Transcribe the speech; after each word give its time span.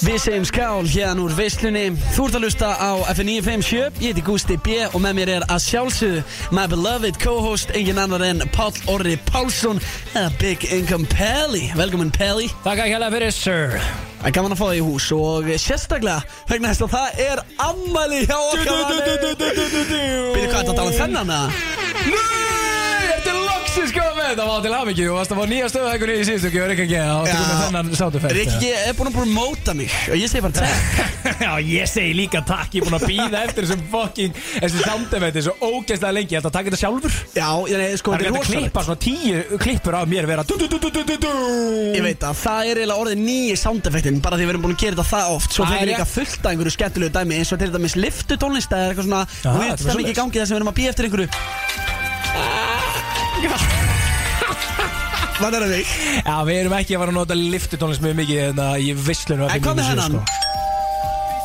Við 0.00 0.16
segjum 0.22 0.44
skál 0.48 0.86
hérna 0.88 1.20
úr 1.26 1.32
veislunni. 1.36 1.90
Þú 2.14 2.24
ert 2.28 2.36
að 2.38 2.44
lusta 2.46 2.68
á 2.72 2.90
FN957 3.12 4.00
Ég 4.00 4.14
heiti 4.14 4.22
Gusti 4.24 4.56
B 4.64 4.78
og 4.88 4.96
með 5.04 5.18
mér 5.18 5.32
er 5.34 5.44
að 5.52 5.60
sjálfsögðu 5.66 6.22
My 6.56 6.64
beloved 6.72 7.18
co-host 7.20 7.74
Engin 7.76 8.00
annar 8.00 8.24
en 8.24 8.40
Páll 8.54 8.76
Orri 8.88 9.18
Pálsson 9.28 9.80
Eða 10.14 10.30
Big 10.40 10.64
Income 10.72 11.10
Pelli 11.12 11.66
Velkomin 11.76 12.12
Pelli 12.16 12.48
Takk 12.64 12.80
að 12.86 12.94
kjalla 12.94 13.10
fyrir, 13.12 13.34
sir. 13.36 13.76
Það 14.20 14.28
er 14.30 14.36
gaman 14.38 14.56
að 14.56 14.60
fá 14.60 14.66
það 14.66 14.78
í 14.78 14.84
hús 14.88 15.08
og 15.16 15.50
sérstaklega 15.66 16.20
vegna 16.48 16.72
þess 16.72 16.86
að 16.86 16.94
það 16.96 17.24
er 17.26 17.44
ammæli 17.68 18.22
hjá 18.24 18.38
okkar 18.40 18.76
Byrju 19.40 20.48
hvað 20.48 20.60
er 20.60 20.60
þetta 20.60 20.64
að 20.64 20.76
tala 20.76 20.90
um 20.90 20.98
þennan 21.00 21.34
að? 21.36 21.60
Nei, 22.10 22.49
þetta 23.70 23.82
er 23.82 23.86
loksins 23.86 23.92
komið. 23.94 24.30
Það 24.40 24.48
var 24.50 24.62
til 24.64 24.72
hafmyggju 24.74 25.06
og 25.10 25.16
varst 25.18 25.32
að 25.34 25.38
fá 25.40 25.44
nýja 25.50 25.68
stöðhækunni 25.70 26.14
í 26.20 26.24
síðustu 26.26 26.48
ekki 26.50 26.60
og 26.60 26.68
Rikki 26.70 26.86
G. 26.90 26.94
Og 27.00 27.26
þetta 27.28 27.44
komið 27.46 27.62
þennan 27.64 27.86
sátuferð 28.00 28.34
Rikki 28.36 28.70
er 28.74 28.96
búin 28.98 29.10
að 29.10 29.16
promóta 29.16 29.74
mig. 29.78 29.94
Og 30.10 30.16
ég 30.18 30.30
segi 30.30 30.42
bara 30.44 30.54
takk. 30.58 30.76
Já, 31.44 31.52
ég 31.70 31.90
segi 31.90 32.12
líka 32.16 32.40
takk, 32.48 32.74
ég 32.74 32.80
er 32.82 32.88
búin 32.88 32.98
að 32.98 33.04
býða 33.10 33.42
eftir 33.46 33.66
þessum 33.66 33.82
fucking 33.92 34.32
þessi 34.60 34.78
sátuferði 34.84 35.40
svo 35.46 35.54
ógeðslega 35.60 36.14
lengi, 36.16 36.34
ég 36.34 36.40
ætla 36.40 36.50
að 36.50 36.56
taka 36.56 36.70
þetta 36.70 36.80
sjálfur? 36.80 37.12
Já, 37.36 37.50
nei, 37.70 37.96
sko, 38.00 38.08
Það 38.10 38.16
er 38.16 38.24
þetta 38.24 38.30
er 38.30 38.34
hægt 38.34 38.40
að 38.40 38.50
klippa 38.50 38.80
rosalegt 38.80 38.86
svona 38.88 39.00
tíu 39.04 39.60
klippur 39.64 39.98
af 40.00 40.04
mér 40.10 40.24
vera. 40.30 40.42
Ég 41.90 42.02
veit 42.06 42.26
að 42.26 42.40
það 42.40 42.60
er 42.72 42.80
eiginlega 42.80 43.04
orðið 43.04 43.22
nýji 43.26 43.54
soundeffektin 43.60 44.20
bara 44.24 44.40
því 44.40 44.48
við 44.48 44.54
erum 44.54 44.64
búin 44.66 44.76
að 44.76 44.82
gera 44.84 44.96
þetta 44.98 45.08
það 45.12 45.36
oft. 45.36 45.50
Svo 45.56 45.62
Það 45.68 45.76
er 45.76 45.80
þeir 45.80 45.90
líka 45.92 46.04
rétt. 46.06 46.14
fullt 46.16 46.40
af 46.40 46.50
einhverju 46.54 46.74
skemmtilegu 46.76 47.14
dæmi 47.16 47.40
eins 47.40 47.52
og 47.54 47.60
til 47.60 47.68
þetta 47.70 47.84
með 47.84 47.98
liftu 48.06 48.40
tónlist 48.40 48.72
eða 48.76 48.90
eitthvað 48.90 49.08
svona 49.10 49.22
þetta 49.30 49.48
er 49.50 49.56
það 49.60 49.84
svoleiðis. 49.84 50.00
mikið 50.00 50.14
í 50.16 50.20
gangi 50.20 50.40
þess 50.40 50.50
að 50.50 50.54
við 50.56 50.60
erum 50.60 50.72
að 50.72 50.78
býja 50.80 50.94
eftir 50.94 51.10
einhverju 51.10 52.79
Hvað 55.40 55.54
er 55.56 55.62
það 55.64 55.70
þig? 55.72 55.92
Já, 56.26 56.34
við 56.44 56.56
erum 56.58 56.74
ekki 56.76 56.96
að 56.96 57.00
fara 57.00 57.12
að 57.14 57.16
nota 57.16 57.34
liftutónlist 57.38 58.02
mjög 58.04 58.16
mikið 58.18 58.38
en 58.50 58.58
í 58.76 58.90
visslunum 59.06 59.48
En 59.48 59.62
hvað 59.64 59.74
með 59.78 59.86
hennan? 59.94 60.14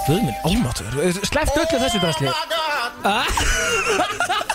Guð 0.05 0.19
minn, 0.21 0.37
almatur 0.49 0.85
Sleppt 1.23 1.55
öllu 1.63 1.77
þessu 1.85 1.99
drasli 2.03 2.27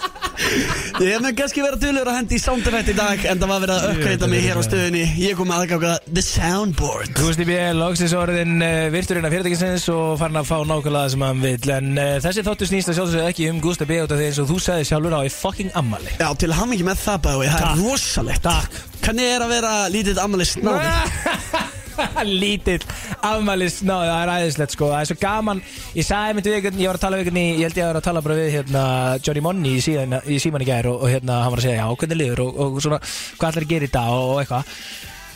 Ég 0.51 1.15
hef 1.15 1.23
með 1.23 1.34
kannski 1.39 1.62
verið 1.62 1.77
að 1.79 1.84
dölur 1.84 2.09
að 2.11 2.17
hendi 2.19 2.37
í 2.37 2.43
soundeffekt 2.43 2.91
í 2.91 2.95
dag 2.98 3.23
En 3.31 3.39
það 3.41 3.51
var 3.53 3.62
verið 3.65 3.77
að 3.77 3.93
uppgreita 3.95 4.29
mig 4.31 4.43
hér 4.45 4.59
á 4.59 4.62
stöðinni 4.67 5.03
Ég 5.23 5.37
kom 5.39 5.48
með 5.51 5.62
aðgáka 5.65 5.92
The 6.11 6.25
Soundboard 6.27 7.15
Gusti 7.19 7.47
B. 7.48 7.57
loksins 7.79 8.15
orðin 8.19 8.57
uh, 8.59 8.89
virturinn 8.95 9.29
af 9.29 9.34
fyrirtækisins 9.34 9.87
og 9.95 10.19
farin 10.20 10.41
að 10.41 10.51
fá 10.51 10.57
nákvæmlega 10.67 11.05
það 11.07 11.15
sem 11.15 11.27
hann 11.29 11.42
vill 11.47 11.75
en 11.77 11.91
uh, 11.95 12.12
þessi 12.27 12.47
þáttu 12.51 12.70
snýst 12.73 12.92
að 12.92 12.98
sjálfsögðu 13.01 13.27
ekki 13.31 13.48
um 13.53 13.61
Gusti 13.65 13.89
B. 13.89 14.01
út 14.05 14.15
af 14.15 14.20
því 14.20 14.29
eins 14.31 14.41
og 14.42 14.51
þú 14.51 14.61
sagði 14.67 14.89
sjálfur 14.91 15.19
á 15.19 15.20
í 15.23 15.34
fucking 15.34 15.75
ammali 15.79 16.15
Já, 16.19 16.29
til 16.34 16.51
að 16.51 16.57
hafa 16.61 16.70
mikið 16.75 16.91
með 16.91 17.05
það 17.07 17.20
bæði, 17.29 17.51
það 17.55 17.69
er 17.70 17.85
rosalegt 17.87 18.48
Takk. 18.51 18.81
Hvernig 19.01 19.35
er 19.37 19.45
að 19.47 19.55
vera 19.55 19.75
lítið 19.95 20.25
ammali 20.25 20.48
snáði? 20.51 21.77
Lítill 22.43 22.84
afmælis 23.27 23.81
Ná, 23.87 23.95
það 24.01 24.23
er 24.23 24.33
æðislegt 24.37 24.75
sko. 24.77 24.89
Það 24.93 25.01
er 25.05 25.11
svo 25.11 25.19
gaman. 25.23 25.62
Ég 25.97 26.07
sagði 26.09 26.37
myndi 26.39 26.53
við 26.53 26.59
einhvern 26.61 26.83
Ég 26.84 26.91
var 26.92 26.98
að 27.01 27.05
tala 27.05 27.19
við 27.20 27.25
einhvern 27.27 27.41
í- 27.42 27.59
Ég 27.61 27.65
held 27.69 27.81
ég 27.81 27.84
að 27.84 27.91
vera 27.92 28.03
að 28.03 28.09
tala 28.09 28.25
bara 28.27 28.39
við 28.41 28.51
hérna 28.57 28.84
Johnny 29.27 29.45
Money 29.45 29.77
í, 29.77 29.84
síðan, 29.84 30.17
í 30.27 30.39
síman 30.42 30.65
í 30.65 30.69
gær 30.70 30.91
og, 30.92 31.03
og 31.05 31.12
hérna 31.15 31.41
hann 31.45 31.55
var 31.55 31.62
að 31.62 31.69
segja 31.69 31.83
Já, 31.84 31.89
hvernig 32.03 32.20
liður 32.23 32.45
og, 32.47 32.61
og 32.67 32.81
svona 32.84 33.01
Hvað 33.05 33.51
ætlar 33.53 33.67
að 33.69 33.75
gera 33.75 33.91
í 33.91 33.92
dag? 33.98 34.15
og, 34.17 34.33
og 34.34 34.42
eitthvað. 34.45 34.75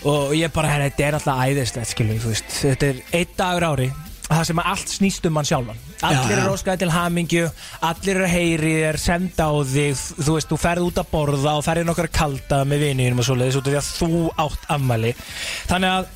Og 0.05 0.35
ég 0.37 0.51
bara, 0.53 0.69
herra, 0.75 0.89
þetta 0.91 1.07
er 1.11 1.17
alltaf 1.17 1.45
æðislegt 1.49 1.89
skilur, 1.95 2.19
þú 2.21 2.33
veist. 2.35 2.51
Þetta 2.61 2.91
er 2.93 2.99
einn 3.21 3.39
dagur 3.39 3.69
ári 3.73 3.93
Það 4.25 4.47
sem 4.49 4.61
allt 4.65 4.89
snýst 4.89 5.27
um 5.29 5.37
hann 5.37 5.45
sjálfan. 5.49 5.81
Allir 6.09 6.39
eru 6.41 6.53
óskaði 6.57 6.81
til 6.81 6.93
hamingju 6.95 7.43
Allir 7.85 8.17
eru 8.17 8.25
að 8.25 8.33
heyri 8.33 8.71
þér, 8.81 8.99
senda 9.03 9.49
á 9.49 9.53
þig 9.69 10.01
Þú 10.25 10.37
veist, 10.39 10.49
þú 10.49 10.59
ferð 10.63 10.87
út 10.89 11.01
að 11.03 11.11
borða 11.13 11.53
og 11.61 11.65
ferð 11.67 11.85
nokkar 11.89 12.09
kalda 12.13 12.63
með 12.69 12.87
viniðinum 12.87 13.21
og 13.21 13.29
svoleiðis 13.29 13.59
út 13.61 13.69
af 13.69 13.75
því 13.75 13.81
að 13.83 13.91
þú 14.01 14.23
átt 14.47 14.65
ammæli 14.79 15.13
Þannig 15.69 15.93
að 15.93 16.09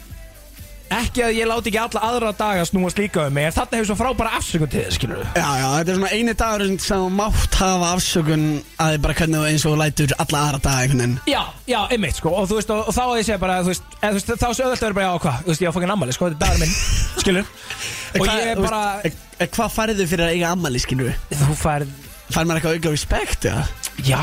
ekki 0.95 1.23
að 1.27 1.35
ég 1.37 1.49
láti 1.51 1.69
ekki 1.71 1.81
alla 1.83 2.01
aðra 2.09 2.31
daga 2.39 2.65
snúast 2.69 2.99
líka 3.01 3.27
um 3.29 3.35
mig 3.37 3.45
en 3.49 3.55
þarna 3.57 3.77
hefur 3.79 3.89
svo 3.91 3.97
frábæra 3.99 4.31
afsökun 4.39 4.71
til 4.73 4.81
þið, 4.85 4.95
skilur 4.97 5.19
við 5.21 5.39
Já, 5.39 5.49
já, 5.61 5.67
þetta 5.75 5.93
er 5.93 5.99
svona 5.99 6.13
eini 6.17 6.35
dagur 6.41 6.65
sem 6.85 7.03
þú 7.03 7.11
mátt 7.19 7.59
hafa 7.61 7.91
afsökun 7.97 8.45
að 8.81 8.93
þið 8.95 9.03
bara 9.05 9.17
hvernig 9.19 9.39
þú 9.43 9.51
eins 9.51 9.67
og 9.69 9.77
lætur 9.83 10.15
alla 10.25 10.43
aðra 10.47 10.61
daga 10.65 10.83
einhvern 10.87 11.03
veginn 11.05 11.19
Já, 11.35 11.43
já, 11.69 11.79
einmitt 11.93 12.19
sko 12.21 12.33
og 12.41 12.49
þú 12.49 12.59
veist, 12.61 12.73
og, 12.73 12.83
og 12.89 12.97
þá 12.97 13.03
að 13.05 13.15
ég 13.21 13.29
segja 13.29 13.41
bara, 13.45 13.59
þú 13.67 13.73
veist, 13.75 13.89
eða, 14.01 14.11
þú 14.11 14.19
veist 14.19 14.33
þá 14.33 14.49
sé 14.49 14.67
öðvöld 14.69 14.79
að 14.79 14.87
vera 14.89 14.99
bara, 15.01 15.09
já, 15.09 15.23
hvað, 15.27 15.41
þú 15.45 15.53
veist, 15.53 15.63
ég 15.65 15.69
á 15.69 15.75
fokkin 15.77 15.95
ammæli, 15.97 16.17
sko, 16.17 16.29
þetta 16.33 16.39
er 16.39 16.45
dagur 16.49 16.63
minn, 16.65 16.77
skilur 17.23 17.49
og 17.49 18.23
Hvað- 18.25 18.45
ég 18.49 18.55
þú 18.59 18.65
bara, 18.69 18.83
veist, 19.05 19.25
e- 19.39 19.51
Hvað 19.59 19.75
færðu 19.77 20.07
fyrir 20.11 20.25
að 20.29 20.37
eiga 20.39 20.53
ammali, 20.57 20.81
skilur 20.83 21.11
við? 21.13 21.43
þú 21.45 21.59
færð 21.63 21.93
Fær 22.29 22.45
maður 22.45 22.59
eitthvað 22.61 22.75
auka 22.77 22.91
respekt, 22.93 23.45
eða? 23.49 23.63
Já, 24.05 24.19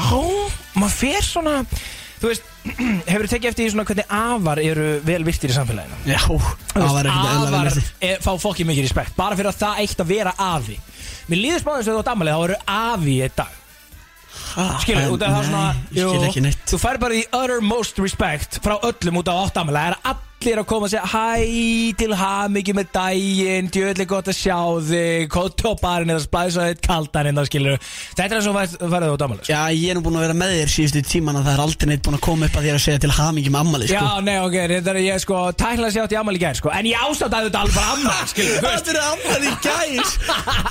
maður 0.77 0.91
fer 0.99 1.25
svona 1.25 1.53
Þú 2.25 2.31
veist, 2.31 2.45
hefur 3.11 3.27
tekið 3.29 3.51
eftir 3.51 3.61
því 3.61 3.71
svona 3.75 3.83
hvernig 3.85 4.13
afar 4.17 4.61
eru 4.63 4.85
vel 5.05 5.19
virtir 5.27 5.51
í 5.51 5.53
samfélaginu? 5.53 5.99
Já, 6.09 6.17
það 6.71 6.95
var 6.95 7.09
ekkert 7.11 7.27
eðla 7.35 7.51
vel 7.51 7.59
Afar 7.59 7.69
eftir 7.69 8.07
er, 8.07 8.23
fá 8.25 8.31
fokkið 8.41 8.69
mikið 8.71 8.87
respekt. 8.87 9.13
Bara 9.19 9.37
fyrir 9.37 9.51
að 9.51 9.59
það 9.59 9.83
eitt 9.83 10.01
að 10.01 10.09
vera 10.09 10.33
afi. 10.47 10.79
Mér 11.29 11.41
líður 11.43 11.61
spáðins 11.61 11.91
að 11.91 11.93
þú 11.93 12.01
átt 12.01 12.09
ammali 12.15 12.33
þá 12.33 12.41
eru 12.47 12.57
afi 12.73 13.15
í 13.19 13.29
dag. 13.37 13.61
Skilur, 14.81 15.13
út 15.13 15.25
af 15.27 15.35
það 15.35 15.37
er 15.37 15.47
svona 15.51 16.45
neitt. 16.47 16.65
Þú 16.71 16.79
fær 16.81 16.99
bara 17.05 17.19
í 17.19 17.23
uttermost 17.27 18.01
respect 18.01 18.57
frá 18.65 18.75
öllum 18.79 19.21
út 19.21 19.29
af 19.29 19.43
átt 19.45 19.61
ammali 19.61 19.83
Það 19.85 19.93
er 19.93 20.15
allir 20.35 20.59
að 20.62 20.66
koma 20.69 20.85
og 20.85 20.91
segja 20.91 21.07
Hæ 21.09 21.96
til 21.97 22.13
hamingju 22.19 22.73
með 22.78 22.90
daginn 22.94 23.69
Djöðlega 23.73 24.09
gott 24.12 24.28
að 24.29 24.35
sjá 24.38 24.57
þig 24.85 25.29
Kóttu 25.34 25.72
á 25.72 25.73
barinn 25.81 26.12
eða 26.13 26.22
splæsa 26.25 26.66
þitt 26.69 26.81
kaldan 26.85 27.29
en 27.31 27.40
það 27.40 27.47
skilur 27.50 27.79
Þetta 27.85 28.25
er 28.28 28.35
eins 28.38 28.50
og 28.51 28.56
færð- 28.59 28.75
færðu 28.94 29.09
út 29.16 29.23
ammali 29.25 29.47
Já, 29.50 29.62
ég 29.73 29.90
er 29.90 29.97
nú 29.97 30.03
búin 30.06 30.19
að 30.19 30.25
vera 30.28 30.38
með 30.38 30.53
þér 30.59 30.73
síðustu 30.75 31.03
tíman 31.09 31.40
að 31.40 31.47
það 31.47 31.53
er 31.57 31.63
aldrei 31.66 31.90
neitt 31.91 32.03
búin 32.06 32.18
að 32.19 32.23
koma 32.28 32.50
upp 32.50 32.59
að 32.59 32.68
þér 32.68 32.78
að 32.78 32.84
segja 32.85 33.01
til 33.06 33.13
hamingi 33.16 33.53
með 33.56 33.63
ammali, 33.66 33.90
sko. 33.90 33.96
Já, 33.96 34.23
nei, 34.28 34.35
ok, 34.46 34.57
þetta 34.75 34.94
er 34.94 35.01
ég 35.06 35.23
sko 35.25 35.41
Tækla 35.63 35.91
sér 35.96 36.06
átt 36.06 36.16
í 36.16 36.19
ammali 36.22 36.41
gær, 36.46 36.59
sko. 36.59 36.72
En 36.75 36.90
ég 36.91 37.06
ástætt 37.06 37.35
að 37.40 37.47
þetta 37.50 37.63
alveg 37.66 37.90
ammali, 37.96 38.29
skilur 38.34 38.56
þú 38.59 38.73
Þetta 38.75 38.94
er 38.94 39.02
ammali 39.06 39.50
gæs 39.66 40.13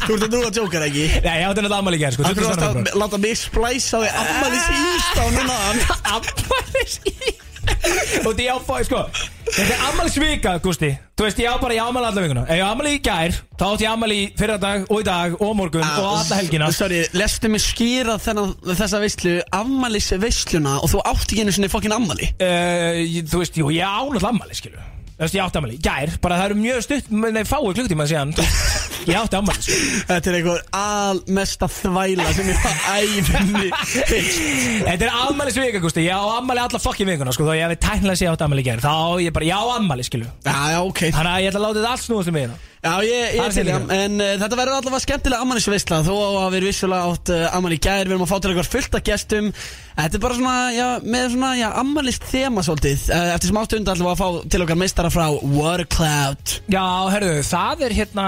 Þú 0.05 0.19
ert 0.19 0.27
að 0.29 0.35
nú 0.35 0.43
að 0.45 0.55
djókar 0.59 0.87
ekki? 0.89 1.07
Nei, 1.25 1.35
ég 1.41 1.49
átti 1.51 1.65
þetta 1.65 1.81
ammali 1.83 2.03
gær, 2.05 2.15
sko 2.17 2.27
Akkur 2.29 2.45
22. 2.45 2.51
varst 2.51 2.65
febrúar. 2.65 2.93
að 2.95 3.01
láta 3.05 3.23
mig 3.25 3.35
splæsa 3.41 3.97
á 3.97 4.03
því 4.05 4.11
ammali 4.25 4.63
síst 4.69 5.19
á 5.19 5.25
núna? 5.35 5.59
Afmælis 6.15 6.99
í 7.09 7.35
Og 8.25 8.33
því 8.35 8.47
ég 8.47 8.55
á 8.55 8.59
fói, 8.65 8.85
sko 8.87 9.01
Þetta 9.55 9.71
er 9.75 9.83
ammælis 9.89 10.17
vika, 10.19 10.55
Gusti 10.65 10.91
Þú 11.15 11.27
veist, 11.29 11.39
ég 11.39 11.47
á 11.47 11.55
bara, 11.63 11.75
ég 11.77 11.85
á 11.85 11.87
ammæli 11.87 12.09
alla 12.09 12.23
vikuna. 12.25 12.43
Ef 12.49 12.59
ég 12.59 12.65
á 12.67 12.71
ammæli 12.75 12.93
í 12.97 13.01
gær, 13.05 13.37
þá 13.55 13.65
átti 13.69 13.85
ég 13.85 13.93
ammæli 13.93 14.17
í 14.19 14.25
fyrra 14.35 14.57
dag 14.59 14.89
og 14.89 14.99
í 14.99 15.05
dag 15.07 15.37
og 15.39 15.53
morgun 15.55 15.85
og 15.85 16.09
alla 16.09 16.39
helgina. 16.41 16.71
Sorry, 16.75 17.05
lestu 17.15 17.51
mig 17.53 17.63
skýra 17.63 18.17
þennan, 18.19 18.57
þessa 18.73 18.99
veislu 19.05 19.37
Ammalis 19.55 20.11
veisluna 20.19 20.81
og 20.81 20.91
þú 20.91 21.05
átt 21.07 21.29
ekki 21.29 21.45
einu 21.47 21.55
sinni 21.55 21.71
fokkin 21.71 21.95
ammali 21.95 22.33
uh, 22.35 22.99
Þú 23.31 23.45
veist, 23.45 23.63
jú, 23.63 23.71
ég 23.71 23.87
á 23.87 24.03
náttúrulega 24.03 24.33
ammæli, 24.35 24.59
skilu 24.59 24.83
ég 25.15 25.45
átti 25.45 25.59
ammæli, 25.61 25.77
í 25.79 25.83
gær 25.85 26.17
Bara 26.23 26.41
það 26.41 26.49
eru 26.49 26.57
mjög 26.59 26.81
stutt, 26.83 27.11
nei, 27.15 27.45
fáu 27.47 27.69
klukktíma 27.71 28.07
síðan. 28.11 28.33
Ég 29.05 29.15
átti 29.21 29.37
ammæli, 29.39 29.63
sko. 29.63 29.79
Þetta 30.09 30.31
er 30.31 30.37
einhver 30.41 30.63
almesta 30.79 31.69
þvæla 31.71 32.27
sem 32.35 32.51
ég 32.51 32.63
var 32.65 32.79
æfinni 32.99 33.69
Þetta 34.89 34.99
er 34.99 35.17
ammælis 35.29 35.59
vika, 35.61 35.83
Gusti 35.85 36.07
Ég 36.09 36.19
á 36.19 36.25
ammæli 36.41 36.65
alla 36.65 36.81
fokkin 36.83 37.11
vikuna, 37.13 37.35
sko. 37.37 37.47
Þó 37.47 37.55
ég 37.55 37.67
hefði 37.69 37.81
tæknilega 37.85 38.21
séð 38.23 38.33
átti 38.35 38.47
ammæli 38.49 38.65
í 38.65 38.69
gær 38.71 38.85
Þá 38.85 38.95
ég 39.27 39.37
bara, 39.37 39.51
ég 39.51 39.61
á 39.61 39.65
ammæli, 39.79 40.09
skilu 40.09 40.31
Já, 40.47 40.57
já, 40.75 40.81
ok. 40.83 41.03
Þannig 41.11 41.35
að 41.35 41.43
ég 41.45 41.53
ætla 41.53 41.61
að 41.63 41.67
láta 41.69 41.83
þetta 41.83 41.93
allt 41.95 42.07
snúast 42.09 42.33
um 42.33 42.39
mig 42.39 42.49
hérna 42.49 42.63
Já, 42.85 42.95
ég, 43.07 43.37
ég 43.39 43.41
er 43.41 43.55
til 43.55 43.65
skemmtilega. 43.65 43.87
það 43.89 44.05
En 44.05 44.19
uh, 44.21 44.33
þetta 44.43 44.59
verður 44.61 44.79
allavega 44.79 45.05
skemmtilega 45.07 45.45
ammanisveisla 45.47 46.03
Þó 46.05 46.13
að 46.19 46.51
við 46.53 46.59
erum 46.59 46.71
vissulega 46.71 47.15
átt 47.15 47.33
uh, 47.33 47.47
ammali 47.57 47.79
gær 47.81 48.05
Við 48.05 48.13
erum 48.15 48.27
að 48.27 48.33
fá 48.35 48.37
til 48.45 48.53
eitthvað 48.53 48.71
fullt 48.75 48.99
af 49.01 49.07
gestum. 49.09 49.51
Þetta 49.95 50.19
er 50.19 50.23
bara 50.25 50.35
svona, 50.35 50.55
já, 50.75 50.87
með 51.07 51.25
svona, 51.37 51.49
já, 51.55 51.69
ammalist 51.79 52.25
þema 52.27 52.65
svolítið. 52.67 53.03
Uh, 53.15 53.29
Eftir 53.37 53.51
sem 53.53 53.59
ástund 53.61 53.91
allavega 53.93 54.15
að 54.17 54.23
fá 54.43 54.49
til 54.51 54.63
okkar 54.65 54.79
meistara 54.81 55.11
frá 55.15 55.27
Watercloud. 55.55 56.55
Já, 56.75 56.87
herru, 57.15 57.31
það 57.47 57.85
er 57.87 57.95
hérna 57.95 58.25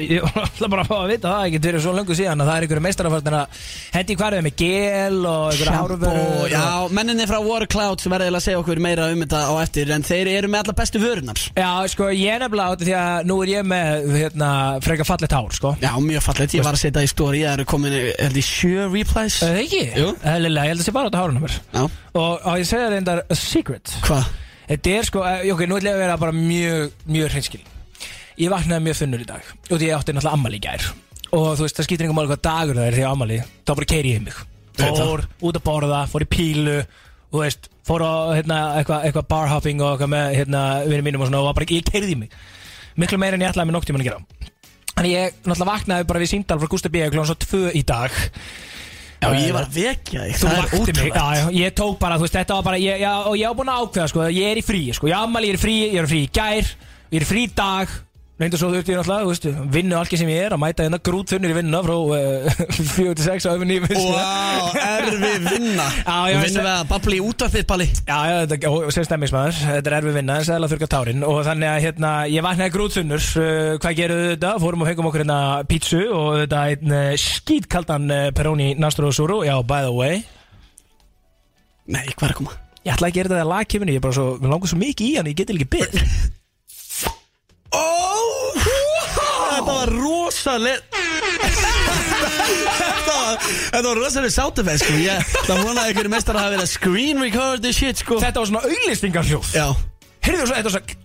Ég 0.00 0.24
ætla 0.40 0.70
bara 0.72 0.84
að 0.86 0.88
fá 0.88 0.96
að 1.02 1.12
vita 1.12 1.32
það 1.34 1.48
ekki 1.50 1.60
fyrir 1.66 1.84
svo 1.84 1.92
löngu 1.98 2.16
síðan 2.16 2.40
að 2.40 2.48
það 2.50 2.56
er 2.56 2.66
einhverju 2.66 2.84
meistaraförðin 2.86 3.36
að 3.38 3.60
hendi 3.98 4.16
hverju 4.20 4.44
með 4.46 4.56
gel 4.62 5.20
og 5.20 5.44
einhverju 5.52 5.68
Shampoo, 5.68 5.98
hárvörur 6.00 6.54
Já, 6.54 6.64
menninni 6.98 7.28
frá 7.28 7.38
Watercloud 7.44 8.04
sem 8.04 8.14
verður 8.16 8.38
að 8.40 8.44
segja 8.46 8.62
okkur 8.62 8.82
meira 8.84 9.10
um 9.12 9.24
þetta 9.26 9.42
á 9.44 9.52
eftir 9.60 9.92
En 9.94 10.06
þeir 10.08 10.32
eru 10.38 10.50
með 10.52 10.64
alla 10.64 10.76
bestu 10.80 11.02
vörunar 11.04 11.44
Já, 11.52 11.70
sko, 11.92 12.08
er 13.84 14.06
er 14.08 14.16
hérna, 14.18 14.48
freka 14.84 15.04
fallet 15.06 15.34
hár, 15.36 15.50
sko. 15.54 15.74
Já, 15.82 15.90
mjög 16.02 16.24
fallegt, 16.26 16.54
ég 16.56 16.64
var 16.66 16.76
að 16.76 16.82
setja 16.84 17.02
í 17.04 17.10
story 17.10 17.42
Það 17.44 17.52
eru 17.58 17.66
komin, 17.70 17.94
held 18.18 18.38
ég, 18.40 18.46
sjö 18.48 18.86
replies. 18.92 19.36
Það 19.42 19.60
ekki? 19.64 19.82
Jú. 20.00 20.08
Eðlilega, 20.34 20.64
ég 20.64 20.74
held 20.74 20.82
að 20.82 20.88
sé 20.88 20.94
bara 20.96 21.10
átti 21.10 21.20
hárunum 21.22 21.46
mér. 21.46 21.58
Já, 21.74 21.84
Og 22.14 22.46
á 22.46 22.50
ég 22.60 22.66
segja 22.68 22.90
reyndar 22.92 23.22
a 23.28 23.38
secret. 23.38 23.94
Hvað? 24.06 24.28
Þetta 24.68 24.96
er 24.98 25.08
sko, 25.10 25.24
eh, 25.28 25.52
ok, 25.52 25.64
nú 25.68 25.78
ætla 25.78 25.92
ég 25.92 25.96
að 25.98 26.04
vera 26.04 26.16
bara 26.16 26.32
mjög, 26.32 26.92
mjög 27.06 27.32
hreinskil. 27.34 27.62
Ég 28.40 28.50
vaknaði 28.50 28.86
mjög 28.88 28.98
þunnur 29.02 29.22
í 29.24 29.28
dag. 29.28 29.52
Og 29.70 29.78
því 29.78 29.88
ég 29.90 29.96
átti 29.98 30.14
náttúrulega 30.14 30.38
ammali 30.38 30.58
í 30.58 30.64
gær. 30.64 30.88
Og 31.34 31.46
þú 31.58 31.66
veist, 31.66 31.78
það 31.78 31.86
skýtir 31.88 32.06
einhver 32.06 32.18
máli 32.18 32.30
hvað 32.30 32.42
dagur 32.46 32.78
það 32.78 32.88
er 32.88 32.96
því 32.98 33.04
á 33.04 33.10
ammali 33.10 33.38
Þá 33.66 33.72
bara 33.74 33.90
keiri 33.90 34.12
ég 34.14 34.22
mig. 34.24 34.36
Það. 34.78 34.98
Fór 34.98 35.22
út 35.46 35.58
að 35.58 35.64
borða, 35.66 36.00
fór 36.10 36.24
í 36.24 36.28
pílu 36.30 36.76
Og 37.34 37.40
veist, 37.42 37.68
fór 37.86 38.02
á 38.06 38.12
hérna, 38.34 38.58
eitthvað 38.78 39.06
eitthva 39.08 39.22
barhopping 39.30 39.82
og 39.82 39.94
eitthvað 39.94 40.12
með 40.14 40.34
hérna, 40.38 40.62
vinni 40.86 41.06
mínum 41.06 41.24
og 41.24 41.30
svona 41.30 41.42
Og 41.42 41.56
bara, 41.58 41.68
ég 41.70 41.86
keiriði 41.90 42.16
mig 42.24 42.34
Miklu 43.00 43.18
meira 43.18 43.38
en 43.38 43.44
ég 43.44 43.50
ætlaði 43.50 43.70
með 43.70 43.78
noktjum 43.78 43.98
að 43.98 44.06
gera. 44.08 44.50
Þannig 44.94 45.14
ég 45.14 45.40
náttúrulega 45.42 45.70
vaknaði 45.72 46.06
bara 46.10 46.22
við 46.22 46.30
síndal 46.30 46.60
frá 46.60 46.70
Gústa 46.70 46.92
B. 46.92 47.02
svo 47.10 47.34
tvö 47.34 47.72
í 47.74 47.82
dag. 47.86 48.22
Já, 49.24 49.30
ég 49.40 49.54
var 49.54 49.64
að 49.64 49.76
vekja 49.78 50.24
þig 50.26 50.40
Það 50.40 50.54
er 50.54 50.58
mig, 50.58 50.74
ótrúlegt 50.78 51.16
já, 51.16 51.26
já, 51.38 51.44
ég 51.56 51.76
tók 51.78 51.98
bara, 52.00 52.18
þú 52.18 52.26
veist, 52.26 52.36
þetta 52.36 52.56
var 52.58 52.66
bara, 52.66 52.80
ég, 52.82 52.98
já, 53.00 53.12
og 53.24 53.36
ég 53.40 53.48
á 53.48 53.56
búin 53.56 53.70
að 53.72 53.84
ákveða, 53.84 54.08
sko, 54.12 54.24
ég 54.34 54.50
er 54.50 54.60
í 54.60 54.64
frí, 54.64 54.80
sko, 54.96 55.08
ég 55.08 55.16
ammali, 55.16 55.48
ég 55.48 55.54
er 55.54 55.60
í 55.60 55.62
frí, 55.62 55.76
ég 55.84 56.00
er 56.02 56.08
í 56.08 56.10
frí 56.10 56.20
í 56.26 56.30
gær, 56.34 56.72
ég 57.08 57.16
er 57.20 57.24
í 57.24 57.28
frí 57.30 57.44
í 57.46 57.52
dag, 57.56 57.94
Reynda 58.34 58.58
svo 58.58 58.66
þurfti 58.72 58.90
ég 58.90 58.98
náttúrulega, 58.98 59.22
þú 59.22 59.30
veist, 59.30 59.44
vinnu 59.70 59.94
allir 59.94 60.18
sem 60.18 60.30
ég 60.32 60.40
er 60.42 60.54
að 60.56 60.58
mæta 60.58 60.82
hérna 60.82 60.98
grútþunnir 61.06 61.52
í 61.52 61.54
vinnuna 61.54 61.82
frá 61.86 61.92
uh, 62.02 62.64
4-6 62.96 63.44
á 63.46 63.50
öfum 63.52 63.68
nýjum 63.70 63.84
Wow, 63.94 64.72
erfið 64.74 65.46
vinna. 65.52 65.86
Já, 66.08 66.40
vinnum 66.42 66.66
við 66.66 66.70
að 66.72 66.88
babli 66.90 67.20
í 67.20 67.22
útvarpið, 67.22 67.66
Palli? 67.70 67.86
Já, 68.08 68.16
já, 68.26 68.34
þetta, 68.50 68.72
og 68.74 68.90
sem 68.96 69.06
stemmismæður, 69.06 69.60
þetta 69.68 69.92
er 69.92 69.96
erfið 70.00 70.18
vinna, 70.18 70.40
en 70.40 70.48
sæðilega 70.50 70.74
þurka 70.74 70.90
tárin. 70.96 71.24
Og 71.30 71.40
þannig 71.46 71.70
að 71.70 71.80
hérna, 71.86 72.12
ég 72.34 72.46
vaknaði 72.48 72.74
grútþunnur, 72.74 73.30
uh, 73.38 73.72
hvað 73.86 73.98
gerum 74.02 74.22
við 74.24 74.30
þetta? 74.34 74.52
Fórum 74.66 74.82
og 74.82 74.90
fengum 74.90 75.10
okkur 75.12 75.22
hérna 75.22 75.40
pítsu 75.70 76.04
og 76.10 76.30
þetta 76.42 76.66
einn 76.74 76.98
uh, 76.98 77.08
skítkaldan 77.28 78.10
uh, 78.10 78.28
Peroni 78.34 78.72
Nastro 78.82 79.14
Suru, 79.14 79.44
já, 79.46 79.54
by 79.62 79.86
the 79.86 79.94
way. 79.94 80.24
Nei, 81.86 82.08
hvað 82.16 82.32
er 82.32 82.34
að 82.34 82.40
koma? 82.42 82.62
Ég 82.82 82.96
ætla 82.98 83.14
að 83.14 83.20
gera 83.20 83.30
þetta 83.36 83.44
að 83.46 83.52
lagkifinu, 83.54 83.94
ég 83.94 84.02
er 84.02 84.08
bara 84.10 84.18
svo, 84.18 84.32
mér 84.42 84.58
langar 84.58 84.74
svo 84.74 84.82
mikið 84.82 85.06
í 85.12 85.18
hann, 85.20 85.30
ég 85.30 85.38
get 85.38 85.54
ekki 85.54 85.76
byrð 85.78 86.00
þetta 89.64 89.78
var 89.80 89.92
rosaleg 89.96 90.78
Þetta 92.74 93.14
var, 93.14 93.38
þetta 93.44 93.86
var 93.86 93.98
rosaleg 94.00 94.32
sáttafæð 94.34 94.82
sko. 94.82 94.96
Ég 95.00 95.32
ætla 95.40 95.56
að 95.56 95.62
vona 95.64 95.84
að 95.84 95.90
einhverju 95.90 96.12
mestar 96.12 96.38
hafa 96.38 96.52
verið 96.54 96.64
að 96.66 96.72
screen 96.74 97.22
record 97.22 97.64
this 97.64 97.78
shit 97.80 98.00
sko. 98.00 98.18
Þetta 98.22 98.42
var 98.42 98.50
svona 98.50 98.62
auglýstingarhljóð 98.68 99.54
Já, 99.56 99.66
Heyrðu 100.24 100.46
svo, 100.46 100.54
þetta 100.58 100.68
var 100.68 100.76
svona 100.76 101.03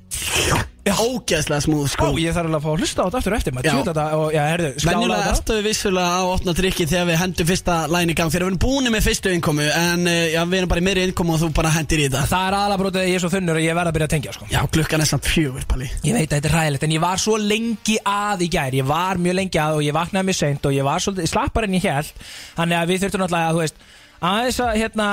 ógeðslega 0.89 1.61
smúð 1.61 1.83
Ó, 1.85 1.89
sko 1.93 2.07
ég 2.17 2.33
þarf 2.33 2.47
alveg 2.49 2.57
að 2.57 2.63
fá 2.63 2.69
að 2.71 2.79
hlusta 2.81 3.03
á 3.03 3.05
þetta 3.05 3.19
aftur 3.19 3.33
og 3.33 3.37
eftir 3.39 3.53
maður 3.53 3.67
Já. 3.67 3.73
tjóta 3.75 3.91
þetta 3.91 4.17
og, 4.17 4.23
já, 4.33 4.39
heyrðu, 4.49 4.69
sklála 4.73 4.89
á 4.89 4.99
Venjulega 4.99 5.19
þetta. 5.19 5.35
ertu 5.37 5.57
við 5.59 5.67
vissulega 5.67 6.09
á 6.09 6.23
opna 6.33 6.53
drikki 6.57 6.87
þegar 6.89 7.05
við 7.09 7.19
hendum 7.21 7.49
fyrsta 7.49 7.75
læn 7.93 8.09
í 8.09 8.15
gang 8.17 8.31
Þegar 8.33 8.45
við 8.45 8.49
erum 8.49 8.61
búin 8.63 8.89
með 8.95 9.05
fyrstu 9.05 9.33
innkomu 9.35 9.67
En 9.69 10.09
uh, 10.09 10.15
já, 10.33 10.39
við 10.49 10.57
erum 10.61 10.71
bara 10.73 10.81
í 10.81 10.85
meiri 10.87 11.03
innkomu 11.09 11.35
og 11.35 11.43
þú 11.43 11.49
bara 11.59 11.73
hendir 11.75 12.01
í 12.01 12.07
þetta. 12.07 12.23
Það 12.31 12.47
er 12.47 12.57
aðalega 12.59 12.81
brótið 12.81 13.03
að 13.03 13.09
ég 13.11 13.19
er 13.19 13.23
svo 13.25 13.31
þunnur 13.35 13.59
og 13.61 13.67
ég 13.67 13.77
verð 13.79 13.91
að 13.91 13.97
byrja 13.99 14.09
að 14.09 14.13
tengja 14.15 14.33
sko. 14.39 14.49
Já, 14.49 14.59
klukkan 14.79 15.05
er 15.05 15.11
samt 15.13 15.29
fjögur, 15.29 15.67
Palli. 15.69 15.91
Ég 16.09 16.17
veit 16.17 16.25
að 16.25 16.35
þetta 16.39 16.49
er 16.49 16.57
ræðilegt 16.57 16.87
en 16.89 16.95
ég 16.97 17.03
var 17.05 17.21
svo 17.21 17.37
lengi 17.37 17.99
að 18.09 18.43
í 18.47 18.49
gær. 18.57 18.79
Ég 18.79 18.89
var 18.89 19.21
mjög 19.21 19.37
lengi 19.43 19.61
að 19.61 19.77
og 19.77 19.85
ég 19.85 19.97
vaknaði 19.99 20.29
mjög 20.31 20.39
seint 20.41 20.65
og 20.69 20.75
ég 20.79 20.89
var 20.89 21.05
svolítið 21.05 21.29
slappar 21.35 21.69
en 21.69 21.77
ég 21.77 21.85
held 21.85 22.11
Þannig 22.57 22.79
að 22.81 22.89
við 22.93 23.03
þurftum 23.05 23.23
náttúrulega 23.25 23.49
að 23.49 23.59
þú 23.59 23.65
veist 23.67 23.81
aðeins 24.19 24.57
að 24.63 24.77
hérna 24.81 25.07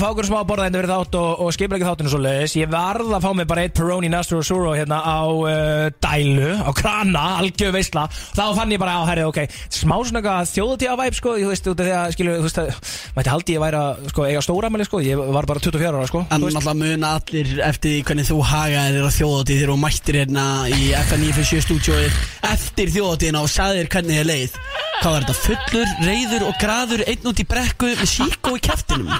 fá 0.00 0.06
okkur 0.10 0.28
smá 0.28 0.38
borða 0.44 0.66
hérna 0.66 0.82
verið 0.82 0.92
þátt 0.92 1.18
og, 1.20 1.42
og 1.44 1.54
skipla 1.56 1.78
ekki 1.78 1.88
þáttinu 1.88 2.12
svo 2.12 2.20
leiðis 2.20 2.56
Ég 2.58 2.72
varð 2.72 3.14
að 3.16 3.24
fá 3.24 3.30
mig 3.38 3.48
bara 3.48 3.64
eitt 3.64 3.76
Peroni 3.76 4.10
Nastro 4.12 4.42
Suro 4.44 4.74
hérna 4.76 4.98
á 5.00 5.20
uh, 5.32 5.86
dælu, 6.02 6.50
á 6.60 6.70
krana, 6.76 7.24
algjör 7.40 7.72
veisla. 7.74 8.04
Þá 8.36 8.42
fann 8.58 8.74
ég 8.74 8.82
bara 8.82 8.98
á 9.00 9.08
herrið, 9.08 9.30
ok, 9.30 9.56
smá 9.72 9.96
svona 10.04 10.36
þjóðutíða 10.52 10.98
væp 11.00 11.16
sko, 11.18 11.34
ég 11.40 11.50
veist, 11.52 11.68
út 11.70 11.80
af 11.80 11.88
því 11.88 11.94
að 11.96 12.14
skilju, 12.16 12.36
þú 12.36 12.46
veist 12.48 12.60
að 12.62 12.70
mætti 13.16 13.32
haldi 13.32 13.56
ég 13.56 13.64
væri 13.64 13.80
að 13.80 14.04
sko, 14.12 14.26
eiga 14.28 14.44
stóramæli 14.44 14.88
sko, 14.88 15.02
ég 15.06 15.24
var 15.36 15.48
bara 15.48 15.62
24 15.62 15.92
ára 15.92 16.10
sko 16.10 16.22
En 16.28 16.42
þú 16.42 16.52
náttúrulega 16.52 16.76
muna 16.82 17.14
allir 17.18 17.52
eftir 17.66 17.98
hvernig 18.06 18.28
þú 18.28 18.38
hagaðir 18.52 18.98
þér 18.98 19.08
á 19.08 19.16
þjóðatíð 19.16 19.60
þegar 19.62 19.72
þú 19.72 19.78
mættir 19.82 20.18
hérna 20.20 20.46
í 20.68 20.92
FN97 21.00 21.66
stúdjóið 21.66 22.20
eftir 22.52 22.92
þjóðatíðina 22.96 23.42
og 23.42 23.52
sagðir 23.52 23.90
hvernig 23.92 24.20
þið 24.20 24.28
leið. 24.30 24.56
Hvað 25.02 25.14
var 25.16 25.24
þetta? 25.26 25.36
Fullur, 25.42 25.92
reyður 26.06 26.44
og 26.46 26.58
graður 26.62 27.04
einn 27.10 27.30
út 27.32 27.40
í 27.42 27.46
brekku 27.48 27.88
með 28.02 28.10
síkó 28.10 28.56
í 28.56 28.62
kæftinum 28.62 29.10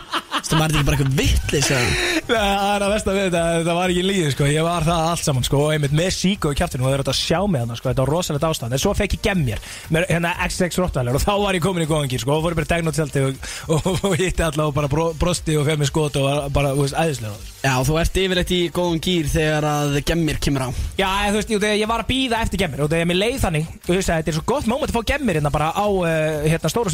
Það 0.43 0.59
var 0.59 0.73
ekki 0.73 0.87
bara 0.87 0.97
eitthvað 0.97 1.19
vittlis 1.21 1.69
Það 1.71 2.47
er 2.49 2.85
að 2.85 2.93
versta 2.93 3.15
við 3.15 3.27
þetta, 3.29 3.43
þetta 3.59 3.77
var 3.79 3.93
ekki 3.93 4.05
líðið 4.09 4.33
sko, 4.35 4.49
ég 4.51 4.67
var 4.67 4.87
það 4.87 5.05
allt 5.13 5.27
saman 5.27 5.47
sko, 5.47 5.61
og 5.63 5.75
einmitt 5.77 5.95
með 5.97 6.11
síkó 6.17 6.53
í 6.53 6.59
kæftinu 6.59 6.87
og 6.87 6.91
þeir 6.91 6.99
eru 6.99 7.13
að 7.13 7.19
sjá 7.21 7.39
mig 7.47 7.63
þannig 7.63 7.79
sko, 7.79 7.91
þetta 7.91 8.05
var 8.05 8.13
rosalegt 8.13 8.47
ástand, 8.49 8.75
en 8.75 8.83
svo 8.83 8.95
fekk 8.99 9.17
ég 9.17 9.23
gem 9.29 9.45
mér 9.47 9.63
með 9.95 10.09
hérna 10.11 10.35
XX 10.49 10.81
Rottweiler 10.83 11.19
og 11.19 11.23
þá 11.23 11.33
var 11.45 11.59
ég 11.59 11.65
komin 11.65 11.87
í 11.87 11.89
góðan 11.91 12.11
gýr 12.11 12.25
sko, 12.25 12.37
og 12.37 12.45
fór 12.47 12.59
bara 12.59 12.71
tegn 12.73 12.91
og 12.91 12.97
tjaldi 12.99 13.25
og, 13.29 13.33
hitti 14.19 14.47
alla 14.47 14.69
og 14.69 14.77
bara 14.77 14.91
bro, 14.93 15.09
brosti 15.19 15.57
og 15.61 15.67
fegð 15.69 15.83
mér 15.83 15.93
skot 15.93 16.21
og 16.21 16.29
var 16.29 16.37
bara, 16.55 16.75
þú 16.77 16.87
veist, 16.89 16.99
æðislega 16.99 17.37
Já, 17.63 17.77
þú 17.87 17.95
ert 18.01 18.17
yfirleitt 18.19 18.51
í 18.51 18.61
góðum 18.75 18.99
gýr 19.03 19.27
þegar 19.31 19.63
að 19.69 19.93
gemmir 20.03 20.41
kemur 20.43 20.65
á. 20.67 20.69
Já, 20.99 21.07
þú 21.31 21.37
veist, 21.39 21.53
ég 21.63 21.87
var 21.87 22.03
að 22.03 22.09
býða 22.09 22.41
eftir 22.43 22.59
gemmir 22.59 22.83
og 22.83 22.91
þegar 22.91 23.07
mér 23.07 23.21
leið 23.21 23.37
þannig, 23.45 23.69
þú 23.87 23.95
veist 23.95 24.11
þetta 24.11 24.33
er 24.33 24.35
svo 24.35 24.43
gott 24.51 24.67
moment 24.67 24.91
að 24.91 24.97
fá 24.97 25.07
gemmir 25.13 25.39
hérna 25.39 25.53
bara 25.55 25.69
á 25.71 25.87
uh, 25.87 26.43
hérna 26.43 26.73
stóru 26.73 26.91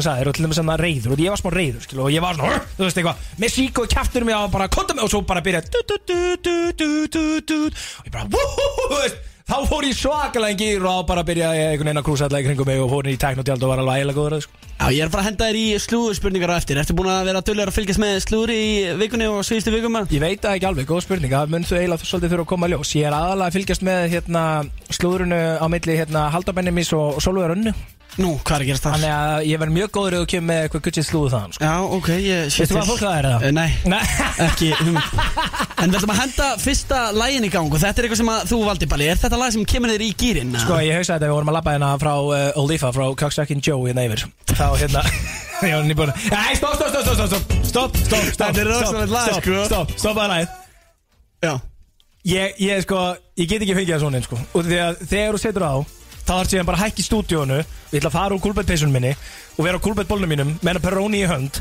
þú 0.00 0.06
sagðir 0.08 0.30
og 0.30 0.36
til 0.36 0.46
dæmis 0.46 0.60
svona 0.60 0.78
reyður 0.80 1.14
og 1.14 1.24
ég 1.24 1.34
var 1.34 1.42
smá 1.42 1.50
reyður, 1.54 1.86
skilu, 1.86 2.04
og 2.06 2.14
ég 2.14 2.24
var 2.24 2.38
svona, 2.38 2.60
þú 2.76 2.86
veist 2.86 3.00
eitthvað, 3.00 3.26
með 3.42 3.56
sík 3.56 3.82
og 3.82 3.90
kjaftur 3.94 4.26
mér 4.28 4.40
á 4.40 4.44
bara 4.52 4.70
konta 4.72 4.96
mig 4.96 5.04
og 5.04 5.12
svo 5.12 5.22
bara 5.28 5.44
byrja 5.44 5.64
du, 5.68 5.80
du, 5.86 5.98
du, 6.74 7.58
og 7.60 8.08
ég 8.08 8.14
bara, 8.14 8.26
veist 8.96 9.28
Þá 9.50 9.64
fór 9.66 9.82
ég 9.82 9.96
svakalega 9.98 10.54
en 10.54 10.58
gýr 10.60 10.84
og 10.86 11.00
bara 11.08 11.24
að 11.24 11.30
byrja 11.32 11.48
einhvern 11.50 11.88
veginn 11.88 11.98
að 11.98 12.04
krúsa 12.06 12.28
allega 12.28 12.44
í 12.44 12.46
kringum 12.46 12.68
mig 12.70 12.82
og 12.84 12.92
fór 12.92 13.08
inn 13.08 13.16
í 13.16 13.18
teknotjald 13.18 13.64
og 13.66 13.72
var 13.72 13.82
alveg 13.82 13.98
ægilega 13.98 14.18
góður 14.20 14.44
sko. 14.44 14.60
Já, 14.76 14.84
ég 14.94 15.02
er 15.02 15.10
bara 15.10 15.24
að 15.24 15.26
henda 15.26 15.48
þér 15.48 15.58
í 15.58 15.64
slúður 15.82 16.18
spurningar 16.20 16.52
á 16.54 16.60
eftir. 16.60 16.78
Ertu 16.78 16.94
búin 16.94 17.10
að 17.10 17.26
vera 17.32 17.42
dölur 17.48 17.72
að 17.72 17.78
fylgjast 17.80 18.00
með 18.04 18.14
slúður 18.22 18.54
í 18.54 18.62
vikunni 19.00 19.26
og 19.26 19.42
síðustu 19.48 19.74
vikum? 19.74 19.98
Ég 20.06 20.22
veit 20.22 20.46
það 20.46 20.54
ekki 20.54 20.70
alveg, 20.70 20.86
góð 20.86 21.02
spurning 21.08 21.34
Það 21.34 21.54
mun 21.56 21.66
þú 21.66 21.80
eiginlega 21.80 22.10
svolítið 22.12 22.34
þurfa 22.36 22.46
að 22.46 22.50
koma 22.54 22.68
að 22.68 22.76
ljós. 22.76 22.94
Ég 22.94 23.10
er 23.10 23.18
aðalega 23.18 23.50
að 23.50 23.58
fylgjast 23.58 23.86
með 23.90 24.06
hérna, 24.14 24.44
slúðrunu 25.00 25.40
á 25.58 25.66
milli 25.74 25.98
hérna, 25.98 26.28
Haldabennimis 26.30 26.94
og 26.94 27.18
Solveig 27.18 27.50
Rönnu 27.50 27.74
Nú, 28.18 28.30
hvað 28.42 28.56
er 28.56 28.62
að 28.64 28.68
gerast 28.70 28.84
það? 28.84 28.94
Þannig 28.96 29.12
að 29.14 29.44
ég 29.46 29.60
verð 29.62 29.74
mjög 29.76 29.90
góður 29.94 30.14
þú 30.18 30.26
kemur 30.32 30.46
með 30.50 30.58
eitthvað 30.64 30.82
guttið 30.86 31.04
slúðu 31.06 31.28
þaðan 31.30 31.52
sko. 31.54 31.62
Já, 31.64 31.74
ok, 31.96 32.08
ég 32.24 32.48
sé 32.50 32.64
Veistu 32.64 32.74
hvað 32.76 32.88
fólk 32.90 33.02
það 33.04 33.18
er? 33.20 33.28
Eh, 33.30 33.52
Nei, 33.54 33.70
Nei 33.86 34.00
ekki 34.46 34.70
hugmynd 34.80 35.20
En 35.80 35.92
við 35.94 35.98
ætlum 36.00 36.12
að 36.14 36.18
henda 36.20 36.48
fyrsta 36.60 36.98
lægin 37.16 37.46
í 37.46 37.50
gang 37.54 37.70
og 37.70 37.80
þetta 37.80 38.02
er 38.02 38.08
eitthvað 38.08 38.20
sem 38.20 38.32
að 38.34 38.42
þú 38.50 38.58
valdi 38.66 38.88
Balli 38.90 39.06
Er 39.12 39.20
þetta 39.22 39.38
lag 39.40 39.54
sem 39.54 39.64
kemur 39.72 39.92
þér 39.94 40.04
í 40.04 40.10
gýrin? 40.20 40.50
Sko 40.64 40.80
ég 40.84 40.98
hugsaði 41.00 41.16
þetta 41.20 41.30
við 41.30 41.36
vorum 41.38 41.52
að 41.52 41.56
labba 41.60 41.76
hérna 41.76 41.92
frá 42.02 42.12
uh, 42.18 42.60
Olifa 42.60 42.90
frá 42.96 43.06
Cocksucking 43.22 43.62
Joe 43.64 43.86
hérna 43.86 44.04
yfir 44.10 44.26
Þá 44.50 44.66
hérna 44.82 45.04
Ég 45.60 45.76
var 45.78 45.86
nýbúin 45.88 46.12
Nei, 46.34 46.50
stopp, 46.58 46.76
stopp, 46.76 46.90
stopp, 46.90 47.06
stopp, 47.06 47.30
stopp 47.30 47.64
Stopp, 47.70 47.96
stopp, 48.04 48.28
stopp 48.34 48.50
Þetta 48.50 48.64
er 48.66 48.72
stopp, 48.74 48.84
rosalegt 48.90 49.14
lag, 49.14 49.30
stopp, 49.30 49.44
sko. 49.46 49.64
Stopp, 49.70 49.94
stopp 50.02 50.20
að 50.24 50.30
lagið 50.34 51.46
Já 51.46 51.54
Ég, 52.28 52.58
ég 52.60 52.82
sko, 52.84 52.98
ég 53.40 53.48
get 53.48 53.62
ekki 53.64 53.78
fengið 53.78 53.94
það 53.94 54.02
svona 54.04 54.20
inn 54.20 54.26
sko 54.28 54.40
Og 54.58 54.66
því 54.66 54.80
að 54.84 54.98
þegar 55.08 55.36
þú 55.38 55.42
setur 55.46 55.64
á 55.64 55.74
Þá 56.30 56.36
er 56.38 56.48
síðan 56.50 56.66
bara 56.68 56.78
að 56.78 56.84
hækka 56.84 57.02
í 57.02 57.04
stúdíónu. 57.08 57.56
Ég 57.90 57.96
ætla 57.98 58.10
að 58.12 58.14
fara 58.14 58.36
úr 58.36 58.42
kúlbettpeysunum 58.44 58.92
minni 58.94 59.16
Og 59.56 59.64
vera 59.66 59.80
á 59.82 59.82
kúlbettbólnum 59.82 60.30
mínum 60.30 60.52
Með 60.60 60.68
hennar 60.68 60.84
peróni 60.84 61.24
í 61.24 61.26
hönd. 61.26 61.56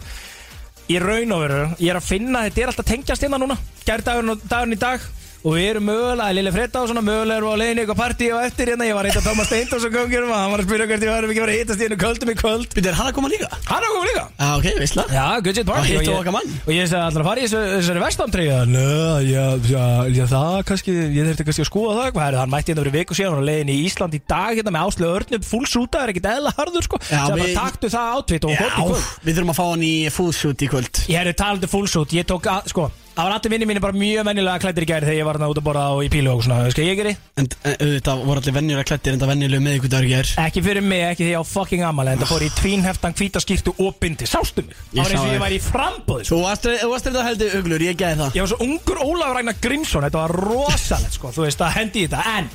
Í 0.93 0.99
raun 1.01 1.33
og 1.33 1.41
veru 1.41 1.61
Ég 1.81 1.89
er 1.89 1.97
að 1.97 2.05
finna 2.05 2.43
þetta 2.45 2.61
er 2.61 2.69
alltaf 2.69 2.87
tengjast 2.91 3.25
hérna 3.25 3.39
núna. 3.41 3.57
Gær 3.87 4.03
dagurinn, 4.05 4.43
dagurinn 4.45 4.77
í 4.77 4.79
dag 4.83 5.07
Og 5.39 5.53
við 5.55 5.65
erum 5.71 5.85
mögulega, 5.87 6.33
Lili 6.35 6.51
Fredda 6.51 6.81
og 6.83 6.89
svona 6.89 6.99
Mögulega 7.05 7.37
erum 7.39 7.47
við 7.47 7.55
á 7.55 7.59
leiðinni 7.61 7.79
í 7.79 7.83
eitthvað 7.85 7.99
partí 8.01 8.25
og 8.35 8.41
eftir 8.43 8.67
hérna. 8.73 8.87
Ég 8.89 8.95
var 8.97 9.07
eitthvað 9.07 9.27
Thomas 9.29 9.47
Steindors 9.47 9.85
og 9.87 9.93
gangirum 9.93 10.31
Hann 10.35 10.51
var 10.51 10.59
að 10.59 10.65
spyrja 10.67 10.87
hvert 10.89 11.05
ég 11.05 11.11
var 11.13 11.27
ekki 11.29 11.39
fara 11.39 11.53
að 11.53 11.59
hittast 11.59 11.79
í 11.79 11.85
hennu 11.87 11.97
kvöldum 12.01 12.31
í 12.31 12.35
kvöld. 12.39 12.67
Býttu, 12.75 12.89
er 12.91 12.97
hann 12.99 13.07
að 13.07 13.15
koma 13.15 13.29
líka? 13.31 13.47
Hann 13.69 13.79
er 13.79 13.87
að 13.87 13.93
koma 13.95 14.09
líka. 14.09 14.23
Já, 14.35 14.49
ok, 14.59 14.67
veistla. 14.81 15.05
Já, 15.15 15.23
good 15.45 15.55
shit 15.55 15.69
party. 15.69 15.79
Og 15.79 15.85
hitt 15.87 16.09
ég- 16.09 16.19
og. 16.19 16.43
Og 16.67 16.73
ég 16.75 16.89
sagði 16.91 17.05
alltaf 17.07 17.21
að 17.23 17.29
fara 17.29 17.39
í 17.39 17.47
þessari 17.53 18.03
vestamtreyja 18.03 18.57
Nei, 18.67 19.23
já, 19.31 19.45
já, 19.63 19.85
já, 20.19 20.25
það 20.27 20.57
kannski 20.67 20.91
Ég 21.15 21.29
þurfti 21.29 21.47
kannski 21.47 21.63
að 21.63 21.69
skoða 21.71 21.95
það. 21.99 22.11
Hvað 22.19 22.27
er 22.27 22.33
það? 22.35 22.39
Hann 22.43 22.53
mætti 22.53 22.71
hérna 22.73 22.83
fyrir 22.83 22.97
viku 22.99 23.15
síðan 23.15 23.39
á 23.39 23.47
leiðin 23.49 23.71
í 23.71 23.77
Ísland 23.87 24.13
í 24.13 24.21
dag 24.27 24.51
Hérna 24.59 24.75
með 24.75 24.85
Áslu 24.91 25.07
Örnum 25.15 25.43
Full 25.49 25.65
suita 25.71 26.03
er 26.03 26.11
ekkit 26.13 26.29
eðla 26.35 26.51
harður 26.59 26.83
sko. 26.83 26.99
Já, 27.07 27.23
Sæði 27.23 27.29
bara 27.31 27.47
við- 27.47 27.55
taktu 27.63 27.87
það 27.95 28.11
átvitt 28.19 28.43
og 28.43 28.51
Já, 28.51 28.59
gott 28.59 28.75
í 28.75 28.87
kvöld. 28.91 29.07
við 29.23 29.39
þurfum 29.39 29.53
að 29.55 29.59
fá 29.59 29.65
hann 29.71 29.83
í 29.87 29.95
fullsuit 30.11 30.59
í 30.59 30.69
kvöld. 30.75 30.95
Ég 31.07 31.17
hefði 31.23 31.35
talandi 31.39 31.67
full 31.71 31.87
suit. 31.87 32.09
Ég 32.19 32.25
tók, 32.27 32.43
að, 32.49 32.67
sko 32.73 32.91
Það 33.15 33.25
var 33.25 33.33
allir 33.35 33.51
vinni 33.51 33.65
mínu 33.67 33.81
bara 33.83 33.97
mjög 33.99 34.27
venjulega 34.29 34.61
klættir 34.63 34.85
í 34.85 34.87
gæri 34.87 35.07
Þegar 35.09 35.17
ég 35.17 35.25
var 35.27 35.37
hérna 35.39 35.47
út 35.51 35.59
að 35.59 35.65
borða 35.65 35.85
og 35.95 36.01
í 36.05 36.09
pílu 36.13 36.31
og 36.31 36.43
svona 36.45 36.69
Skal 36.71 36.85
ég 36.85 36.99
geri? 36.99 37.11
En 37.41 37.47
en 37.67 37.73
auðvitað 37.83 38.21
voru 38.29 38.39
allir 38.41 38.55
venjulega 38.55 38.87
klættir 38.87 39.15
en 39.15 39.19
það 39.23 39.31
venjulegu 39.33 39.63
með 39.65 39.75
ykkur 39.79 39.91
dagur 39.93 40.11
ger 40.13 40.29
Ekki 40.45 40.63
fyrir 40.63 40.85
mig, 40.85 41.01
ekki 41.09 41.25
því 41.25 41.31
ég 41.33 41.43
á 41.43 41.45
fucking 41.49 41.83
amali 41.89 42.13
En 42.13 42.21
það 42.21 42.31
fór 42.31 42.45
í 42.45 42.49
tvínheftan 42.59 43.17
hvítaskýrtu 43.19 43.73
og 43.83 43.97
bindi 43.99 44.29
Sástu 44.29 44.63
mig? 44.63 44.77
Ég 44.93 45.01
Það 45.01 45.03
var 45.03 45.15
eins 45.17 45.25
og 45.25 45.33
ég 45.33 45.43
væri 45.43 45.57
í 45.59 45.63
frambóði 45.65 46.29
sko. 46.29 46.37
Þú 46.37 46.45
varst 46.45 46.69
þú 46.69 46.91
varst 46.93 47.09
þetta 47.09 47.25
heldur 47.27 47.57
uglur, 47.59 47.85
ég 47.89 47.99
geði 47.99 48.19
það 48.21 48.37
Ég 48.39 48.45
var 48.45 48.51
svo 48.53 48.59
ungur 48.69 49.01
Ólafur 49.03 49.35
Ragnar 49.39 49.59
Grímsson 49.65 50.05
Þetta 50.07 50.21
var 50.23 50.35
rosalegt 50.45 51.17
sko 51.19 51.33
Þú 51.35 51.45
veist 51.47 51.65
að 51.65 51.75
hendi 51.75 52.05
í 52.05 52.07
þetta 52.07 52.37
En 52.39 52.49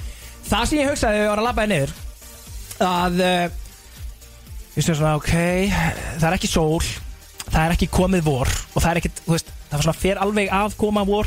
það 0.48 0.64
sem 0.70 0.80
ég 0.80 0.90
hugsaði 0.94 1.18
þegar 1.18 1.26
ég 1.26 1.34
var 1.34 1.42
að 1.42 1.48
labba 1.50 1.68
niður 1.74 1.94
Að 2.88 3.20
uh, 3.20 3.44
Ég 4.74 4.86
stuði 4.86 4.96
svona 5.02 5.16
ok 5.20 5.34
Það 5.34 6.28
er 6.30 6.38
ekki 6.38 6.50
sól 6.54 6.80
Það 7.44 7.60
er 7.66 7.76
ekki 7.76 7.90
komið 7.92 8.24
vor 8.26 8.50
Og 8.72 8.80
það 8.80 8.90
er 8.94 9.02
ekki 9.02 9.12
Þú 9.20 9.36
veist 9.36 9.52
Það 9.74 9.80
var 9.80 9.88
svona 9.90 10.02
fer 10.06 10.22
alveg 10.22 10.52
að 10.62 10.76
koma 10.78 11.02
vor 11.08 11.26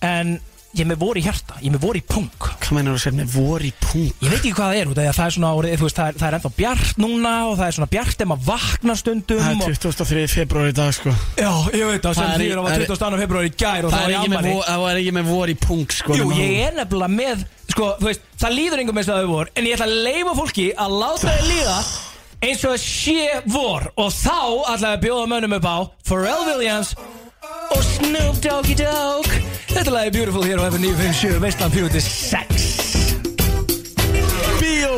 En 0.00 0.38
ég 0.78 0.86
með 0.86 1.00
vor 1.02 1.18
í 1.18 1.22
hjarta 1.24 1.56
Ég 1.60 1.72
með 1.74 1.82
vor 1.82 1.96
í 1.98 2.00
punk 2.06 2.46
Hvað 2.62 2.70
meinar 2.76 2.94
þú 2.94 2.98
að 2.98 3.02
segja 3.02 3.16
með 3.18 3.32
vor 3.34 3.64
í 3.66 3.70
punkt? 3.82 4.20
Ég 4.22 4.30
veit 4.30 4.38
ekki 4.38 4.52
hvað 4.54 4.70
það 4.70 4.78
er 4.80 5.12
Það 5.16 5.24
er 5.26 5.34
svona 5.34 5.50
veist 5.82 5.98
það 5.98 6.06
er, 6.06 6.18
það 6.20 6.26
er 6.28 6.36
ennþá 6.38 6.50
bjart 6.60 7.00
núna 7.02 7.32
Og 7.50 7.54
það 7.58 7.64
er 7.66 7.74
svona 7.76 7.90
bjart 7.94 8.22
Ef 8.24 8.30
maður 8.30 8.46
vakna 8.46 8.94
stundum 9.00 9.40
Það 9.42 9.64
er 9.66 9.80
23. 9.82 10.22
februar 10.30 10.70
í 10.70 10.76
dag 10.78 10.92
sko 10.94 11.10
Já, 11.36 11.50
ég 11.74 11.90
veit 11.90 12.06
það 12.06 12.14
Sem 12.20 12.30
því 12.30 12.46
að 12.46 12.54
það 12.54 12.64
var 12.68 12.84
22. 12.86 13.20
februar 13.24 13.44
í 13.44 13.52
gær 13.64 13.82
Og 13.82 13.90
Það 13.90 14.00
það 14.00 14.14
var 14.14 14.30
með 14.30 14.48
vor- 14.54 14.68
það 14.70 14.84
var 14.86 15.00
ekki 15.02 15.14
með 15.18 15.32
vor 15.34 15.48
í 15.50 15.56
punkt 15.66 15.96
sko 15.98 16.18
Jú, 16.20 16.28
ég 16.38 16.54
er 16.68 16.78
nefnilega 16.78 17.12
með 17.18 17.44
Sko, 17.70 17.90
veist, 18.06 18.22
það 18.40 18.56
líður 18.56 18.80
eins 19.02 19.10
og 19.10 19.20
þau 19.20 19.28
vor 19.34 19.50
En 19.54 19.66
ég 19.68 19.74
ætla 19.76 19.90
að 19.90 19.98
leifa 20.06 20.32
fólki 20.38 20.68
að 20.74 20.96
láta 21.02 21.34
þau 21.34 21.50
líða 21.50 21.78
Eins 22.40 22.62
og 22.70 22.78
sé 22.80 23.18
vor 23.52 23.90
Og 24.00 24.08
þá 24.16 24.38
ætla 24.72 24.94
ég 27.70 27.82
að 27.82 27.90
bjóða 27.90 28.10
mönnum 28.10 28.30
upp 28.30 28.40
á 28.40 28.40
Pharrell 28.40 28.40
Williams 28.40 28.40
Og 28.40 28.40
Snoop 28.40 28.40
Doggy 28.42 28.74
Dogg 28.74 29.30
Þetta 29.70 29.90
lag 29.90 30.06
er 30.06 30.12
beautiful 30.12 30.40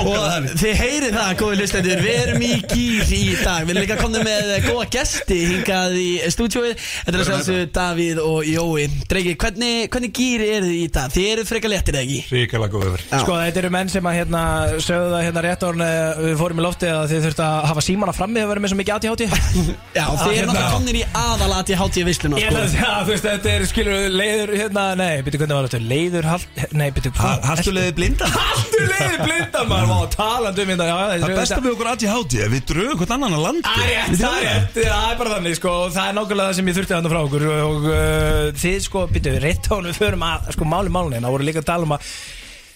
Og 0.02 0.48
þið 0.58 0.74
heyrið 0.78 1.16
það, 1.16 1.32
góði 1.40 1.58
lustendur 1.60 2.02
Við 2.02 2.18
erum 2.22 2.42
í 2.42 2.52
gýr 2.70 3.12
í 3.12 3.22
dag 3.42 3.66
Við 3.66 3.74
erum 3.74 3.82
líka 3.82 3.96
komið 4.00 4.24
með 4.26 4.50
góða 4.66 4.86
gesti 4.92 5.38
hingað 5.50 5.96
í 6.00 6.08
stúdjóið 6.32 6.76
Þetta 6.78 7.12
er 7.12 7.20
að 7.20 7.28
sjálfsögðu 7.30 7.68
Davíð 7.76 8.22
og 8.24 8.48
Jói 8.48 8.86
Dregi, 9.10 9.34
hvernig, 9.42 9.88
hvernig 9.92 10.14
gýr 10.16 10.44
eru 10.46 10.70
þið 10.70 10.78
í 10.78 10.88
dag? 10.96 11.12
Þið 11.12 11.28
eru 11.32 11.46
frekar 11.48 11.72
léttir 11.72 11.98
eða 11.98 12.06
ekki? 12.06 12.20
Ríkala 12.32 12.70
góður 12.72 13.02
Já. 13.02 13.18
Sko 13.22 13.38
þetta 13.38 13.62
eru 13.62 13.72
menn 13.76 13.92
sem 13.92 14.08
að 14.08 14.18
hérna 14.20 14.42
sögðu 14.78 15.12
það 15.16 15.26
hérna 15.26 15.44
rétt 15.46 15.66
orðin 15.68 15.86
við 16.22 16.36
fórum 16.40 16.62
í 16.62 16.66
loftið 16.66 16.94
að 16.96 17.06
þið 17.12 17.26
þurftu 17.26 17.46
að 17.46 17.68
hafa 17.72 17.84
símana 17.86 18.16
frammi 18.16 18.42
að 18.42 18.52
vera 18.52 18.62
með 18.62 18.72
svo 18.72 18.80
mikið 18.80 18.96
ATHT 18.98 19.22
Já, 19.98 20.04
þið 20.06 20.26
eru 20.26 20.36
hérna. 20.36 20.52
náttúrulega 20.52 20.72
komnir 20.76 21.00
í 21.00 21.04
aðalati 21.22 21.78
hátíð 21.78 22.08
veisluna 22.10 22.40
Ég 22.42 22.50
ætla 22.52 22.64
sko. 22.72 22.92
Að 23.02 23.08
þú 23.08 23.12
veist, 23.12 23.26
þetta 23.26 23.50
er, 23.52 23.64
skilur, 23.66 24.04
leiður, 24.14 24.52
hérna, 24.60 24.82
nei, 24.98 25.22
byrju, 25.26 25.40
hvernig 25.42 25.56
var 25.58 25.68
þetta, 25.68 25.80
leiður, 25.90 26.28
hald, 26.30 26.60
nei, 26.78 26.86
byrju, 26.94 27.12
hvað? 27.16 27.46
Haltulegði 27.48 27.94
blinda. 27.98 28.28
Haltur 28.36 28.84
leiður 28.92 29.22
blinda, 29.26 29.64
maður, 29.70 29.88
má, 29.90 29.98
talandi 30.14 30.64
um 30.64 30.72
hérna, 30.72 30.86
já, 30.88 30.94
Það 31.12 31.26
er 31.28 31.40
besta 31.40 31.58
við 31.62 31.72
okkur 31.72 31.90
aðtíð 31.92 32.12
hátíð 32.12 32.46
Við 32.52 32.64
drögum 32.70 33.00
hvern 33.02 33.16
annan 33.16 33.36
að 33.38 33.44
landi. 33.46 33.64
Það 33.66 33.82
er 33.82 33.90
rétt, 33.92 34.14
það 34.22 34.38
er 34.38 34.46
rétt, 34.46 34.78
það 34.78 35.08
er 35.10 35.20
bara 35.22 35.34
þannig, 35.34 35.58
sko, 35.58 35.74
það 35.96 36.08
er 36.12 36.16
nákvæmlega 36.20 36.48
það 36.48 36.58
sem 36.60 36.70
ég 36.70 36.78
þurfti 36.78 36.96
þarna 36.96 37.12
frá 37.12 37.20
okkur 37.22 37.46
og 37.56 37.90
uh, 37.90 38.46
þið, 38.62 38.78
sko, 38.86 39.04
byrju, 39.16 39.36
rétt 39.42 39.70
án 39.72 39.90
við 39.90 39.98
förum 39.98 40.26
að, 40.28 40.48
sko, 40.56 40.70
máli 40.72 40.94
málunina, 40.94 41.34
voru 41.34 41.48
líka 41.48 41.62
að 41.64 41.70
tala 41.72 41.88
um 41.88 41.96
að 41.98 42.14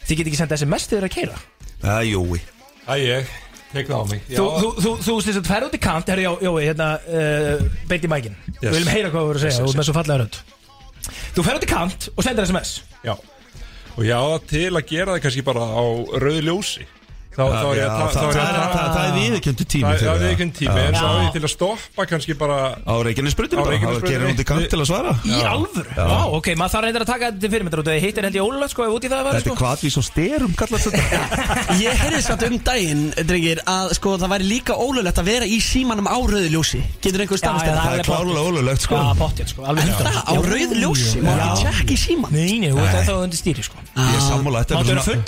þið 0.06 0.20
get 0.20 0.30
ekki 0.32 0.42
senda 0.42 0.58
SMS 0.58 0.90
þegar 0.90 1.08
að 1.08 1.16
keira. 1.16 1.42
Það 1.82 1.96
er 1.96 2.08
Jói. 2.10 2.40
Æ, 2.86 2.94
ég, 3.02 3.30
tek 3.72 3.88
það 3.90 4.02
á 4.02 4.04
mig 4.10 4.20
Já, 4.30 4.36
Þú, 4.38 4.44
þú, 4.46 4.68
þú, 4.76 4.90
þú, 5.06 5.14
þú, 5.26 5.34
þú 5.36 5.44
ferð 5.50 5.66
út 5.68 5.76
í 5.78 5.80
kant, 5.86 6.10
herri, 6.12 6.26
Jó- 6.26 6.40
Jói, 6.46 6.62
hérna, 6.66 6.88
uh, 7.06 7.64
beint 7.90 8.04
í 8.06 8.10
mækin, 8.12 8.36
Yes. 8.56 8.60
við 8.62 8.76
viljum 8.76 8.92
heyra 8.94 9.10
hvað 9.10 9.22
þú 9.22 9.30
voru 9.30 9.38
að 9.40 9.44
segja, 9.46 9.52
Yes, 9.52 9.60
þú 9.60 9.66
yes, 9.66 9.74
ert 9.74 9.80
með 9.80 9.88
svo 9.88 9.96
fallega 9.96 10.20
rönd. 10.22 10.36
Þú 11.36 11.44
ferð 11.46 11.58
út 11.60 11.66
í 11.66 11.72
kant 11.72 12.08
og 12.16 12.24
sendir 12.24 12.46
SMS. 12.46 12.70
já 13.04 13.14
Og 13.96 14.04
ég 14.04 14.12
á 14.12 14.24
það 14.28 14.46
til 14.50 14.70
að 14.76 14.86
gera 14.90 15.12
það 15.16 15.22
kannski 15.24 15.42
bara 15.46 15.60
á 15.72 15.84
rauðu 16.20 16.42
ljósi 16.44 16.86
Þá, 17.36 17.42
það- 17.44 17.52
þá 17.52 17.68
er 17.68 17.76
ég 17.76 17.84
að 17.84 17.92
það- 18.16 19.06
er 19.06 19.12
viðkjöndu 19.16 19.64
tími 19.68 19.84
Það 19.84 19.98
fyrir 20.00 20.08
er 20.08 20.40
en 20.40 20.52
tími 20.56 20.78
En 20.86 20.94
Já. 20.94 20.98
svo 20.98 21.06
á 21.06 21.20
ég 21.20 21.32
til 21.36 21.42
að 21.44 21.50
stoppa 21.52 22.02
kannski 22.08 22.32
bara 22.40 22.56
Á 22.80 22.94
Reykjanesbrutinu 23.04 23.60
Á 23.60 23.64
bara? 23.64 23.72
Reykjanesbrautinni. 23.76 24.08
gerir 24.16 24.24
hún 24.30 24.36
til 24.36 24.44
kant 24.48 24.64
til 24.72 24.80
að 24.80 24.86
svara? 24.88 25.12
Í 25.20 25.42
alvöru? 25.44 25.90
Já, 25.92 26.06
ok, 26.32 26.46
maður 26.56 26.72
þarf 26.72 26.84
reyndar 26.86 27.02
að 27.04 27.10
taka 27.12 27.24
þetta 27.28 27.40
til 27.44 27.50
fyrirmyndar 27.52 27.80
út 27.82 27.88
Hitt 28.06 28.16
er 28.16 28.24
held 28.24 28.36
ég 28.36 28.44
ólulegt 28.46 28.70
sko, 28.72 28.80
ef 28.86 28.92
út 28.96 29.04
í 29.04 29.08
það 29.12 29.20
að 29.20 29.24
vera 29.26 29.36
Þetta 29.36 29.50
er 29.50 29.52
sko. 29.52 29.60
hvað 29.60 29.76
við 29.84 29.92
svo 29.92 30.02
styrum 30.06 30.52
kallast 30.56 30.86
þetta. 30.88 31.02
Ég 31.84 31.92
heyrði 31.92 32.22
satt 32.24 32.42
um 32.48 32.56
daginn, 32.64 33.04
drengir, 33.28 33.58
að 33.68 33.86
sko 34.00 34.16
það 34.16 34.32
væri 34.32 34.46
líka 34.48 34.72
ólulegt 34.72 35.18
að 35.20 35.24
vera 35.28 35.44
í 35.44 35.60
símanum 35.60 36.08
á 36.08 36.16
rauðu 36.16 36.48
ljósi. 36.56 36.80
Getur 37.04 37.20
einhver 37.20 37.36
þetta? 37.36 37.52
Það? 37.76 38.00
er 38.00 38.08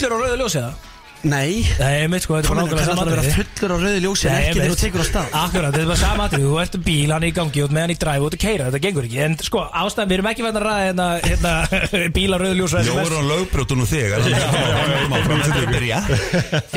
klárlega 0.00 0.72
Það, 1.18 1.26
Nei, 1.26 1.66
nei, 1.66 1.66
þú 1.66 1.74
sko 1.74 1.88
Ég 1.88 1.98
er 1.98 2.04
er 2.04 2.10
mitt 2.12 2.22
sko, 2.22 2.36
þetta 2.38 2.46
er 2.46 2.54
bara 2.54 2.62
nákvæmlega 2.62 2.78
hvernig 2.78 2.94
ætlar 2.94 3.08
að 3.08 3.10
vera 3.10 3.22
saman 3.26 3.48
fullur 3.58 3.72
á 3.74 3.78
rauðu 3.82 4.00
ljósi 4.04 4.28
en 4.28 4.34
ekki 4.38 4.58
þegar 4.58 4.70
þú 4.70 4.76
tekur 4.78 5.02
á 5.02 5.06
stað. 5.08 5.26
Akkurat, 5.38 5.72
þetta 5.74 5.82
er 5.82 5.88
bara 5.88 5.98
sama 6.02 6.22
atrið, 6.28 6.44
þú 6.46 6.52
ert 6.62 6.76
um 6.78 6.82
bíl, 6.86 7.10
hann 7.10 7.24
er 7.24 7.28
í 7.28 7.34
gangi 7.34 7.62
út 7.64 7.72
með 7.74 7.82
hann 7.82 7.90
í 7.90 7.98
dræf, 7.98 8.22
út 8.28 8.36
að 8.36 8.42
keira, 8.44 8.68
þetta 8.68 8.80
gengur 8.84 9.08
ekki. 9.08 9.18
En 9.24 9.34
sko, 9.48 9.64
ástæðan, 9.82 10.08
við 10.12 10.16
erum 10.18 10.28
ekki 10.30 10.46
verið 10.46 10.60
að 10.60 10.66
ræða 10.68 10.84
hérna, 10.86 11.06
hérna 11.26 11.54
bíl 12.18 12.30
á 12.30 12.38
rauðu 12.38 12.56
ljósi 12.60 12.84
Jói 12.86 13.02
er 13.02 13.16
á 13.18 13.22
lögbrotunum 13.32 13.90
þegar 13.90 14.18
Þið 14.28 14.36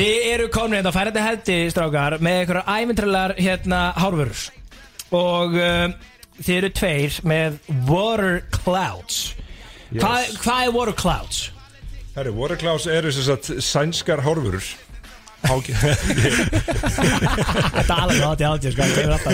Þið 0.00 0.28
eru 0.32 0.50
komin 0.58 0.80
hérna, 0.80 0.94
færandi 0.98 1.22
heldi, 1.28 1.58
strákar, 1.70 2.18
með 2.18 2.42
einhverjar 2.42 2.82
ævintrælar 2.82 3.36
hérna 3.38 3.80
hárvörur. 3.94 4.42
Og 5.14 5.54
uh, 5.54 5.86
þið 6.42 6.58
eru 6.58 6.74
tveir 6.82 7.22
með 7.30 7.62
Water 7.86 8.42
Clouds. 8.58 9.24
Hvað 9.94 10.64
er 10.66 10.72
Water 10.74 10.96
Clouds? 10.98 11.44
Herri, 12.12 12.32
Waterklaus 12.36 12.86
eru 12.92 13.12
sem 13.12 13.24
sagt 13.24 13.50
sænskar 13.64 14.20
hárfurur 14.24 14.64
Háki 15.42 15.72
Þetta 16.92 17.82
er 17.82 18.02
alveg 18.04 18.20
átti 18.26 18.44
átti, 18.46 18.70
sko, 18.74 18.84
um 18.84 18.90
þetta. 19.10 19.30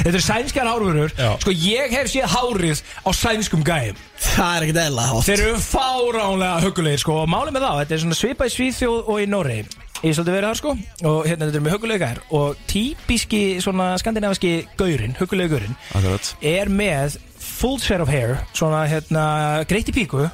Þetta 0.00 0.10
eru 0.10 0.22
sænskar 0.24 0.66
hárvörur. 0.66 1.12
Já. 1.14 1.28
Sko, 1.44 1.52
ég 1.54 1.92
hef 1.94 2.08
séð 2.10 2.26
hárið 2.32 2.80
á 3.06 3.10
sænskum 3.14 3.62
gæjum. 3.66 4.00
Það 4.24 4.56
er 4.56 4.66
ekkert 4.66 4.80
eðla 4.82 5.04
hátt. 5.10 5.28
Þeir 5.28 5.42
eru 5.44 5.60
fáránlega 5.62 6.56
hugulegir, 6.64 7.02
sko 7.04 7.20
Og 7.20 7.30
málið 7.30 7.54
með 7.54 7.66
þá, 7.66 7.70
þetta 7.82 7.94
er 7.96 8.02
svona 8.02 8.18
svipað 8.18 8.50
í 8.50 8.54
Svíþjóð 8.56 8.98
og 9.14 9.22
í 9.22 9.28
Noregi. 9.30 9.78
Ég 10.00 10.08
er 10.10 10.16
svolítið 10.18 10.34
verið 10.38 10.48
þar, 10.48 10.58
sko 10.62 10.74
Og 11.12 11.20
hérna, 11.28 11.46
þetta 11.46 11.60
er 11.60 11.64
með 11.68 11.76
hugulega 11.76 12.02
gæjar. 12.08 12.20
Og 12.40 12.66
típiski, 12.74 13.42
svona, 13.62 13.88
skandinaviski 14.02 14.52
gaurin, 14.80 15.14
hugulegi 15.20 15.54
gaurin 15.54 15.78
Akkurat. 15.94 16.34
er 16.42 16.74
með 16.74 17.20
full 17.38 17.78
set 17.78 18.02
of 18.02 18.10
hair 18.10 18.40
svona 18.50 18.82
hérna 18.90 19.24
greitt 19.70 19.92
í 19.92 19.96
píku. 20.00 20.26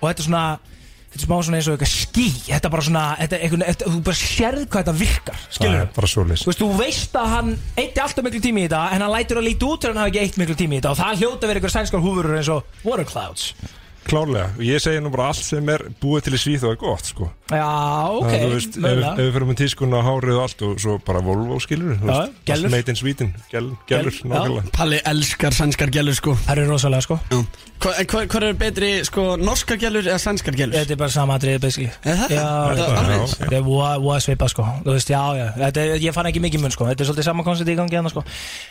Og 0.00 0.08
þetta 0.08 0.22
er 0.24 0.30
svona 0.30 0.44
þetta 1.10 1.20
er 1.20 1.24
smá 1.26 1.36
svona 1.42 1.58
eins 1.58 1.68
og 1.68 1.74
eitthvað 1.76 1.92
ský. 1.92 2.26
Þetta 2.46 2.68
er 2.70 2.74
bara 2.74 2.86
svona 2.86 3.04
þetta, 3.18 3.36
er 3.36 3.44
einhvern, 3.46 3.64
þetta, 3.66 3.90
þú 3.90 4.02
bara 4.06 4.20
sérð 4.20 4.64
hvað 4.70 4.84
þetta 4.84 4.96
virkar. 5.00 5.40
Það 5.42 5.58
skilur 5.58 5.80
er 5.80 5.90
bara 5.96 6.10
svo 6.14 6.24
list 6.30 6.46
Þú 6.46 6.52
veist, 6.52 6.62
þú 6.62 6.70
veist 6.80 7.18
að 7.20 7.28
hann 7.34 7.50
eitti 7.82 8.04
alltaf 8.04 8.26
miklu 8.26 8.42
tími 8.44 8.64
í 8.64 8.68
þetta 8.68 8.82
en 8.94 9.04
hann 9.06 9.14
lætur 9.16 9.40
að 9.42 9.48
líti 9.50 9.66
út 9.66 9.82
þegar 9.82 9.96
hann 9.96 10.02
hafi 10.04 10.12
ekki 10.14 10.24
eitt 10.24 10.40
miklu 10.40 10.58
tími 10.62 10.78
í 10.78 10.80
þetta 10.80 10.94
og 10.94 11.00
það 11.02 11.22
hljóta 11.24 11.50
vera 11.50 11.60
einhver 11.60 11.74
sænskar 11.74 12.04
húfurur 12.04 12.38
eins 12.38 12.52
og 12.54 12.86
water 12.86 13.08
clouds 13.10 13.50
Klárlega, 14.08 14.46
og 14.56 14.62
ég 14.64 14.80
segi 14.82 14.98
nú 15.04 15.10
bara 15.12 15.28
allt 15.30 15.44
sem 15.44 15.68
er 15.70 15.82
búið 16.02 16.22
til 16.26 16.32
í 16.34 16.38
Svíþ 16.40 16.64
og 16.66 16.72
er 16.72 16.78
gott 16.80 17.04
sko. 17.06 17.26
Já, 17.50 17.66
ok, 18.10 18.24
Það, 18.30 18.40
þú 18.42 18.48
veist, 18.54 18.76
ef, 18.76 18.82
mögulega. 18.82 19.10
ef 19.12 19.18
við 19.20 19.32
fyrir 19.36 19.46
með 19.50 19.58
tískuna, 19.60 20.00
hárið 20.06 20.36
og 20.38 20.42
allt 20.46 20.62
og 20.66 20.80
svo 20.80 20.94
bara 21.06 21.20
Volvo 21.26 21.58
skilur 21.60 21.98
gellur. 22.48 22.70
Made 22.72 22.88
in 22.88 22.96
Sweden, 22.96 23.34
gell, 23.52 23.68
gellur, 23.86 24.10
Gell, 24.10 24.22
já. 24.24 24.32
nákvæmlega. 24.32 24.72
Palli 24.72 25.00
elskar 25.04 25.52
sænskar 25.54 25.90
gælur 25.94 26.14
sko. 26.18 26.34
Það 26.46 26.56
eru 26.56 26.70
rosalega 26.72 27.00
sko. 27.06 27.18
Hvað 27.80 28.00
hva, 28.12 28.24
hva 28.28 28.42
er 28.48 28.58
betri 28.60 28.90
sko 29.04 29.36
norskar 29.40 29.78
gælur 29.80 30.02
eða 30.08 30.18
sænskar 30.20 30.56
gælur? 30.58 30.74
Þetta 30.80 30.96
er 30.96 31.00
bara 31.04 31.10
sama 31.14 31.36
atriði 31.38 31.60
basically. 31.60 31.92
Það? 32.04 32.34
Er 32.34 33.54
er 33.60 33.62
voða 33.62 34.18
svipað 34.24 34.48
sko. 34.52 34.66
Þú 34.84 34.96
veist, 34.96 35.10
já, 35.12 35.22
já. 35.38 35.46
Þetta, 35.60 35.80
er- 35.86 36.00
Ég 36.00 36.12
fann 36.16 36.26
ekki 36.26 36.40
mikið 36.42 36.60
mun 36.64 36.70
sko. 36.74 36.84
Þetta 36.90 37.00
er 37.04 37.08
svolítið 37.12 37.24
sama 37.30 37.42
koncept 37.46 37.68
í 37.70 37.76
gangi 37.76 37.96
hérna 37.96 38.10
sko. 38.10 38.24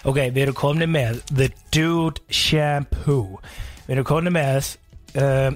Ok, 0.06 0.16
við 0.34 0.42
erum 0.48 0.54
komni 0.56 0.86
með 0.90 1.22
The 1.34 1.50
Dude 1.72 2.22
Shampoo. 2.30 3.40
Við 3.88 3.96
erum 3.98 4.06
komni 4.06 4.30
með 4.34 4.76
uh, 5.16 5.50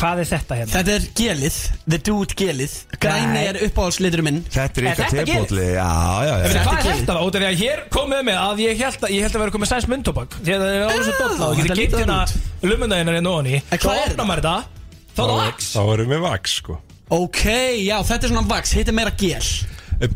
Hvað 0.00 0.22
er 0.22 0.28
þetta 0.30 0.56
hérna? 0.56 0.72
Þetta 0.72 0.92
er 0.94 1.06
gelið, 1.18 1.56
the 1.84 1.98
dude 2.00 2.36
gelið. 2.38 2.74
Græni 3.02 3.40
er 3.50 3.58
uppáhaldslítur 3.66 4.22
minn. 4.24 4.38
Þetta 4.48 4.80
er 4.80 4.86
ykkar 4.88 5.10
þetta 5.10 5.24
tebótli 5.28 5.66
Já, 5.66 5.88
já, 6.24 6.30
já. 6.30 6.30
Hvað 6.30 6.46
er 6.46 6.54
er 6.56 6.86
gelið. 6.86 7.00
þetta? 7.02 7.16
Þá? 7.16 7.24
Út 7.26 7.36
af 7.36 7.42
því 7.42 7.48
að 7.50 7.58
hér 7.60 7.82
komið 7.92 8.22
með 8.30 8.38
að 8.40 8.62
ég 8.64 8.80
held 8.80 9.04
að 9.04 9.12
ég 9.12 9.26
held 9.26 9.36
að 9.36 9.44
vera 9.44 9.54
komið 9.56 9.70
sæns 9.74 9.88
myndtobak 9.92 10.36
Því 10.40 10.54
að 10.54 10.64
það 10.64 10.76
er 10.78 10.84
alveg 10.86 11.04
svo 11.04 11.16
dolla 11.18 11.50
og 11.50 11.60
þetta 11.60 11.66
getur 11.66 11.80
lítur 11.82 12.00
geimt 12.00 12.00
hérna 12.00 12.70
lumundaginn 12.70 13.12
er 13.12 13.20
nóni 13.26 13.58
er 13.60 13.84
opnar 13.90 14.30
maður 14.30 14.46
þetta. 14.46 14.80
Þá 15.10 15.20
er 15.20 15.30
það 15.34 15.42
vax. 15.42 15.68
Þá 15.74 15.82
erum 15.92 16.14
við 16.14 16.24
vaks 16.24 16.56
sko. 16.62 16.78
Ok, 17.10 17.44
já, 17.82 17.96
þetta 18.06 18.26
er 18.28 18.32
svona 18.32 18.46
vax, 18.46 18.72
hitt 18.78 18.88
er 18.88 18.96
meira 18.96 19.12
gel. 19.18 19.42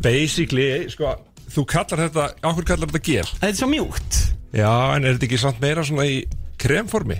Basically, 0.01 0.67
sko, 0.89 1.13
þú 1.51 1.65
kallar 1.69 2.05
þetta, 2.07 2.27
áhver 2.41 2.67
kallar 2.71 2.89
þetta 2.89 3.03
gel. 3.05 3.27
Þetta 3.35 3.51
er 3.51 3.59
svo 3.59 3.69
mjúkt. 3.69 4.19
Já, 4.55 4.71
en 4.95 5.03
er 5.03 5.17
þetta 5.17 5.27
ekki 5.27 5.41
samt 5.41 5.59
meira 5.61 5.83
svona 5.85 6.07
í 6.07 6.21
kremformi? 6.61 7.19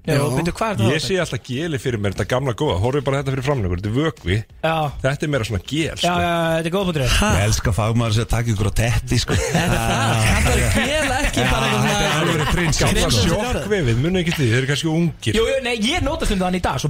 Já, 0.00 0.14
Já. 0.16 0.20
er 0.24 0.44
þetta? 0.48 0.86
Ég 0.90 1.02
sé 1.04 1.16
alltaf 1.20 1.42
geli 1.44 1.78
fyrir 1.78 2.00
mér, 2.00 2.14
þetta 2.16 2.24
gamla 2.30 2.54
góða. 2.56 2.76
Horfið 2.80 3.04
bara 3.04 3.18
þetta 3.20 3.34
fyrir 3.34 3.44
framleikur, 3.44 3.80
þetta 3.82 3.90
er 3.90 3.96
vökvi. 4.00 4.36
Já, 4.64 4.76
Þetta 5.02 5.26
er 5.26 5.30
meira 5.34 5.44
svona 5.44 5.60
gel, 5.68 5.82
já, 5.90 5.96
sko. 6.00 6.14
já, 6.24 6.30
þetta 6.56 6.70
er 6.70 6.74
góð 6.74 6.84
punktur. 6.88 7.04
Ég 7.10 7.44
elska 7.44 7.74
fagmaður 7.76 8.16
sem 8.16 8.28
takk 8.32 8.46
ykkur 8.54 8.70
á 8.70 8.74
tetti 8.80 9.18
sko. 9.20 9.36
Þetta 9.36 9.60
er 9.60 9.74
það, 9.76 10.24
þetta 10.24 10.50
er 10.56 10.88
gel 10.88 11.12
ekki 11.20 11.44
bara 11.52 11.68
Þetta 11.70 12.00
er 12.00 12.18
alveg 12.22 12.52
prins 12.56 12.80
Gamla 12.80 13.04
Krem- 13.04 13.16
sjokkvefið, 13.28 14.00
muni 14.06 14.22
ekki 14.24 14.36
því, 14.38 14.48
þeir 14.50 14.58
eru 14.62 14.70
kannski 14.72 14.90
ungir. 14.94 15.36
Jú, 15.36 15.44
jú, 15.52 15.58
nei, 15.68 15.76
ég 15.84 16.02
notast 16.08 16.32
um 16.32 16.40
það 16.40 16.48
hann 16.48 16.60
í 16.60 16.64
dag 16.64 16.80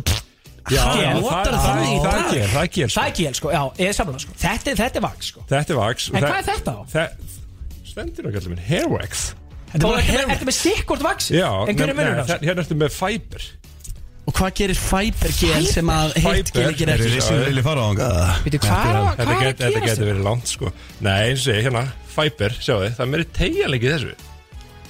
Já, 0.71 0.85
já, 1.01 1.11
það, 1.25 1.49
er 1.51 2.29
gel, 2.31 2.49
það 2.53 2.63
er 2.63 2.69
gel 2.71 2.87
það 2.87 2.95
sko. 2.95 3.03
er 3.03 3.15
gél, 3.17 3.35
sko, 3.35 3.51
já, 3.51 3.63
ég 3.81 3.89
er 3.89 3.95
samlega 3.97 4.21
sko. 4.23 4.35
Þetta, 4.39 4.71
er- 4.71 4.81
þetta 4.85 5.01
er 5.01 5.05
vax, 5.09 5.31
sko. 5.33 5.45
Þetta 5.51 5.71
er 5.75 5.79
vaks 5.81 6.11
En 6.15 6.23
hvað 6.23 6.39
er 6.39 6.49
þetta? 6.53 6.75
Það 6.93 7.09
stendur 7.91 8.29
að 8.31 8.37
kalla 8.39 8.53
minn 8.55 8.67
hair 8.69 8.87
Þetta 9.71 9.87
er 9.87 9.99
er 10.01 10.07
hair 10.11 10.27
þetta 10.35 10.49
með 10.51 10.57
sikkort 10.59 11.03
Já, 11.31 11.49
En 11.69 11.77
hver 11.77 11.89
er 11.89 11.95
nei, 11.95 11.97
munurinn 12.01 12.21
á 12.21 12.25
nei, 12.25 12.31
þessu? 12.31 12.47
Hérna 12.51 12.65
ertu 12.65 12.79
með 12.81 12.95
fiber 12.97 13.49
Og 14.31 14.35
hvað 14.37 14.51
gerir 14.61 14.79
fibergel 14.79 15.67
sem 15.67 15.89
að 15.91 16.13
hitt 16.15 16.51
gel 16.53 16.65
Fiber? 16.65 16.71
ekki 16.71 16.85
Er 16.85 17.01
fara 17.67 17.81
á 17.81 17.87
hanga? 17.91 18.09
Veitu, 18.45 18.59
hvað 18.65 18.83
er 18.91 18.99
að- 19.01 19.07
Þetta 19.11 19.25
hvað 19.25 19.31
er 19.31 19.41
get- 19.41 19.61
að 19.61 19.65
þetta 19.65 19.81
gera 19.81 19.87
getur 19.91 20.11
verið 20.11 20.27
langt 20.29 20.47
sko 20.55 20.73
Nei, 21.01 21.21
eins 21.31 21.47
og 21.47 21.55
ég, 21.55 21.63
hérna, 21.67 21.85
fiber, 22.17 22.51
sjáu 22.61 22.79
þið 22.85 22.93
Það 22.99 23.07
er 23.07 23.11
meiri 23.15 23.29
tegjalegi 23.41 23.95
þessu 23.95 24.15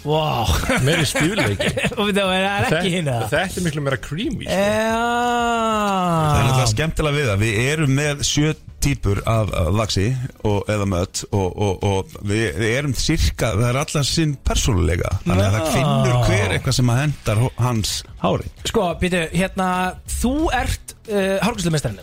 Vá. 0.01 0.49
Meiri 0.87 1.05
stífleiki. 1.09 1.71
Og 1.99 2.09
veitu, 2.09 2.23
það 2.23 2.35
er 2.39 2.67
ekki 2.71 2.93
hinn 2.95 3.11
Þetta 3.11 3.43
er 3.45 3.65
miklu 3.67 3.83
meira 3.85 3.99
creamy 4.01 4.47
sko. 4.47 4.57
Það 4.57 6.41
er 6.41 6.47
náttúrulega 6.47 6.71
skemmtilega 6.73 7.17
við 7.19 7.31
það. 7.31 7.43
Við 7.45 7.59
erum 7.67 7.95
með 7.99 8.23
sjö 8.31 8.53
típur 8.81 9.21
af 9.29 9.51
vaxi 9.77 10.07
og, 10.49 10.63
eða 10.73 10.87
mött 10.89 11.21
og, 11.37 11.49
og, 11.53 11.83
og 11.85 12.15
við, 12.25 12.47
við 12.63 12.71
erum 12.79 12.95
cirka 12.97 13.51
það 13.53 13.67
er 13.69 13.79
allar 13.83 14.07
sinn 14.09 14.33
persónulega. 14.49 15.11
Þannig 15.27 15.45
að 15.45 15.59
það 15.59 15.69
finnur 15.75 16.25
hver 16.31 16.55
eitthvað 16.57 16.79
sem 16.79 16.95
að 16.95 17.03
hendar 17.03 17.43
hans 17.61 17.93
hári 18.25 18.49
Sko, 18.71 18.87
býtu, 19.03 19.21
hérna 19.37 19.69
Þú 20.17 20.33
ert 20.57 20.97
uh, 21.13 21.37
hárgæslumistarinn 21.45 22.01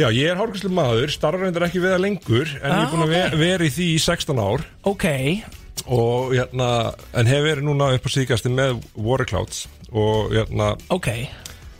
Já, 0.00 0.06
ég 0.08 0.24
er 0.32 0.38
hárgæslu 0.40 0.70
maður, 0.74 1.10
starfar 1.12 1.46
reyndar 1.46 1.68
ekki 1.68 1.82
við 1.84 1.92
það 1.94 2.02
lengur 2.08 2.52
En 2.58 2.70
Ah, 2.72 2.78
ég 2.80 2.86
er 2.88 2.92
búin 2.96 3.04
að 3.04 3.10
ok. 3.12 3.16
okay. 3.22 3.40
vera 3.46 3.66
í 3.68 3.72
því 3.78 3.88
í 3.92 3.98
16 4.02 4.40
ár. 4.42 4.64
Ok 4.88 5.06
og 5.86 6.32
hérna, 6.36 6.70
en 7.18 7.30
hef 7.30 7.44
verið 7.46 7.66
núna 7.66 7.92
upp 7.96 8.06
á 8.06 8.10
síkasti 8.12 8.52
með 8.52 8.80
Water 8.94 9.28
Clouds 9.28 9.64
og 9.92 10.32
hérna, 10.34 10.74
Ok, 10.94 11.08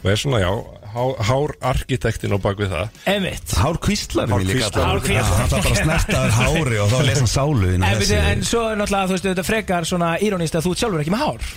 og 0.02 0.10
er 0.10 0.20
svona, 0.20 0.40
já 0.42 0.50
há, 0.92 1.04
hár 1.28 1.54
arkitektinn 1.72 2.34
á 2.36 2.38
bak 2.42 2.60
við 2.60 2.72
það 2.74 3.02
emitt 3.14 3.54
Hár 3.56 3.78
kvíslar 3.82 4.32
Hárkvíslar. 4.32 4.88
Hárkvíslar. 4.92 5.48
Það 5.48 5.58
er 5.58 5.66
bara 5.66 5.82
snertaður 5.82 6.36
hári 6.38 6.80
og 6.82 6.92
þá 6.92 6.98
lesa 7.06 7.22
hann 7.22 7.32
sálu 7.32 7.70
þín 7.72 7.86
En, 7.88 8.02
en 8.32 8.46
svo 8.46 8.64
er 8.68 8.80
náttúrulega, 8.80 9.08
þú 9.10 9.16
veist, 9.16 9.28
þetta 9.30 9.46
frekar 9.48 9.88
svona 9.88 10.14
írónist 10.22 10.58
að 10.58 10.68
þú 10.68 10.74
sjálfur 10.82 11.04
ekki 11.04 11.14
með 11.14 11.24
hár 11.26 11.52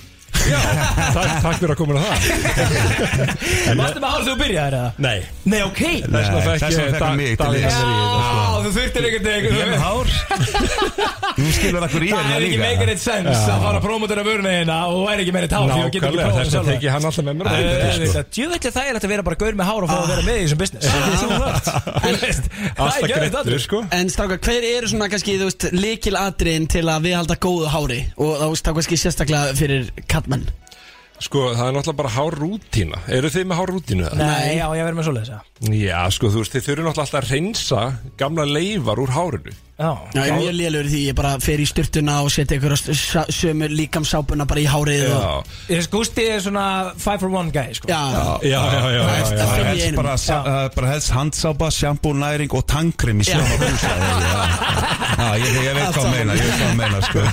Takk, 0.45 1.41
takk 1.41 1.57
fyrir 1.59 1.71
að 1.73 1.79
koma 1.79 1.93
að 1.95 1.99
það. 2.05 2.19
Með 3.75 3.81
hár 3.81 3.93
þegar 3.95 4.23
þú 4.25 4.33
byrjaðir 4.41 4.75
eða? 4.79 4.89
Nei, 5.05 5.19
Nei, 5.45 5.61
ok. 5.65 5.79
Þess 5.79 6.01
vegna 6.11 6.15
Nei, 6.15 6.21
fekk 6.45 6.59
þess 6.65 6.77
vegna 6.79 7.23
ég 7.25 7.29
þetta, 7.35 7.47
sko. 7.55 7.65
Já, 7.65 7.69
þú 8.65 8.69
þurftir 8.75 9.03
einhvern 9.09 9.33
Ég 9.35 9.43
er 9.61 9.69
með 9.71 9.81
hár. 9.85 10.07
Þú 11.35 11.45
skilur 11.51 11.83
akkur 11.85 12.03
í 12.05 12.07
Það 12.13 12.19
hérna 12.21 12.35
er 12.35 12.41
ekki 12.45 12.59
meikar 12.61 12.89
eitt 12.93 13.01
sens 13.03 13.35
að 13.35 13.59
fara 13.65 13.77
að 13.79 13.83
promotera 13.83 14.23
vörunina 14.25 14.75
og 14.87 14.93
þú 14.95 15.01
er 15.11 15.19
ekki 15.23 15.33
með 15.35 15.43
eitt 15.45 15.55
hár 15.55 15.65
Nákvæmlega, 15.67 15.99
prófað 16.05 16.35
þess 16.37 16.45
að 16.45 16.49
sjálfur. 16.53 16.71
teki 16.71 16.87
hann 16.93 17.05
alltaf 17.09 17.25
með 17.25 17.33
mér 17.35 17.45
þetta, 17.51 17.89
sko. 18.05 18.21
Djúvillig 18.35 18.71
það 18.75 18.85
er 18.85 18.93
að 18.95 19.09
vera 19.11 19.23
bara 19.25 19.37
gaur 19.41 19.55
með 19.59 19.65
hár 19.67 19.81
og 19.83 19.89
fá 19.91 19.97
að 19.97 20.09
vera 20.13 20.23
með 20.25 20.35
í 20.35 20.37
þessum 20.45 20.59
business. 20.63 20.85
Veist, 22.23 22.45
Það 22.77 22.87
er 22.95 22.99
ekki 23.03 23.15
þetta 30.25 30.61
sko 31.25 31.41
það 31.55 31.69
er 31.69 31.75
náttúrulega 31.77 31.99
bara 32.01 32.13
hár 32.17 32.35
rútína 32.41 32.97
Eru 33.15 33.29
þið 33.31 33.45
með 33.47 33.59
hár 33.61 33.71
rútínu? 33.71 34.07
Nei, 34.19 34.57
já, 34.57 34.65
ég 34.75 34.83
verður 34.83 34.97
með 34.97 35.07
svoleiðis 35.07 35.31
já. 35.31 35.37
Já, 35.79 35.99
sko, 36.11 36.31
þú 36.33 36.41
veist, 36.41 36.55
þið 36.57 36.65
þurfum 36.65 36.89
náttúrulega 36.89 37.05
alltaf 37.05 37.21
að 37.21 37.29
reynsa 37.31 37.83
gamla 38.19 38.47
leifar 38.49 39.01
úr 39.05 39.13
hárinu 39.15 39.55
Já, 39.75 39.89
Já, 40.15 40.21
ég 40.23 40.29
er 40.31 40.37
mjög 40.39 40.53
lélur 40.55 40.87
því 40.87 40.99
ég 41.03 41.15
bara 41.17 41.33
fer 41.43 41.59
í 41.59 41.65
styrtuna 41.67 42.13
og 42.23 42.29
setja 42.31 42.55
einhverja 42.55 42.93
s- 42.95 43.33
sömu 43.35 43.67
líkamsápuna 43.67 44.45
bara 44.47 44.61
í 44.63 44.67
hárið 44.71 45.09
og... 45.11 45.49
Gústi 45.91 46.23
er 46.31 46.39
svona 46.45 46.93
five 46.95 47.19
for 47.19 47.33
one 47.35 47.51
guy 47.51 47.75
sko. 47.75 47.89
Já, 47.91 47.99
já, 48.39 48.39
já, 48.47 48.61
já, 48.71 48.87
já, 48.95 49.01
Það 49.03 49.33
er 49.33 49.41
það 49.41 49.67
Helst 49.67 49.97
bara, 49.99 50.13
uh, 50.15 50.69
bara 50.77 50.93
helst 50.93 51.11
handsápa, 51.11 51.69
sjambú, 51.75 52.13
næring 52.15 52.55
og 52.55 52.63
tangrim 52.71 53.19
í 53.19 53.27
sama 53.27 53.57
bústæði 53.59 54.13
Já, 55.15 55.27
ég, 55.39 55.59
ég 55.59 55.75
veit 55.75 55.91
hvað 55.91 55.99
að 56.05 56.09
meina, 56.13 56.39
ég 56.39 56.47
veit 56.47 56.55
hvað 56.55 56.71
að 56.71 56.79
meina 56.79 57.03
sko. 57.09 57.25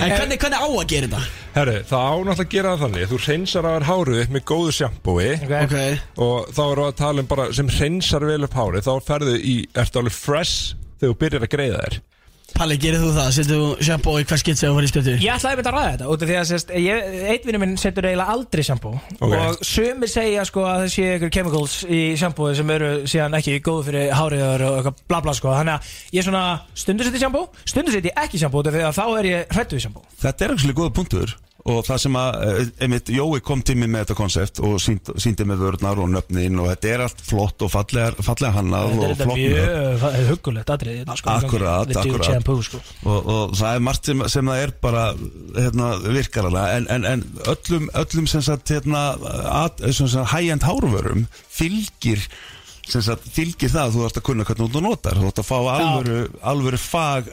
En 0.00 0.12
hvernig, 0.16 0.42
hvernig 0.42 0.58
á 0.58 0.66
að 0.66 0.84
gera 0.90 1.06
þetta? 1.06 1.22
Herru, 1.54 1.78
það 1.86 2.02
á 2.02 2.14
náttúrulega 2.14 2.44
að 2.44 2.52
gera 2.54 2.74
það 2.74 2.84
þannig. 2.84 3.08
Þú 3.10 3.22
reynsar 3.26 3.66
að 3.66 3.74
vera 3.76 3.90
hárið 3.90 4.20
upp 4.24 4.34
með 4.36 4.44
góðu 4.50 4.74
okay. 4.90 5.64
Ok, 5.64 5.78
Og 6.26 6.52
þá 6.54 6.62
erum 6.66 6.84
við 6.84 6.90
að 6.90 7.00
tala 7.00 7.24
um 7.24 7.30
bara 7.30 7.48
sem 7.58 7.72
reynsar 7.78 8.26
vel 8.30 8.44
upp 8.46 8.58
hárið. 8.58 8.86
Þá 8.86 9.08
ferðu 9.10 9.34
í, 9.38 9.56
ertu 9.82 10.02
alveg 10.02 10.18
fresh 10.18 10.79
þegar 11.00 11.12
þú 11.14 11.20
byrjar 11.24 11.46
að 11.46 11.54
greiða 11.56 11.84
þér 11.84 12.00
Palli, 12.50 12.76
gerir 12.82 12.98
þú 12.98 13.10
það? 13.14 13.28
Setur 13.36 13.60
þú 13.60 13.66
sjampo 13.86 14.12
í 14.18 14.24
hvers 14.26 14.42
sem 14.42 14.56
þú 14.58 14.78
fyrir 14.80 14.90
styrtu? 14.90 15.12
Ég 15.22 15.36
ætlaði 15.36 15.54
að 15.54 15.58
mynda 15.60 15.70
að 15.70 15.76
ræða 15.76 15.90
þetta 15.92 16.08
út 16.10 16.24
af 16.24 16.30
því 16.30 16.36
að 16.40 16.46
sérst, 16.48 16.72
ég, 16.82 17.04
einn 17.30 17.44
vinur 17.46 17.62
minn 17.62 17.76
setur 17.78 18.08
eiginlega 18.08 18.34
aldrei 18.34 18.62
shampoo 18.66 18.94
Ok. 19.20 19.34
og 19.38 19.60
sumir 19.66 20.10
segja 20.10 20.46
sko 20.48 20.64
að 20.66 20.80
það 20.82 20.90
sé 20.96 21.06
ykkur 21.14 21.32
chemicals 21.36 21.76
í 21.86 22.00
shampoo 22.20 22.50
sem 22.58 22.72
eru 22.74 22.90
síðan 23.10 23.38
ekki 23.38 23.54
góð 23.68 23.84
fyrir 23.90 24.10
háriðar 24.18 24.64
og 24.66 24.80
eitthvað 24.80 25.04
bla 25.12 25.20
bla 25.28 25.36
sko 25.38 25.54
þannig 25.54 25.76
að 25.78 26.18
ég 26.18 26.26
svona 26.26 26.42
stundur 26.82 27.08
seti 27.08 27.22
shampoo 27.22 27.46
stundur 27.62 27.94
seti 27.96 28.14
ekki 28.24 28.42
shampoo 28.42 28.64
út 28.64 28.72
af 28.72 28.76
því 28.76 28.84
að 28.88 28.98
þá 28.98 29.04
er 29.22 29.30
ég 29.30 29.54
hrættu 29.54 29.78
við 29.78 29.86
shampoo 29.86 30.04
Þetta 30.26 30.48
er 30.48 30.56
ekki 30.56 30.76
góða 30.82 30.96
punktur 30.98 31.36
og 31.68 31.82
það 31.84 31.98
sem 32.00 32.14
að, 32.16 32.36
eh, 32.46 32.68
einmitt, 32.86 33.10
Jói 33.12 33.40
kom 33.44 33.60
til 33.62 33.74
mig 33.76 33.90
með 33.92 34.04
þetta 34.06 34.16
konsept 34.16 34.60
og 34.64 34.78
sínd, 34.80 35.10
síndi 35.20 35.44
með 35.44 35.58
vörnar 35.66 35.98
og 36.00 36.08
nöfnin 36.08 36.56
og 36.62 36.70
þetta 36.70 36.88
er 36.94 37.02
allt 37.04 37.20
flott 37.26 37.62
og 37.66 37.70
fallega, 37.74 38.14
fallega 38.24 38.52
hannað 38.56 38.86
Þetta 38.90 38.96
er 38.96 39.10
og 39.10 39.10
þetta 39.10 39.26
flott 39.28 39.42
nöfn. 39.42 40.04
mjög 40.14 40.28
huggulegt 40.30 40.72
atrið 40.76 40.96
hérna, 41.02 41.16
sko, 41.20 41.34
Akkurat, 41.34 41.92
akkurat. 41.96 42.26
shampoo 42.30 42.62
sko. 42.64 42.80
Og, 43.04 43.26
og 43.34 43.52
það 43.60 43.74
er 43.76 43.84
margt 43.90 44.04
sem, 44.10 44.24
sem 44.32 44.46
það 44.52 44.62
er 44.64 44.72
bara 44.80 45.04
hérna, 45.58 45.90
virkarala 46.08 46.64
en, 46.78 46.86
en, 46.96 47.04
en 47.04 47.26
öllum, 47.52 47.90
öllum 48.04 48.26
sem 48.32 48.42
sagt, 48.42 48.72
hérna, 48.72 49.04
at, 49.64 49.84
sem 49.92 50.08
sagt, 50.08 50.32
high-end 50.32 50.64
hárvörum 50.64 51.26
fylgir 51.50 52.24
sem 52.90 53.02
sagt, 53.06 53.28
fylgir 53.30 53.70
það 53.70 53.84
að 53.84 53.92
þú 53.94 54.06
ert 54.08 54.16
að 54.18 54.24
kunna 54.26 54.44
hvernig 54.48 54.72
þú 54.74 54.80
notar. 54.82 55.14
Þú 55.20 55.28
ert 55.28 55.38
að 55.38 55.46
fá 55.46 55.58
alvöru, 55.76 56.22
alvöru 56.42 56.78
fag 56.82 57.28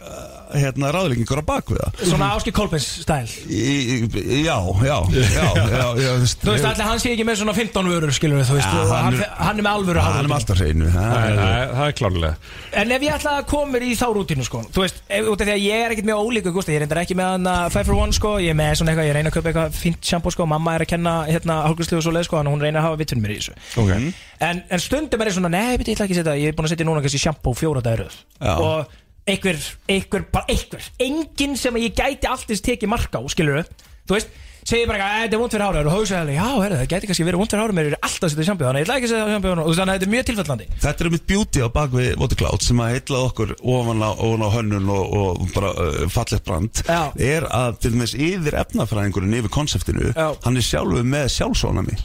hérna, 0.55 0.91
ráðleggingur 0.95 1.41
á 1.41 1.45
bakvið 1.47 1.79
það. 1.83 2.01
Svona 2.11 2.27
Áski 2.37 2.51
Kolbens 2.55 2.85
stæl. 3.03 3.27
Já, 3.47 4.57
já, 4.85 4.97
já, 5.11 5.47
já, 5.67 5.85
já 5.99 6.11
Þú 6.41 6.51
veist, 6.53 6.65
allir 6.69 6.85
hann 6.87 6.99
sé 7.01 7.11
ekki 7.13 7.25
með 7.27 7.39
svona 7.41 7.53
15 7.57 7.89
vörur 7.91 8.13
skilur 8.15 8.39
við, 8.39 8.47
þú 8.49 8.57
veist, 8.57 8.67
Ja, 8.71 8.81
og 8.83 8.91
hann 8.93 9.17
hann, 9.37 9.59
er- 9.59 9.65
með 9.65 9.71
alvöru 9.73 10.03
hann 10.03 10.19
er 10.21 10.29
með 10.31 10.37
alltaf 10.37 10.61
hreinu 10.61 10.89
það 10.93 11.27
er- 11.27 11.73
það 11.77 11.91
klárlega. 11.99 12.33
En 12.81 12.91
ef 12.91 13.01
ég 13.07 13.15
ætla 13.17 13.33
að 13.41 13.45
koma 13.51 13.71
mér 13.73 13.85
í 13.87 13.91
þá 13.97 14.05
rútínu 14.17 14.45
sko 14.47 14.61
Þú 14.73 14.83
veist, 14.85 15.01
ef, 15.09 15.25
út 15.31 15.41
af 15.41 15.47
því 15.47 15.53
að 15.57 15.63
ég 15.67 15.85
er 15.85 15.95
ekkert 15.95 16.09
með 16.09 16.21
ólíku 16.23 16.53
Gústi, 16.57 16.73
ég 16.75 16.81
er 16.81 16.85
reyndar 16.85 17.01
ekki 17.03 17.17
með 17.17 17.31
hann 17.33 17.49
að 17.51 17.71
5 17.77 17.85
for 17.91 18.01
1 18.07 18.13
sko 18.17 18.33
Ég 18.43 18.53
er 18.53 18.59
með 18.59 18.75
svona 18.79 18.93
eitthvað, 18.93 19.07
ég 19.09 19.17
reyna 19.17 19.29
að 19.31 19.37
kaupa 19.37 19.49
eitthvað 19.51 19.79
fínt 19.81 20.01
shampoo 20.11 20.31
sko 20.35 20.45
Mamma 20.47 20.75
er 20.77 20.85
að 20.85 20.91
kenna 20.93 21.15
hérna 21.27 21.57
hálfgræslu 21.67 21.97
og 21.99 22.03
svo 22.07 22.13
leið 22.15 22.27
sko 22.29 22.43
hún 22.43 22.61
reyna 22.61 22.79
að 22.79 22.87
hafa 22.87 22.99
vitun 23.01 23.21
mér 23.23 23.35
í 23.35 23.39
þessu. 23.41 23.57
Ok. 23.77 24.13
En, 24.39 24.63
en 24.69 24.79
stundum 24.79 25.21
er 25.21 25.27
ég 25.31 25.35
svona, 25.37 25.49
nei, 25.49 25.77
beti, 25.77 25.91
ég 25.91 25.97
ætla 25.97 26.05
ekki 26.07 26.17
að 26.17 26.21
setja 26.23 26.37
Ég 26.37 26.51
er 26.51 26.57
búin 26.57 26.67
að 26.69 26.73
setja 26.75 26.85
núna 26.87 27.01
kannski 27.03 27.19
shampoo 27.23 27.55
fjóra 27.57 27.81
dagir 27.81 28.11
Já. 28.37 28.53
Og 28.61 28.85
einhver, 29.27 29.61
einhver, 29.91 30.25
bara 30.31 30.45
einhver 30.49 30.83
Engin 31.03 31.55
sem 31.59 31.75
ég 31.81 31.95
gæti 31.97 32.27
alltaf 32.29 32.61
tekið 32.67 32.91
marka 32.91 33.19
á, 33.19 33.23
skilur 33.31 33.63
Þú 34.07 34.15
veist, 34.15 34.29
segir 34.67 34.87
bara, 34.87 35.03
"Æ, 35.03 35.27
þetta 35.27 35.35
er 35.35 35.41
vond 35.41 35.51
fyrir 35.51 35.65
hárið 35.67 35.87
Og 35.87 35.95
hóðsæðilega, 35.97 36.39
já, 36.39 36.61
herri, 36.63 36.75
það 36.79 36.91
gæti 36.93 37.07
kannski 37.09 37.25
verið 37.27 37.39
vond 37.41 37.51
fyrir 37.51 37.63
hárið 37.65 37.75
Mér 37.77 37.87
er 37.91 37.97
alltaf 38.07 38.23
að 38.23 38.31
setja 38.31 38.45
þannig 38.47 38.67
að 38.67 38.77
ég 38.77 38.85
ætla 38.87 38.95
ekki 38.97 39.07
að 39.07 39.11
setja 39.11 39.39
núna. 39.43 39.63
Þú 39.63 39.67
veist, 39.67 39.79
Þannig 39.81 39.91
að 39.91 39.97
þetta 39.97 40.07
er 40.07 40.13
mjög 40.15 40.25
tilfellandi 40.29 40.67
Þetta 40.85 41.03
er 41.05 41.09
mitt 41.11 41.27
beauty 41.27 41.59
á 41.59 41.67
bakvið 41.75 42.09
Watercloud 42.23 42.61
sem 42.63 42.79
að 42.83 42.91
heitla 42.95 43.17
okkur 43.27 43.51
ofan 43.63 43.99
á, 44.07 44.09
ofan 44.15 44.45
á 44.47 44.49
hönnun 44.55 44.89
og, 44.95 45.05
og 45.13 45.51
bara 45.53 45.71
uh, 45.75 46.07
fallegt 46.07 46.45
brand 46.47 46.83
Já. 46.87 47.01
er 47.19 47.43
að 47.51 47.79
til 47.83 47.91
dæmis 47.91 48.15
yfir 48.15 48.55
efnafræðingurinn 48.63 49.35
yfir 49.41 49.51
konseptinu, 49.51 50.13
Já. 50.15 50.31
hann 50.43 50.55
er 50.57 50.63
sjálfur 50.71 51.03
með 51.03 51.27
sjálfsónami 51.35 51.99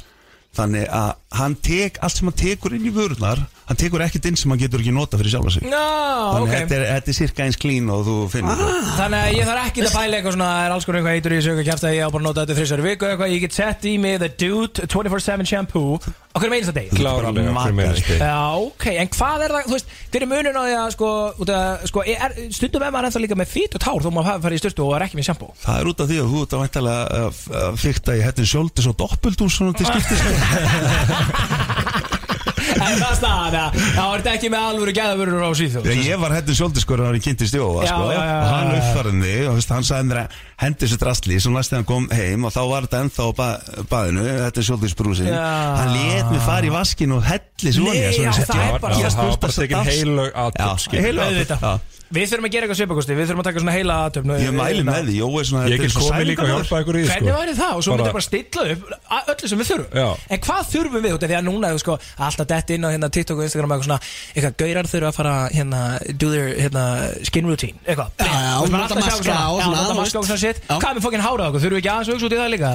þannig 0.58 0.88
að 0.90 1.14
hann 1.38 1.57
tek 1.64 1.99
allt 2.03 2.18
sem 2.18 2.29
hann 2.29 2.38
tekur 2.38 2.77
inn 2.77 2.87
í 2.88 2.95
vörurnar 2.95 3.42
hann 3.73 3.79
tekur 3.79 4.03
ekkert 4.05 4.27
inn 4.29 4.38
sem 4.38 4.53
hann 4.53 4.61
getur 4.61 4.83
ekki 4.83 4.92
nota 4.95 5.18
fyrir 5.21 5.33
sjálfa 5.33 5.53
sig. 5.55 5.66
Já, 5.71 5.83
þannig 5.83 6.49
ok. 6.49 6.53
að 6.53 6.59
þetta 6.59 6.77
er, 6.77 6.85
þetta 6.90 7.12
er 7.12 7.18
cirka 7.18 7.47
eins 7.47 7.61
klín 7.62 7.92
og 7.92 8.03
þú 8.09 8.16
finnir 8.33 8.64
ah. 8.66 8.90
Þannig 8.99 9.21
að 9.21 9.37
ég 9.37 9.49
þarf 9.49 9.68
ekki 9.71 9.85
að 9.87 9.95
pæla 9.97 10.18
eitthvað 10.18 10.37
svona 10.37 10.51
Það 10.53 10.66
er 10.66 10.75
alls 10.77 10.88
konar 10.88 11.01
eitthvað 11.01 11.21
eitur 11.21 11.35
í 11.35 11.38
þessu 11.38 11.66
kjæft 11.68 11.87
að 11.88 11.97
ég 11.97 12.03
á 12.03 12.09
bara 12.12 12.23
að 12.23 12.27
nota 12.29 12.42
þetta 12.42 12.59
þrissar 12.59 12.85
viku 12.88 13.09
eitthvað 13.09 13.33
Ég 13.33 13.47
get 13.47 13.57
sett 13.57 13.88
í 13.88 13.95
mig 14.03 14.18
The 14.23 14.31
Dude 14.42 14.88
24-7 14.92 15.49
shampoo 15.53 16.01
á 16.33 16.40
hverju 16.40 16.57
einasta 16.57 16.73
deg 16.73 16.88
ok, 18.64 18.87
en 19.03 19.11
hvað 19.12 19.42
er 19.45 19.53
það, 19.53 19.66
þú 19.66 19.75
veist, 19.77 19.90
hver 20.12 20.25
er 20.25 20.31
munun 20.31 20.57
á 20.57 20.62
því 20.64 20.77
að 20.79 20.87
sko, 20.95 21.09
út 21.45 21.51
að, 21.53 21.83
sko, 21.90 22.05
er, 22.09 22.37
stundum 22.57 22.85
er 22.87 22.95
maður 22.95 23.09
ennþá 23.11 23.21
líka 23.21 23.37
með 23.37 23.51
fít 23.53 23.77
og 23.77 23.83
tár 23.85 24.01
þó 24.01 24.09
maður 24.09 24.29
hafi 24.31 24.45
farið 24.47 24.57
í 24.57 24.62
styrtu 24.62 24.87
og 24.87 24.95
er 24.97 25.05
ekki 25.05 25.18
með 25.18 25.27
shampoo. 25.29 25.53
Það 25.61 25.83
er 25.83 25.90
út 25.92 26.01
af 26.01 26.09
því 26.09 26.16
að 26.23 26.33
þú 26.33 26.62
ert 26.62 26.79
að 26.81 26.88
að 26.88 27.77
fykta 27.83 28.16
í 28.16 28.25
hettin 28.25 28.49
sjóldi 28.49 28.87
svo 28.87 28.95
doppelt 28.97 29.45
úr 29.45 29.53
svona 29.53 29.77
til 29.77 29.87
skiptis 29.90 30.21
En 32.82 32.96
það 32.98 33.11
er? 33.11 33.16
Staðan, 33.18 33.54
já, 33.54 34.02
er 34.02 34.22
þetta 34.22 34.30
ekki 34.32 34.48
með 34.50 34.64
alvöru 34.68 34.92
gæðavörur 34.96 35.42
á 35.46 35.50
síðu 35.58 35.82
Já, 35.87 35.92
ég 36.06 36.18
var 36.22 36.32
hættin 36.35 36.56
sjóldiskur 36.58 37.02
að 37.02 37.08
hann 37.12 37.22
kynntist 37.22 37.54
Jóa 37.56 37.85
Já, 37.85 37.90
sko, 37.92 38.08
já, 38.11 38.22
já, 38.22 38.32
og 38.38 38.48
hann 38.48 38.66
já, 38.66 38.72
já. 38.72 38.80
uppfærði 38.82 39.35
og 39.50 39.56
veist, 39.58 39.72
hann 39.76 39.87
sagði 39.87 40.08
mér 40.08 40.20
að 40.22 40.37
hendi 40.64 40.80
þessu 40.87 40.98
drastli 41.02 41.38
svo 41.44 41.52
næst 41.54 41.72
þegar 41.72 41.82
hann 41.82 41.88
kom 41.92 42.08
heim 42.16 42.46
og 42.48 42.54
þá 42.56 42.61
var 42.72 42.87
þetta 42.88 43.02
ennþá 43.06 43.28
ba 43.38 43.48
baðinu, 43.92 44.26
þetta 44.40 44.62
er 44.64 44.68
sjóldisbrúsin 44.70 45.30
Já. 45.30 45.40
hann 45.78 45.94
let 45.98 46.32
mig 46.32 46.44
fara 46.48 46.70
í 46.70 46.74
vaskin 46.74 47.16
og 47.18 47.24
helli 47.28 47.74
svo 47.78 47.87
Nei, 47.92 48.02
já, 48.02 48.35
það 48.40 48.64
er 48.66 48.78
bara- 48.82 49.00
Það 49.02 49.22
var 49.22 49.40
bara 49.46 49.58
tekin 49.61 49.90
heilög 49.92 50.30
Já, 50.32 50.46
aðtöp 50.48 51.02
heilög 51.06 51.26
Auðvitað. 51.28 51.98
Við 52.12 52.27
þurfum 52.29 52.46
að 52.48 52.53
gera 52.53 52.66
eitthvað 52.66 52.79
svipakosti, 52.83 53.14
við 53.16 53.29
þurfum 53.31 53.40
að 53.42 53.46
taka 53.48 53.61
svona 53.62 53.72
heila 53.72 53.94
aðtöfnu 54.07 54.35
Ég 54.42 54.53
mæli 54.57 54.83
með 54.85 55.07
því, 55.09 55.14
Jói 55.16 55.40
er 55.40 55.46
svona 55.48 55.62
Ég 55.72 55.81
get 55.83 55.94
komið 55.96 56.27
líka 56.29 56.42
og 56.44 56.51
hjálpa 56.53 56.81
ykkur 56.83 56.98
í 56.98 57.03
því 57.03 57.09
Hvernig 57.12 57.33
sko. 57.33 57.38
væri 57.40 57.55
það? 57.57 57.72
Og 57.72 57.83
svo 57.87 57.92
Bara- 57.92 58.03
myndi 58.03 58.12
bara 58.12 58.27
stilla 58.27 58.62
upp 58.72 58.83
öllu 59.33 59.48
sem 59.53 59.59
við 59.62 59.68
þurfum 59.70 59.96
Já. 60.03 60.09
En 60.29 60.38
hvað 60.46 60.62
þurfum 60.72 61.03
við 61.07 61.14
út 61.16 61.22
af 61.22 61.31
því 61.33 61.37
að 61.38 61.46
núna 61.48 61.70
er 61.72 61.79
sko, 61.83 61.98
alltaf 62.18 62.46
dett 62.53 62.70
inn 62.77 62.85
á 62.85 62.88
hérna, 62.92 63.09
TikTok 63.16 63.38
og 63.38 63.44
Instagram 63.48 63.72
eitthvað 63.72 63.88
svona 63.88 64.01
eitthvað 64.37 64.57
gaurar 64.62 64.90
þurfa 64.92 65.09
að 65.09 65.16
fara 65.16 65.35
hérna, 65.57 65.81
do 66.18 66.31
their 66.33 66.48
hérna, 66.61 66.85
skin 67.25 67.46
routine 67.48 67.77
eitthvað 67.87 68.11
Já, 68.20 68.61
alltaf 68.61 69.96
maska 69.96 70.18
og 70.18 70.27
svona, 70.29 70.38
shit. 70.38 70.61
Hvað 70.68 70.96
með 70.98 71.03
fokkin 71.07 71.25
hárað 71.25 71.48
okkur? 71.48 71.64
Þurfum 71.64 71.77
við 71.77 71.83
ekki 71.83 71.92
aðeins 71.92 72.09
að 72.09 72.14
hugsa 72.16 72.29
út 72.29 72.37
í 72.37 72.40
það 72.42 72.53
líka? 72.53 72.72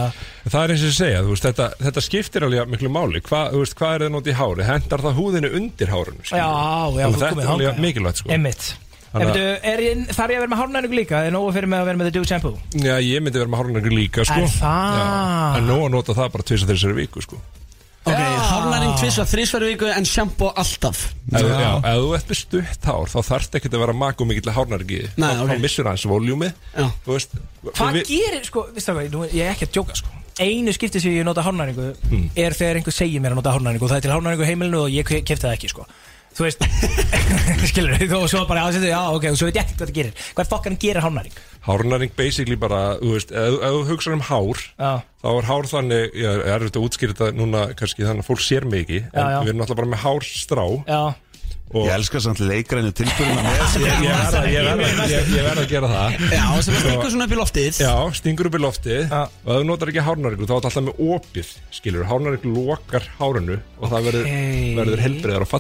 Það 0.47 0.63
er 0.63 0.73
eins 0.73 0.81
og 0.81 0.89
ég 0.89 0.97
segja, 0.97 1.21
þú 1.21 1.31
veist, 1.33 1.47
þetta, 1.47 1.69
þetta 1.83 2.01
skiptir 2.07 2.47
alveg 2.47 2.71
miklu 2.71 2.89
máli 2.89 3.21
Hva, 3.27 3.41
þú 3.51 3.61
veist, 3.63 3.75
Hvað 3.77 3.93
er 3.97 4.05
það 4.07 4.13
nót 4.15 4.27
í 4.27 4.35
hári? 4.37 4.67
Hendar 4.67 5.03
það 5.05 5.17
húðinu 5.19 5.53
undir 5.57 5.87
skilur 5.87 6.41
Já, 6.41 6.49
við? 6.91 6.99
já, 6.99 7.07
Þetta 7.17 7.41
er 7.43 7.53
alveg 7.53 7.79
mikilvægt 7.83 8.23
sko. 8.23 8.86
Þannig 9.13 9.37
er 9.63 9.79
ég- 9.79 10.07
þarf 10.13 10.29
ég 10.33 10.37
að 10.37 10.43
vera 10.43 10.51
með 10.51 10.59
hárnæringu 10.61 10.97
líka? 10.99 11.21
Er 11.25 11.31
nógu 11.31 11.53
fyrir 11.55 11.67
mig 11.71 11.79
að 11.79 11.85
vera 11.85 11.97
með 11.97 12.09
the 12.09 12.11
dude 12.19 12.27
shampoo? 12.27 12.57
Já, 12.75 12.95
ég 13.01 13.21
myndi 13.23 13.39
vera 13.39 13.49
með 13.49 13.61
hárnæringur 13.61 13.95
líka 13.97 14.25
sko. 14.27 14.41
Er 14.41 14.47
það? 14.47 14.97
Já, 14.97 15.57
En 15.57 15.67
nú 15.67 15.77
að 15.85 15.91
nota 15.95 16.13
það 16.13 16.31
bara 16.35 16.43
tvisa 16.43 16.65
þessari 16.67 16.95
viku 16.99 17.21
sko. 17.23 17.39
Ok, 18.07 18.15
Já. 18.15 18.39
hárnæring 18.39 18.93
tvisvar, 19.01 19.25
þrísvar 19.27 19.63
í 19.65 19.69
viku 19.73 19.87
en 19.91 20.05
sjampo 20.07 20.53
alltaf 20.55 21.09
Ef, 21.27 21.41
já, 21.43 21.71
ef 21.83 21.97
þú 21.99 22.13
ert 22.15 22.29
með 22.31 22.37
stutt 22.39 22.85
hár 22.87 23.09
þá 23.11 23.17
þarf 23.27 23.49
ekki 23.59 23.67
að 23.67 23.79
vera 23.83 23.93
maku 23.99 24.23
mikill 24.23 24.53
hárnæringi 24.55 25.01
Nei, 25.17 25.27
þá, 25.35 25.41
ok. 25.43 25.49
þá 25.51 25.59
missur 25.59 25.89
hans 25.89 26.05
voljúmi 26.07 26.47
Já. 26.77 26.87
Hvað 27.03 27.91
við- 27.97 28.07
gerir, 28.07 28.45
sko, 28.47 28.63
veistu 28.71 28.93
það 28.93 28.95
hvað, 28.95 29.11
nú- 29.11 29.27
ég 29.33 29.43
er 29.43 29.51
ekki 29.57 29.67
að 29.67 29.73
djóka, 29.75 29.95
sko 29.99 30.07
Einu 30.39 30.71
skipti 30.71 31.01
sem 31.01 31.11
ég 31.17 31.25
nota 31.25 31.41
hárnæringu 31.43 31.95
Hmm. 32.07 32.29
er 32.37 32.51
þegar 32.55 32.75
einhver 32.79 32.93
segir 32.95 33.19
mér 33.19 33.31
að 33.35 33.39
nota 33.41 33.51
hárnæringu 33.51 33.83
og 33.83 33.89
það 33.91 33.97
er 33.97 34.01
til 34.07 34.11
hárnæringu 34.15 34.45
heimilinu 34.45 34.79
og 34.85 34.89
ég 34.89 35.03
kefti 35.03 35.43
það 35.43 35.57
ekki, 35.57 35.69
sko 35.75 35.85
Þú 36.37 36.45
veist, 36.45 36.61
skilur 37.71 37.95
þú, 37.97 38.17
og 38.19 38.27
svo 38.29 38.43
bara 38.45 38.67
aðsettu, 38.67 38.89
já, 38.91 38.99
ok, 39.09 39.23
og 39.31 39.37
svo 39.39 39.47
veit 39.49 39.55
ég 39.57 39.63
ekkert 39.63 39.79
hvað 39.79 39.89
það 39.89 39.95
gerir 39.97 40.25
Hvað 40.37 40.49
fokkan 40.51 40.75
gerir 40.83 41.01
hárnæring? 41.01 41.37
Hárnæring 41.65 42.13
basically 42.19 42.57
bara, 42.61 42.81
þú 43.01 43.13
veist, 43.15 43.33
ef, 43.33 43.57
þú 43.63 43.79
hugsa 43.89 44.13
um 44.13 44.21
hár 44.27 44.61
Já, 44.77 44.91
þá 45.23 45.29
er 45.31 45.47
hár 45.49 45.69
þannig, 45.71 46.19
ég 46.21 46.35
er 46.37 46.53
erfitt 46.59 46.77
að 46.77 46.85
útskýra 46.85 47.15
þetta 47.17 47.39
núna 47.39 47.63
kannski 47.79 48.05
þannig 48.05 48.21
að 48.21 48.29
fólk 48.29 48.43
sér 48.45 48.69
ekki 48.69 48.99
en 49.01 49.17
Já, 49.17 49.25
já. 49.33 49.39
við 49.41 49.51
erum 49.53 49.65
alltaf 49.65 49.81
bara 49.81 49.91
með 49.95 50.03
hárstrá 50.05 50.67
Ég 51.75 51.89
elska 51.91 52.19
samt 52.23 52.39
leikrænu 52.39 52.93
tilbyrjuna 52.95 53.41
með 53.43 53.73
ég, 53.83 53.97
ég, 54.05 54.13
verð 54.15 54.37
að- 54.39 54.45
ég, 54.53 54.67
verð 54.79 55.01
að- 55.03 55.11
ég, 55.11 55.31
ég 55.35 55.43
verð 55.49 55.61
að 55.63 55.67
gera 55.73 55.89
það 55.91 56.15
Já, 56.31 56.45
sem 56.63 56.77
að 56.77 56.83
stingur 56.85 57.11
svona 57.11 57.27
upp 57.27 57.33
í 57.35 57.39
loftið 57.41 57.79
Já, 57.83 57.91
stingur 58.21 58.47
upp 58.49 58.55
í 58.55 58.61
loftið 58.63 59.01
Já. 59.11 59.21
og 59.27 59.51
ef 59.51 59.59
þú 59.59 59.67
notar 59.67 59.91
ekki 59.91 60.05
hárnæringu 60.07 60.47
þá 60.47 60.53
er 60.53 60.61
þetta 60.61 60.71
alltaf 60.71 60.85
með 60.87 61.01
opið 61.17 61.51
skilur, 61.79 62.07
hárnæringu 62.07 62.53
lokar 62.55 63.09
hárinu 63.19 63.59
og 63.81 63.91
það 63.91 64.07
verður, 64.07 64.29
Ókei. 64.31 64.75
verður 64.79 65.03
helbriðar 65.07 65.43
og 65.43 65.51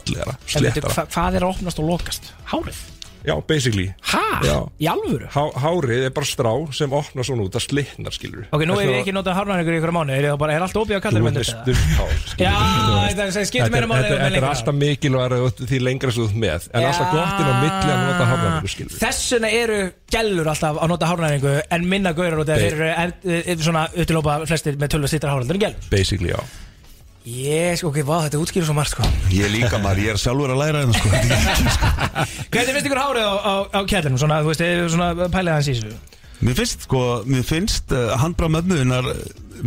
hva, 0.95 1.07
hvað 1.17 1.39
er 1.41 1.43
að 1.43 1.51
opnast 1.57 1.83
og 1.83 1.91
lokast? 1.91 2.31
Hárið? 2.53 2.79
Já, 3.27 3.35
basically 3.47 3.89
Hæ? 4.07 4.21
Já. 4.47 4.57
Í 4.79 4.87
alvöru? 4.87 5.27
Há, 5.33 5.41
Hárið 5.59 6.05
er 6.07 6.13
bara 6.15 6.25
strá 6.29 6.51
sem 6.77 6.93
opnar 6.95 7.25
svona 7.27 7.43
út, 7.43 7.51
það 7.57 7.65
slitnar 7.67 8.13
skilur 8.15 8.45
Ok, 8.55 8.63
nú 8.69 8.77
hef 8.79 8.87
ég 8.87 9.01
ekki 9.01 9.13
notað 9.15 9.35
hárnæringur 9.41 9.75
í 9.75 9.79
ykkur 9.81 9.91
mánu 9.97 10.15
Er, 10.15 10.27
bara, 10.39 10.53
er 10.55 10.63
allt 10.63 10.77
opið 10.79 10.95
á 10.95 10.99
Þú 11.01 11.09
ert 11.09 11.17
með 11.17 11.25
með 11.27 11.39
þetta? 11.39 11.47
stutt 11.51 11.97
hár 11.97 12.13
skilurðu. 12.17 12.45
Já, 12.45 12.53
Þú 12.57 12.93
veist. 13.01 13.17
þetta 13.17 13.45
skiptir 13.51 13.71
meira 13.73 13.83
er- 13.83 13.89
máli 13.91 14.03
þetta- 14.05 14.19
með 14.21 14.27
þetta 14.27 14.37
er 14.37 14.47
alltaf 14.51 14.77
mikilvæg 14.83 15.65
því 15.67 15.79
lengra 15.83 16.11
sem 16.11 16.23
þú 16.23 16.27
ert 16.27 16.39
með 16.45 16.69
en 16.73 16.87
alltaf 16.87 17.11
gott 17.17 17.41
inn 17.41 17.51
á 17.51 17.55
milli 17.63 17.91
að 17.91 18.05
nota 18.07 18.29
hárnæringu 18.31 18.71
skilur 18.75 19.01
Þessuna 19.01 19.51
eru 19.51 19.79
gælur 20.15 20.47
alltaf 20.53 20.77
að 20.81 20.87
nota 20.93 21.05
hárnæringu 21.11 21.55
En 21.69 21.89
minna 21.89 22.13
gaurar 22.13 22.39
Nei. 22.45 22.55
þeir 22.57 22.73
eru 22.77 22.87
er, 22.87 23.13
er, 23.51 23.57
svona 23.57 23.87
utilópa 23.91 24.39
flestir 24.47 24.77
með 24.79 24.95
tölvu 24.95 25.11
stýttar 25.11 25.35
hárnæringur 25.35 25.75
Yes, 27.27 27.81
ok, 27.83 27.97
vá, 28.07 28.21
þetta 28.23 28.39
útskýrir 28.39 28.67
svo 28.69 28.73
margt 28.77 28.93
sko. 28.93 29.07
Ég 29.35 29.49
líka 29.51 29.81
maður, 29.83 29.99
ég 30.05 30.13
er 30.13 30.21
sjálfur 30.21 30.53
að 30.53 30.61
læra 30.61 30.83
þetta 30.85 31.01
sko. 31.01 31.09
Hvernig 32.53 32.77
finnst 32.77 32.87
ykkur 32.87 33.01
hárið 33.01 33.27
á, 33.27 33.35
á, 33.35 33.53
á 33.67 33.79
kjærlinum? 33.83 34.21
Svona, 34.21 34.37
þú 34.45 34.53
veist, 34.53 34.63
eða 34.63 34.85
svona 34.93 35.27
pælið 35.33 35.57
hans 35.57 35.67
í 35.67 35.75
þessu. 35.75 35.97
Mér 36.47 36.57
finnst 36.61 36.85
sko, 36.87 37.01
mér 37.27 37.43
finnst 37.49 37.91
uh, 37.91 38.13
handbrá 38.21 38.47
mömmuðunar 38.53 39.11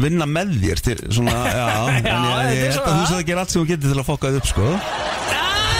vinna 0.01 0.29
með 0.31 0.55
þér 0.63 0.83
til 0.87 0.99
svona, 1.11 1.37
já, 1.51 1.69
en 1.99 2.09
Já, 2.09 2.17
ég, 2.17 2.31
þetta 2.31 2.47
er 2.47 2.55
ég 2.55 2.65
held 2.71 2.85
að 2.87 2.97
þú 2.97 3.07
sér 3.11 3.19
að 3.19 3.27
gera 3.33 3.45
allt 3.45 3.55
sem 3.55 3.61
þú 3.61 3.71
getur 3.75 3.93
til 3.93 4.01
að 4.01 4.09
fokka 4.09 4.31
þið 4.31 4.41
upp 4.41 4.51
sko 4.55 5.20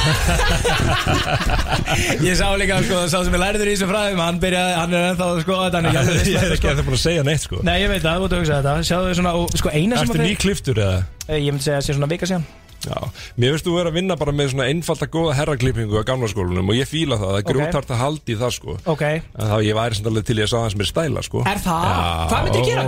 Ég 2.25 2.35
sá 2.39 2.47
líka, 2.59 2.79
sko, 2.87 2.97
sá 3.11 3.19
sem 3.27 3.35
er 3.37 3.41
lærður 3.43 3.69
í 3.71 3.75
þessu 3.75 3.89
fræðum 3.91 4.21
Hann 4.25 4.39
byrjaði, 4.43 4.75
hann 4.79 4.95
er 4.97 5.03
ennþá, 5.11 5.27
sko, 5.45 5.55
þetta 5.65 5.77
hann 5.81 5.87
er 5.87 5.91
ekki 5.91 6.01
alveg 6.03 6.17
viss 6.17 6.31
Ég 6.31 6.31
með 6.31 6.41
er 6.41 6.45
þetta, 6.45 6.57
ekki 6.57 6.63
sko. 6.63 6.71
að 6.71 6.77
það 6.81 6.87
búin 6.89 6.99
að 6.99 7.05
segja 7.05 7.23
neitt 7.29 7.45
sko. 7.47 7.57
Nei, 7.67 7.77
ég 7.83 7.89
veit 7.93 8.03
það, 8.05 8.15
þú 8.17 8.25
ert 8.29 8.35
að 8.37 8.41
hugsa 8.43 8.55
þetta. 8.61 8.73
Sjáðu 8.91 9.05
þau 9.11 9.17
svona, 9.21 9.33
og 9.41 9.45
sko, 9.61 9.69
eina 9.75 9.95
sem 10.01 10.07
Ertu 10.09 10.19
að 10.21 10.27
ný 10.27 10.33
kliftur 10.41 10.77
eða? 10.85 10.99
þeir 11.27 11.41
Ég 11.41 11.53
myndi 11.55 11.65
segja 11.67 11.79
að 11.81 11.87
sé 11.87 11.93
svona 11.99 12.11
vika 12.11 12.27
síðan. 12.31 12.45
Já, 12.81 12.97
mér 13.37 13.51
finnst 13.53 13.67
þú 13.67 13.73
vera 13.77 13.91
að 13.93 13.97
vinna 13.99 14.15
bara 14.17 14.33
með 14.33 14.47
svona 14.55 14.65
einfalda 14.73 15.05
góða 15.13 15.35
herraklippingu 15.37 16.01
á 16.01 16.03
gamla 16.09 16.29
skólanum 16.33 16.71
og 16.73 16.77
ég 16.79 16.89
fíla 16.89 17.19
það, 17.21 17.29
það 17.35 17.41
er 17.43 17.47
grjótart 17.51 17.91
að 17.93 18.01
haldi 18.01 18.33
í 18.33 18.39
það 18.41 18.53
sko. 18.57 18.73
Ok, 18.89 19.03
en 19.05 19.51
það 19.53 19.67
ég 19.67 19.77
væri 19.77 19.95
samt 19.99 20.09
alveg 20.09 20.25
til 20.31 20.39
ég 20.41 20.47
að 20.49 20.53
sá 20.55 20.59
aðeins 20.63 20.79
mér 20.81 20.89
stæla 20.89 21.21
sko. 21.27 21.43
Er 21.45 21.61
það? 21.61 21.85
Hvað 22.33 22.41
myndirðu 22.47 22.71
gera? 22.71 22.85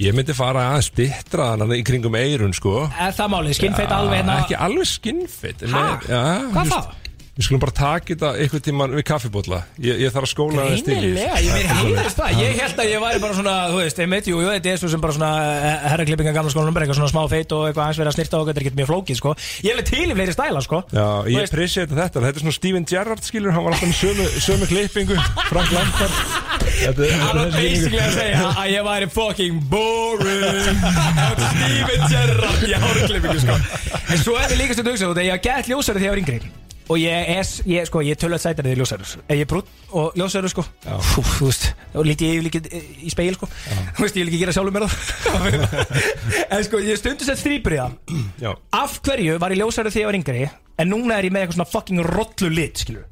Ég 0.00 0.14
myndi 0.16 0.34
fara 0.34 0.64
aðeins 0.72 0.88
stittra 0.90 1.52
þannig 1.60 1.82
í 1.82 1.86
kringum 1.86 2.16
eirun 2.18 2.54
sko. 2.56 2.88
Er 2.98 3.12
það 3.14 3.28
málið, 3.30 3.54
skinnfeit 3.60 3.92
alveg 3.94 4.18
hérna? 4.20 4.38
Ekki 4.42 4.56
alveg 4.66 4.88
en 5.62 5.70
með- 5.70 6.08
já, 6.10 6.22
Hvað 6.50 6.72
þá? 6.72 6.80
Við 7.34 7.48
skulum 7.48 7.60
bara 7.64 7.72
taka 7.74 8.12
þetta 8.14 8.28
einhvern 8.38 8.62
tíman 8.62 8.92
við 8.94 9.02
kaffibólla. 9.08 9.56
Ég, 9.82 9.96
ég 10.04 10.12
þarf 10.14 10.28
að 10.28 10.30
skóla 10.30 10.64
þessu. 10.68 10.84
Greinilega, 10.86 11.38
ég 11.42 11.50
mér 11.50 11.64
heyrðist 11.80 12.18
það 12.20 12.30
Ég 12.38 12.52
held 12.62 12.78
að 12.78 12.90
ég 12.92 13.00
væri 13.02 13.18
bara 13.24 13.34
svona, 13.34 13.54
þú 13.72 13.78
veist, 13.80 13.98
ég 13.98 14.08
meit, 14.12 14.28
jú, 14.30 14.36
jú, 14.38 14.48
þetta 14.54 14.70
er 14.70 14.78
svo 14.78 14.90
sem 14.92 15.02
bara 15.02 15.16
svona 15.16 15.30
herraklippinga 15.90 16.30
gamla 16.36 16.52
skólanum, 16.54 16.78
eitthvað 16.78 16.98
svona 17.00 17.10
smá 17.10 17.22
feit 17.32 17.50
og 17.56 17.64
eitthvað 17.66 17.82
aðeins 17.88 17.98
verið 18.04 18.12
að 18.12 18.16
snirta 18.20 18.38
og 18.38 18.46
þetta 18.46 18.62
er 18.62 18.66
ekki 18.68 18.78
mjög 18.78 18.90
flókið, 18.92 19.18
sko. 19.18 19.30
Ég 19.66 19.74
alveg 19.74 19.86
til 19.90 20.06
í 20.06 20.14
fleiri 20.14 20.34
stæla, 20.36 20.62
sko. 20.62 20.78
Já, 20.94 21.06
ég 21.26 21.34
veist- 21.40 21.50
appreciate 21.50 21.90
þetta 21.90 22.22
Þetta 22.22 22.30
er 22.38 22.42
svona 22.44 22.54
Steven 22.54 22.84
Gerrard 22.86 23.22
skilur 23.26 23.50
Hann 23.50 23.64
var 23.66 23.74
alltaf 23.74 23.90
með 23.90 23.98
sömu, 23.98 24.26
sömu 24.46 24.70
klippingu 24.70 25.18
Frank 25.50 25.70
Lampard. 25.74 26.14
Þetta 26.70 27.02
er- 27.02 27.18
þetta 27.18 27.42
er 27.42 27.50
basically 27.58 27.98
að 27.98 28.14
segja 28.14 28.46
að 28.54 28.68
ég 28.70 28.82
væri 28.86 29.10
fucking 29.10 29.58
boring. 29.74 30.78
Þetta 31.18 31.50
Steven 31.50 32.00
Gerrard 32.14 32.62
í 32.62 32.74
hárklippingu 32.78 33.38
sko. 33.42 33.58
En 34.06 34.18
svo 34.22 34.38
er 34.38 34.54
Og 36.84 36.98
ég 37.00 37.30
er, 37.32 37.46
ég, 37.64 37.86
sko, 37.88 38.02
ég 38.04 38.18
tölvöld 38.20 38.42
sætar 38.42 38.66
ljósari 38.76 39.06
Ef 39.06 39.32
ég 39.32 39.44
er 39.46 39.48
brútt 39.48 39.70
og 39.96 40.18
ljósari, 40.20 40.50
sko 40.52 40.64
Fú, 40.84 41.22
þú 41.24 41.48
veist, 41.48 41.70
og 41.96 42.04
líti 42.04 42.28
ég 42.28 42.44
líka 42.44 42.60
í 42.60 43.12
speil, 43.12 43.38
sko. 43.38 43.48
Þú 43.48 44.04
veist, 44.04 44.18
ég 44.18 44.26
vil 44.26 44.32
ekki 44.32 44.42
gera 44.42 44.52
sjálfur 44.52 44.74
mér 44.74 44.84
það. 44.84 44.98
En 46.58 46.66
sko, 46.66 46.82
ég 46.84 47.00
stundu 47.00 47.24
sett 47.24 47.40
Já, 48.42 48.52
Af 48.76 49.00
hverju 49.00 49.38
var 49.40 49.54
ég 49.54 49.62
ljósari 49.62 49.94
þegar 49.94 50.04
ég 50.04 50.10
var 50.12 50.20
yngri? 50.20 50.46
En 50.76 50.90
núna 50.90 51.16
er 51.18 51.30
ég 51.30 51.32
með 51.32 51.46
eitthvað 51.46 51.60
svona 51.60 51.72
fucking 51.72 52.04
rollu 52.04 52.52
lit, 52.52 52.84
skilur 52.84 53.08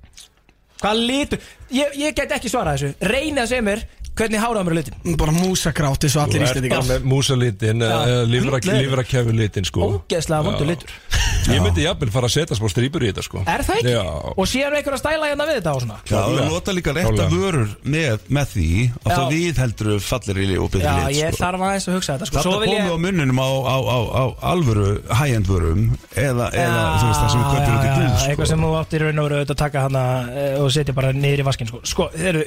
Hvað 0.82 1.02
litur? 1.06 1.42
Ég, 1.70 1.92
ég 1.94 2.14
get 2.16 2.32
ekki 2.34 2.50
svarað 2.50 2.80
þessu. 2.80 3.08
Reyni 3.12 3.38
að 3.38 3.52
segja 3.52 3.64
mér 3.64 3.84
hvernig 4.18 4.40
háraða 4.42 4.64
mér 4.66 4.72
er 4.74 4.78
litin 4.82 5.16
Bara 5.20 5.32
músagrátt 5.36 6.04
eins 6.04 6.16
og 6.16 6.20
þú 6.20 6.24
allir 6.26 6.42
ert 6.42 6.50
íslendingar 6.50 6.82
bara 6.82 6.90
með 6.98 7.06
músalitin 7.12 7.80
Já. 7.82 7.92
hundlegur. 8.02 8.78
Livrakefu 8.82 9.32
litin 9.38 9.64
sko 9.68 9.88
Ógeðslega 9.88 10.46
vondur 10.48 10.66
Já. 10.66 10.72
litur 10.74 10.98
Ég 11.42 11.58
myndi 11.58 11.82
jafnvel 11.82 12.10
fara 12.14 12.28
að 12.28 12.34
setja 12.36 12.54
smá 12.54 12.68
strýpur 12.70 13.02
í 13.02 13.08
þetta 13.10 13.22
sko 13.26 13.40
Er 13.50 13.64
það 13.66 13.78
ekki? 13.80 13.94
Já. 13.96 14.02
Og 14.38 14.46
síðan 14.46 14.76
einhver 14.78 14.94
að 14.94 15.00
stæla 15.02 15.30
hérna 15.32 15.46
við 15.48 15.56
þetta 15.58 15.72
og 15.74 15.80
svona 15.82 15.96
Já, 15.96 16.04
þú 16.04 16.12
Klárlega. 16.12 16.44
nota 16.52 16.74
líka 16.76 16.92
rétta 16.94 17.08
Klárlega. 17.08 17.30
vörur 17.32 17.72
með, 17.94 18.18
með 18.38 18.46
því 18.52 18.68
að 18.92 19.10
Já. 19.10 19.16
það 19.16 19.32
við 19.32 19.58
heldur 19.62 19.90
fallir 20.06 20.38
í 20.42 20.46
og 20.62 20.68
betur 20.70 20.86
Já, 20.86 20.94
lit 21.02 21.16
ég 21.18 21.32
sko. 21.34 21.42
þarf 21.42 21.64
aðeins 21.66 21.88
að 21.88 21.96
hugsa 21.96 22.12
þetta 22.14 22.26
sko. 22.30 22.36
Vil 22.36 22.46
komum 22.46 22.62
ég 22.62 22.84
við 22.86 22.94
á 22.94 22.98
munnunum 23.02 23.40
á, 23.42 23.48
á, 23.58 23.76
á, 23.82 23.98
á 24.22 24.24
alvöru 24.52 24.86
high-end 25.18 25.50
vörum 25.50 25.82
eða, 26.14 26.46
eða 26.62 26.82
þú 27.02 27.10
veist 27.10 27.20
það 27.22 27.30
sem 27.32 27.42
við 27.42 27.48
köpum 27.50 27.74
út 27.74 27.82
í 27.82 27.90
já, 27.90 27.94
búð 27.96 28.06
já, 28.06 28.22
Eitthvað 28.22 28.46
sko. 28.46 28.50
sem 28.52 28.62
þú 28.62 28.70
áttir 28.78 29.02
raun 29.08 29.18
og 29.18 29.26
veru 29.26 29.40
auðvitað 29.40 29.56
að 29.56 29.62
taka 29.64 29.84
hana 29.88 30.04
eh, 30.30 30.62
og 30.62 30.70
setja 30.78 30.94
bara 30.94 31.10
niður 31.16 31.42
í 31.42 31.46
vaskin 31.50 31.70
sko. 31.72 31.82
Sko, 31.90 32.08
þeir, 32.22 32.38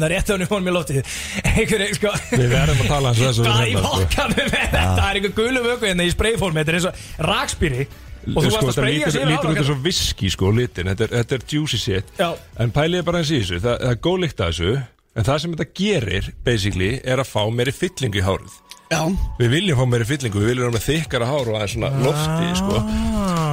síðan 0.00 0.08
voru 0.08 0.08
þeir 0.08 0.08
að 0.08 0.08
á 0.08 0.08
það 0.08 0.10
rétt 0.10 0.30
á 0.30 0.34
henni 0.34 0.48
fórum 0.50 0.68
í 0.68 0.74
loftið. 0.74 1.02
Einhver, 1.50 1.82
sko. 1.96 2.12
Við 2.30 2.52
verðum 2.54 2.80
að 2.80 2.90
tala 2.90 3.10
hans 3.10 3.20
þessu 3.20 3.44
Hvað 3.44 3.60
í 3.60 3.74
seinna, 3.74 3.80
sko. 3.80 3.98
fokkanum 4.00 4.38
með 4.40 4.54
þetta? 4.54 4.84
Það 4.96 5.08
er 5.10 5.18
einhver 5.20 5.34
gulu 5.36 5.64
vöku 5.66 5.88
hérna 5.88 6.06
í 6.06 6.14
spreyformi 6.14 6.60
Þetta 6.60 6.72
er 6.72 6.78
eins 6.78 6.88
og 6.90 7.26
rakspýri 7.30 7.86
Og 8.20 8.36
þú 8.36 8.44
varst 8.44 8.50
sko, 8.50 8.60
að 8.60 8.68
þetta 8.68 8.74
spreyja 8.76 9.00
lítur, 9.00 9.14
sér 9.16 9.30
lítur 9.30 9.50
út 9.50 9.60
eins 9.60 9.72
og 9.72 9.78
viski 9.84 10.30
sko 10.30 10.50
litin 10.52 10.90
Þetta 10.90 11.06
er, 11.06 11.12
þetta 11.20 11.36
er 11.38 11.44
juicy 11.54 11.80
shit. 11.80 12.10
Já. 12.20 12.28
En 12.60 12.74
pælið 12.76 13.06
bara 13.06 13.22
eins 13.22 13.30
í 13.32 13.40
þessu. 13.40 13.60
Það, 13.64 13.78
það 13.80 13.94
er 13.94 14.02
góð 14.06 14.18
lykt 14.24 14.42
að 14.44 14.50
þessu. 14.50 14.74
En 15.10 15.26
það 15.26 15.38
sem 15.42 15.54
þetta 15.56 15.68
gerir, 15.80 16.28
basically, 16.46 16.90
er 17.02 17.22
að 17.24 17.30
fá 17.32 17.40
meiri 17.50 17.72
fyllingu 17.74 18.20
í 18.20 18.26
hárið 18.26 18.58
Já, 18.90 19.04
Við 19.38 19.52
viljum 19.54 19.78
fá 19.78 19.84
meiri 19.86 20.02
fyllingu, 20.02 20.40
við 20.42 20.48
viljum 20.50 20.64
vera 20.66 20.74
með 20.74 20.82
þykkara 20.88 21.26
hár 21.28 21.46
og 21.46 21.54
aðeins 21.60 21.76
svona 21.76 21.90
lofti, 22.02 22.46
sko. 22.58 22.80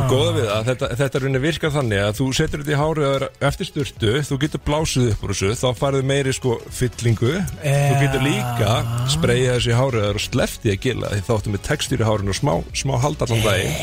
Góða 0.09 0.31
við 0.33 0.47
það, 0.47 0.63
þetta, 0.71 0.87
þetta 0.97 1.19
raunin 1.21 1.43
virkar 1.43 1.71
þannig 1.75 1.99
að 2.01 2.15
þú 2.17 2.25
setur 2.33 2.63
þetta 2.63 2.73
í 2.73 2.79
hárið 2.79 3.05
er 3.11 3.21
eftir 3.45 3.65
styrtu, 3.69 4.13
þú 4.25 4.35
getur 4.41 4.61
blásið 4.65 5.05
upp 5.11 5.21
úr 5.27 5.33
þessu, 5.35 5.49
þá 5.61 5.67
farið 5.77 6.07
meiri, 6.09 6.33
sko, 6.33 6.51
fyllingu. 6.73 7.33
Þú 7.61 7.93
getur 8.01 8.21
líka 8.25 8.71
spreyjað 9.13 9.53
þessu 9.59 9.69
í 9.69 9.77
hárið 9.77 10.07
og 10.09 10.17
sleftið 10.25 10.71
að 10.73 10.79
gila 10.87 11.07
því 11.13 11.21
þá 11.27 11.31
áttu 11.37 11.53
með 11.53 11.61
textýr 11.69 12.01
í 12.01 12.09
hárinu 12.09 12.33
og 12.33 12.39
smá, 12.39 12.53
smá 12.81 12.95
hald 13.05 13.21
allan 13.27 13.45
daginn. 13.45 13.77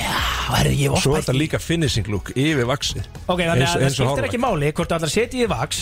Það 0.45 0.59
er 0.59 0.69
ég 0.75 0.99
Svo 1.05 1.15
er 1.15 1.23
þetta 1.23 1.39
líka 1.39 1.63
finishing 1.63 2.07
look 2.11 2.35
yfir 2.35 2.67
vaxið. 2.69 3.07
Ok, 3.31 3.41
þannig 3.47 3.63
að 3.63 3.79
það 3.79 3.95
skiptir 3.95 4.27
ekki 4.27 4.43
máli 4.43 4.75
hvort 4.75 4.91
þú 4.91 4.95
ætlar 4.99 5.09
að 5.09 5.15
setja 5.15 5.39
í 5.39 5.49
vaks 5.55 5.79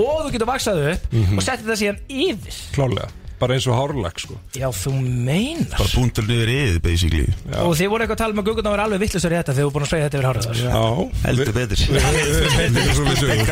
Og 0.00 0.24
þú 0.24 0.34
getur 0.34 0.48
vaksað 0.50 0.82
upp 0.94 1.16
og 1.20 1.42
setja 1.44 1.60
þetta 1.62 1.78
síðan 1.82 2.00
yfir 2.26 2.60
Klálega. 2.76 3.08
Bara 3.40 3.56
eins 3.56 3.66
og 3.70 3.76
hárlag, 3.78 4.16
sko. 4.20 4.34
Já, 4.58 4.68
þú 4.76 4.92
meinar 5.00 5.78
bara 5.78 5.90
búntur 5.94 6.24
niður 6.28 6.50
yðið 6.52 6.78
basically 6.84 7.26
Já. 7.30 7.60
Og 7.64 7.72
þið 7.78 7.88
voru 7.92 8.04
eitthvað 8.04 8.18
að 8.18 8.22
tala 8.24 8.36
með 8.36 8.44
Google 8.50 8.64
að 8.66 8.74
vera 8.74 8.84
alveg 8.88 9.00
vittlusar 9.04 9.32
í 9.32 9.38
þetta 9.38 9.52
þegar 9.56 9.66
þú 9.66 9.72
búin 9.74 9.84
að 9.84 9.90
spreyja 9.90 10.06
þetta 10.06 10.18
yfir 10.18 10.28
hárið 10.28 10.44
þar 10.46 10.56
Já. 10.60 10.82
heldur 11.24 11.52
betur 11.56 11.78
er 13.30 13.46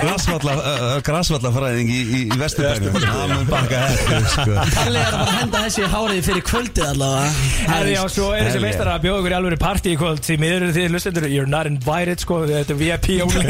uh, 0.58 1.00
grasvallafræðing 1.06 1.88
í, 1.88 2.00
í, 2.02 2.20
í 2.28 2.38
vesturbænum 2.38 2.94
það 2.98 3.32
mun 3.32 3.48
baka 3.48 3.76
hefði 3.86 4.20
sko. 4.34 4.52
Kalli 4.76 5.00
er 5.02 5.08
að 5.08 5.22
bara 5.22 5.36
henda 5.38 5.58
þessi 5.66 5.82
hárið 5.94 6.20
fyrir 6.28 6.44
kvöldið 6.48 6.86
allavega 6.92 7.30
Herri, 7.68 7.92
já, 7.94 8.02
svo 8.12 8.26
er 8.34 8.42
þessi 8.48 8.62
meistar 8.64 8.88
að 8.92 9.04
bjóða 9.06 9.22
ykkur 9.22 9.34
í 9.34 9.38
alveg 9.38 9.62
partí 9.62 9.94
í 9.94 9.98
kvöld 10.00 10.22
því 10.26 10.34
miður 10.42 10.66
eru 10.68 10.76
þið 10.76 10.86
hlustendur, 10.92 11.28
you're 11.32 11.50
not 11.50 11.66
invited 11.70 12.18
sko, 12.22 12.34
þetta 12.48 12.74
er 12.74 12.80
VIP 12.82 13.08
only 13.24 13.44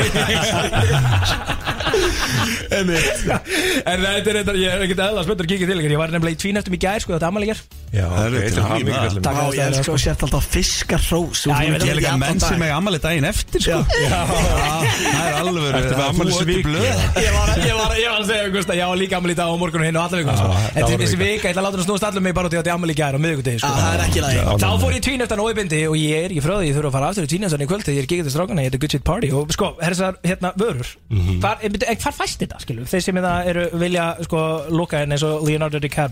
en 2.79 2.91
þetta 2.93 4.29
er 4.31 4.37
þetta, 4.41 4.55
ég 4.59 4.69
er 4.75 4.85
ekkert 4.85 5.03
eðla 5.07 5.25
spöndur 5.27 5.47
að 5.47 5.53
kíkja 5.53 5.69
til 5.71 5.79
ykkur, 5.79 5.95
ég 5.95 6.01
var 6.01 6.13
nefnilega 6.13 6.28
í 6.33 6.37
tvín 6.43 6.57
eftir 6.61 6.73
mig 6.75 6.81
gær 6.85 7.01
sko, 7.05 7.15
þetta 7.17 7.27
er 7.27 7.31
gær 7.53 7.61
Já, 7.89 8.05
Það 8.05 8.35
er 8.37 8.51
til 8.53 8.63
kallinn. 8.69 9.23
Takk. 9.25 9.37
Já, 9.39 9.45
ég 9.49 9.57
Takk. 9.57 9.65
elskar 9.65 9.95
að 9.95 10.01
sért 10.03 10.23
alltaf 10.27 10.45
fiskarrós 10.53 11.41
Já, 11.49 11.57
ég 11.65 11.71
veit 11.73 11.85
er 11.89 11.97
líka 11.97 12.17
menn 12.21 12.41
sem 12.43 12.61
er 12.67 12.73
ammali 12.77 12.99
daginn 13.01 13.25
eftir 13.25 13.61
sko. 13.65 13.79
Já, 13.89 14.21
það 14.29 15.25
er 15.25 15.35
alveg 15.41 15.73
Ertu 15.79 15.89
með 15.89 15.97
þú 15.97 16.05
afmælisvík? 16.09 16.59
öll 16.59 16.65
blöð 16.69 16.85
Ég 16.85 16.93
var, 17.33 17.49
ég, 17.57 17.73
var, 17.79 17.91
ég 17.97 18.09
var 18.13 18.21
að 18.21 18.29
segja 18.29 18.45
Gústa, 18.53 18.73
ég 18.77 18.85
var 18.93 18.99
líka 19.01 19.17
ammali 19.17 19.33
í 19.33 19.39
dag 19.41 19.49
og 19.55 19.59
morgun 19.63 19.81
og 19.81 19.87
hinn 19.89 19.97
og 19.97 20.03
alla 20.05 20.17
vikuna 20.21 20.37
sko. 20.37 20.49
það 20.53 20.69
Þetta 20.77 20.93
er 20.93 21.01
þessi 21.05 21.19
vika. 21.23 21.49
ég 21.49 21.53
ætla 21.55 21.61
að 21.63 21.67
láta 21.69 21.77
hann 21.79 21.87
snúast 21.89 22.05
allir 22.11 22.23
mig 22.29 22.35
bara 22.37 22.47
út 22.49 22.53
í 22.53 22.61
að 22.61 22.69
í 22.93 22.99
gær 23.01 23.15
og 23.17 23.23
miðvikudegi 23.25 23.59
sko. 23.63 23.73
Það 23.79 23.89
er 23.89 24.01
ekki. 24.05 24.21
Þá 24.61 24.69
fór 24.85 24.93
ég 24.93 25.03
tvín 25.09 25.21
eftir 25.25 25.37
hann 25.39 25.47
óibindi 25.49 25.81
og 25.89 25.97
ég 25.97 26.13
er 26.29 26.31
ekki 26.37 26.45
frá 26.45 26.55
því 26.61 26.67
ég 26.69 26.77
þurfa 26.77 26.91
að 26.93 26.97
fara 26.99 27.07
aftur 27.09 27.25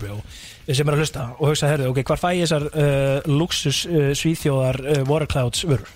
er 0.07 0.16
Party 0.16 0.47
og 0.66 0.75
sem 0.75 0.88
eru 0.88 0.97
að 0.97 1.05
hlusta 1.05 1.29
og 1.37 1.53
hugsa, 1.53 1.69
herðu, 1.71 1.92
ok, 1.92 2.01
hvar 2.09 2.19
fæ 2.19 2.29
ég 2.35 2.47
þessar 2.47 2.64
uh, 2.73 3.31
luxus 3.31 3.85
uh, 3.87 4.11
svíþjóðar 4.19 4.81
uh, 4.83 5.05
Waterclouds 5.07 5.62
vörur? 5.69 5.92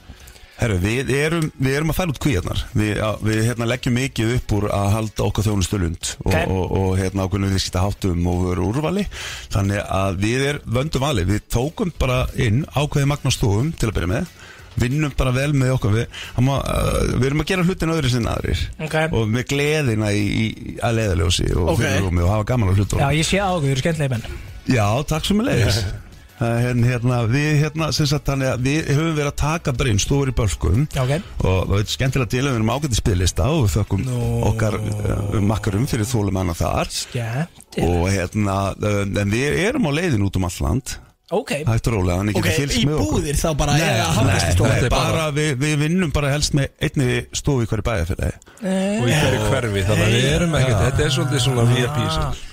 Herru, 0.61 0.77
við 0.77 1.09
erum, 1.17 1.47
við 1.57 1.77
erum 1.79 1.91
að 1.91 1.97
færa 1.97 2.13
út 2.13 2.19
kvíarnar 2.21 2.59
Við, 2.77 2.99
við 3.25 3.39
hérna, 3.47 3.69
leggjum 3.71 3.95
mikið 3.97 4.33
upp 4.35 4.53
úr 4.59 4.67
að 4.77 4.89
halda 4.93 5.25
okkar 5.25 5.47
þjónustu 5.47 5.79
lund 5.81 6.11
og, 6.19 6.27
Ok. 6.29 6.37
og, 6.53 6.75
og 6.77 6.91
hérna 7.01 7.25
ákveðnum 7.25 7.55
við 7.55 7.63
skita 7.65 7.85
háttum 7.87 8.29
og 8.29 8.43
veru 8.45 8.67
úrvali 8.69 9.07
Þannig 9.55 9.81
að 9.81 10.21
við 10.21 10.45
er 10.51 10.61
vöndum 10.69 11.07
vali 11.07 11.25
Við 11.31 11.47
tókum 11.57 11.95
bara 11.97 12.27
inn 12.37 12.67
ákveði 12.77 13.09
magnastofum 13.09 13.73
til 13.73 13.89
að 13.89 13.97
byrja 13.97 14.13
með 14.13 14.37
Vinnum 14.81 15.15
bara 15.19 15.33
vel 15.37 15.51
með 15.57 15.75
okkar 15.77 15.97
Við, 15.99 16.21
hann 16.37 16.47
má, 16.49 16.55
uh, 16.59 17.01
við 17.17 17.31
erum 17.31 17.45
að 17.45 17.51
gera 17.53 17.67
hlutin 17.69 17.95
öðru 17.95 18.13
sinna 18.13 18.37
aðrir. 18.37 18.67
Ok. 18.87 18.99
Og 19.13 19.33
með 19.33 19.49
gleðina 19.55 20.13
í, 20.17 20.23
í 20.27 20.77
að 20.83 21.01
leiðaljósi 21.01 21.49
og 21.57 21.75
Ok. 21.75 21.83
fyrirrúmi 21.85 22.25
og 22.27 22.35
hafa 22.35 22.49
gaman 22.53 22.71
á 22.71 22.75
hlutum 22.77 23.03
Já, 23.03 23.09
ég 23.17 23.27
sé 23.29 23.41
á 23.43 23.49
okkur, 23.51 23.67
þið 23.69 23.75
eru 23.77 23.85
skemmtilega 23.85 24.15
menn. 24.17 24.39
Já, 24.71 24.87
takk 25.11 25.29
sem 25.29 25.41
er 25.45 25.51
leiðis 25.51 25.83
hérna, 26.41 26.87
hérna, 26.89 27.19
Við 27.29 27.49
hérna, 27.61 27.91
sem 27.93 28.09
sagt, 28.09 28.31
að 28.33 28.63
við 28.65 28.89
höfum 28.95 29.17
verið 29.19 29.29
að 29.29 29.37
taka 29.43 29.75
bara 29.77 29.93
inn 29.93 30.01
stofur 30.01 30.31
í 30.31 30.37
bölkum. 30.37 30.87
Já, 30.95 31.03
ok. 31.05 31.29
Og 31.45 31.59
það 31.69 31.77
er 31.83 31.91
skemmtilega 31.93 32.33
til 32.33 32.41
að 32.41 32.49
við 32.49 32.57
erum 32.61 32.73
ágætti 32.73 33.01
spilista 33.01 33.51
og 33.53 33.67
við 33.67 33.75
þökkum 33.77 34.09
okkar 34.49 34.79
uh, 34.81 35.37
makkarum 35.45 35.85
fyrir 35.91 36.09
þólum 36.09 36.41
hana 36.41 36.57
þar. 36.57 36.91
Skemmtilega 36.97 37.93
og 37.93 38.09
hérna, 38.15 38.57
uh, 38.81 39.05
en 39.05 39.37
við 39.37 39.61
erum 39.67 39.91
á 39.93 39.93
leiðin 40.01 40.25
út 40.27 40.41
um 40.41 40.49
all 40.49 40.59
land 41.31 41.41
Ok, 41.41 41.51
hægt 41.67 41.87
og 41.87 41.95
rólega, 41.95 42.17
þannig 42.21 42.37
Ok, 42.37 42.45
getur 42.45 42.61
fylgst 42.61 42.79
í 42.81 42.85
með 42.87 42.95
okkur. 42.99 43.21
búðir 43.21 43.37
þá 43.39 43.57
bara 43.57 43.73
eða 43.73 43.81
Nei, 43.81 44.27
nei, 44.27 44.77
er 44.85 44.89
bara- 44.91 45.13
bara 45.13 45.31
við, 45.33 45.51
við 45.63 45.75
vinnum 45.85 46.13
bara 46.13 46.31
helst 46.35 46.53
með 46.55 46.69
einni 46.83 47.27
stofu 47.33 47.63
í 47.63 47.67
hverju 47.71 47.85
bæjarfélagi. 47.87 48.37
Og 49.01 49.09
í 49.09 49.15
hverju 49.15 49.41
hverfi 49.51 49.85
þannig 49.87 50.07
að 50.07 50.15
við 50.17 50.31
erum 50.35 50.55
ekkert, 50.59 50.81
þetta 50.87 51.05
er 51.07 51.11
svolítið 51.17 51.41
svona 51.47 51.65
VIP 51.71 51.99
sem- 52.11 52.47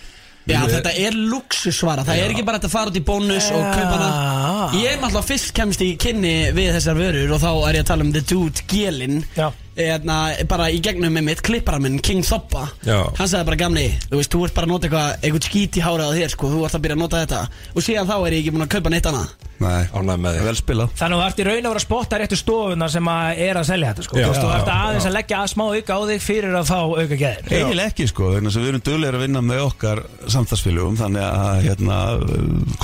Já, 0.48 0.62
þetta 0.64 0.92
er 0.96 1.12
luxusvara, 1.12 2.04
það 2.08 2.18
er 2.24 2.30
ekki 2.32 2.46
bara 2.46 2.60
að 2.60 2.70
fara 2.72 2.88
út 2.90 2.96
í 2.96 3.04
bónus 3.04 3.50
og 3.52 3.64
kaupa 3.68 3.98
hana. 3.98 4.70
Ég 4.80 4.94
er 4.94 4.98
náttúrulega 5.02 5.28
fyrst 5.28 5.52
kemst 5.54 5.82
í 5.84 5.98
kynni 6.00 6.54
við 6.56 6.72
þessar 6.78 6.96
vörur 6.96 7.34
og 7.36 7.42
þá 7.42 7.50
er 7.68 7.74
ég 7.76 7.84
að 7.84 7.90
tala 7.90 8.04
um 8.06 8.14
The 8.14 8.22
Dude 8.22 8.62
Gelin 8.68 9.26
Já. 9.36 9.52
Eðna, 9.78 10.18
bara 10.50 10.70
í 10.74 10.80
gegnum 10.84 11.14
með 11.14 11.28
mitt 11.30 11.44
klippara 11.46 11.80
minn, 11.82 12.00
King 12.04 12.26
Thoppa 12.26 12.68
Já. 12.86 13.00
Hann 13.18 13.30
sagði 13.30 13.46
bara 13.52 13.60
gamli, 13.62 13.88
þú 14.10 14.22
veist, 14.22 14.34
þú 14.34 14.46
ert 14.48 14.56
bara 14.58 14.68
að 14.70 14.74
nota 14.74 14.88
eitthvað 14.88 15.28
eitthvað 15.28 15.50
skít 15.50 15.78
í 15.78 15.84
hárið 15.86 16.08
á 16.10 16.18
þér, 16.18 16.34
sko, 16.34 16.54
þú 16.54 16.64
ert 16.68 16.78
að 16.78 16.86
byrja 16.88 16.98
að 16.98 17.04
nota 17.04 17.22
þetta. 17.26 17.42
Og 17.76 17.86
síðan 17.86 18.10
þá 18.10 18.16
er 18.18 18.38
ég 18.38 18.42
ekki 18.42 18.56
búin 18.56 18.66
að 18.68 18.74
kaupa 18.78 18.94
neitt 18.94 19.12
annað. 19.12 19.36
Nei, 19.58 19.88
Ánægð 19.90 20.20
með 20.22 20.36
þig. 20.36 20.44
vel 20.46 20.58
spilað. 20.60 20.90
Þannig 21.00 21.18
að 21.18 21.22
þú 21.22 21.28
ert 21.28 21.40
í 21.42 21.46
raun 21.48 21.58
að 21.58 21.72
vera 21.72 21.80
að 21.80 21.84
spotta 21.88 22.18
réttu 22.22 22.38
stofuna 22.38 22.90
sem 22.94 23.08
að 23.10 23.40
er 23.42 23.58
að 23.58 23.64
selja 23.66 23.88
þetta 23.90 24.04
sko. 24.06 24.18
Já. 24.18 24.26
Þú 24.28 24.50
ert 24.54 24.68
Já, 24.68 24.74
aðeins 24.78 25.08
að 25.10 25.16
leggja 25.16 25.40
að 25.42 25.48
smá 25.50 25.64
auka 25.66 25.98
á 25.98 26.02
þig 26.12 26.22
fyrir 26.28 26.58
að 26.60 26.68
fá 26.70 26.78
auka 26.78 27.18
geðin 27.18 27.50
Eiginlega 27.58 27.90
ekki 27.90 28.08
sko, 28.12 28.30
þess 28.38 28.60
að 28.60 28.62
við 28.62 28.70
erum 28.70 28.84
duglegir 28.86 29.18
að 29.18 29.24
vinna 29.26 29.42
með 29.48 29.64
okkar 29.66 30.02
samstagsfélögum 30.36 31.00
þannig 31.02 31.26
að 31.26 31.64
hérna, 31.66 31.98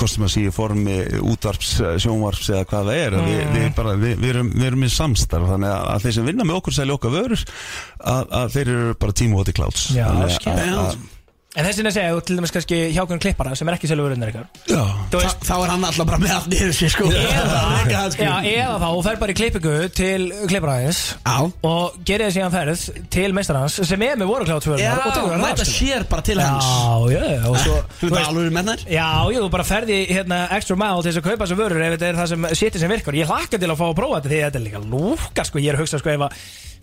kostum 0.00 0.26
að 0.26 0.32
síðu 0.34 0.54
formi 0.56 0.96
útvarps, 1.22 1.70
sjónvarps 2.02 2.50
eða 2.50 2.66
hvað 2.72 2.90
það 2.90 3.00
er 3.04 3.16
við, 3.20 3.40
við, 3.54 3.68
bara, 3.78 3.94
við, 4.00 4.16
við, 4.18 4.28
erum, 4.34 4.50
við 4.54 4.66
erum 4.72 4.84
í 4.84 4.90
samstarf 4.98 5.50
þannig 5.54 5.70
að, 5.70 5.86
að 5.94 6.04
þeir 6.08 6.16
sem 6.18 6.28
vinna 6.32 6.48
með 6.48 6.58
okkur 6.58 6.76
selja 6.84 6.98
okkar 7.00 7.14
vörur 7.16 7.42
að, 8.04 8.24
að 8.40 8.54
þeir 8.54 8.70
eru 8.76 8.94
bara 9.00 9.16
í 9.50 9.56
kláts 9.56 9.88
Já, 9.96 10.06
að- 10.84 10.96
En 11.54 11.62
þessin 11.62 11.86
að 11.86 11.92
segja, 11.94 12.14
til 12.26 12.34
dæmis 12.34 12.50
kannski 12.50 12.76
hjá 12.90 13.04
hvernig 13.04 13.22
klippara 13.22 13.52
sem 13.54 13.68
er 13.70 13.76
ekki 13.76 13.86
Já, 13.86 14.80
Þa, 15.12 15.18
veist, 15.20 15.44
Þá 15.46 15.52
er 15.54 15.70
hann 15.70 15.84
alltaf 15.86 16.08
bara 16.08 16.18
með 16.18 16.32
allt 16.34 16.48
niður 16.50 16.72
sér, 16.74 16.90
sko. 16.90 17.06
Eða, 17.14 17.60
hann, 17.68 18.16
já, 18.18 18.32
eða 18.50 18.80
þá, 18.82 18.86
fer 19.06 19.20
bara 19.20 19.34
í 19.34 19.36
klippingu 19.38 19.74
til 19.94 20.26
klipparaðins 20.50 21.02
Já. 21.20 21.36
og 21.70 22.00
gerir 22.08 22.26
það 22.26 22.34
síðan 22.40 22.54
ferð 22.56 22.82
til 23.14 23.28
meistarans 23.38 23.78
sem 23.86 24.02
er 24.08 24.18
með 24.18 24.32
voruklátsvörunar 24.32 24.82
Já, 24.82 24.96
og 24.98 25.14
það 25.14 25.44
mæta 25.44 25.52
af, 25.54 25.70
skilur. 25.70 25.94
sér 25.94 26.08
bara 26.10 26.26
til 26.26 26.42
hans. 26.42 26.72
Já, 27.14 27.22
já, 27.22 27.38
og 27.52 27.60
svo 27.62 27.78
Þú 28.02 28.12
veit 28.16 28.20
alveg 28.24 28.52
með 28.58 28.72
þær? 28.72 28.84
Já, 28.96 29.08
ég, 29.30 29.40
þú 29.46 29.54
bara 29.54 29.70
ferði 29.70 30.02
hérna 30.10 30.42
extra 30.58 30.80
mile 30.82 31.06
til 31.06 31.12
þess 31.12 31.22
að 31.22 31.30
kaupa 31.30 31.46
þessu 31.46 31.62
vörur 31.62 31.86
ef 31.86 31.94
þetta 31.94 32.10
er 32.10 32.20
það 32.24 32.30
sem 32.34 32.50
séti 32.64 32.82
sem 32.82 32.94
virkar. 32.96 33.22
Ég 33.22 33.30
hlakka 33.30 33.62
til 33.62 33.70
að 33.70 33.78
fá 33.78 33.86
að 33.92 33.96
prófa 34.02 34.18
þetta 34.20 34.34
því 34.34 34.44
þetta 34.48 34.62
er 34.64 34.66
líka 34.66 34.84
lúka 34.90 35.46
sko, 35.46 35.62
ég 35.62 35.70
er 35.76 35.82
hugsa 35.84 36.02
sko 36.02 36.18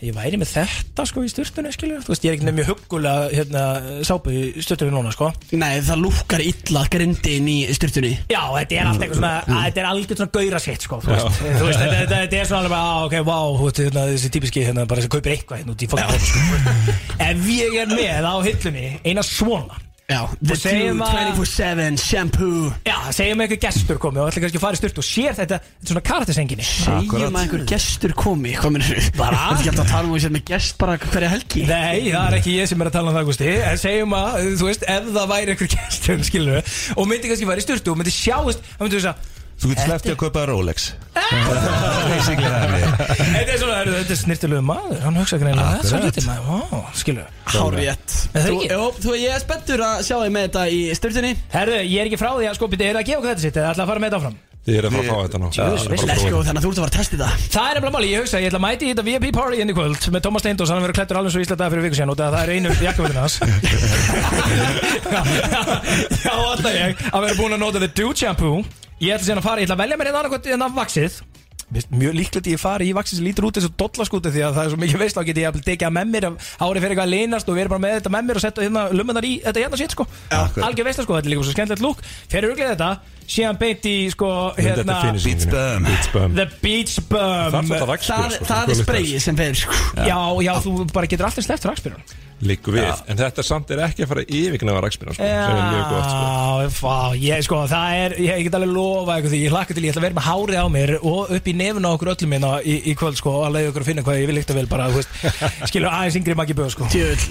ég 0.01 0.15
væri 0.15 0.37
með 0.41 0.49
þetta 0.55 1.03
sko 1.05 1.21
í 1.21 1.29
styrtunni 1.29 1.71
skilur 1.75 2.01
Þú 2.05 2.13
veist, 2.13 2.23
ég 2.25 2.31
er 2.31 2.37
ekki 2.37 2.47
nefn 2.47 2.57
mjög 2.57 2.69
huggulega 2.71 3.27
hérna, 3.35 3.63
sápu 4.07 4.33
í 4.33 4.60
styrtunni 4.65 4.93
núna 4.95 5.11
sko. 5.15 5.29
Nei, 5.57 5.81
það 5.85 6.01
lúkkar 6.05 6.43
illa 6.45 6.85
grindin 6.91 7.49
í 7.51 7.57
styrtunni 7.75 8.13
Já, 8.31 8.41
þetta 8.55 8.77
er 8.77 8.89
allt 8.91 9.05
eitthvað 9.05 9.19
svona, 9.19 9.33
að, 9.45 9.61
þetta 9.67 9.83
er 9.83 9.89
algjör 9.91 10.21
svona 10.21 10.33
gauðra 10.37 10.63
sitt 10.63 10.87
sko, 10.87 11.01
þú 11.03 11.13
veist, 11.13 11.39
þú 11.41 11.67
veist 11.67 11.81
þetta, 11.83 11.99
þetta, 11.99 12.23
þetta 12.23 12.41
er 12.41 12.49
svona 12.49 12.63
alveg 12.63 12.73
bara, 12.75 12.89
ah, 12.89 13.05
ok, 13.07 13.15
wow, 13.27 13.55
þú 13.59 13.69
veist, 13.69 13.83
hérna, 13.85 14.07
þessi 14.15 14.33
típiski 14.37 14.65
hérna, 14.67 14.87
bara 14.89 15.05
sem 15.05 15.13
kaupir 15.13 15.35
eitthvað 15.35 15.61
hérna 15.61 15.75
út 15.75 15.85
í 15.85 15.91
fokkin 15.91 16.27
sko. 16.27 16.97
Ef 17.29 17.47
ég 17.51 17.79
er 17.83 17.95
með 17.95 18.29
á 18.29 18.35
hillunni 18.47 18.87
eina 19.05 19.25
svona 19.25 19.81
Já, 20.11 20.21
The 20.43 20.55
að- 20.57 21.35
24-7 21.39 21.97
Shampoo. 22.01 22.71
Já, 22.83 22.95
segjum 23.15 23.39
að 23.39 23.45
einhver 23.45 23.59
gestur 23.63 23.99
komi 24.01 24.19
og 24.19 24.27
ætla 24.31 24.43
kannski 24.43 24.59
að 24.59 24.65
fara 24.65 24.75
í 24.75 24.79
styrtu 24.81 24.99
og 25.03 25.07
sér 25.07 25.37
þetta, 25.37 25.59
þetta 25.61 25.87
er 25.87 25.91
svona 25.93 26.03
karaktersenginni. 26.09 26.65
Segjum 26.67 27.37
að 27.37 27.41
einhver 27.45 27.65
gestur 27.71 28.15
komi? 28.19 28.53
Hvað 28.59 28.75
minnur 28.75 29.09
Bara? 29.17 29.39
Þetta 29.39 29.55
er 29.55 29.61
ekki 29.61 29.71
alltaf 29.71 29.85
að 29.85 29.93
tala 29.95 30.09
um 30.09 30.15
að 30.17 30.23
sér 30.25 30.35
með 30.35 30.45
gest 30.51 30.77
bara 30.81 30.97
hverja 31.05 31.31
helgi? 31.31 31.65
Nei, 31.69 32.11
það 32.11 32.25
er 32.27 32.37
ekki 32.41 32.57
ég 32.59 32.71
sem 32.71 32.81
er 32.83 32.91
að 32.91 32.97
tala 32.97 33.11
um 33.13 33.19
það, 33.19 33.29
Gusti 33.31 33.51
En 33.71 33.77
segjum 33.81 34.15
að, 34.19 34.39
þú 34.59 34.67
veist, 34.71 34.87
ef 34.95 35.11
það 35.15 35.31
væri 35.31 35.55
einhver 35.55 35.71
gestur, 35.77 36.25
skilur 36.27 36.57
við 36.59 36.73
Og 36.97 37.07
myndi 37.07 37.31
kannski 37.31 37.47
fara 37.47 37.63
í 37.63 37.67
styrtu 37.69 37.93
og 37.95 38.01
myndi 38.01 38.15
sjáist 38.15 38.59
Það 38.75 38.83
myndi 38.85 38.99
þú 38.99 39.05
sagða 39.07 39.39
þú 39.61 39.71
getur 39.71 39.87
sleppti 39.87 40.13
að 40.13 40.19
kaupa 40.25 40.45
Rolex. 40.49 40.91
Það 41.31 42.73
er. 42.75 42.87
Þetta 43.31 43.53
er 43.53 43.59
svona, 43.61 43.75
heyrðu, 43.77 43.95
þetta 44.01 44.13
er 44.15 44.19
snirtilegu 44.19 44.63
maður. 44.67 44.99
Hann 45.05 45.19
hugsa 45.21 45.39
greinilega 45.39 45.79
þetta 45.79 45.97
er 45.97 46.05
hluti 46.07 46.23
maður, 46.27 46.45
við 46.51 47.21
Hárétt 47.51 48.15
Er 48.31 48.45
það 48.45 48.51
ekki? 48.51 49.17
ég 49.21 49.35
er 49.35 49.43
spenntur 49.43 49.83
að 49.87 50.05
sjá 50.07 50.15
þig 50.17 50.33
með 50.35 50.47
þetta 50.47 50.63
í 50.71 50.79
styrtunni 50.97 51.33
Herðu, 51.51 51.81
ég 51.87 51.99
er 52.03 52.09
ekki 52.11 52.21
frá 52.21 52.31
því 52.35 52.49
að 52.51 52.57
sko, 52.59 52.71
byrja, 52.71 52.87
er 52.89 52.97
það 52.97 53.03
að 53.03 53.11
gefa 53.11 53.21
okkur 53.21 53.33
þetta 53.33 53.45
sitt 53.47 53.59
eða 53.61 53.73
ætla 53.73 53.85
að 53.85 53.91
fara 53.93 54.03
með 54.03 54.11
þetta 54.11 54.21
áfram 54.21 54.39
Þið 54.61 54.75
er 54.77 54.85
að 54.85 54.93
fara 54.93 55.01
að 55.01 55.09
fá 55.09 55.25
þetta 55.25 55.39
nú. 55.41 55.49
Go, 55.49 56.45
þannig 56.45 56.59
að 56.59 56.61
þú 56.61 56.69
ert 56.69 56.71
að 56.77 56.77
fara 56.83 56.85
að 56.85 56.93
testa 56.97 57.15
þetta. 57.15 57.29
Það 57.49 57.65
er 57.65 57.73
nefnilega 57.77 57.95
máli, 57.95 58.11
ég 58.11 58.19
hugsa, 58.21 58.37
ég 58.43 58.49
ætla 58.51 58.59
að 58.59 58.65
mæti 58.67 58.83
í 58.85 58.91
þetta 58.91 59.05
VIP 59.07 59.25
party 59.33 59.57
inn 59.63 59.71
í 59.71 59.73
kvöld 59.73 59.97
með 60.13 60.21
Thomas 60.27 60.41
Steindós, 60.45 60.69
hann 60.69 60.85
verður 60.85 60.97
klættur 60.99 61.17
alveg 61.17 61.33
svo 61.33 61.41
ísla 61.41 61.57
dag 61.57 61.73
fyrir 61.73 61.85
viku 61.87 61.97
síðan 61.97 62.13
og 62.13 62.19
það 62.21 62.37
er 62.43 62.53
einu 62.53 62.69
jakkavöldin 62.85 63.23
hans. 63.23 63.35
Já, 66.21 66.33
alltaf 66.37 66.77
ég 66.77 66.93
að 67.09 67.25
vera 67.25 67.41
búin 67.41 67.57
að 67.57 67.63
nota 67.65 67.81
the 67.81 67.89
Dude 67.89 68.21
shampoo. 68.21 68.61
Ég 69.01 69.17
ætla 69.17 69.41
að 69.41 69.49
fara, 69.49 69.57
ég 69.63 69.65
ætla 69.65 69.73
að 69.79 69.83
velja 69.87 69.97
mér 69.97 70.13
einn 70.13 70.61
annað 70.61 71.09
en 71.09 71.41
Mér 71.71 71.85
finnst 71.85 71.93
Mjög 71.95 72.15
líklegt 72.17 72.47
að 72.47 72.51
ég 72.51 72.59
fari 72.59 72.87
í 72.91 73.03
sem 73.07 73.23
lítur 73.23 73.45
út 73.47 73.55
eins 73.55 73.67
og 73.69 73.75
dollaskúti 73.79 74.27
því 74.33 74.41
að 74.43 74.57
það 74.57 74.65
er 74.65 74.71
svo 74.73 74.79
mikið 74.81 74.99
veist 74.99 75.15
þá 75.15 75.23
get 75.29 75.37
ég 75.39 75.47
að 75.47 75.59
tekja 75.63 75.91
með 75.95 76.09
mér 76.11 76.25
af 76.27 76.33
hárið 76.59 76.83
fyrir 76.83 76.91
eitthvað 76.91 77.07
að 77.07 77.13
leynast 77.13 77.47
og 77.47 77.59
erum 77.61 77.71
bara 77.71 77.83
með 77.85 77.93
þetta 77.95 78.11
með 78.11 78.25
mér 78.27 78.39
og 78.39 78.43
setja 78.43 78.65
hérna 78.65 78.81
lummunar 78.91 79.27
í 79.27 79.39
þetta 79.45 79.63
hérna 79.63 79.79
sitt 79.79 79.95
sko. 79.95 80.03
Algjör 80.35 80.87
veist 80.89 80.99
sko, 81.05 81.15
þetta 81.15 81.29
er 81.29 81.31
líka 81.31 81.45
svo 81.47 81.55
skemmtilegt 81.55 81.85
lúk 81.85 82.03
Fyrir 82.27 82.51
auðvitað 82.51 82.73
þetta, 82.73 82.89
síðan 83.31 83.59
beint 83.61 83.87
í 83.87 83.95
sko 84.11 84.31
hérna 84.57 84.97
Beach 85.15 85.47
Bum. 85.51 85.87
Beach 85.87 86.09
Bum. 86.15 86.35
The 86.35 86.47
Beach 86.63 86.97
Það 87.11 87.55
Bum 87.55 87.71
rakspyr 87.91 88.17
Það, 88.17 88.49
það 88.49 88.73
er 88.73 88.81
spreyið 88.81 89.23
sem 89.27 89.39
fer 89.39 89.61
sko. 89.63 89.79
Já, 90.01 90.19
já, 90.47 90.53
þú 90.65 90.75
bara 90.91 91.11
getur 91.11 91.29
alltaf 91.29 91.47
sleppt 91.47 91.71
rakspyrun 91.71 92.19
Líku 92.41 92.71
við. 92.73 92.89
En 93.05 93.19
þetta 93.19 93.43
samt 93.45 93.69
er 93.73 93.83
ekki 93.85 94.01
að 94.01 94.09
fara 94.09 94.23
yfirgnaða 94.25 94.79
rakspyr 94.87 95.11
sko, 95.13 95.21
sem 95.21 95.29
er 95.29 95.59
mjög 95.61 95.83
gott 95.91 96.07
sko. 96.09 96.23
Já, 96.25 96.69
fá, 96.73 96.95
ég 97.21 97.43
sko, 97.45 97.59
það 97.69 97.97
er, 97.99 98.15
ég, 98.25 98.39
get 98.47 98.55
alveg 98.57 98.71
lofa 98.73 99.13
eitthvað 99.15 99.33
því, 99.35 99.41
ég 99.45 99.53
hlakka 99.53 99.75
til, 99.77 99.83
ég 99.85 99.91
ætla 99.93 100.01
að 100.01 100.07
vera 100.07 100.17
með 100.17 100.25
hárið 100.25 100.57
á 100.57 100.65
mér 100.73 100.93
og 100.97 101.21
upp 101.37 101.45
í 101.45 101.53
nefn 101.59 101.85
á 101.85 101.89
okkur 101.91 102.11
öllum 102.15 102.33
minna 102.33 102.51
í, 102.65 102.75
í 102.89 102.95
kvöld 102.97 103.17
sko 103.21 103.29
og 103.35 103.45
að 103.45 103.53
leiða 103.57 103.69
okkur 103.71 103.83
að 103.85 103.89
finna 103.91 104.05
hvað 104.07 104.21
ég 104.23 104.27
vil 104.31 104.37
líkt 104.39 104.53
að 104.53 104.57
vel 104.57 104.69
bara, 104.71 104.85
skilur 105.69 105.91
aðeins 105.91 106.17
yngri 106.17 106.37
maggi 106.41 106.57
böð 106.57 106.73
sko. 106.73 106.89
Tjöld, 106.89 107.21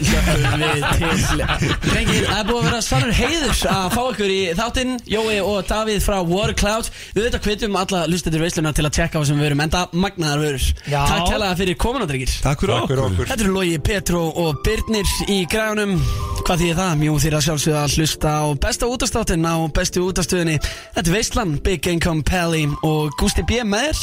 við 5.90 6.00
Davíð 6.00 6.06
frá 6.06 6.20
Watercloud. 6.22 6.88
Við 7.16 7.24
veit 7.26 7.34
að 7.36 7.46
hvetjum 7.46 7.76
alla 7.80 8.00
lustendur 8.08 8.44
veisluna 8.44 8.72
til 8.76 8.86
að 8.86 8.94
tjekka 8.96 9.18
á 9.18 9.22
þessum 9.22 9.40
vörum 9.42 9.62
Enda 9.64 9.82
magnaðar 9.92 10.42
vörur. 10.44 10.66
Já. 10.86 11.00
Takk 11.10 11.26
kærlega 11.28 11.58
fyrir 11.58 11.78
komuna, 11.80 12.06
drengir. 12.08 12.34
Takk 12.44 12.62
fyrir 12.62 12.74
okkur. 12.78 13.02
okkur. 13.08 13.30
Þetta 13.30 13.44
eru 13.46 13.54
Logi, 13.56 13.78
Petro 13.84 14.22
og 14.30 14.60
Birnir 14.64 15.14
í 15.28 15.42
græðunum 15.50 15.98
Hvað 16.40 16.62
þýðir 16.62 16.78
það? 16.78 16.92
Mjú 17.00 17.14
þýr 17.20 17.34
að 17.36 17.42
sjálfsögða 17.44 17.80
að 17.84 17.94
hlusta 17.98 18.30
á 18.32 18.44
besta 18.64 18.86
útastáttin 18.88 19.44
á 19.44 19.54
bestu 19.76 20.02
útastöðinni 20.06 20.56
Þetta 20.64 21.04
er 21.04 21.14
Veistlan, 21.14 21.52
Big 21.62 21.88
Income 21.90 22.24
Pally 22.26 22.62
og 22.86 23.12
Gusti 23.20 23.44
B. 23.46 23.60
með 23.66 23.90
þér 23.90 24.00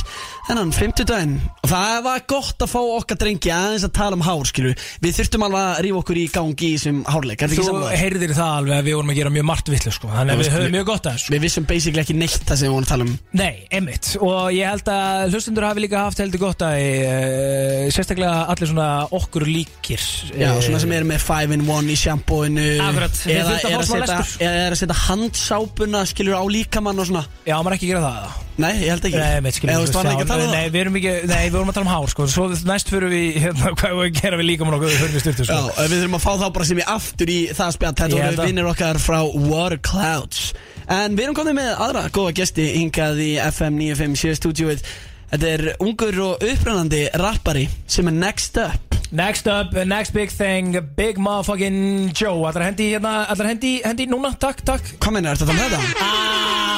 Þennan 0.48 0.74
50 0.76 1.08
daginn 1.10 1.34
Og 1.66 1.72
það 1.72 1.98
var 2.06 2.22
gott 2.30 2.64
að 2.64 2.72
fá 2.72 2.80
okkar 2.84 3.20
drengi 3.24 3.52
aðeins 3.52 3.88
að 3.88 3.96
tala 3.98 4.20
um 4.20 4.24
hár, 4.28 4.46
skilu 4.48 4.76
Við 5.04 5.18
þurftum 5.18 5.48
alveg 5.48 5.66
að 5.66 5.82
rífa 5.88 6.02
okkur 6.04 6.22
í 6.22 6.28
gangi 6.38 6.70
í 6.70 6.78
þessum 6.78 7.02
hárleik. 7.10 7.42
Er 7.42 7.50
þetta 7.50 7.58
ekki 7.58 7.66
Þú 7.66 7.74
samlega? 7.74 8.00
heyrðir 8.04 8.36
það 8.38 8.54
alveg 8.62 8.78
að 8.78 8.88
við 8.88 8.98
vorum 9.00 9.12
að 9.12 9.20
gera 9.20 9.34
mjög 9.34 9.48
margt 9.50 9.74
vitlu 9.74 9.96
sko, 9.98 10.14
þannig 10.14 10.38
að 10.38 10.44
við 10.44 10.54
höfum 10.56 10.76
mjög 10.78 10.88
gott 10.94 11.10
að 11.10 11.18
þessu 11.18 11.34
Við 11.36 11.44
vissum 11.48 11.68
basically 11.78 12.04
ekki 12.04 12.16
neitt 12.18 12.44
það 12.48 12.60
sem 12.60 12.68
við 12.68 12.74
vorum 12.74 12.88
að 12.88 12.92
tala 12.92 13.06
um. 13.08 13.14
Nei, 13.38 13.54
einmitt. 13.74 14.10
Og 14.24 14.50
ég 14.56 14.72
held 14.72 14.90
að 14.92 15.36
hlustundur 15.36 15.68
hafi 15.68 15.84
líka 15.84 16.04
haft 16.08 16.22
heldur 16.24 16.42
gott 16.42 16.66
að 16.66 16.78
uh, 16.82 17.84
sérstaklega 17.94 18.48
allir 18.54 18.72
svona 18.72 18.90
okkur 19.18 19.48
líkir 19.48 20.08
Já, 20.34 20.50
eh, 20.50 20.64
svona 20.66 20.82
sem 20.84 20.96
eru 20.98 21.10
með 21.10 21.24
5 21.28 21.56
in 21.58 21.68
1 21.68 21.94
í 21.94 22.00
sjampóinu. 22.02 22.66
Akkurat, 22.88 23.22
þið 23.22 23.36
eða 23.36 23.54
þurftu 23.54 23.70
að 23.70 23.78
er 23.78 23.78
fá 23.78 23.92
smá 23.92 24.02
lestur. 24.04 24.34
eða 24.48 24.66
er 24.66 24.76
að 24.76 24.82
setja 24.82 25.00
handsápuna 25.06 26.04
skilur 26.10 26.42
á 26.42 26.44
líkamann 26.58 27.02
og 27.02 27.10
svona. 27.12 27.26
Já, 27.48 27.56
maður 27.62 27.80
ekki 27.80 27.94
gera 27.94 28.04
það. 28.08 28.44
Nei, 28.58 28.72
ég 28.82 28.90
held 28.90 29.04
ekki. 29.06 29.20
Nei, 29.22 29.42
meitt, 29.46 29.58
skilur 29.60 29.74
Eða, 29.76 29.82
veist, 29.84 29.98
ekki 30.02 30.26
tala 30.32 30.46
um 30.48 30.56
Nei, 30.56 30.70
við 30.74 30.80
erum 30.82 30.96
ekki, 30.98 31.12
nei, 31.30 31.42
við 31.44 31.58
vorum 31.60 31.70
að 31.70 31.76
tala 31.78 31.86
um 31.86 31.92
hár, 31.92 32.08
sko. 32.10 32.26
Svo 32.34 32.48
næst 32.66 32.90
fyrir 32.90 33.12
við, 33.14 33.28
hérna, 33.44 33.74
hvað 33.78 34.00
við 34.00 34.16
gera 34.18 34.40
við 34.40 34.50
líka 34.50 34.66
mann 34.66 34.80
okkur 34.80 34.96
Við 35.14 35.28
sko. 35.44 35.60
Við 35.78 35.94
þurfum 35.94 36.18
að 36.18 36.24
fá 36.26 36.32
þá 36.42 36.48
bara 36.56 36.70
sem 36.72 36.82
ég 36.82 36.90
aftur 36.96 37.30
í 37.30 37.38
það 37.54 37.76
spjall. 37.78 37.94
Þetta 38.02 38.24
voru 38.24 38.48
vinnir 38.50 38.72
okkar 38.72 39.02
frá 39.04 39.20
Water 39.30 39.78
Clouds 39.86 40.50
En 40.88 41.18
við 41.18 41.26
erum 41.26 41.36
komið 41.36 41.56
með 41.58 41.70
aðra 41.84 42.02
góða 42.16 42.34
gesti 42.38 42.66
hingað 42.78 43.18
í 43.20 43.32
FM 43.44 43.76
957 43.82 44.38
stúdíuð 44.40 44.84
Þetta 45.28 45.48
er 45.52 45.64
ungur 45.84 46.20
og 46.24 46.46
upprænandi 46.48 47.02
rappari 47.20 47.66
sem 47.92 48.08
er 48.08 48.16
Next 48.16 48.60
Up 48.64 48.96
Next 49.12 49.48
up, 49.52 49.76
next 49.88 50.16
big 50.16 50.32
thing 50.32 50.76
Big 50.96 51.20
motherfucking 51.20 52.14
Joe 52.16 52.48
Allar 52.48 52.70
hendi 52.70 52.90
hérna, 52.94 53.26
allar 53.32 53.52
hendi, 53.52 53.78
hendi 53.84 54.08
núna, 54.08 54.32
takk, 54.40 54.64
takk 54.68 54.94
Hvað 54.96 55.18
meina, 55.18 55.36
ertu 55.36 55.48
að 55.48 55.52
tala 55.52 55.60
með 55.60 55.76
þetta? 55.76 56.08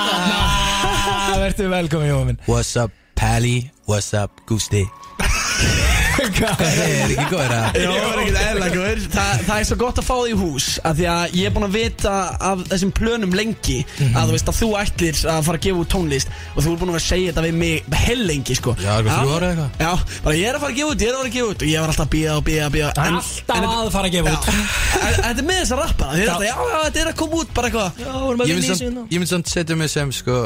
Ah, 0.09 1.35
verður 1.45 1.73
velkomin, 1.73 2.09
Jóa 2.09 2.25
minn 2.31 2.41
What's 2.49 2.73
up, 2.81 2.93
Pally? 3.17 3.69
What's 3.89 4.13
up, 4.17 4.41
Gusti? 4.49 4.87
Hvað 6.19 6.61
Er 6.67 7.11
ekki 7.13 7.25
góður 7.31 7.51
að 7.55 7.77
það 8.35 8.79
er 8.89 9.43
Það 9.47 9.53
er 9.55 9.65
svo 9.69 9.75
gott 9.79 9.99
að 10.01 10.05
fá 10.07 10.15
því 10.19 10.31
í 10.33 10.37
hús 10.39 10.65
af 10.87 10.97
Því 10.97 11.05
að 11.11 11.35
ég 11.39 11.47
er 11.47 11.53
búin 11.55 11.65
að 11.67 11.75
vita 11.77 12.13
af 12.49 12.63
þessum 12.71 12.91
plönum 12.97 13.35
lengi 13.35 13.77
Að 14.09 14.27
þú 14.29 14.33
veist 14.35 14.51
að 14.51 14.57
þú 14.59 14.69
ætlir 14.81 15.21
að 15.31 15.39
fara 15.47 15.59
að 15.59 15.63
gefa 15.67 15.81
út 15.83 15.91
tónlist 15.93 16.33
Og 16.55 16.59
þú 16.65 16.73
er 16.73 16.79
búin 16.81 16.91
að 16.91 16.97
vera 16.97 17.03
að 17.03 17.07
segja 17.07 17.31
þetta 17.31 17.45
við 17.47 17.55
mig 17.61 17.99
hell 18.03 18.23
lengi 18.29 18.57
sko. 18.59 18.75
Já, 18.79 18.91
eitthvað 18.97 19.15
þrjú 19.19 19.35
ára 19.37 19.49
eða 19.49 19.65
eitthvað? 19.69 19.71
Já, 19.79 19.91
bara 20.27 20.35
ég 20.39 20.49
er 20.49 20.57
að 20.59 20.63
fara 20.65 20.71
að 20.73 20.79
gefa 20.79 20.89
út, 20.89 20.99
ég 20.99 21.09
er 21.09 21.13
að 21.13 21.19
fara 21.19 21.29
að 21.29 21.35
gefa 21.37 21.49
út 21.53 21.63
Og 21.63 21.69
ég 21.69 21.79
var 21.79 21.93
alltaf 21.93 22.05
að 22.05 22.13
bíða 22.15 22.33
og 22.39 22.43
bíða 22.49 22.65
og 22.69 22.73
bíða. 22.75 22.89
Það 22.95 23.03
er 23.03 23.09
En- 23.09 23.19
alltaf 23.19 23.55
en- 23.59 23.69
að 23.69 23.91
fara 23.95 24.09
að 24.09 24.15
gefa 24.17 24.33
út. 24.35 24.45
En- 25.09 25.17
Þetta 25.19 25.39
er 25.39 25.47
með 25.49 25.59
þess 25.61 25.73
að 25.75 25.81
rappa 25.83 26.09
Þið 26.09 26.19
er 26.19 26.25
Já. 26.25 26.33
alltaf, 26.33 26.47
já, 26.49 26.55
já, 26.59 26.79
þetta 26.89 26.99
er 27.05 27.11
að 27.13 27.17
koma 27.21 27.39
út 27.43 27.53
bara 27.59 27.69
eitthvað. 27.69 27.89
Já, 27.99 28.11
vorum 28.19 28.43
að 28.43 28.49
Ég 28.49 28.59
vinna 28.59 28.59
myndi 28.59 28.65
í 28.65 28.69
samt, 28.69 28.81
síðan 28.83 28.99
ég 28.99 29.17
myndi 29.23 29.31
samt 29.33 29.53
setja 29.53 29.79
mig 29.79 29.89
sem 29.93 30.11
sko 30.19 30.37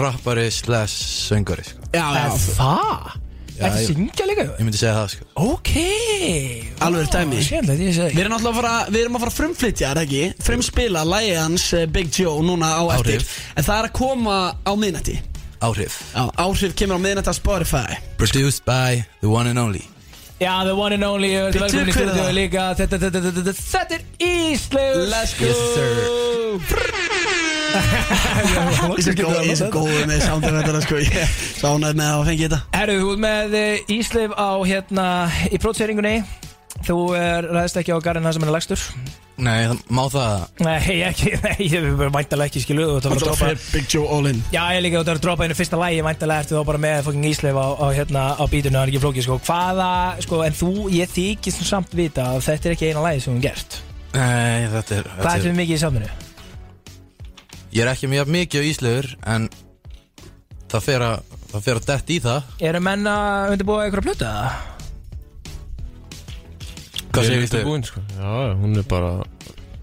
Rappari 0.00 0.46
slash 0.54 0.94
söngari 1.30 1.64
sko. 1.66 1.90
Já, 1.94 2.06
já, 2.14 2.26
Er 2.30 3.29
það? 3.60 3.66
Þetta 3.68 3.80
ég- 3.80 3.90
syngja 3.92 4.26
líka? 4.30 4.44
Ég 4.50 4.64
myndi 4.66 4.80
segja 4.80 4.94
það 4.96 5.08
sko 5.14 5.24
Ok 5.50 5.70
Alveg 6.86 7.10
dæmi. 7.12 7.40
Sérlega, 7.44 7.78
ég 7.84 7.94
segi 7.98 8.14
Við 8.16 8.22
erum 8.24 8.34
alltaf 8.38 8.50
að 8.54 8.60
fara, 8.60 8.74
við 8.90 9.00
erum 9.04 9.16
að 9.18 9.24
fara 9.24 9.32
að 9.34 9.38
frumflytja, 9.40 9.90
er 9.90 10.00
það 10.00 10.06
ekki? 10.08 10.22
Frumspila 10.48 11.02
lægi 11.10 11.34
hans 11.38 11.66
eh, 11.76 11.86
Big 11.86 12.08
Joe 12.18 12.42
núna 12.46 12.72
á 12.80 12.82
eftir 12.96 13.20
Áhrif. 13.20 13.38
En 13.56 13.64
það 13.68 13.76
er 13.82 13.88
að 13.90 13.94
koma 14.00 14.36
á 14.64 14.72
miðnætti 14.80 15.16
Áhrif 15.60 16.00
Já, 16.16 16.22
áhrif 16.40 16.72
kemur 16.80 16.96
á 16.96 17.00
miðnætti 17.04 17.28
á 17.30 17.34
Spotify 17.36 17.98
Produced 18.16 18.64
by 18.64 19.04
the 19.20 19.28
one 19.28 19.46
and 19.50 19.58
only 19.60 19.84
Já, 20.40 20.64
the 20.64 20.72
one 20.74 20.94
and 20.96 21.04
only 21.04 21.34
Bíddu, 21.36 21.60
Velkomin 21.60 21.90
í 21.90 21.92
hver 21.92 22.00
er 22.00 22.14
stúdíu 22.14 22.24
það? 22.24 22.32
líka 22.38 22.62
Þetta, 22.80 22.96
þetta, 22.96 23.20
þetta, 23.20 23.42
þetta, 23.44 23.54
þetta 23.60 23.94
er 23.94 24.02
Ísleif 24.24 24.96
Let's 25.12 25.34
go 25.36 25.44
Yes, 25.44 25.60
sir. 25.76 27.19
Ég 27.70 29.06
er 29.06 29.16
góð- 29.20 29.40
ég 29.44 29.54
er 29.54 29.56
svo 29.60 29.70
góður 29.74 30.06
með 30.10 30.20
þetta 30.20 30.82
sko. 30.84 31.00
Ég 31.00 31.16
er 31.16 31.30
ánægð 31.70 31.96
með 32.00 32.10
að 32.10 32.26
fengi 32.28 32.44
þetta 32.48 32.60
Herru, 32.76 32.98
þú 33.00 33.10
ert 33.14 33.24
með 33.24 33.56
Ísleif 33.96 34.32
á 34.34 34.50
hérna 34.66 35.06
Í 35.50 35.58
prótseringunni 35.62 36.14
Þú 36.86 36.96
er 37.18 37.44
ræðist 37.52 37.76
ekki 37.80 37.92
á 37.92 37.98
sem 38.32 38.42
hann 38.42 38.48
er 38.50 38.54
lagstur 38.56 38.80
Nei, 39.40 39.68
má 39.88 40.02
það. 40.12 40.42
Nei, 40.60 41.00
ekki, 41.08 41.30
nei, 41.44 41.54
ég 41.64 41.78
er 41.80 42.10
væntalega 42.12 42.50
ekki 42.50 42.60
skilu 42.60 42.86
Þú 43.00 43.12
ert 43.14 43.24
að 43.24 43.38
fyrir 43.40 43.62
Big 43.72 43.86
Joe 43.88 44.04
all 44.12 44.26
in. 44.28 44.42
Já, 44.52 44.60
ég 44.76 44.82
líka, 44.84 45.00
þú 45.00 45.04
ert 45.06 45.12
að 45.14 45.22
droppa 45.24 45.46
einu 45.46 45.56
fyrsta 45.56 45.80
lægi 45.80 46.02
Væntalega 46.04 46.44
ertu 46.44 46.58
þá 46.58 46.64
bara 46.68 46.80
með 46.84 47.02
fucking 47.08 47.28
Ísleif 47.30 47.56
á, 47.56 47.66
á, 47.80 47.86
hérna, 47.96 48.24
á 48.36 48.44
bítinu 48.52 48.76
Það 48.76 48.82
er 48.84 48.92
ekki 48.92 49.02
flókið, 49.04 49.26
sko. 49.28 49.38
Hvaða, 49.48 49.90
sko, 50.26 50.42
en 50.44 50.58
þú, 50.60 50.72
ég 50.92 51.14
þykist 51.16 51.64
samt 51.70 51.94
vita 51.96 52.26
að 52.34 52.44
Þetta 52.50 52.68
er 52.68 52.76
ekki 52.76 52.90
eina 52.90 53.06
lægi 53.06 53.24
sem 53.24 53.32
hún 53.36 53.44
gert. 53.44 53.80
Nei, 54.12 54.66
þetta 54.74 54.98
er, 54.98 55.08
Hvað 55.08 55.24
þetta 55.24 55.38
ertu 55.38 55.48
er 55.54 55.58
mikið 55.62 55.78
í 55.78 55.84
saminu? 55.86 56.12
Ég 57.70 57.84
er 57.84 57.90
ekki 57.92 58.08
mjög 58.10 58.30
mikið 58.34 58.62
á 58.62 58.64
íslögur 58.70 59.08
En 59.30 59.48
það 60.70 60.86
fer 60.88 61.04
að 61.06 61.36
Það 61.50 61.62
fer 61.66 61.78
að 61.80 61.86
dett 61.88 62.10
í 62.14 62.16
það. 62.22 62.50
Eru 62.62 62.80
menn 62.86 63.06
að 63.10 63.48
undirbúa 63.56 63.80
einhverja 63.82 64.04
plötu 64.06 64.26
eða? 64.28 64.50
Hvað 67.10 67.24
segir 67.26 67.40
er 67.40 67.46
Íslögur? 67.48 67.64
búinn 67.66 67.86
sko. 67.88 68.02
Já, 68.14 68.34
hún 68.60 68.76
er 68.78 68.84
bara 68.86 69.08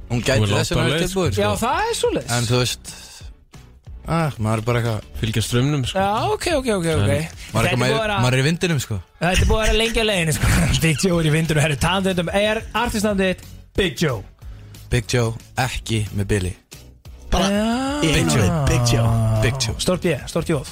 Hún 0.07 0.21
gæti 0.23 0.39
Hún 0.39 0.47
er 0.47 0.53
þess 0.61 0.71
að 0.71 0.79
vera 0.79 0.93
leið, 0.93 1.01
tilbúin 1.03 1.33
Já, 1.35 1.49
sko. 1.49 1.57
það 1.65 1.81
er 1.89 1.97
svoleiðis. 1.99 2.31
En 2.37 2.47
þú 2.47 2.61
veist 2.61 2.93
ah, 4.07 4.37
Maður 4.39 4.61
er 4.61 4.65
bara 4.69 4.79
eitthvað 4.79 5.19
fylgja 5.19 5.43
strömmnum 5.43 5.83
sko. 5.91 5.99
Já, 5.99 6.31
ok, 6.37 6.47
ok, 6.61 6.69
ok, 6.77 6.87
ok. 6.87 6.87
Maður 6.87 7.11
er, 7.11 7.27
Þetta 7.27 7.59
eitthvað, 7.59 7.67
er 7.67 7.67
búið 7.67 7.73
að 7.73 7.81
maður, 7.83 7.99
vera- 8.05 8.19
maður 8.23 8.37
er 8.37 8.43
í 8.43 8.47
vindinum 8.47 8.79
sko. 8.85 8.99
Þetta 9.19 9.43
er 9.43 9.49
búið 9.51 9.59
að 9.59 9.65
vera 9.67 9.77
lengi 9.81 9.99
að 10.03 10.07
leiðinu 10.13 10.37
sko. 10.37 10.53
Big 10.87 11.03
Joe 11.03 11.19
er 11.19 11.27
í 11.27 11.33
vindunum 11.35 11.63
Herru, 11.67 11.79
tandendum 11.83 12.31
Er 12.31 12.61
artistnafnið 12.85 13.33
þitt 13.33 13.51
Big 13.81 13.99
Joe? 14.05 14.23
Big 14.87 15.11
Joe 15.11 15.35
ekki 15.67 16.05
með 16.15 16.31
Billy 16.31 16.55
Bara 17.31 17.47
einu 18.03 18.31
Joe. 18.31 18.49
Big 18.69 18.83
Joe 18.91 19.07
Big 19.43 19.55
Joe 19.63 19.75
Stórt 19.83 20.03
B, 20.05 20.13
stórt 20.29 20.51
Jóð 20.51 20.69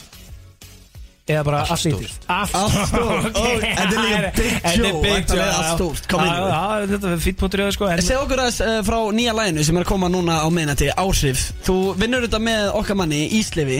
Eða 1.25 1.41
bara 1.47 1.59
Allt 1.65 1.81
lítið. 1.87 2.11
Allt 2.29 2.51
stórt. 2.85 3.37
Þetta 3.65 3.83
er 3.83 3.93
líka 3.97 4.17
Big 4.37 4.67
Joe, 4.77 4.91
Big 5.01 5.23
þetta 5.25 5.37
er 5.41 5.53
allt 5.55 5.71
stórt, 5.79 6.05
kom 6.11 6.21
inn. 6.21 6.91
Þetta 6.91 7.13
er 7.15 7.23
fýtt 7.23 7.39
punktur 7.39 7.63
í 7.63 7.65
það 7.65 7.71
sko 7.79 7.87
en- 7.89 8.03
Segð 8.05 8.19
okkur 8.27 8.41
aðeins 8.43 8.59
uh, 8.61 8.75
frá 8.85 8.97
nýja 9.17 9.33
læginu 9.33 9.65
sem 9.65 9.79
er 9.79 9.85
að 9.87 9.89
koma 9.89 10.09
núna 10.13 10.35
á 10.45 10.47
miðnætti 10.53 10.91
Áhrif. 11.01 11.47
Þú 11.65 11.77
vinnur 11.97 12.27
þetta 12.27 12.41
með 12.45 12.69
okkar 12.77 12.99
manni 13.01 13.23
Íslefi. 13.39 13.79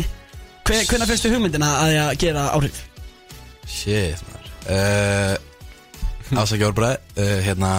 Hve, 0.65 0.79
Hvenær 0.89 1.11
fyrstu 1.11 1.29
hugmyndina 1.35 1.69
að 1.83 1.93
ég 1.93 2.01
að 2.07 2.17
gera 2.25 2.47
áhrif? 2.57 2.81
Shit 3.69 4.25
maður. 4.25 4.49
Afsakja 6.41 6.71
orðbræð 6.71 6.95
uh, 6.97 7.37
Hérna 7.45 7.71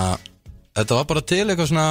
Þetta 0.79 1.01
var 1.01 1.07
bara 1.11 1.27
til 1.27 1.43
eitthvað 1.51 1.73
svona 1.73 1.89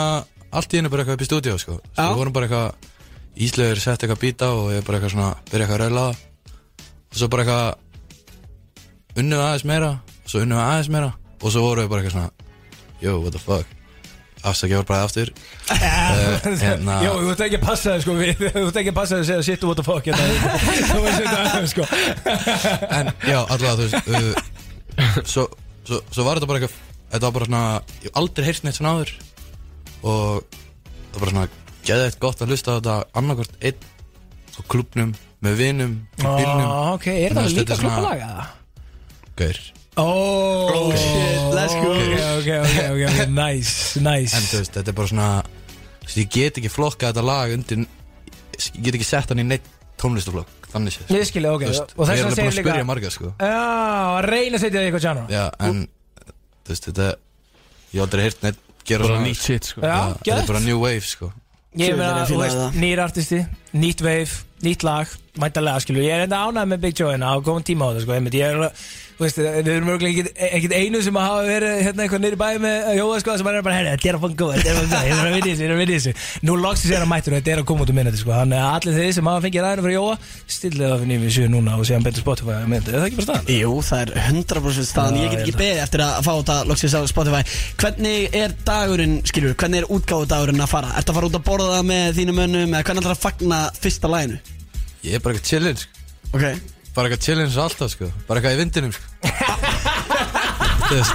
Allt 0.56 0.72
í 0.72 0.80
hennu 0.80 0.88
bara 0.94 1.04
eitthvað 1.04 1.20
upp 1.20 1.26
í 1.26 1.28
stúdíu 1.28 1.60
sko. 1.60 1.82
Við 2.00 2.20
vorum 2.22 2.36
bara 2.40 2.48
eitthvað 2.48 2.94
Íslögur 3.36 3.82
sett 3.84 4.00
eitthvað 4.04 4.22
býta 4.22 4.52
og 4.56 4.72
ég 4.72 4.86
bara 4.88 5.00
eitthvað 5.00 5.16
svona 5.16 5.32
Byrja 5.52 5.66
eitthvað 5.68 5.86
að 5.86 5.98
það. 6.00 6.22
Og 7.12 7.20
svo 7.20 7.28
bara 7.34 7.46
eitthvað 7.46 9.20
Unnum 9.20 9.40
við 9.40 9.46
aðeins 9.46 9.66
meira 9.68 9.90
Og 10.24 10.32
svo 10.32 10.44
unnum 10.44 10.60
við 10.60 10.66
aðeins 10.66 10.92
meira 10.96 11.10
Og 11.42 11.50
svo 11.52 11.64
vorum 11.66 11.84
við 11.86 11.92
bara 11.92 12.04
eitthvað 12.04 12.16
svona 12.16 12.32
Yo, 13.04 13.18
what 13.20 13.36
the 13.36 13.42
fuck? 13.44 13.76
Afsakja 14.46 14.78
orðbræð 14.78 15.04
aftur. 15.08 15.30
Uh, 15.74 16.44
Jó, 17.06 17.12
þú 17.18 17.32
ert 17.34 17.44
ekki 17.48 17.58
að 17.58 17.64
passa 17.66 17.96
það 17.96 18.04
sko 18.04 18.16
Þú 18.56 18.62
ert 18.62 18.80
ekki 18.82 18.92
að 18.92 18.98
passa 19.00 19.16
það 19.16 19.24
að 19.24 19.30
segja 19.30 19.46
shit 19.48 19.66
what 19.66 19.80
the 19.80 19.86
fuck 19.86 20.06
hérna. 20.06 20.52
Þú 20.92 21.00
veist 21.02 21.24
þetta 21.24 21.40
aðeins 21.42 21.74
sko. 21.74 21.88
En 23.00 23.10
já, 23.26 23.40
allavega 23.42 23.74
þú 23.74 23.88
veist 23.88 24.10
uh, 24.14 25.24
svo, 25.26 25.48
svo, 25.88 26.02
svo 26.14 26.28
var 26.28 26.38
þetta 26.40 26.52
bara 26.52 26.62
eitthvað 26.62 26.78
Þetta 27.16 27.26
var 27.26 27.36
bara 27.40 27.50
svona 27.50 27.64
Ég 27.90 28.08
hef 28.08 28.22
aldrei 28.22 28.48
heyrt 28.50 28.68
neitt 28.68 28.78
svona 28.80 28.96
áður. 28.96 29.16
Og 30.06 30.46
það 30.54 31.18
var 31.18 31.24
bara 31.26 31.34
svona 31.34 31.65
Geðið 31.86 32.18
gott 32.24 32.42
að 32.42 32.52
hlusta 32.54 32.74
á 32.74 32.78
þetta 32.80 32.96
annarkvort 33.22 33.56
einn 33.62 33.90
Á 34.56 34.62
klubnum, 34.72 35.12
með 35.44 35.58
vinum 35.60 35.94
Í 36.18 36.24
bílnum. 36.24 36.66
Ó, 36.66 36.94
Ok, 36.96 37.08
er 37.12 37.34
að 37.34 37.40
það 37.42 37.50
líka 37.52 37.62
þetta 37.62 37.78
svona- 37.82 37.98
klubbalaga? 38.00 38.48
Gaur. 39.36 39.58
Oh, 39.98 40.92
shit, 40.92 41.44
let's 41.56 41.76
go. 41.76 41.92
Ok, 41.92 42.16
ok, 42.40 42.50
ok, 42.64 42.78
ok, 42.92 43.04
ok, 43.06 43.30
nice, 43.32 44.00
nice. 44.04 44.36
En 44.36 44.44
þú 44.44 44.58
veist, 44.60 44.74
þetta 44.76 44.92
er 44.92 44.98
bara 44.98 45.08
svona 45.12 45.30
Ég 46.16 46.30
get 46.30 46.58
ekki 46.60 46.70
flokkað 46.72 47.14
þetta 47.14 47.24
lag 47.26 47.54
undir 47.56 47.86
Ég 47.86 48.84
get 48.84 48.96
ekki 49.00 49.08
sett 49.08 49.32
hann 49.32 49.40
í 49.44 49.46
neitt 49.48 49.70
tónlistaflokk 50.02 50.68
Þannig 50.74 50.96
séð 50.98 51.14
Ég 51.16 51.24
skilja, 51.30 51.54
ok 51.56 51.64
Og 51.64 51.72
Við 51.72 51.80
þess 51.80 52.20
erum 52.20 52.32
að 52.32 52.36
segja 52.36 52.50
að 52.50 52.58
líka 52.60 52.70
spyrja 52.70 52.88
marga 52.90 53.12
sko. 53.16 53.32
Já, 53.40 53.56
að 54.20 54.28
reyna 54.30 54.58
að 54.60 54.62
setja 54.66 54.76
það 54.80 54.84
í 54.84 54.90
eitthvað 54.92 55.06
genre. 55.08 55.26
Já, 55.32 55.46
en 55.70 55.82
Þú 56.66 56.74
veist, 56.74 56.90
þetta 56.90 57.08
Ég 57.96 58.04
aldrei 58.06 58.24
heyrt 58.28 58.44
neitt 58.44 58.60
gera 58.86 59.08
Bara 59.10 59.24
nýtt 59.24 59.42
shit 59.48 59.64
sko. 59.72 59.82
Já, 59.82 59.96
Þetta 59.96 60.20
er 60.20 60.40
gett. 60.42 60.48
bara 60.52 60.60
new 60.68 60.80
wave 60.84 61.08
sko 61.08 61.32
Ég 61.76 61.92
Tjóðir 61.92 62.00
meina, 62.00 62.22
er 62.22 62.28
þú 62.30 62.34
fílaði 62.36 62.46
veist, 62.46 62.60
það. 62.62 62.76
nýr 62.86 63.02
artisti, 63.04 63.40
nýtt 63.76 64.04
wave, 64.06 64.42
nýtt 64.64 64.86
lag 64.88 65.16
Mæntalega, 65.36 65.82
skilju, 65.84 66.04
ég 66.06 66.14
er 66.16 66.24
enda 66.30 66.44
ánægð 66.48 66.70
með 66.72 66.80
Big 66.86 67.00
Joe 67.00 67.12
hérna 67.12 67.34
á 67.34 67.36
góðum 67.44 67.66
tíma 67.68 67.90
á 67.90 67.92
þetta, 67.92 68.06
sko, 68.06 68.14
einmitt 68.16 68.36
Ég 68.40 68.46
er, 68.48 68.56
alveg- 68.56 68.86
þú 69.16 69.24
veist, 69.24 69.38
við 69.40 69.68
erum 69.72 69.90
örgulega 69.94 70.24
ekkit 70.56 70.74
einu 70.76 71.00
sem 71.04 71.16
að 71.20 71.26
hafa 71.28 71.44
verið 71.48 71.74
hérna 71.86 72.04
eitthvað 72.06 72.22
nýri 72.24 72.38
bæði 72.40 72.62
með 72.66 72.88
Jóða, 73.00 73.20
sko, 73.24 73.36
sem 73.40 73.48
er 73.52 73.60
bara, 73.68 73.76
herri, 73.76 73.92
þetta 73.96 74.10
er 74.12 74.16
að 74.18 74.24
fanga 74.26 74.40
góð, 74.42 74.54
þetta 74.56 74.70
er 74.72 74.76
að 74.76 74.80
fanga 74.80 74.96
góð, 74.96 75.06
ég 75.06 75.12
er 75.12 75.26
að 75.26 75.36
vinna 75.36 75.36
í 75.36 75.52
þessu, 75.52 75.64
ég 75.64 75.70
er 75.70 75.76
að 75.76 75.82
vinna 75.82 75.96
í 75.96 76.00
þessu 76.00 76.14
Nú 76.48 76.56
loksins 76.60 76.92
er 76.96 77.04
að 77.06 77.10
mættur 77.12 77.36
og 77.36 77.40
þetta 77.40 77.52
er 77.56 77.62
að 77.62 77.68
koma 77.72 77.84
út 77.86 77.92
um 77.92 78.00
minnati, 78.00 78.20
sko 78.20 78.32
Þannig 78.36 78.60
að 78.64 78.72
allir 78.76 78.98
þeir 79.00 79.14
sem 79.16 79.30
hafa 79.32 79.44
fengið 79.46 79.66
ræðinu 79.66 79.86
fyrir 79.86 79.96
Jóa, 79.96 80.16
stillið 80.56 80.86
það 80.86 80.96
fyrir 81.00 81.10
nýjum 81.12 81.24
við 81.26 81.36
sjö 81.36 81.48
núna 81.52 81.76
og 81.80 81.86
séðan 81.88 82.06
betur 82.08 82.26
Spotify 82.26 82.58
myndi, 82.72 82.92
er 82.92 83.00
það 83.00 83.08
ekki 83.10 83.20
bara 83.20 83.28
staðan? 83.30 83.54
Jú, 83.56 83.72
það 83.88 84.04
er 84.04 84.12
100% 84.26 84.90
staðan 84.92 85.20
Ég 85.20 85.32
get 85.32 85.40
ég 85.40 85.46
ekki 85.46 85.60
beðið 85.62 85.84
eftir 85.86 86.04
að 86.06 86.20
fá 86.28 86.32
þetta 86.36 86.58
loksins 86.72 86.96
á 86.96 87.02
Spotify 87.08 87.44
Hvernig 87.80 88.36
er 88.44 88.56
dagurinn, 88.68 89.16
skilur, 89.32 89.56
hvernig 89.56 89.84
er 89.84 89.90
útgáðu 89.96 90.30
dagurinn 90.36 90.66
að 90.66 90.72
fara? 90.76 90.92
Ertu 91.00 91.14
að 91.16 91.20
fara 91.22 91.32
út 91.32 91.40
að 91.40 91.48
borða 91.48 91.82
með 91.88 92.20
þínum 92.20 92.40
mönnum 92.44 92.76
eða 92.76 92.84
hvernig 92.90 93.06
ætlar 93.06 93.16
að 93.18 93.24
fagna 93.26 93.62
fyrsta 93.80 94.12
læginu? 94.12 94.42
Ég 95.06 95.18
er 95.20 95.22
bara 95.24 95.38
eitthvað 95.38 95.52
chillin 95.52 95.78
sko. 95.78 96.04
Ok. 96.34 96.46
Bara 96.96 97.10
eitthvað 97.10 97.26
chillin 97.28 97.52
svo 97.54 97.66
alltaf 97.68 97.92
sko. 97.94 98.10
Bara 98.28 98.42
eitthvað 98.42 98.56
í 98.56 98.60
vindinum 98.64 98.94
sko. 98.96 99.06
Þú 100.86 100.96
veist. 100.96 101.14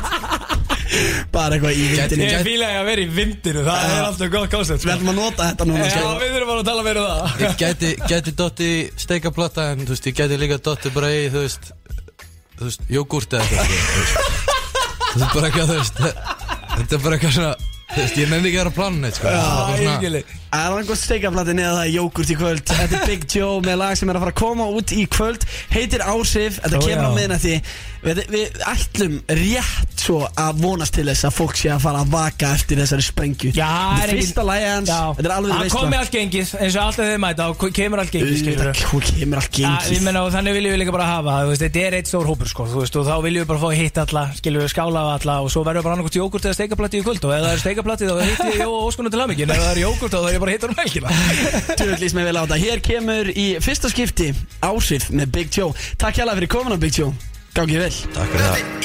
Bara 1.31 1.55
eitthvað 1.55 1.76
í 1.79 1.85
vindinu 1.92 2.24
Ég 2.26 2.40
fíla 2.46 2.68
að 2.81 2.88
vera 2.90 3.03
í 3.05 3.11
vindinu, 3.14 3.61
það 3.66 3.85
er 3.94 4.07
alltaf 4.09 4.31
gott 4.33 4.50
koncept 4.50 4.83
Við 4.83 4.92
ætlum 4.96 5.12
að 5.12 5.18
nota 5.20 5.46
þetta 5.53 5.66
núna 5.70 5.85
Já, 5.85 5.90
skilur. 5.94 6.16
við 6.18 6.33
þurfum 6.35 6.50
bara 6.50 6.62
að 6.64 6.68
tala 6.70 6.83
meira 6.87 7.05
um 7.05 7.11
það. 7.12 7.44
Ég 7.44 7.55
gæti, 7.61 7.90
gæti 8.11 8.35
dotti 8.40 8.70
steikaplata 9.05 9.66
En 9.74 9.85
þú 9.87 9.94
veist, 9.94 10.09
ég 10.11 10.16
gæti 10.18 10.38
líka 10.43 10.59
dotti 10.66 10.93
bara 10.97 11.12
í 11.14 11.20
Þú 11.30 11.45
veist, 11.47 11.70
þú 12.59 12.66
veist, 12.66 12.82
jógúrt 12.91 13.38
eða 13.38 13.47
eitthvað 13.47 13.66
sko, 13.70 13.84
þú 13.86 14.01
veist. 14.01 14.18
Þetta 15.11 15.24
er 15.24 15.34
bara 15.36 15.47
eitthvað, 15.51 15.70
þú 15.70 15.78
veist. 15.78 16.03
Þetta 16.74 16.99
er 16.99 17.05
bara 17.07 17.16
eitthvað 17.20 17.36
svona 17.38 17.53
Þú 17.91 17.99
veist, 18.05 18.16
ég 18.20 18.28
nefndi 18.30 18.51
ekki 18.51 18.59
að 18.59 18.62
vera 18.62 18.70
að 18.70 18.76
plana 18.76 19.01
neitt, 19.03 19.16
sko. 19.18 19.26
Það 19.26 19.70
er 19.72 19.80
svona- 19.80 19.95
Það 20.51 20.66
er 20.66 20.74
annað 20.80 20.99
steikaflatin 21.01 21.61
eða 21.62 21.82
jógurt 21.91 22.30
í 22.30 22.36
kvöld. 22.38 22.62
Þetta 22.70 23.01
er 23.01 23.07
Big 23.07 23.24
Joe 23.34 23.61
með 23.66 23.76
lag 23.78 23.97
sem 23.99 24.09
er 24.11 24.14
að 24.14 24.22
fara 24.24 24.32
að 24.32 24.41
koma 24.41 24.64
út 24.78 24.93
í 24.95 25.07
kvöld. 25.09 25.45
Heitir 25.70 26.01
Ársif, 26.07 26.61
þetta 26.61 26.80
kemur 26.86 27.07
á 27.07 27.12
miðnætti 27.18 27.62
við, 28.05 28.20
við 28.32 28.61
ætlum 28.70 29.16
rétt 29.40 30.01
svo 30.01 30.22
að 30.28 30.62
vonast 30.64 30.94
til 30.96 31.07
þess 31.09 31.26
að 31.28 31.34
fólk 31.36 31.59
sé 31.61 31.70
að 31.74 31.82
fara 31.84 32.03
að 32.05 32.12
vaka 32.14 32.53
eftir 32.57 32.80
þessari 32.80 33.05
sprengju. 33.05 33.53
Já, 33.57 33.68
Þetta 33.70 34.07
er 34.07 34.12
er 34.14 34.20
fyrsta 34.20 34.44
lagi 34.46 34.68
hans, 34.70 34.92
þetta 35.18 35.28
er 35.28 35.34
alveg 35.34 35.53
Það 35.55 35.64
veist 35.66 35.76
komi 35.76 35.98
allt 36.01 36.14
gengið, 36.14 36.53
eins 36.61 36.76
og 36.76 36.82
alltaf 36.86 37.11
þau 37.11 37.20
mæta 37.24 37.48
og 37.51 37.64
kemur 37.76 38.03
allt 38.03 38.14
gengið, 38.14 38.36
skilur 38.40 38.70
Þetta 38.70 39.11
kemur 39.11 39.40
allt 39.42 39.61
Ja, 39.61 39.72
ég 39.74 39.90
gengið 39.90 40.07
meina 40.07 40.24
og 40.24 40.32
þannig 40.34 40.57
viljum 40.57 40.74
við 40.74 40.80
líka 40.82 40.94
bara 40.96 41.09
hafa 41.11 41.34
það, 41.34 41.44
þú 41.44 41.53
veist, 41.53 41.64
þetta 41.66 41.84
er 41.84 41.98
eitt 42.01 42.11
stór 42.11 42.30
hópur 42.30 42.51
sko, 42.51 42.66
þú 42.70 42.82
veist, 42.84 42.98
og 43.01 43.09
þá 43.11 43.14
viljum 43.26 43.44
við 43.44 43.51
bara 43.51 43.62
fá 43.62 43.68
að 43.70 43.76
hitta 43.80 44.05
alla, 44.07 44.24
skiljum 44.40 44.64
við 44.64 44.72
skála 44.74 45.05
af 45.05 45.12
alla 45.20 45.36
og 45.44 45.53
svo 45.53 45.64
verður 45.66 45.86
bara 45.86 45.98
annarkvæmt 45.98 46.18
jógurt 46.20 46.48
eða 46.48 46.59
steikaplatti 46.59 47.01
í 47.01 47.05
kvöld 47.07 47.26
og 47.28 47.34
ef 47.36 47.44
það 47.44 47.53
er 47.53 47.62
steikaplatti 47.64 48.11
þá 48.11 48.14
hitti 48.24 48.48
ég 48.51 48.61
Jó 48.61 48.70
Óskunum 48.86 49.12
til 49.12 49.22
hamingin, 49.22 49.53
ef 49.55 49.62
það 49.62 49.72
er 49.74 49.82
jógurt 49.84 50.14
þá 50.14 50.20
er 50.20 50.36
ég 50.36 50.44
bara 50.44 50.55
hitta 50.57 50.70
um 50.70 50.78
helgina. 50.80 51.14
Tjóðlýs 51.80 52.16
mig 52.16 52.28
vel 52.28 52.36
á 52.36 52.42
þetta. 52.44 52.61
Hér 52.64 52.84
kemur 52.84 53.32
í 53.32 53.46
fyrsta 53.64 53.90
skipti 53.92 54.30
Ársif 54.66 55.11
með 55.14 55.34
Big 55.34 55.53
Joe 55.55 55.74
Takk 56.01 56.20
hjá 56.20 56.28
fyrir 56.30 56.51
komuna 56.51 56.80
Big 56.80 56.96
Joe 56.96 57.12
Gáðið 57.55 57.80
vel. 57.82 57.94
Takk 58.14 58.34
fyrir 58.34 58.44
það. 58.46 58.80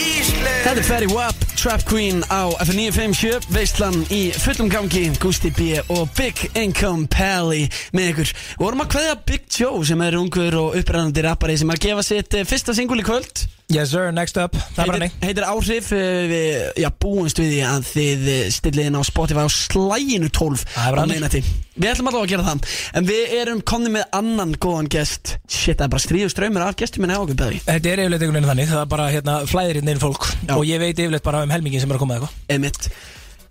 Þetta 0.65 0.81
er 0.81 0.87
Ferry 0.87 1.09
Wap, 1.11 1.43
Trap 1.53 1.83
Queen 1.85 2.23
á 2.33 2.49
F957 2.63 3.45
Veistlan 3.53 3.99
í 4.09 4.21
fullum 4.41 4.71
gangi 4.73 5.03
Gusti 5.21 5.51
B 5.53 5.75
og 5.93 6.09
Big 6.17 6.41
Income 6.57 7.05
Pally 7.13 7.67
með 7.93 8.09
ykkur. 8.13 8.31
Við 8.55 8.63
vorum 8.65 8.81
að 8.81 8.89
kveðja 8.95 9.19
Big 9.29 9.45
Joe 9.53 9.85
sem 9.85 10.01
er 10.01 10.17
ungur 10.17 10.57
og 10.63 10.79
upprænandi 10.81 11.25
rappari 11.27 11.59
sem 11.61 11.69
að 11.69 11.83
gefa 11.85 12.07
sitt 12.07 12.39
eh, 12.39 12.47
fyrsta 12.49 12.73
singul 12.73 13.03
í 13.03 13.05
kvöld 13.05 13.45
Yes 13.73 13.89
sir, 13.89 14.11
next 14.13 14.37
up, 14.37 14.53
heitir, 14.77 15.07
heitir 15.23 15.45
Áhrif 15.49 15.87
eh, 15.97 16.25
við, 16.29 16.57
já, 16.83 16.89
búumst 17.01 17.39
við 17.41 17.47
því 17.49 17.61
að 17.65 17.87
þið 17.89 18.27
eh, 18.29 18.41
stillið 18.53 18.89
inn 18.91 18.97
á 18.97 19.01
Spotify 19.07 19.41
á 19.41 19.49
slæginu 19.49 20.29
12 20.29 20.61
Það 20.69 20.85
er 20.85 20.93
bara 20.93 21.01
á 21.01 21.05
annars. 21.05 21.15
miðnætti. 21.15 21.41
Við 21.75 21.89
ætlum 21.89 22.11
allavega 22.11 22.27
að 22.27 22.33
gera 22.35 22.45
það 22.45 22.77
En 23.01 23.09
við 23.09 23.33
erum 23.39 23.63
komni 23.73 23.89
með 23.95 24.05
annan 24.19 24.53
góðan 24.61 24.91
gest 24.93 25.33
Shit, 25.49 25.79
það 25.79 25.87
er 25.87 25.93
bara 25.95 26.05
stríðu 26.05 26.29
ströymur 26.35 26.67
af 26.67 26.77
gestum 26.79 27.03
minni 27.07 27.17
á 27.17 27.23
okkur 27.25 27.41
beði 27.41 27.59
Þetta 27.65 27.91
er 27.95 28.03
yfirleitt 28.05 28.21
einhvern 28.27 28.37
veginn 28.37 28.51
þannig, 28.53 28.71
það 28.75 28.83
er 28.85 28.93
bara 28.93 29.09
hérna 29.17 29.39
flæðir 29.49 29.81
inn 29.81 29.91
inn 29.95 30.03
fólk 30.05 30.29
Já. 30.45 30.53
og 30.59 30.63
ég 30.69 30.85
veit 30.85 31.01
yfirleitt 31.01 31.25
bara 31.25 31.41
um 31.43 31.51
helmingin 31.57 31.81
sem 31.81 31.89
er 31.89 31.97
að 31.97 32.05
koma 32.05 32.19
með 32.21 32.29
eitthvað. 32.29 32.91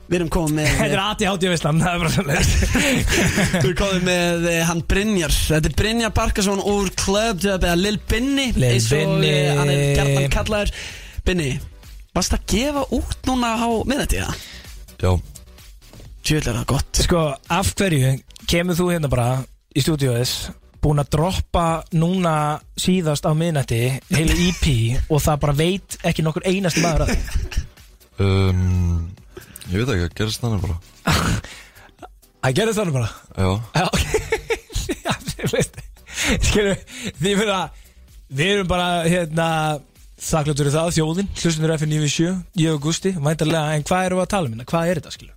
Við 0.05 0.17
erum 0.19 0.29
komið 0.35 0.57
með 0.59 0.73
Þetta 0.79 0.97
er 1.25 1.31
hátíð 1.31 1.53
veistlan, 1.55 1.79
það 1.81 1.95
er 1.95 2.03
bara 2.03 2.11
svolítið. 2.13 2.49
Við 3.55 3.63
erum 3.65 3.77
komið 3.79 4.03
með 4.09 4.49
eh, 4.51 4.59
hann 4.69 4.83
Brynjar 4.91 5.37
Þetta 5.39 5.71
er 5.71 5.77
Brynjar 5.81 6.13
Barkason 6.19 6.61
úr 6.61 6.91
Club 7.01 7.47
Lil 7.81 7.97
Binni 8.11 8.51
Lil 8.59 8.75
Binni. 8.91 9.31
eh, 9.31 9.55
Hann 9.57 9.73
er 9.73 9.85
gerðan 9.97 10.29
kallaður 10.35 10.75
Binni, 11.25 11.49
varst 12.13 12.37
að 12.37 12.45
gefa 12.53 12.83
út 12.93 13.17
núna 13.31 13.55
á 13.57 13.69
miðnætti 13.89 14.21
það? 14.21 14.43
Já, 15.01 15.13
Tjöld 16.25 16.51
er 16.53 16.59
það 16.61 16.69
gott 16.75 17.01
Sko, 17.07 17.23
af 17.57 17.73
hverju 17.81 18.13
kemur 18.51 18.77
þú 18.79 18.91
hérna 18.93 19.09
bara 19.13 19.29
í 19.75 19.81
stúdíóðis 19.83 20.35
búin 20.85 21.01
að 21.01 21.15
droppa 21.17 21.65
núna 21.97 22.35
síðast 22.77 23.25
á 23.25 23.33
miðnætti 23.33 23.81
heilu 24.13 24.37
EP 24.51 24.67
og 25.09 25.25
það 25.25 25.41
bara 25.47 25.57
veit 25.65 25.97
ekki 26.05 26.25
nokkur 26.29 26.45
einasti 26.45 26.85
maður 26.85 27.07
að 27.07 27.15
því 27.17 27.65
um, 28.29 29.04
ég 29.75 29.83
veit 29.83 29.95
ekki, 29.95 30.09
að 30.09 30.19
gerist 30.21 30.43
þannig 30.45 30.65
bara. 30.65 30.79
Það 32.45 32.57
gerði 32.59 32.75
þannig 32.77 32.97
bara? 32.99 33.09
Já, 33.41 33.49
Já, 33.75 33.85
ok. 33.89 34.05
Já, 35.05 35.13
Skilju, 36.45 36.75
því 37.21 37.33
fyrir 37.41 37.53
að 37.55 37.83
Við 38.35 38.51
erum 38.55 38.69
bara, 38.69 38.89
hérna 39.09 39.47
Þakkláttur 40.25 40.69
í 40.69 40.73
það, 40.75 40.91
þjóðin, 40.97 41.31
hlustunur 41.41 41.73
F97 41.77 42.29
Ég 42.61 42.77
og 42.77 42.83
Gusti, 42.85 43.13
væntarlega 43.17 43.79
En 43.79 43.87
hvað 43.89 44.09
erum 44.09 44.21
við 44.21 44.25
að 44.27 44.31
tala 44.35 44.49
um 44.49 44.55
hérna? 44.55 44.69
Hvað 44.71 44.91
er 44.91 45.01
þetta, 45.01 45.15
skilju? 45.17 45.35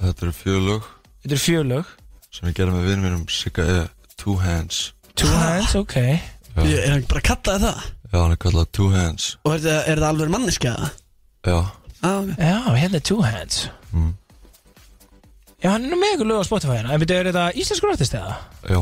þetta 0.00 0.26
eru 0.26 0.34
fjölög 0.36 0.88
Þetta 1.24 1.36
er 1.36 1.42
fjölög 1.42 1.92
sem 2.36 2.50
ég 2.50 2.56
gerði 2.58 2.76
með 2.76 2.88
vinum 2.90 3.04
mínum 3.06 3.26
Sigga 3.32 3.64
E. 3.72 3.76
Two 4.20 4.34
Hands. 4.42 4.80
Two 5.16 5.30
hands, 5.30 5.72
ok. 5.78 5.94
Ég 6.66 6.82
er 6.82 6.90
hann 6.92 7.06
bara 7.08 7.22
að 7.22 7.28
kalla 7.30 7.56
það 7.62 7.84
Já, 8.12 8.16
hann 8.20 8.34
er 8.34 8.40
kallað 8.40 8.68
Two 8.76 8.90
Hands. 8.92 9.28
Og 9.46 9.56
er 9.56 9.62
þetta, 9.66 10.10
alveg 10.10 10.30
manneska? 10.32 10.74
Já. 11.46 11.56
Já, 12.36 12.56
hérna 12.76 13.00
er 13.00 13.04
two 13.06 13.20
hands. 13.24 13.66
Mm. 13.92 14.12
Já, 15.62 15.70
hann 15.72 15.84
er 15.86 15.90
nú 15.92 15.98
með 16.00 16.14
ykkur 16.16 16.28
lög 16.30 16.42
á 16.44 16.48
Spotify 16.48 16.74
hérna 16.78 16.92
En 16.94 17.00
veitu, 17.00 17.14
er 17.16 17.28
þetta 17.30 17.44
íslenskur 17.58 17.92
artist 17.94 18.14
eða? 18.18 18.34
já, 18.68 18.80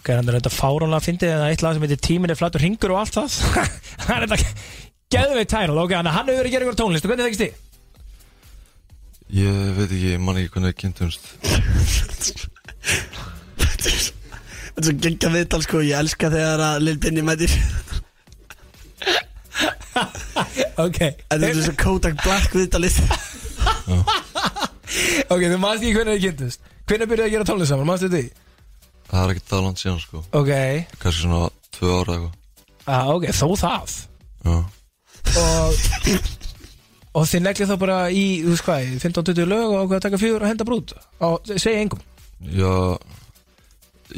Ok, 0.00 0.10
hann 0.12 0.28
er 0.30 0.36
þetta 0.38 0.52
fáránlega 0.54 1.00
að 1.00 1.06
fyndi 1.08 1.26
eða 1.32 1.46
eitt 1.50 1.62
lag 1.64 1.74
sem 1.74 1.82
heitir 1.86 2.02
Tíminn 2.06 2.30
er 2.30 2.38
flatur 2.38 2.62
ringur 2.62 2.92
og 2.94 3.00
allt 3.00 3.16
það. 3.16 3.38
Það 4.06 4.12
er 4.16 4.26
þetta 4.26 4.38
Geðveit 5.16 5.50
title, 5.50 5.78
ok, 5.82 5.92
þannig 5.96 6.10
að 6.10 6.16
hann 6.18 6.28
hefur 6.30 6.38
verið 6.42 6.50
að 6.50 6.54
gera 6.56 6.66
ykkur 6.66 6.78
tónlist. 6.82 7.04
Og 7.06 7.10
hvernig 7.10 7.26
þekist 7.30 7.44
þið? 7.46 7.62
ég 9.36 9.56
veit 9.74 9.90
ekki, 9.90 10.10
ég 10.12 10.20
man 10.22 10.36
ekki 10.38 10.52
hvernig 10.54 10.70
við 10.70 10.78
kynntumst. 10.84 11.22
Þetta 13.56 14.82
er 14.82 14.86
svo 14.86 14.94
gengja 15.06 15.30
viðtal 15.32 15.62
sko. 15.64 15.80
Ég 15.86 15.96
elska 15.98 16.30
þegar 16.30 16.62
að 16.68 16.82
Lil 16.84 16.98
Binni 17.02 17.22
mætir 17.26 17.52
Ok, 20.86 20.98
Þetta 21.00 21.48
er 21.48 21.60
svo 21.64 21.74
Kodak 21.80 22.18
Black 22.24 22.56
viðtalið. 22.56 22.96
Ok, 25.26 25.42
þú 25.42 25.56
manst 25.58 25.82
ekki 25.82 25.96
hvernig 25.96 26.16
þið 26.16 26.24
kynntust. 26.26 26.60
Hvernig 26.86 27.08
byrjuðu 27.10 27.26
að 27.26 27.32
gera 27.34 27.46
tónlist 27.48 27.72
saman, 27.72 27.88
manstu 27.88 28.08
því? 28.12 28.20
Það 29.10 29.22
er 29.24 29.32
ekki 29.34 29.42
það 29.50 29.64
langt 29.64 29.80
síðan 29.82 29.98
sko. 30.02 30.22
Ok, 30.38 30.50
Kannski 31.02 31.24
svona 31.24 31.40
tvö 31.74 31.90
ára 31.96 32.16
eitthvað. 32.16 32.34
Ah, 32.86 33.08
ok, 33.16 33.26
þó 33.34 33.46
það. 33.60 33.96
Já, 34.46 34.56
Og 35.42 36.34
Og 37.16 37.24
þið 37.24 37.42
neglið 37.46 37.70
þá 37.70 37.76
bara 37.80 37.98
í, 38.12 38.24
þú 38.44 38.50
veist 38.52 38.64
hvað, 38.66 38.82
í 38.84 38.96
15-20 39.00 39.46
lög 39.48 39.70
og 39.72 39.78
ákveða 39.80 39.96
að 39.98 40.04
taka 40.04 40.18
fjögur 40.20 40.42
og 40.44 40.50
henda 40.50 40.66
brút? 40.68 40.92
Og 41.24 41.52
segja 41.56 41.80
engum. 41.80 42.02
Já 42.52 42.72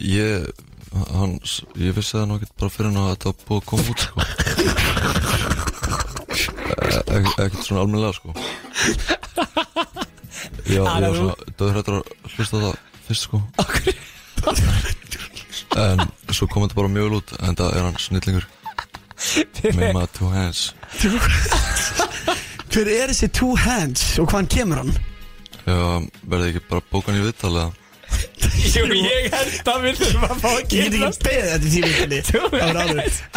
Ég 0.03 0.49
hann, 0.93 1.35
Ég 1.79 1.95
vissi 1.97 2.17
það 2.17 2.35
ekkert 2.39 2.55
bara 2.61 2.71
fyrir 2.75 2.89
hann 2.91 3.01
að 3.03 3.11
þetta 3.13 3.27
var 3.29 3.37
búið 3.49 3.59
að 3.59 3.69
koma 3.71 3.85
út 3.93 4.01
sko. 4.05 4.17
E- 6.89 7.05
ek- 7.19 7.39
Ekkert 7.45 7.65
svona 7.67 7.81
almennilega 7.85 8.15
sko. 8.17 8.31
Já, 10.69 10.83
ég 10.83 10.85
var 10.85 11.17
svona 11.17 11.37
döðhrættur 11.59 11.95
að 11.99 12.05
hlusta 12.37 12.57
það 12.63 12.75
fyrst 13.09 13.25
sko. 13.29 13.37
En 15.79 15.99
svo 16.35 16.47
kom 16.51 16.65
þetta 16.65 16.75
bara 16.79 16.89
mjög 16.91 17.05
vel 17.09 17.19
út 17.21 17.31
En 17.45 17.55
það 17.59 17.75
er 17.77 17.83
hann 17.87 17.99
snillingur. 18.03 18.47
Með 19.75 19.93
maður 19.97 20.13
two 20.19 20.31
hands. 20.33 20.61
Hver 22.69 22.89
er 22.93 23.11
þessi 23.11 23.29
two 23.35 23.55
hands 23.59 24.03
og 24.23 24.29
hvaðan 24.31 24.49
kemur 24.53 24.79
hann? 24.83 24.93
Já, 25.69 25.79
verði 26.31 26.53
ekki 26.53 26.63
bara 26.71 26.83
bókan 26.93 27.19
í 27.19 27.23
viðtali 27.25 27.59
eða? 27.65 27.73
Jú, 28.69 28.83
ég 28.95 29.29
held 29.33 29.69
að 29.73 29.85
við 29.87 29.99
þurfum 30.03 30.25
að 30.29 30.41
fá 30.43 30.49
að 30.51 30.59
Ég 30.59 30.69
get 30.69 30.97
ekki 30.99 31.25
beðið 31.29 31.49
þetta 31.53 31.69
í 31.69 31.73
tímintili 31.75 32.19
Two 32.29 32.49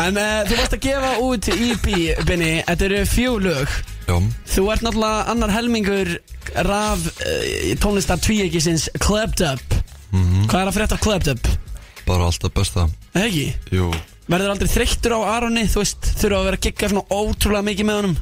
En 0.06 0.20
uh, 0.20 0.30
þú 0.50 0.58
varst 0.60 0.76
að 0.78 0.84
gefa 0.86 1.12
út 1.26 1.50
EP, 1.56 1.88
Binni. 2.28 2.52
Þetta 2.68 2.88
eru 2.90 3.02
fjög 3.10 3.38
lög. 3.46 3.76
Já, 4.10 4.16
Þú 4.56 4.64
ert 4.74 4.86
náttúrulega 4.86 5.26
annar 5.32 5.54
helmingur 5.56 6.14
raf 6.68 7.06
uh, 7.08 7.74
tónlistar 7.84 8.22
tvíekisins 8.24 8.90
Clubbed 9.00 9.44
Up. 9.48 9.78
Hvað 10.12 10.58
er 10.66 10.72
að 10.72 10.78
frétta 10.80 10.98
af 11.00 11.06
Clubbed 11.06 11.36
Up? 11.36 11.52
bara 12.08 12.26
alltaf 12.28 12.52
besta. 12.52 12.88
Eða 13.14 13.28
ekki? 13.30 13.46
Jú, 13.78 13.88
Verður 14.32 14.52
aldrei 14.54 14.70
þreyttur 14.72 15.14
á 15.16 15.20
Aronni, 15.38 15.64
þú 15.70 15.82
veist, 15.84 16.08
þurfa 16.20 16.38
að 16.42 16.46
vera 16.50 16.58
að 16.60 16.66
gigga 16.66 16.90
svona 16.92 17.04
ótrúlega 17.14 17.68
mikið 17.68 17.88
með 17.88 18.00
honum? 18.00 18.16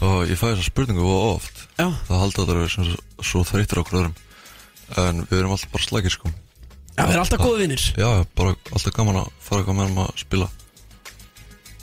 Og 0.00 0.30
ég 0.30 0.38
fæ 0.40 0.46
þessa 0.52 0.66
spurningu 0.70 1.04
og 1.04 1.26
oft. 1.34 1.62
Já, 1.76 1.86
Það 2.08 2.20
halda 2.22 2.36
þetta 2.38 2.44
að 2.46 2.58
vera 2.60 2.72
svona 2.74 3.26
svo 3.30 3.42
þreyttur 3.50 3.80
á 3.80 3.82
okkur 3.82 3.98
öðrum 4.00 4.16
En 4.98 5.20
við 5.30 5.38
erum 5.38 5.52
alltaf 5.54 5.70
bara 5.74 5.84
slækir 5.86 6.14
sko. 6.14 6.30
Já 6.96 7.04
við 7.06 7.12
erum 7.14 7.22
alltaf 7.24 7.40
góði 7.44 7.60
vinnir 7.62 7.84
Já, 7.96 8.08
bara 8.36 8.54
alltaf 8.74 8.94
gaman 8.96 9.20
að 9.22 9.28
fara 9.40 9.60
eitthvað 9.62 9.76
með 9.78 9.86
hann 9.88 10.00
að 10.04 10.16
spila. 10.24 10.48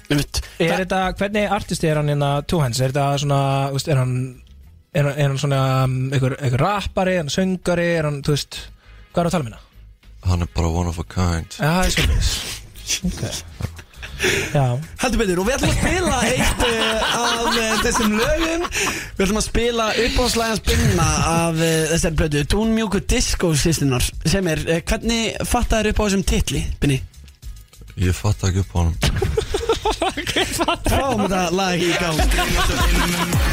Er 0.08 0.74
þetta, 0.82 0.99
hvernig 1.20 1.51
artisti 1.51 1.88
er 1.91 1.99
hann 1.99 2.12
hérna 2.12 2.30
Two 2.47 2.60
Hands? 2.64 2.80
Er 2.80 2.93
þetta 2.93 3.08
svona, 3.24 3.39
veist, 3.76 3.89
er 3.91 3.99
hann 4.01 4.14
Er, 4.97 5.03
hann- 5.03 5.18
er 5.20 5.28
hann 5.28 5.38
svona 5.38 5.84
um, 5.84 5.97
einhver, 6.16 6.38
einhver 6.41 6.62
rappari, 6.64 7.18
er 7.18 7.26
hann 7.26 7.30
söngari, 7.34 7.89
er 7.99 8.08
hann, 8.08 8.22
þú 8.24 8.34
veist 8.38 8.60
Hvað 9.12 9.20
er 9.24 9.28
að 9.28 9.36
tala 9.36 9.43
um 9.43 9.49
hérna? 9.51 9.64
Hann 10.28 10.45
er 10.45 10.49
bara 10.55 10.70
one 10.74 10.89
of 10.89 10.97
a 10.99 11.03
kind. 11.08 11.58
Já, 11.60 11.68
það 11.68 11.84
er 11.86 11.91
svolítið 11.97 13.43
Ok 13.68 13.77
Já, 14.53 14.63
Heldur 15.01 15.20
betur, 15.22 15.41
og 15.41 15.47
við 15.47 15.57
ætlum 15.57 15.72
að 15.72 15.78
spila 15.78 16.22
eitt 16.26 16.63
uh, 16.65 17.18
af 17.18 17.43
uh, 17.51 17.74
þessum 17.84 18.15
lögum. 18.18 18.63
Við 19.18 19.26
ætlum 19.26 19.41
að 19.41 19.45
spila 19.45 19.89
uppáðslægans 20.05 20.63
binna 20.65 21.09
af 21.34 21.59
uh, 21.59 21.68
þessari 21.91 22.20
blödu 22.22 22.43
Dúnmjúku 22.53 23.03
Disco 23.13 23.51
sýstunar 23.53 24.07
sem 24.26 24.49
er, 24.49 24.63
hvernig 24.89 25.38
fattaður 25.45 25.91
upp 25.93 26.01
á 26.01 26.05
þessum 26.07 26.26
titli, 26.34 26.63
Binni? 26.82 27.01
Ég 27.97 28.18
fatt 28.18 28.43
ekki 28.45 28.65
upp 28.65 28.74
á 28.74 28.80
hann 28.82 28.95
Fáum 30.18 31.20
þetta 31.28 31.41
lag 31.53 31.82
í 31.82 31.91
gang. 32.01 32.18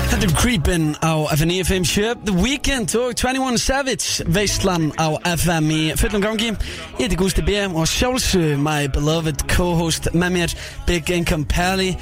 Þetta 0.08 0.24
er 0.24 0.32
Creepin' 0.38 0.86
á 1.04 1.12
FM 1.34 1.50
957 1.50 2.24
The 2.24 2.36
Weeknd 2.38 2.94
og 2.96 3.12
21 3.20 3.58
Savage 3.60 4.24
Veislan 4.32 4.88
á 4.96 5.12
FM 5.28 5.68
í 5.74 5.82
fullum 6.00 6.24
gangi. 6.24 6.54
Ég 6.96 7.04
heiti 7.04 7.20
Gústi 7.20 7.44
B 7.44 7.58
og 7.68 7.84
sjálfsög 7.90 8.56
my 8.64 8.88
beloved 8.94 9.44
co-host 9.52 10.08
með 10.16 10.38
mér 10.38 10.56
Big 10.88 11.12
Income 11.12 11.44
Pally 11.52 11.92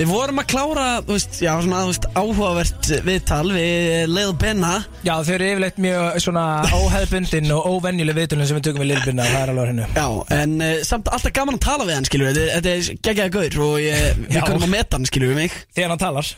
Við 0.00 0.08
vorum 0.08 0.38
að 0.40 0.46
klára, 0.48 0.84
þú 1.04 1.12
veist, 1.12 1.34
já, 1.44 1.50
svona, 1.60 1.80
þú 1.84 1.90
veist, 1.90 2.06
áhugavert 2.16 2.86
viðtal 3.04 3.50
við 3.52 4.06
Lil 4.08 4.30
Benna. 4.40 4.70
Já, 5.04 5.10
þau 5.26 5.32
eru 5.34 5.48
yfirleitt 5.50 5.80
mjög 5.84 6.06
svona 6.24 6.44
óheðbundin 6.72 7.52
og 7.52 7.66
óvenjuleg 7.68 8.16
viðtölun 8.16 8.48
sem 8.48 8.56
við 8.56 8.70
tökum 8.70 8.80
við 8.80 8.88
Lilbina, 8.94 9.26
það 9.28 9.42
er 9.42 9.52
alveg 9.52 9.68
hennu 9.74 9.88
Já, 9.98 10.06
en 10.38 10.54
uh, 10.64 10.70
samt 10.88 11.10
alltaf 11.12 11.34
gaman 11.36 11.58
að 11.58 11.66
tala 11.66 11.84
við 11.84 11.98
hann, 11.98 12.08
skilur 12.08 12.30
við 12.30 12.40
Þetta, 12.54 12.72
er 12.72 13.02
geggjaði 13.10 13.34
gaur 13.34 13.58
og 13.66 13.74
ég, 13.84 14.24
við 14.24 14.40
kunum 14.48 14.64
að 14.64 14.72
meta 14.78 14.96
hann, 14.96 15.08
skilur 15.10 15.34
við 15.34 15.38
mig. 15.42 15.60
Þegar 15.76 15.92
hann 15.92 16.02
talar. 16.06 16.32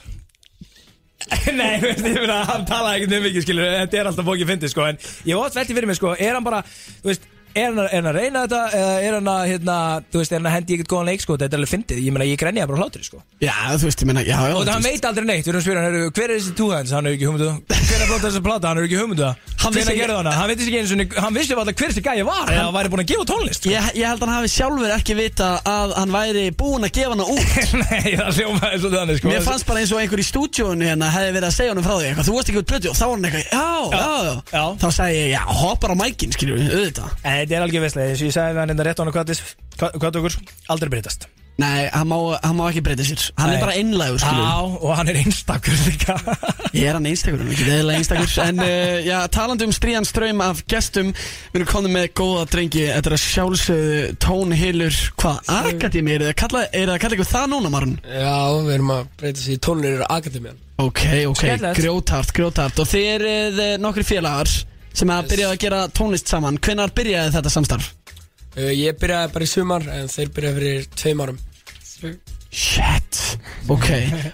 Nei, 1.61 1.79
þú 1.79 1.87
veist, 1.87 2.09
ég 2.09 2.19
meina, 2.19 2.41
hann 2.49 2.67
talaði 2.67 2.99
ekkert 2.99 3.15
um 3.21 3.27
mikið, 3.29 3.47
skilur 3.47 3.71
Þetta 3.77 4.01
er 4.01 4.11
alltaf 4.11 4.27
bókið 4.27 4.49
fyndið, 4.51 4.73
sko 4.75 4.89
En 4.89 4.99
ég 4.99 5.39
var 5.39 5.47
alltaf 5.47 5.61
veltið 5.61 5.79
fyrir 5.79 5.93
mig, 5.93 6.01
sko 6.01 6.17
Er 6.19 6.35
hann 6.35 6.47
bara, 6.51 6.65
þú 6.99 7.13
veist 7.13 7.31
Er 7.53 7.67
hann, 7.69 7.79
að, 7.83 7.93
að 7.99 8.17
reyna 8.17 8.43
þetta 8.47 8.61
eða 8.79 8.93
er 9.05 9.17
hann 9.19 9.29
að, 9.33 9.43
hérna, 9.53 9.77
þú 10.13 10.21
veist, 10.23 10.33
er 10.33 10.41
hann 10.41 10.49
að 10.51 10.55
hendi 10.57 10.77
ekkert 10.79 10.91
góðan 10.93 11.11
leik, 11.11 11.25
sko? 11.25 11.37
Þetta 11.37 11.57
er 11.57 11.61
alveg 11.63 11.73
fyndið, 11.73 12.03
ég 12.07 12.15
meina, 12.17 12.29
ég 12.31 12.41
grenja 12.41 12.67
bara 12.71 12.79
á 12.79 12.83
hlátri, 12.83 13.05
sko. 13.07 13.21
Já, 13.43 13.53
þú 13.77 13.89
veist, 13.91 14.03
ég 14.05 14.09
meina, 14.09 14.23
já, 14.25 14.37
já 14.49 14.55
Og 14.57 14.63
það 14.65 14.73
hann 14.73 14.87
veit 14.89 15.09
aldrei 15.11 15.27
neitt, 15.29 15.45
við 15.45 15.53
erum 15.53 15.61
að 15.61 15.67
spyrja 15.67 15.83
hann, 15.83 15.89
heyrðu, 15.93 16.13
hver 16.17 16.29
er 16.33 16.39
þessi 16.41 16.55
two 16.63 16.71
hands, 16.73 16.95
hann 16.97 17.09
er 17.11 17.17
ekki 17.17 17.29
hugmyndu 17.29 17.51
Hver 17.73 18.01
er 18.03 18.09
flott 18.09 18.25
þessi 18.27 18.43
plata, 18.47 18.71
hann 18.73 18.81
er 18.81 18.87
ekki 18.89 19.01
hugmyndu 19.03 19.29
Hann 19.63 19.75
vissi 19.77 19.93
ekki- 19.93 20.09
hana, 20.11 20.33
hann 20.35 20.49
veit 20.51 20.63
ekki 20.65 20.79
eins 20.81 20.91
og 20.93 21.13
hann 21.23 21.35
vissi 21.37 21.55
alltaf 21.55 21.77
hver 21.79 21.93
þessi 21.93 22.03
gæja 22.03 22.25
var. 22.27 22.49
Hann 22.51 22.73
væri 22.75 22.91
búin 22.91 23.03
að 23.05 23.11
gefa 23.13 23.27
tónlist, 23.31 23.61
sko. 23.63 23.71
Ég, 23.71 23.85
ég 23.95 24.09
held 24.11 24.19
að 24.19 24.27
hann 24.27 24.35
hafi 24.41 24.51
sjálfur 24.51 24.91
ekki 24.97 25.15
vita 25.15 25.51
að 25.71 25.93
hann 26.01 26.11
væri 26.17 26.43
búinn 26.59 26.87
að 26.89 26.91
gefa 26.97 27.13
hana 27.15 27.27
út. 27.31 27.53
Nei, 27.83 28.17
það 28.19 28.41
hljómaði 28.41 28.81
svo 28.83 28.91
þannig, 28.97 29.21
sko. 29.21 29.31
Mér 29.31 29.45
fannst 29.47 29.69
bara 29.69 29.83
eins 29.85 29.93
og 29.95 30.01
einhver 30.03 30.19
í 30.19 30.27
stúdíónu 30.27 30.89
hérna 30.89 31.13
hefði 31.15 31.37
verið 31.37 31.47
að 31.47 31.55
segja 31.61 31.75
honum 31.77 31.87
frá 31.87 31.95
því 31.95 32.09
eitthvað, 32.11 32.27
þú 32.27 32.35
varst 32.41 32.51
ekki 32.51 32.63
út 32.65 32.71
plötu 32.73 32.91
og 32.91 32.99
þá 32.99 33.05
var 33.07 33.15
hann 33.15 33.29
eitthvað, 33.31 33.47
já, 33.55 33.67
já, 33.95 34.35
já. 34.51 34.65
Þá 34.83 34.89
sagði 34.99 35.21
ég, 35.23 35.31
já, 35.37 35.43
hoppar 35.63 35.95
á 35.95 35.97
mækin, 36.03 36.35
skilur 36.35 36.59
við, 36.59 36.75
auðvitað 36.75 37.23
þetta 37.43 37.59
er 37.61 37.69
algjör 37.69 37.87
veistlega, 37.87 38.15
eins 38.15 38.25
og 38.25 38.31
ég 38.31 38.35
sagði 38.39 38.57
við 38.57 38.65
hann 38.65 38.75
enda 38.77 38.89
rétt 38.89 38.99
á 38.99 39.03
hann 39.05 39.15
hvað 39.15 39.37
hvað 39.99 40.21
okkur, 40.23 40.41
aldrei 40.73 40.93
breytast. 40.97 41.31
Nei, 41.61 41.85
hann 41.93 42.09
má, 42.09 42.17
hann 42.41 42.57
má 42.57 42.65
ekki 42.71 42.81
breyta 42.85 43.05
sér. 43.05 43.27
Hann 43.37 43.51
Nei. 43.53 43.57
er 43.59 43.61
bara 43.61 43.75
einlægur, 43.77 44.23
Já, 44.25 44.55
og 44.81 44.95
hann 44.97 45.11
er 45.13 45.19
einstakur 45.21 45.77
líka. 45.85 46.17
Ég 46.73 46.87
er 46.89 46.97
hann 46.97 47.09
einstakur, 47.11 47.43
hann 47.43 47.51
er 47.51 47.55
ekki 47.59 47.67
eðlilega 47.69 48.01
einstakur. 48.01 48.33
En 48.47 48.63
uh, 48.65 48.97
já, 49.05 49.19
talandi 49.37 49.69
um 49.69 49.75
stríðan 49.77 50.09
ströym 50.09 50.41
af 50.43 50.63
gestum 50.71 51.13
Við 51.13 51.61
erum 51.61 51.69
komið 51.69 51.95
með 51.99 52.09
góða 52.23 52.47
drengi. 52.55 52.87
Þetta 52.89 53.13
er 53.13 53.17
að 53.19 53.23
sjálfsögðu 53.27 54.01
tónhylur 54.25 54.99
Hvað, 55.21 55.53
akademi, 55.59 56.17
er 56.17 56.25
það 56.25 56.33
að 56.33 56.41
kalla, 56.41 56.65
er 56.73 56.89
það 56.89 56.97
að 56.97 57.05
kalla 57.05 57.19
ykkur 57.19 57.33
það 57.35 57.47
núna, 57.53 57.73
Marun? 57.77 57.95
Já, 58.09 58.35
við 58.57 58.75
erum 58.79 58.97
að 58.97 59.07
breyta 59.21 59.45
sér 59.45 59.55
í 59.55 59.63
tónleirir 59.69 60.05
akademían 60.09 60.61
Ok, 60.83 61.03
ok, 61.29 61.47
grjótart, 61.77 62.33
grjótart 62.35 62.81
Og 62.83 62.89
þið 62.89 63.09
eruð 63.13 63.65
eh, 63.69 63.75
nokkri 63.83 64.09
félagar 64.09 64.51
sem 64.93 65.13
að 65.15 65.31
byrjaði 65.33 65.57
að 65.57 65.63
gera 65.65 65.81
tónlist 65.97 66.29
saman. 66.33 66.59
Hvenær 66.63 66.93
byrjaði 66.97 67.35
þetta 67.39 67.53
samstarf? 67.57 67.91
uh, 68.57 68.71
Ég 68.77 68.99
byrjaði 69.01 69.33
bara 69.35 69.49
í 69.49 69.51
sumar 69.53 69.89
en 69.97 70.09
þeir 70.13 70.33
byrjaði 70.37 70.59
fyrir 70.61 70.87
tveim 71.03 71.25
árum. 71.27 71.41
Shit. 72.53 73.19
Ok, 73.73 73.87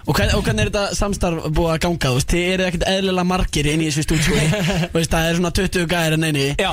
og 0.09 0.15
hvern, 0.17 0.31
og 0.35 0.41
hvernig 0.43 0.65
er 0.65 0.69
þetta 0.73 0.95
samstarf 0.97 1.45
búið 1.55 1.69
að 1.71 1.77
ganga? 1.85 2.09
Þú 2.09 2.17
veist, 2.17 2.33
þið 2.33 2.47
eru 2.53 2.65
ekkert 2.67 2.85
eðlilega 2.91 3.27
margir 3.29 3.69
inn 3.71 3.83
í 3.85 3.87
þessu 3.87 4.03
stúdíu 4.03 4.39
Þú 4.91 4.97
veist, 4.97 5.13
það 5.13 5.27
er 5.29 5.37
svona 5.37 5.51
20 5.59 5.85
gæðir 5.93 6.15
en 6.17 6.27
eini. 6.27 6.47
Já, 6.59 6.71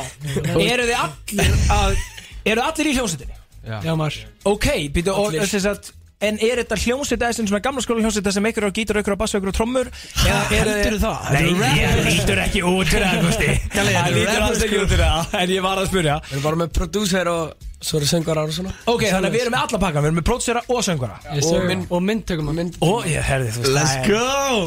eru 0.56 0.88
þið 0.88 0.96
allir 1.04 1.54
að 1.76 2.00
Eru 2.46 2.64
allir 2.64 2.90
í 2.90 2.96
hljómsveitinni? 2.96 3.38
Já, 3.66 3.92
maður. 3.98 4.18
Ok, 4.46 4.66
býtu, 4.94 5.14
og 5.14 5.34
þess 5.38 5.68
að 5.70 5.92
En 6.24 6.38
er 6.40 6.56
þetta 6.62 6.76
hljómsveita 6.80 7.28
sem 7.36 7.44
svona 7.44 7.60
gamla 7.60 7.82
skóla 7.84 8.00
hljómsveita 8.00 8.32
sem 8.32 8.46
ykkur 8.48 8.64
á 8.64 8.70
gítar, 8.72 8.96
ykkur 9.02 9.16
á 9.16 9.20
bass 9.20 9.34
og 9.36 9.42
ykkur 9.42 9.52
á 9.52 9.56
trommur? 9.58 9.90
Eða 10.24 10.38
eru 10.48 10.48
þið- 10.48 10.78
heldurðu 10.80 11.00
það? 11.02 11.18
Nei, 11.34 11.74
ég 11.76 11.98
lítur 12.06 12.40
ekki 12.46 12.62
út 12.64 12.88
fyrir 12.88 13.04
það, 13.10 13.26
Gusti 13.26 13.48
Það 13.76 13.90
lítur 14.16 14.40
alls 14.46 14.62
ekki 14.64 14.76
sko. 14.78 14.84
út 14.86 14.92
fyrir 14.94 15.04
það 15.04 15.34
En 15.42 15.52
ég 15.52 15.62
var 15.66 15.76
að 15.82 15.90
spyrja 15.90 16.16
Við 16.24 16.32
erum 16.32 16.46
bara 16.48 16.60
með 16.62 16.72
prodúser 16.78 17.28
og 17.28 17.52
svo 17.82 17.98
eru 18.00 18.06
söngarar 18.08 18.48
og 18.48 18.54
svona. 18.56 18.70
Ok, 18.88 19.02
þannig 19.10 19.28
að 19.28 19.34
við 19.36 19.42
erum 19.44 19.54
með 19.56 19.64
alla 19.66 19.80
pakkan 19.82 20.02
Við 20.04 20.08
erum 20.08 20.16
með 20.20 20.26
pródusera 20.30 20.62
og 20.72 20.78
söngara 20.86 21.18
Og, 21.36 21.58
mynd, 21.68 21.84
og 21.92 22.00
myndtökum 22.06 22.48
mynd. 22.56 22.78
Og 22.86 23.04
ég 23.10 23.26
herði 23.26 23.50
þú 23.56 23.64
veist 23.66 23.74
Let's 23.76 23.98
go! 24.08 24.22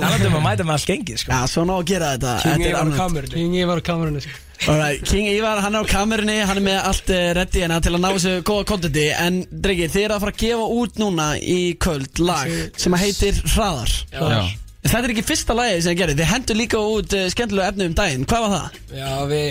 Er 0.05 0.27
um 0.27 0.37
að 0.37 0.45
mæta 0.45 0.67
með 0.67 0.75
allt 0.77 0.91
gengið, 0.91 1.17
sko. 1.23 1.33
Já, 1.33 1.39
svona 1.49 1.73
á 1.73 1.77
að 1.81 1.87
gera 1.89 2.11
þetta. 2.13 2.35
King 2.43 2.53
Þetta 2.53 2.67
er 2.67 2.69
Ivar 2.69 2.79
á 2.79 2.83
alveg- 2.85 3.01
kamerunni. 3.01 3.33
King 3.39 3.57
Ivar 3.63 3.81
á 3.81 3.83
kamerunni 3.89 4.23
sko. 4.27 4.37
Alright, 4.69 5.03
King 5.07 5.27
Ivar, 5.31 5.61
hann 5.63 5.75
er 5.79 5.83
á 5.83 5.87
kamerunni, 5.87 6.37
hann 6.43 6.59
er 6.59 6.65
með 6.65 6.79
allt 6.89 7.11
uh, 7.15 7.19
reddi 7.37 7.61
hérna 7.63 7.77
til 7.81 7.93
að 7.95 8.01
ná 8.03 8.09
þessu 8.11 8.33
góða 8.43 8.65
kontenti 8.67 9.05
En 9.15 9.37
Dregi, 9.49 9.87
þið 9.87 10.03
eru 10.03 10.17
að 10.17 10.23
fara 10.25 10.33
að 10.35 10.41
gefa 10.43 10.65
út 10.83 10.99
núna 10.99 11.27
í 11.39 11.59
kvöld 11.79 12.19
lag 12.19 12.51
sem 12.75 12.97
að 12.97 13.05
heitir 13.05 13.39
Hraðar. 13.55 13.93
Já. 14.11 14.41
Þetta 14.83 15.01
er 15.07 15.13
ekki 15.15 15.25
fyrsta 15.31 15.55
lagið 15.55 15.81
sem 15.85 15.95
þið 15.95 16.01
gerir, 16.03 16.19
þið 16.19 16.31
hendur 16.33 16.59
líka 16.59 16.83
út 16.83 17.15
uh, 17.15 17.25
skemmtilegu 17.31 17.67
efni 17.71 17.87
um 17.87 17.95
daginn, 17.97 18.27
hvað 18.27 18.45
var 18.45 18.55
það? 18.57 18.79
Já, 18.99 19.09
við 19.31 19.49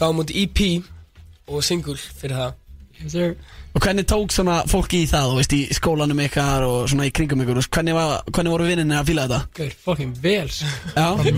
gáum 0.00 0.22
út 0.26 0.34
EP 0.44 0.62
og 1.50 1.64
single 1.64 1.96
fyrir 1.96 2.36
það. 2.36 2.52
Yes, 2.52 2.56
sir. 2.56 2.59
Og 3.70 3.78
hvernig 3.84 4.02
tók 4.10 4.32
svona 4.34 4.56
fólki 4.66 5.04
í 5.04 5.08
það, 5.10 5.28
þú 5.30 5.36
veist, 5.38 5.52
í 5.54 5.60
skólanum 5.78 6.20
ykkar 6.24 6.64
og 6.66 6.88
svona 6.90 7.06
í 7.06 7.12
kringum 7.14 7.42
ykkur, 7.44 7.54
þú 7.54 7.62
veist, 7.62 7.70
hvernig, 7.76 7.94
var, 7.94 8.16
hvernig 8.34 8.54
voru 8.56 8.66
vinninni 8.66 8.96
að 8.98 9.06
fíla 9.12 9.26
þetta? 9.28 9.40
Gaur, 9.60 9.74
fucking 9.84 10.16
vel 10.24 10.48
sko. 10.50 10.70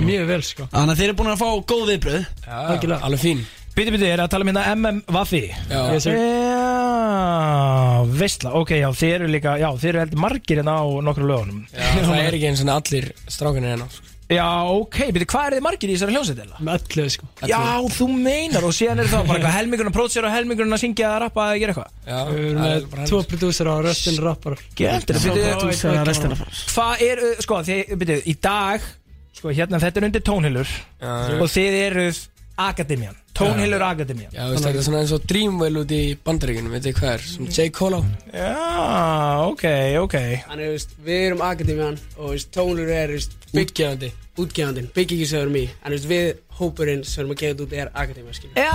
Mjög 0.00 0.24
vel 0.30 0.42
sko. 0.48 0.68
þannig 0.72 0.94
að 0.94 1.02
þið 1.02 1.08
eru 1.10 1.16
búin 1.20 1.32
að 1.34 1.42
fá 1.42 1.48
góð 1.72 1.84
viðbröð 1.92 2.22
Já, 2.22 2.56
Algjörlega. 2.72 3.00
alveg 3.10 3.20
fín 3.26 3.44
Býti, 3.72 3.92
býti, 3.94 4.04
er 4.12 4.20
að 4.20 4.32
tala 4.34 4.44
um 4.44 4.50
hérna 4.52 4.64
MM 4.76 4.98
Vaffi 5.16 5.42
Já, 5.48 5.80
Yes. 5.92 6.08
Já, 6.12 8.02
veistla, 8.20 8.52
ok, 8.60 8.72
já, 8.80 8.88
þið 8.96 9.14
eru 9.16 9.28
líka, 9.32 9.54
já, 9.60 9.68
þið 9.80 9.88
eru 9.92 10.02
heldur 10.02 10.22
margir 10.24 10.60
hérna 10.60 10.74
á 10.80 10.84
nokkru 11.04 11.28
lögunum 11.28 11.62
já 11.72 12.02
það 12.04 12.18
er 12.22 12.36
ekki 12.38 12.48
eins 12.50 12.64
og 12.64 12.72
allir 12.74 13.08
strákanir 13.32 13.74
hérna 13.74 13.88
sko. 13.92 14.11
Já, 14.32 14.48
ok, 14.72 14.98
býti, 15.16 15.26
hvað 15.32 15.46
eru 15.48 15.58
þið 15.58 15.64
margir 15.66 15.92
í 15.92 15.96
þessari 15.96 16.14
hljómsveitila? 16.16 16.60
Með 16.68 16.86
öllu 16.96 17.04
sko. 17.14 17.28
Já, 17.50 17.60
þú 17.96 18.08
meinar, 18.12 18.66
og 18.68 18.74
síðan 18.76 19.02
er 19.04 19.10
það 19.12 19.26
bara 19.28 19.38
eitthvað 19.38 19.56
helmingurinn 19.58 19.92
að 19.92 19.96
prótsera 19.98 20.30
og 20.30 20.36
helmingurinn 20.36 20.76
að 20.78 20.82
syngja 20.84 21.10
að 21.12 21.18
rappa 21.26 21.46
að 21.50 21.60
gera 21.62 21.74
eitthvað? 21.74 21.94
Já, 22.06 22.18
Við 22.32 22.48
erum 22.48 22.62
það 22.62 22.74
er 22.74 22.88
með 22.96 23.12
tvo 23.12 23.22
prodúsera 23.32 23.76
og 23.76 23.84
röstin 23.88 24.18
rappar. 24.24 24.58
Já. 24.82 24.90
fara 26.42 26.50
hvað 26.72 27.06
er, 27.08 27.24
uh, 27.28 27.40
sko, 27.46 27.62
þið, 27.68 27.94
býti, 28.02 28.18
í 28.32 28.36
dag, 28.48 28.86
sko, 29.38 29.54
hérna, 29.56 29.80
þetta 29.82 30.00
er 30.02 30.08
undir 30.10 30.24
tónhillur 30.28 30.70
Já, 31.02 31.16
og 31.40 31.48
þið 31.52 31.78
eruð 31.86 32.22
Akademian, 32.62 33.16
tónhillur 33.34 33.80
Akademian 33.86 34.28
Já, 34.34 34.42
þetta 34.52 34.72
er 34.76 34.84
svona 34.84 35.00
eins 35.00 35.12
og 35.16 35.22
Dreamwell 35.24 35.80
út 35.80 35.94
í 35.96 36.02
bandaríkunum, 36.24 36.74
veit 36.76 36.84
þið 36.84 36.98
hvað 36.98 37.14
er, 37.14 37.24
sem 37.32 37.48
J. 37.48 37.68
Cole 37.72 37.96
á. 37.98 38.02
Já, 38.36 38.52
ok, 39.48 39.64
ok 40.04 40.16
Þannig, 43.52 44.12
þú 44.36 44.46
veist, 44.46 44.56
við 44.56 44.64
erum 44.64 44.72
akademían 44.72 44.82
og 44.82 44.82
þú 44.82 44.82
veist, 44.82 44.82
tónlur 44.82 44.82
er, 44.82 44.82
þú 44.82 44.82
veist, 44.82 44.82
bygg, 44.82 44.82
Útgefandi 44.82 44.82
útgefandinn, 44.82 44.88
byggingisöður 44.96 45.50
mig 45.52 45.68
En 45.84 45.92
við, 46.08 46.40
hópurinn 46.56 47.02
sem 47.04 47.22
erum 47.22 47.32
að 47.34 47.40
gefa 47.42 47.52
þetta 47.52 47.64
út 47.64 47.72
er 47.76 47.90
skilja 48.36 48.62
Já, 48.62 48.72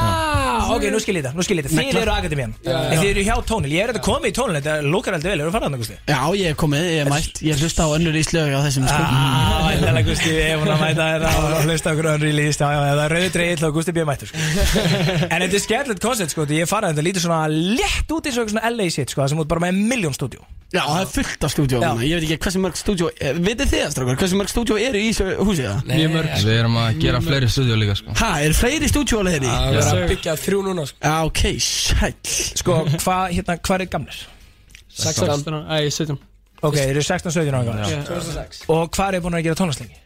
ok, 0.74 0.86
nú 0.94 1.00
skil 1.02 1.16
ég 1.18 1.24
þetta, 1.26 1.38
nú 1.38 1.46
skil 1.46 1.58
ég 1.58 1.68
þetta. 1.68 1.78
Þið 1.78 2.00
eru 2.02 2.14
Akademian, 2.14 2.54
en 2.66 3.02
þið 3.02 3.10
eru 3.12 3.24
hjá 3.28 3.36
tónhill 3.48 3.74
Ég 3.74 3.84
er 3.84 3.92
þetta 3.94 4.04
komið 4.08 4.30
í 4.30 4.36
tónhill, 4.38 4.58
þetta 4.60 4.76
lúkar 4.86 5.18
aldrei 5.18 5.32
vel, 5.32 5.40
eru 5.42 5.52
að 5.52 5.58
fara 5.58 5.70
að 5.70 5.82
Gusti? 5.82 5.98
Já, 6.10 6.20
ég 6.38 6.52
hef 6.52 6.60
komið, 6.62 6.86
ég 6.88 7.02
hef 7.02 7.12
mætt, 7.14 7.42
ég 7.48 7.62
hlusta 7.62 7.86
á 7.86 7.90
önnur 7.98 8.20
íslög 8.22 8.54
á 8.54 8.60
þessum 8.66 8.88
sko. 8.90 9.04
Ah, 9.08 9.70
ég 9.74 9.86
ætla 9.86 10.04
Gusti, 10.08 10.34
ég 10.34 10.54
er 10.54 10.74
að 10.74 10.84
mæta 10.84 11.10
þetta 11.14 11.34
og 11.38 11.66
hlusta 11.68 11.94
okkur 11.94 12.12
önnur 12.14 12.30
í 12.30 12.36
líst 12.38 12.62
Já, 12.62 12.70
já, 12.74 12.82
það 12.88 13.04
er 13.06 13.16
rauði 13.18 13.34
dreigill 13.38 13.68
og 13.70 13.78
Gusti 13.78 13.96
býr 13.98 14.10
mættur 14.10 14.32
sko. 14.32 14.46
En 15.32 15.42
þetta 15.46 15.58
er 15.58 15.66
skemmtilegt 15.66 16.06
koncept, 16.06 16.34
sko 16.34 16.48
Ég 16.58 16.70
fara 16.70 16.92
þetta 16.94 17.06
lítið 17.06 17.28
svona 17.28 17.42
létt 17.54 18.14
út 18.14 18.30
eitthvað 18.30 18.54
svona 18.54 18.74
LA 18.74 18.90
shit, 18.94 19.14
sko 19.14 19.24
Það 19.24 19.34
sem 19.34 19.44
út 19.44 19.52
bara 19.52 19.68
með 19.68 19.84
miljón 19.94 20.18
stúdíu 20.18 20.42
Já, 20.68 20.82
það 20.84 20.98
er 21.00 21.12
fullt 21.14 21.46
af 21.48 21.52
stúdíó 21.54 21.78
Já. 21.80 21.92
Ég 22.04 22.18
veit 22.18 22.26
ekki 22.28 22.38
hversu 22.44 22.60
mörg 22.60 22.76
stúdíó 22.76 23.08
eh, 23.24 23.38
Vitið 23.40 23.70
þið 23.72 23.84
það, 23.86 23.94
strákar, 23.94 24.18
hversu 24.20 24.40
mörg 24.40 24.52
stúdíó 24.52 24.80
eru 24.84 25.00
í 25.00 25.14
þessu 25.48 25.54
húsi 25.54 25.66
það? 25.68 25.84
Mjög 25.92 26.14
mörg. 26.16 26.32
Við 26.48 26.54
erum 26.60 26.78
að 26.84 27.00
gera 27.04 27.22
fleiri 27.24 27.50
stúdíu 27.52 27.78
líka 27.82 27.96
sko. 28.00 28.16
Ha, 28.22 28.30
er 28.46 28.56
fleiri 28.58 28.90
stúdíó 28.92 29.20
alveg 29.24 29.38
þeirri? 29.38 29.52
Það 29.52 29.78
er 29.82 29.92
að 29.92 30.10
byggja 30.14 30.36
þrjú 30.44 30.60
núna, 30.68 30.86
sko. 30.92 30.98
Já, 31.04 31.16
ok, 31.32 31.44
sæll. 31.68 32.14
Sko, 32.62 32.78
hvað, 32.98 33.24
hérna, 33.38 33.58
hvað 33.68 33.86
er 33.86 33.92
gamlir? 33.96 34.20
16 34.98 35.58
Æ, 35.70 35.90
17 35.94 36.18
Ok, 36.66 36.74
þeir 36.80 36.92
eru 36.96 37.02
16-17 37.06 37.54
ára 37.54 37.64
gamlir. 37.68 37.90
Já. 37.94 38.04
2006 38.08 38.64
Og 38.74 38.88
hvað 38.98 39.18
er 39.20 39.22
búin 39.26 39.38
að 39.38 39.44
gera 39.46 39.58
tónlistlengi? 39.60 40.00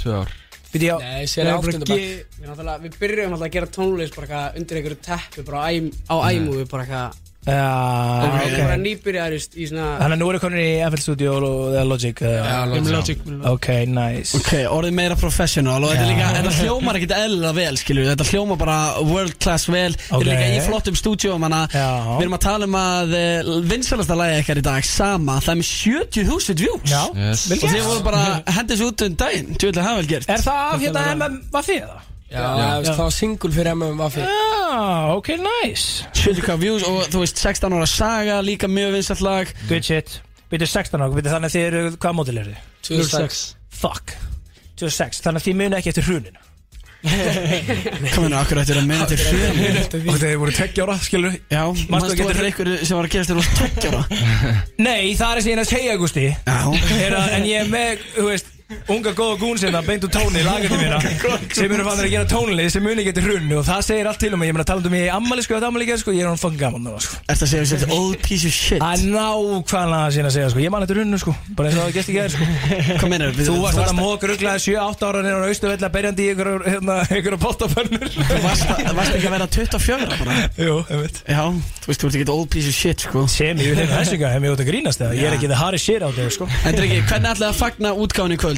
Tvö 0.00 0.14
ár. 0.22 0.30
Nei, 0.68 1.24
Við 1.24 1.30
sér 1.32 1.46
erum 1.48 1.62
bara 1.64 1.72
að 1.72 1.78
áttundabæk 1.78 2.00
Við 2.38 2.82
við 2.84 2.96
byrjum 3.00 3.32
alltaf 3.34 3.46
að 3.48 3.52
gera 3.54 3.68
tónlist 3.72 4.16
bara 4.18 4.40
undir 4.56 4.76
einhverju 4.80 4.98
teppi 5.04 5.44
bara 5.48 5.62
á 5.64 5.68
æm- 5.72 5.94
á 6.12 6.16
æmúi 6.28 6.64
bara 6.68 6.84
eitthvað 6.84 7.16
Bara 7.48 8.42
ok. 8.44 8.82
nýbyrjaðir 8.82 9.34
í- 9.38 9.62
í 9.62 9.66
svona 9.70 9.86
Þannig 10.02 10.16
að 10.16 10.20
nú 10.20 10.28
eru 10.32 10.40
komin 10.42 10.60
í 10.60 10.70
FL 10.88 11.00
Studio 11.02 11.34
og 11.38 11.76
Logic. 11.88 12.20
Ok, 13.52 13.68
nice. 13.88 14.36
Ok, 14.38 14.50
orðið 14.68 14.94
meira 14.98 15.16
professional 15.18 15.78
og 15.84 15.90
þetta, 15.92 16.04
er 16.04 16.10
líka, 16.12 16.28
þetta 16.36 16.52
hljómar 16.62 16.98
ekkert 17.00 17.14
eðlilega 17.18 17.54
vel, 17.58 17.78
skilju 17.80 18.06
Þetta 18.10 18.26
hljómar 18.32 18.58
bara 18.60 18.78
world 19.08 19.38
class 19.40 19.66
vel. 19.72 19.92
Ok. 20.10 20.20
erum 20.20 20.28
líka 20.28 20.48
í 20.58 20.60
flottum 20.66 20.98
að 21.58 21.78
Já. 21.78 21.88
við 22.18 22.26
erum 22.26 22.36
að 22.38 22.44
tala 22.48 22.68
um 22.68 22.78
að 22.82 23.16
uh, 23.18 23.54
vinsalasta 23.72 24.18
lagi 24.18 24.38
ekkert 24.42 24.62
í 24.62 24.66
dag, 24.68 24.84
sama 24.84 25.38
Það 25.40 25.54
er 25.54 25.60
með 25.62 25.70
70.000 25.72 26.62
views. 26.64 26.92
Og 27.62 27.68
þið 27.72 27.88
voru 27.88 28.04
bara 28.04 28.42
hendis 28.58 28.80
út 28.84 29.06
um 29.08 29.16
daginn. 29.24 29.54
Tjóðlega 29.56 29.88
hafa 29.88 30.02
vel 30.02 30.10
gert. 30.12 30.28
Er 30.28 30.44
það 30.44 30.62
af 30.68 30.80
hérna 30.84 31.06
MM 31.16 31.40
Vaffi 31.52 31.80
eða? 31.80 31.98
Já, 32.28 32.42
það 32.44 32.88
það 32.90 32.98
var 33.00 33.14
single 33.16 33.50
fyrir 33.54 33.70
MM 33.72 34.00
Vaffi 34.02 34.20
Já, 34.20 35.14
ok, 35.14 35.30
nice. 35.40 36.04
70k 36.12 36.56
views 36.60 36.84
og 36.84 37.06
þú 37.08 37.22
veist 37.22 37.40
16 37.40 37.76
ára 37.78 37.86
saga 37.88 38.40
Líka 38.44 38.68
mjög 38.68 38.98
vinsalt 38.98 39.22
lag. 39.24 39.52
Good 39.70 39.86
shit. 39.88 40.18
Býtu 40.52 40.68
16 40.68 41.00
ára, 41.00 41.08
býtu 41.14 41.32
þannig 41.32 41.48
að 41.48 41.56
þið 41.56 41.64
eru, 41.70 41.80
hvað 41.96 42.18
mótil 42.18 42.36
eru 42.42 42.52
þið? 42.52 42.66
2006 42.90 43.40
Fuck. 43.78 44.12
26, 44.78 45.22
þannig 45.24 45.42
að 45.42 45.48
þið 45.48 45.58
muni 45.62 45.78
ekki 45.80 45.92
eftir 45.94 46.06
hruninu. 46.08 46.44
Kominu, 48.14 48.34
akkur 48.40 48.58
ættir 48.58 48.80
að 48.80 48.88
minna 48.88 49.04
til 49.06 49.18
fyrir 49.20 49.76
Og 50.10 50.16
þið 50.18 50.32
voru 50.40 50.54
tveggja 50.56 50.82
ára, 50.82 50.96
skilur 50.98 51.36
Já, 51.46 51.60
mannstu 51.92 52.10
að 52.10 52.18
getur 52.18 52.48
ykkur 52.48 52.70
sem 52.82 52.98
var 52.98 53.06
að 53.06 53.12
gerast 53.12 53.30
þér 53.30 53.38
úr 53.38 53.50
tveggjára 53.60 54.00
Nei, 54.82 55.14
það 55.14 55.30
er 55.30 55.40
sem 55.44 55.52
ég 55.52 55.54
er 55.54 55.62
að 55.62 55.70
segja, 55.70 55.94
Gusti 56.00 56.24
Já. 56.26 56.58
Er 56.98 57.14
að, 57.20 57.36
En 57.38 57.46
ég 57.46 57.62
er 57.62 57.70
með, 57.70 58.02
þú 58.16 58.26
veist 58.32 58.50
Unga 58.68 59.14
góða 59.16 59.36
gún 59.40 59.56
sinna, 59.56 59.80
beint 59.80 60.02
úr 60.04 60.10
tóni, 60.12 60.42
lagandi 60.44 60.76
mína. 60.76 60.98
Sem 61.56 61.72
eru 61.72 61.84
fannir 61.86 62.04
að 62.04 62.10
gera 62.12 62.26
tónlið 62.28 62.66
Sem 62.74 62.82
muni 62.84 63.00
getur 63.06 63.24
hrunni 63.24 63.54
Og 63.56 63.62
það 63.64 63.78
segir 63.86 64.08
allt 64.10 64.18
til 64.20 64.28
um 64.36 64.42
mig 64.42 64.50
Ég 64.50 64.56
meina 64.58 64.66
talandi 64.68 64.90
um 64.90 64.96
ég 64.98 65.08
ammali 65.14 65.40
sko, 65.46 65.56
ammali 65.64 65.86
sko 65.96 66.12
Ég 66.12 66.20
er 66.20 66.28
hann 66.28 66.36
fann 66.36 66.58
gaman 66.60 66.84
það 66.84 66.98
sko. 67.06 67.16
Ertu 67.32 67.46
að 67.46 67.48
segja 67.48 67.62
að 67.64 67.70
þetta 67.72 67.96
old 67.96 68.18
piece 68.26 68.44
of 68.44 68.52
shit? 68.52 68.76
Það 68.82 68.92
er 68.92 69.00
nákvæmlega 69.14 70.02
að 70.04 70.12
sína 70.18 70.28
að 70.28 70.34
segja 70.36 70.50
sko. 70.52 70.60
Ég 70.60 70.70
man 70.74 70.84
þetta 70.84 70.96
hrunnu 70.98 71.18
sko 71.22 71.32
Bara 71.56 71.70
eins 71.70 71.78
og 71.78 71.82
það 71.86 71.96
gæst 71.96 72.10
í 72.12 72.16
gerð 72.18 72.32
sko. 72.36 72.44
Hvað 73.00 73.08
meinar 73.14 73.32
Þú 73.38 73.56
varst 73.62 73.80
þetta 73.80 73.96
mók 73.96 74.20
rugglaði 74.28 74.60
7-8 74.68 75.08
ára 75.08 75.24
Nýra 75.24 75.40
á 75.40 75.48
Austuvelli 75.48 75.88
að 75.88 75.94
berjandi 75.96 76.20
í 76.20 76.28
ykkur 76.34 76.50
hérna, 76.68 76.94
Ykkur 77.18 77.38
bóttafönnur 77.40 78.04
Þú 78.18 78.36
varst 78.44 78.68
að- 78.68 78.84
ekki 79.16 79.24
að 79.24 79.34
vera 79.38 79.48
24 79.56 80.12
bara? 80.12 80.32
Jú, 80.60 80.76
ég 80.92 80.98
veit 81.06 81.16
Já, 81.24 81.40
þú 81.48 81.88
veist, 81.88 82.00
þú 82.04 82.06
ert 82.12 82.20
ekki 82.20 82.28
old 82.36 82.48
piece 82.52 82.68
of 82.68 82.76
shit, 82.76 82.98
sko. 83.08 83.24
Sem 83.32 83.56
ég 83.64 83.72
vil 83.72 83.80
hefna 83.80 84.04
þessu 84.04 84.18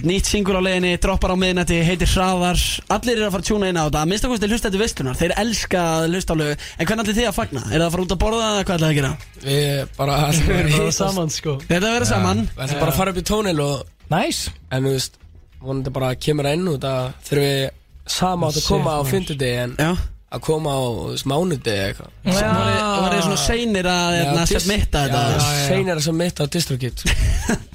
að 0.00 0.06
það 0.06 0.08
er 0.08 0.08
hvernig 0.08 0.08
að 0.08 0.08
kvöld? 0.08 0.10
Nýtt 0.10 0.30
singur 0.30 0.56
á 0.56 0.62
leiðinni, 0.64 0.92
droppar 1.04 1.30
á 1.30 1.36
miðnætti, 1.40 1.78
heitir 1.84 2.10
hraðar. 2.14 2.60
Allir 2.96 3.16
eru 3.16 3.26
að 3.26 3.34
fara 3.34 3.42
að 3.44 3.48
tjúna 3.50 3.68
inn 3.70 3.78
á 3.80 3.84
þetta 3.86 4.00
Að 4.00 4.08
minnst 4.10 4.24
okkur 4.28 4.40
til 4.40 4.50
hlusta 4.50 4.68
þetta 4.70 4.80
veistlunar 4.80 5.18
Þeir 5.20 5.34
elska 5.42 5.80
að 6.00 6.06
hlusta 6.14 6.32
á 6.32 6.40
lögu 6.40 6.54
En 6.80 6.86
hvernig 6.88 7.04
ætlaði 7.04 7.18
þið 7.20 7.28
að 7.30 7.36
fagna? 7.40 7.62
Er 7.70 7.76
það 7.76 7.86
að 7.86 7.94
fara 7.94 8.04
út 8.06 8.14
að 8.16 8.20
borða 8.24 8.48
eða 8.50 8.64
hvað 8.64 8.76
ætlaði 8.80 8.90
að 8.90 8.98
gera? 9.00 9.12
Við 9.44 9.96
bara 9.98 10.18
ætlum 10.30 10.50
að 10.50 10.60
Það 10.60 10.70
hittast. 10.70 10.86
er 10.90 10.96
saman 11.00 11.30
sko. 11.34 11.56
Þetta 11.68 11.90
að 11.90 11.96
vera 11.98 12.08
saman. 12.10 12.40
Við 12.56 12.62
ætlum 12.66 12.80
bara 12.84 12.94
að 12.94 13.00
fara 13.00 13.10
upp 13.14 13.20
í 13.20 13.26
tónil 13.30 13.60
og 13.64 13.84
Nice. 14.10 14.50
En 14.74 14.82
þú 14.88 14.94
veist, 14.96 15.20
vonandi 15.62 15.92
bara 15.94 16.14
kemur 16.18 16.48
það 16.48 16.56
inn 16.58 16.70
út 16.72 16.86
að 16.88 17.04
þurfum 17.28 17.44
við 17.46 17.68
sama 18.10 18.48
átt 18.50 18.58
að 18.58 18.66
koma 18.66 18.94
á 18.98 19.00
fimmtudegi 19.06 19.60
en 19.62 19.74
Já. 19.78 19.90
að 20.34 20.40
koma 20.48 20.72
á 20.74 20.80
veist, 21.12 21.26
mánudegi 21.30 21.84
eitthvað. 21.84 22.10
Og 22.26 23.02
var 23.04 23.14
þið 23.14 23.22
svona 23.28 23.42
seinir 23.44 23.86
að 23.92 24.16
hérna, 24.18 24.46
submitta 24.50 25.04
þetta? 25.06 25.50
Seinir 25.68 25.94
að 25.94 26.06
submitta 26.08 26.42
á 26.42 26.46
distrokit 26.50 27.04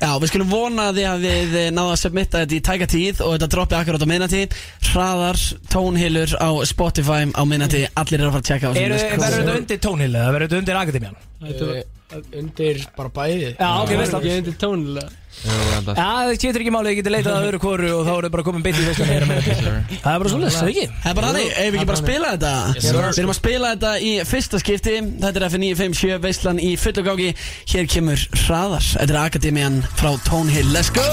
Já, 0.00 0.10
við 0.22 0.30
skulum 0.30 0.50
vona 0.52 0.86
því 0.96 1.04
að 1.10 1.24
við 1.26 1.54
náðum 1.76 1.92
að 1.92 2.00
submitta 2.00 2.42
þetta 2.42 2.56
í 2.56 2.60
tæka 2.70 2.86
tíð 2.90 3.22
og 3.26 3.34
þetta 3.34 3.48
droppi 3.54 3.76
akkurat 3.76 4.04
á 4.04 4.08
minnati 4.08 4.42
Hraðar, 4.90 5.40
tónhilur 5.72 6.34
á 6.40 6.48
Spotify 6.70 7.22
á 7.28 7.42
minnati 7.48 7.82
Allir 8.00 8.20
eru 8.22 8.30
að 8.30 8.36
fara 8.36 8.44
að 8.44 8.50
tjekka 8.50 8.74
Verður 8.76 9.00
þetta 9.36 9.56
undir 9.58 9.82
tónhilið 9.84 10.20
eða 10.22 10.34
verður 10.36 10.48
þetta 10.48 10.60
undir 10.62 10.80
akademían? 10.80 11.18
Undir 12.10 12.80
bara 12.96 13.10
bæði. 13.14 13.50
Já, 13.54 13.68
ok, 13.84 13.92
veist 14.00 14.14
það 14.16 14.24
Ég 14.26 14.32
er 14.32 14.40
undir 14.42 14.56
Já, 14.58 15.10
það. 15.44 16.32
Getur 16.40 16.62
ekki 16.62 16.72
máli, 16.74 16.92
ég 16.92 17.00
geti 17.00 17.12
leitað 17.12 17.36
að 17.36 17.46
öðru 17.48 17.60
koru 17.62 17.90
og 17.96 18.02
þá 18.06 18.12
eru 18.16 18.30
bara 18.34 18.44
komin 18.46 18.64
beint 18.64 18.78
í 18.80 18.84
veistan 18.86 19.08
Það 19.10 20.12
er 20.12 20.22
bara 20.22 20.32
svo 20.32 20.40
les, 20.40 20.56
það 20.56 20.66
er 20.66 20.72
ekki? 20.72 20.86
Það 21.00 21.10
er 21.10 21.16
bara 21.18 21.30
þannig, 21.30 21.48
ef 21.50 21.70
við 21.70 21.78
ekki 21.80 21.88
bara 21.90 22.00
spila 22.00 22.32
þetta? 22.34 22.52
Við 22.76 23.20
erum 23.20 23.32
að 23.32 23.38
spila 23.38 23.70
þetta 23.74 23.92
í 24.00 24.12
fyrsta 24.30 24.60
skipti. 24.62 24.94
Þetta 25.20 25.40
er 25.40 25.46
F957 25.50 26.18
Veistlan 26.24 26.60
í 26.62 26.70
fullu 26.80 27.04
gági 27.06 27.28
Hér 27.70 27.88
kemur 27.90 28.24
hraðar. 28.46 28.86
Þetta 29.00 29.14
er 29.14 29.20
Akademian 29.20 29.80
frá 29.98 30.10
Tónhill 30.26 30.70
Let's 30.74 30.90
go! 30.94 31.04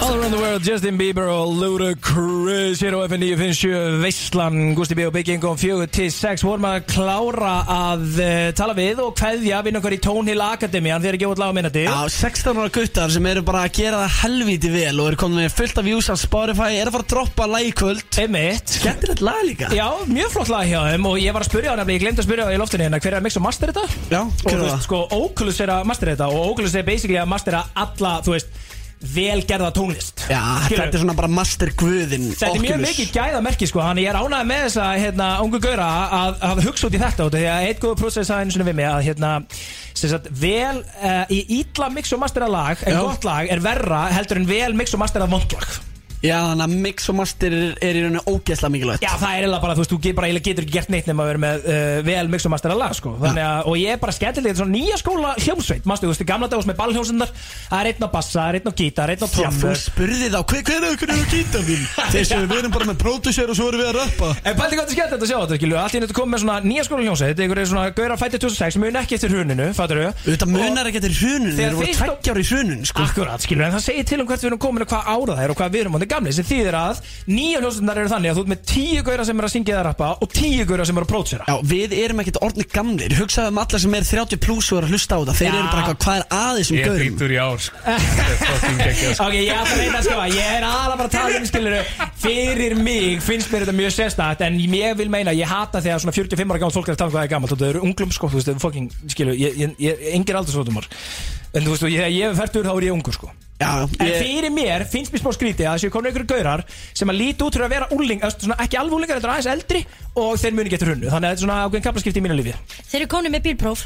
All 0.00 0.14
around 0.16 0.32
the 0.34 0.40
world, 0.40 0.64
Justin 0.66 0.98
Bieber 1.00 1.28
og 1.32 1.56
Ludacris 1.60 2.80
Hér 2.84 2.96
á 2.96 3.00
FN957 3.08 4.00
Veistlan, 4.04 4.74
Gusti 4.78 4.96
B 4.98 5.06
og 5.08 5.14
Big 5.16 5.28
Ingo 5.32 5.54
4-6 5.58 6.44
vorum 6.46 6.68
að 6.70 6.84
klára 6.90 7.54
að 7.70 8.06
uh, 8.20 8.50
tala 8.56 8.76
við 8.78 9.02
og 9.04 9.14
kveðja 9.18 9.62
vinna 9.66 9.80
okkar 9.82 9.96
í 9.96 10.00
Tónhill 10.04 10.40
Akademian 10.44 11.02
þegar 11.02 11.18
ekki 11.18 11.28
út 13.38 13.46
laga 13.46 13.60
minnati 13.60 13.60
Já, 13.60 13.60
16 13.60 13.60
ára 13.60 13.60
guttar 13.60 13.60
sem 13.60 13.60
eru 13.60 13.60
bara 13.60 13.62
að 13.62 13.74
gera 13.76 13.98
það 14.00 14.16
helvíti 14.20 14.70
vel 14.70 15.00
og 15.00 15.08
eru 15.10 15.16
komin 15.16 15.44
með 15.44 15.54
fullt 15.54 15.78
af 15.78 15.84
views 15.84 16.08
á 16.10 16.16
Spotify 16.18 16.78
er 16.80 16.88
að 16.88 16.94
fara 16.96 17.04
að 17.04 17.10
droppa 17.12 17.46
lag 17.46 17.62
í 17.62 17.72
kvöld. 17.72 18.02
Einmitt. 18.18 18.68
Skemmtilegt 18.80 19.20
lag 19.20 19.44
líka. 19.46 19.70
Já, 19.74 19.86
mjög 20.06 20.30
flott 20.34 20.50
lag 20.50 20.66
hjá 20.66 20.80
þeim 20.90 21.06
og 21.06 21.18
ég 21.20 21.32
var 21.32 21.42
að 21.44 21.50
spyrja 21.50 21.70
á 21.70 21.76
nefnilega, 21.78 21.94
ég 21.94 22.04
glemdi 22.04 22.20
að 22.20 22.28
spyrja 22.28 22.46
á 22.46 22.54
í 22.54 22.60
loftinu 22.60 22.84
hérna 22.84 23.00
hver 23.00 23.12
er 23.12 23.20
að 23.20 23.24
mixa 23.28 23.40
og 23.40 23.46
master 23.46 23.72
þetta? 23.72 23.84
Já, 24.10 24.20
og 24.20 24.42
hver 24.42 24.50
þú 24.50 24.56
er 24.56 24.64
veist, 24.64 24.74
það? 24.74 24.84
sko, 24.88 24.98
Oculus 25.20 25.60
er 25.60 25.70
að 25.76 25.84
master 25.90 26.12
þetta 26.14 26.26
og 26.30 26.50
Oculus 26.50 26.74
er 26.74 26.84
basically 26.90 27.18
að 27.20 27.30
mastera 27.30 27.62
alla, 27.74 28.12
þú 28.26 28.34
veist, 28.36 28.48
velgerða 29.00 29.70
tónlist 29.72 30.24
Já, 30.28 30.40
Skilurðu? 30.66 30.76
þetta 30.76 30.98
er 30.98 31.02
svona 31.02 31.16
bara 31.16 31.30
master 31.32 31.72
guðin 31.80 32.26
Þetta 32.34 32.50
er 32.52 32.64
mjög 32.66 32.82
mikið 32.84 33.12
gæðamerki 33.14 33.68
sko, 33.70 33.82
hann 33.84 34.00
ég 34.02 34.10
er 34.12 34.18
ánægð 34.20 34.48
með 34.50 34.64
þess 34.66 34.80
að 34.84 35.04
hérna, 35.04 35.28
ungu 35.44 35.60
gauðra 35.64 35.90
að, 36.18 36.40
að 36.50 36.62
hugsa 36.68 36.90
út 36.90 36.96
í 36.98 37.00
þetta 37.00 37.28
því 37.32 37.44
að 37.54 37.68
eitt 37.70 37.84
góð 37.84 37.94
prósess 38.02 38.32
að 38.32 38.42
einu 38.44 38.56
sinni 38.56 38.68
við 38.68 38.78
mig 38.82 38.90
að 38.90 39.04
hérna, 39.08 39.34
sagt, 40.02 40.32
vel 40.42 40.82
uh, 40.84 41.22
í 41.32 41.40
ítla 41.60 41.88
mix 41.94 42.12
og 42.12 42.20
mastera 42.24 42.50
lag 42.50 42.84
en 42.84 42.98
Já. 42.98 43.00
gott 43.08 43.28
lag 43.28 43.54
er 43.56 43.64
verra 43.64 44.02
heldur 44.12 44.42
en 44.42 44.50
vel 44.50 44.74
mix 44.76 44.92
og 44.96 45.02
mastera 45.04 45.30
vond 45.30 45.56
lag 45.56 45.80
Já, 46.20 46.36
þannig 46.50 46.64
að 46.66 46.72
mix 46.84 47.08
og 47.08 47.16
master 47.16 47.54
er, 47.56 47.70
er 47.80 47.96
í 47.96 48.02
rauninu 48.04 48.20
ógeðslega 48.28 48.72
mikilvægt. 48.74 49.04
Já, 49.04 49.12
það 49.16 49.30
er 49.30 49.38
eiginlega 49.40 49.62
bara, 49.64 49.74
þú 49.76 49.80
veist, 49.84 49.94
þú 49.94 49.98
bara, 50.18 50.28
getur 50.40 50.64
ekki 50.66 50.74
gert 50.76 50.90
neitt 50.92 51.06
nema 51.08 51.22
að 51.24 51.30
vera 51.30 51.40
með 51.46 51.56
uh, 51.64 51.98
vel 52.04 52.28
mix 52.34 52.44
og 52.44 52.52
mastera 52.52 52.76
lag, 52.76 52.92
sko. 52.96 53.10
Þannig 53.20 53.44
að, 53.46 53.60
og 53.70 53.74
ég 53.80 53.88
er 53.94 53.98
bara 54.02 54.12
skemmtileg, 54.16 54.50
þetta 54.50 54.56
er 54.56 54.60
svona 54.60 54.76
nýja 54.76 54.96
skóla 55.00 55.30
hljómsveit. 55.40 55.84
Mástu, 55.88 56.04
þú 56.04 56.12
veist, 56.12 56.24
í 56.24 56.28
gamla 56.28 56.48
dags 56.52 56.66
með 56.68 56.76
ballhljómsundar 56.80 57.30
Það 57.70 57.80
er 57.80 57.86
einn 57.90 58.04
á 58.04 58.08
bassa, 58.12 58.36
það 58.36 58.48
er 58.50 58.54
einn 58.58 58.68
á 58.68 58.74
gítar, 58.80 59.08
einn 59.14 59.16
á 59.16 59.24
Já, 59.24 59.30
þú 59.30 59.36
trommur 59.40 59.78
spurði 59.80 60.28
þá, 60.28 60.40
hver, 60.50 60.62
hver 60.68 60.82
er 60.84 60.92
ykkur 60.96 61.08
er 61.10 61.16
að 61.16 61.30
gíta 61.32 61.58
þín? 61.64 61.82
Þeir 62.10 62.26
sem 62.28 62.40
við 62.50 62.58
erum 62.60 62.72
bara 62.74 62.86
með 62.90 62.98
producer 63.00 63.46
og 63.48 63.56
svo 63.56 63.66
erum 63.70 63.80
við 63.80 63.88
að 63.90 63.96
rappa. 64.00 64.28
En 64.42 64.54
pældi 64.58 64.74
hvað 64.76 64.84
þetta 64.84 64.92
er 64.92 64.96
skemmt 64.98 65.14
að 65.16 65.30
sjá 65.30 65.38
þetta, 76.00 76.09
skilju 76.10 76.70
Allt 76.70 76.98
í 77.00 77.16
þetta 77.34 77.38
komið 77.40 77.40
með 77.40 77.40
svona 77.40 77.40
nýja 77.40 77.60
skóla 77.60 77.60
hljómsveit 77.60 77.60
Ykkur 77.60 77.60
er 77.60 77.60
svona 77.60 77.60
gauðar 77.60 77.60
fættið 77.60 77.60
2006, 77.60 77.60
mun 77.60 77.60
ekki 77.60 77.60
eftir 77.60 77.60
hruninu, 77.60 77.60
fattur 77.60 77.60
Þetta 77.60 77.60
munar 77.60 77.60
ekki 77.60 77.60
eftir 77.60 77.60
hrunun, 77.60 77.60
þeir 77.60 77.60
Þegar 77.60 77.60
það 77.60 77.60
það 77.60 77.60
er 77.60 77.60
þetta 77.60 77.80
gamli 77.80 77.80
sem 77.80 77.80
þýðir 77.80 77.80
að 77.80 77.80
nýja 77.80 77.80
hljómsveitarnar 77.80 78.00
eru 78.00 78.10
þannig 78.10 78.30
að 78.30 78.36
þú 78.36 78.42
ert 78.42 78.50
með 78.50 78.62
tíu 78.70 79.02
gauðra 79.06 79.24
sem 79.24 79.40
er 79.40 79.46
að 79.46 79.54
syngja 79.54 79.74
eða 79.74 79.84
rappa 79.86 80.08
og 80.20 80.32
tíu 80.34 80.64
gauðra 80.66 80.86
sem 80.86 80.98
er 80.98 81.04
að 81.04 81.10
prótsera 81.10 81.44
Já, 81.46 81.56
við 81.70 81.94
erum 81.96 82.22
ekkert 82.22 82.40
orðni 82.44 82.66
gamlir 82.70 83.14
Hugsaðu 83.18 83.50
um 83.50 83.60
alla 83.60 83.80
sem 83.80 83.94
er 83.94 84.06
30 84.06 84.40
pluss 84.40 84.70
og 84.70 84.80
eru 84.80 84.88
að 84.88 84.94
hlusta 84.94 85.14
á 85.14 85.20
þetta 85.20 85.36
Þeir 85.40 85.50
Já. 85.50 85.58
eru 85.58 85.70
bara 85.70 85.80
eitthvað, 85.80 86.00
hvað 86.04 86.16
er 86.16 86.26
aðeins 86.40 86.70
um 86.70 86.76
Ég 86.76 86.80
er 86.80 86.90
gaurum? 86.90 87.00
þrítur 87.00 87.30
í 87.30 87.40
ár 87.40 87.60
sko. 87.60 87.76
Þetta 88.60 88.86
er 88.86 88.96
sko. 88.96 89.26
Ok, 89.26 89.36
ég 89.36 89.52
ætla 89.54 89.74
að 89.74 89.80
reyna 89.80 90.00
að 90.00 90.06
skoða, 90.08 90.28
ég 90.34 90.54
er 90.56 90.66
aðra 90.70 90.96
bara 91.00 91.08
að 91.08 91.16
tala 91.16 91.40
um, 91.40 91.48
skilur, 91.50 91.76
fyrir 92.20 92.76
mig 92.80 93.24
finnst 93.24 93.52
mér 93.52 93.66
þetta 93.66 93.76
mjög 93.80 93.94
sérstætt 93.96 94.44
en 94.46 94.58
ég 94.60 94.96
vil 95.00 95.10
meina, 95.12 95.34
ég 95.36 95.50
hata 95.50 95.82
þegar 95.84 96.02
svona 96.04 96.16
45 96.16 96.54
ára 96.54 96.62
gammal 96.62 96.76
fólk 96.76 96.90
er 96.90 96.96
að 96.96 97.02
tala 97.02 97.10
um 97.10 97.16
hvað 97.16 97.26
er 97.26 97.32
gammalt 97.34 97.54
og 97.54 97.60
það 97.60 97.72
eru 97.74 97.84
unglum 97.88 98.14
sko, 98.14 98.30
þú 98.30 98.40
veist, 98.40 98.50
það 98.50 98.56
er 98.56 98.64
fucking, 98.64 98.90
skilur, 99.14 99.38
ég, 99.40 99.60
ég, 99.60 99.76
ég, 99.82 100.08
engir 100.16 100.40
aldursvotumar 100.40 100.88
en 100.90 101.66
þú 101.66 101.76
veist, 101.76 101.88
ég, 101.90 102.10
ég 102.16 102.30
er 102.30 102.38
færtur 102.38 102.66
þá 102.66 102.74
er 102.76 102.90
ég 102.90 102.96
ungur 102.96 103.16
sko 103.16 103.32
Já, 103.60 103.84
En 104.00 104.08
ég, 104.08 104.14
fyrir 104.24 104.52
mér 104.56 104.86
finnst 104.88 105.12
mér 105.12 105.20
smá 105.20 105.34
skrítið 105.36 105.66
að 105.68 105.74
þessu 105.76 105.90
konar 105.92 106.08
einhverju 106.08 106.30
gaurar 106.30 106.62
sem 106.96 107.10
að 107.12 107.18
líti 107.20 107.44
út 107.44 107.56
fyrir 107.58 107.66
að 107.66 107.74
vera 107.74 107.88
úling, 107.92 108.22
svona, 108.32 108.56
ekki 108.64 108.78
alveg 108.80 108.96
úlingar, 108.96 109.20
þetta 109.20 109.28
er 109.28 109.34
aðeins 109.34 109.50
eldri 109.52 109.82
og 110.16 110.30
þeir 110.40 110.56
muni 110.56 110.72
getur 110.72 110.94
hunnu, 110.94 111.10
þannig 111.12 111.28
að 111.28 111.34
þetta 111.34 111.36
er 111.36 111.44
svona 111.44 111.58
ákveðin 111.66 111.84
kaplaskipti 111.84 112.22
í 112.22 112.24
mínu 112.24 112.38
lífi. 112.40 112.54
Þeir 112.88 113.02
eru 113.02 113.10
komin 113.12 113.36
með 113.36 113.44
bílpróf 113.50 113.84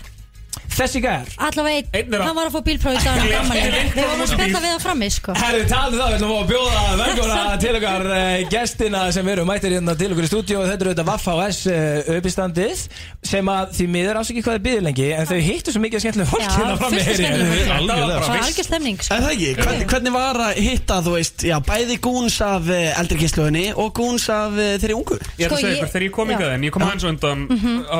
Þessi 0.75 1.01
gær, 1.05 1.29
Allavega 1.39 1.77
einn, 1.79 1.89
Einn 1.95 2.15
er 2.15 2.21
að- 2.21 2.27
hann 2.27 2.37
var 2.39 2.49
að 2.49 2.55
fá 2.57 2.63
bílpróf 2.67 2.97
í 2.99 3.05
dag 3.05 3.19
Við 3.25 4.01
vorum 4.01 4.23
að 4.25 4.31
spjalla 4.33 4.61
við 4.65 4.71
það 4.75 4.81
frammi 4.85 5.09
sko. 5.15 5.35
Herðu 5.39 5.67
talið 5.71 6.01
það, 6.01 6.09
við 6.09 6.17
ætlum 6.17 6.33
að 6.35 6.49
bjóða 6.51 6.81
velkona 7.01 7.37
til 7.65 7.75
okkar 7.79 8.07
uh, 8.11 8.49
gestina 8.51 9.03
sem 9.15 9.29
eru 9.35 9.45
mættir 9.49 9.75
hérna 9.77 9.95
til 10.01 10.09
okkur 10.15 10.27
í 10.27 10.31
stúdíu 10.33 10.59
og 10.61 10.67
þetta 10.71 10.85
eru 10.87 10.95
þetta 10.95 11.07
Vaffa 11.09 11.35
OS 11.45 11.61
uh, 11.71 12.11
uppistandið 12.19 12.83
sem 13.31 13.51
að 13.55 13.75
því 13.79 13.87
miður 13.95 14.19
ásaki 14.23 14.43
hvað 14.45 14.59
er 14.59 14.65
byggðið 14.67 14.85
lengi 14.89 15.09
en 15.15 15.29
þau 15.31 15.39
hittu 15.47 15.75
svo 15.75 15.83
mikið 15.85 16.05
skemmtilega 16.05 16.31
fólk 16.33 16.45
Já, 16.45 16.51
hérna 16.59 16.77
frammi 16.83 16.99
fullt 16.99 17.11
af 17.11 17.19
skemmtilegu 17.21 17.49
fólki. 17.55 17.65
Þetta 17.65 17.79
var 17.79 18.05
bara 18.05 18.25
Það 18.25 18.35
var 18.35 18.45
algjör 18.49 18.69
stemning 18.69 18.99
sko. 19.05 19.15
Er 19.15 19.25
það 19.25 19.35
ekki? 19.35 19.51
Hvernig, 19.63 19.87
hvernig 19.95 20.15
var 20.19 20.41
að 20.49 20.61
hitta, 20.65 20.99
þú 21.07 21.15
veist, 21.15 21.47
já, 21.49 21.57
bæði 21.71 21.99
gúns 22.09 22.37
af 22.45 22.69
uh, 22.73 23.01
eldri 23.01 23.21
kynsluðinni 23.23 23.65
og 23.85 23.93
gúns 23.99 24.27
af 24.35 24.59
uh, 24.59 24.75
þeirri 24.83 24.99
ungu? 24.99 25.19
Ég 25.39 25.47
er 25.47 25.55
Sko, 25.55 25.59
að 25.59 25.63
segja 25.63 25.71
ég- 25.71 25.79
ykkur, 25.79 25.93
þegar 25.95 26.07
ég 26.09 26.15
kom 26.19 26.33
já. 26.33 26.37
ykkur 26.39 26.55
en 26.59 26.67
ég 26.69 26.75
kom 26.75 26.87
aðeins 26.89 27.05
á 27.05 27.11
undan 27.15 27.47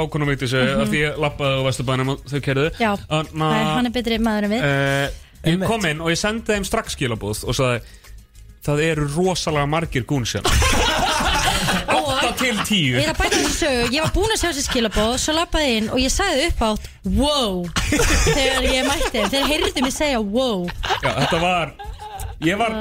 ákonum 0.01 0.31
veitis 0.33 0.55
af 0.59 0.89
því 0.91 1.03
ég 1.05 1.21
lappaði 1.25 1.61
á 1.61 1.63
Vesturbænum 1.69 2.13
og 2.15 2.25
þau 2.31 2.41
kerðu 2.45 2.64
Já, 2.81 2.91
það 3.05 3.35
er, 3.51 3.69
hann 3.75 3.91
er 3.91 3.95
betri 3.95 4.19
maður 4.23 4.49
en 4.49 4.55
við. 4.57 4.65
Uh, 4.71 5.21
Ég 5.45 5.61
kom 5.69 5.85
inn 5.85 6.01
og 6.01 6.09
ég 6.09 6.17
sendi 6.17 6.55
þeim 6.55 6.65
strax 6.65 6.95
skilabúð 6.97 7.43
og 7.45 7.57
sagði 7.59 7.83
Það 8.65 8.79
eru 8.87 9.03
rosalega 9.13 9.69
margir 9.69 10.07
gúnsjana 10.09 10.49
8 11.93 12.31
til 12.41 12.57
10 12.57 12.79
Ég 12.95 13.03
er 13.03 13.13
að 13.13 13.19
bæta 13.21 13.37
þessu 13.43 13.59
sögu, 13.59 13.91
ég 13.93 14.07
var 14.07 14.15
búin 14.17 14.33
að 14.33 14.41
sjá 14.41 14.49
þessi 14.49 14.65
skilabóð 14.71 15.13
Svo 15.21 15.35
lappaði 15.37 15.75
inn 15.83 15.91
og 15.93 16.01
ég 16.01 16.15
sagði 16.15 16.47
upp 16.49 16.65
átt 16.71 16.89
Wow. 17.05 17.59
Þegar 18.25 18.69
ég 18.71 18.89
mætti 18.89 19.11
þeim, 19.19 19.29
þeir 19.35 19.49
heyrðu 19.53 19.85
mig 19.85 19.93
segja 19.99 20.23
wow. 20.25 20.65
Já, 21.05 21.11
þetta 21.21 21.43
var 21.45 21.75
Ég 22.45 22.61
var 22.61 22.79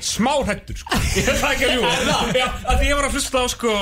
smá 0.00 0.34
hættur 0.46 0.76
sko. 0.78 0.98
Ég 1.18 1.28
er 1.28 1.36
það 1.40 1.52
ekki 1.54 1.64
að 1.68 2.76
því 2.78 2.86
ég 2.88 2.96
var 2.98 3.06
að 3.08 3.14
hlusta 3.18 3.36
á 3.42 3.46
sko 3.50 3.72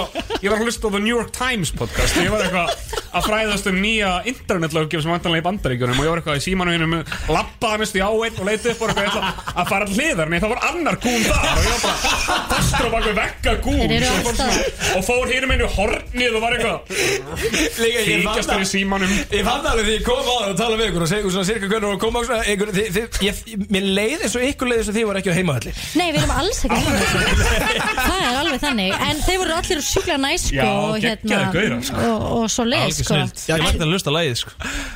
Ég 0.42 0.48
var 0.50 0.58
að 0.58 0.64
hlusta 0.66 0.86
á 0.86 0.90
The 0.94 1.00
New 1.02 1.14
York 1.16 1.30
Times 1.36 1.70
podcast. 1.76 2.16
Ég 2.20 2.30
var 2.32 2.40
eitthvað 2.44 2.68
að 3.16 3.22
fræðast 3.26 3.66
um 3.70 3.76
nýja 3.80 4.10
internetlöggjöf 4.28 5.02
sem 5.04 5.10
vantanlega 5.12 5.40
í 5.40 5.46
bandaríkjunum 5.46 5.96
og 6.00 6.04
ég 6.04 6.10
var 6.12 6.18
eitthvað 6.20 6.40
í 6.40 6.44
símanuðinu 6.46 6.98
lappaði 7.32 7.78
mest 7.82 7.96
í 7.96 8.02
áeinn 8.04 8.36
og 8.40 8.44
leiti 8.48 8.68
upp 8.72 8.80
og 8.82 8.88
eitthvað. 8.92 9.06
Ætla 9.06 9.30
að 9.56 9.66
fara 9.70 9.86
hliðar 9.92 10.28
Nei, 10.32 10.40
það 10.42 10.50
var 10.52 10.60
annar 10.70 10.96
gún 11.00 11.22
þar 11.24 11.40
og 11.46 11.60
ég 11.62 11.70
var 11.70 11.80
bara 11.86 11.96
fastur 12.50 12.86
á 12.86 12.90
baku 12.96 13.10
vekka 13.16 13.52
gún 13.64 13.80
og 13.86 13.88
fór 14.26 14.34
svona- 14.36 14.64
og 14.96 15.02
fór 15.06 15.24
hér 15.30 15.44
með 15.46 15.54
henni 15.56 15.68
hornið 15.76 16.32
og 16.36 16.40
var 16.44 16.52
eitthvað 16.56 16.78
fíkjastur 17.76 18.60
í 18.60 18.68
símanum. 18.68 19.12
Ég 19.32 19.44
fann 19.46 19.62
það 19.64 19.70
alveg 19.72 19.86
því 19.86 19.94
ég 19.96 20.04
kom 20.06 20.20
á 20.20 20.24
það 20.26 20.50
og 20.50 20.56
tala 20.60 20.76
við 20.76 20.86
Nei, 26.06 26.12
við 26.14 26.20
erum 26.22 26.34
alls 26.38 26.58
ekki 26.66 26.76
heima 26.86 27.94
Það 27.96 28.20
er 28.22 28.36
alveg 28.38 28.60
þannig 28.62 28.92
En 29.06 29.20
þeir 29.26 29.38
voru 29.42 29.54
allir 29.56 29.80
sjúklega 29.82 30.18
næs 30.22 30.44
sko, 30.46 30.56
Já, 30.56 30.66
og, 30.70 30.96
geggjaðir 31.02 31.48
gaurar, 31.56 31.80
sko. 31.88 32.02
og, 32.06 32.26
og 32.36 32.44
svo 32.54 32.66
leið 32.68 32.84
Algjör 32.84 32.98
sko. 33.00 33.16
snilt 33.16 33.42
Ég 33.50 33.64
mætti 33.64 33.82
að 33.82 33.90
lusta 33.90 34.12
lagið 34.14 34.36
sko 34.38 34.52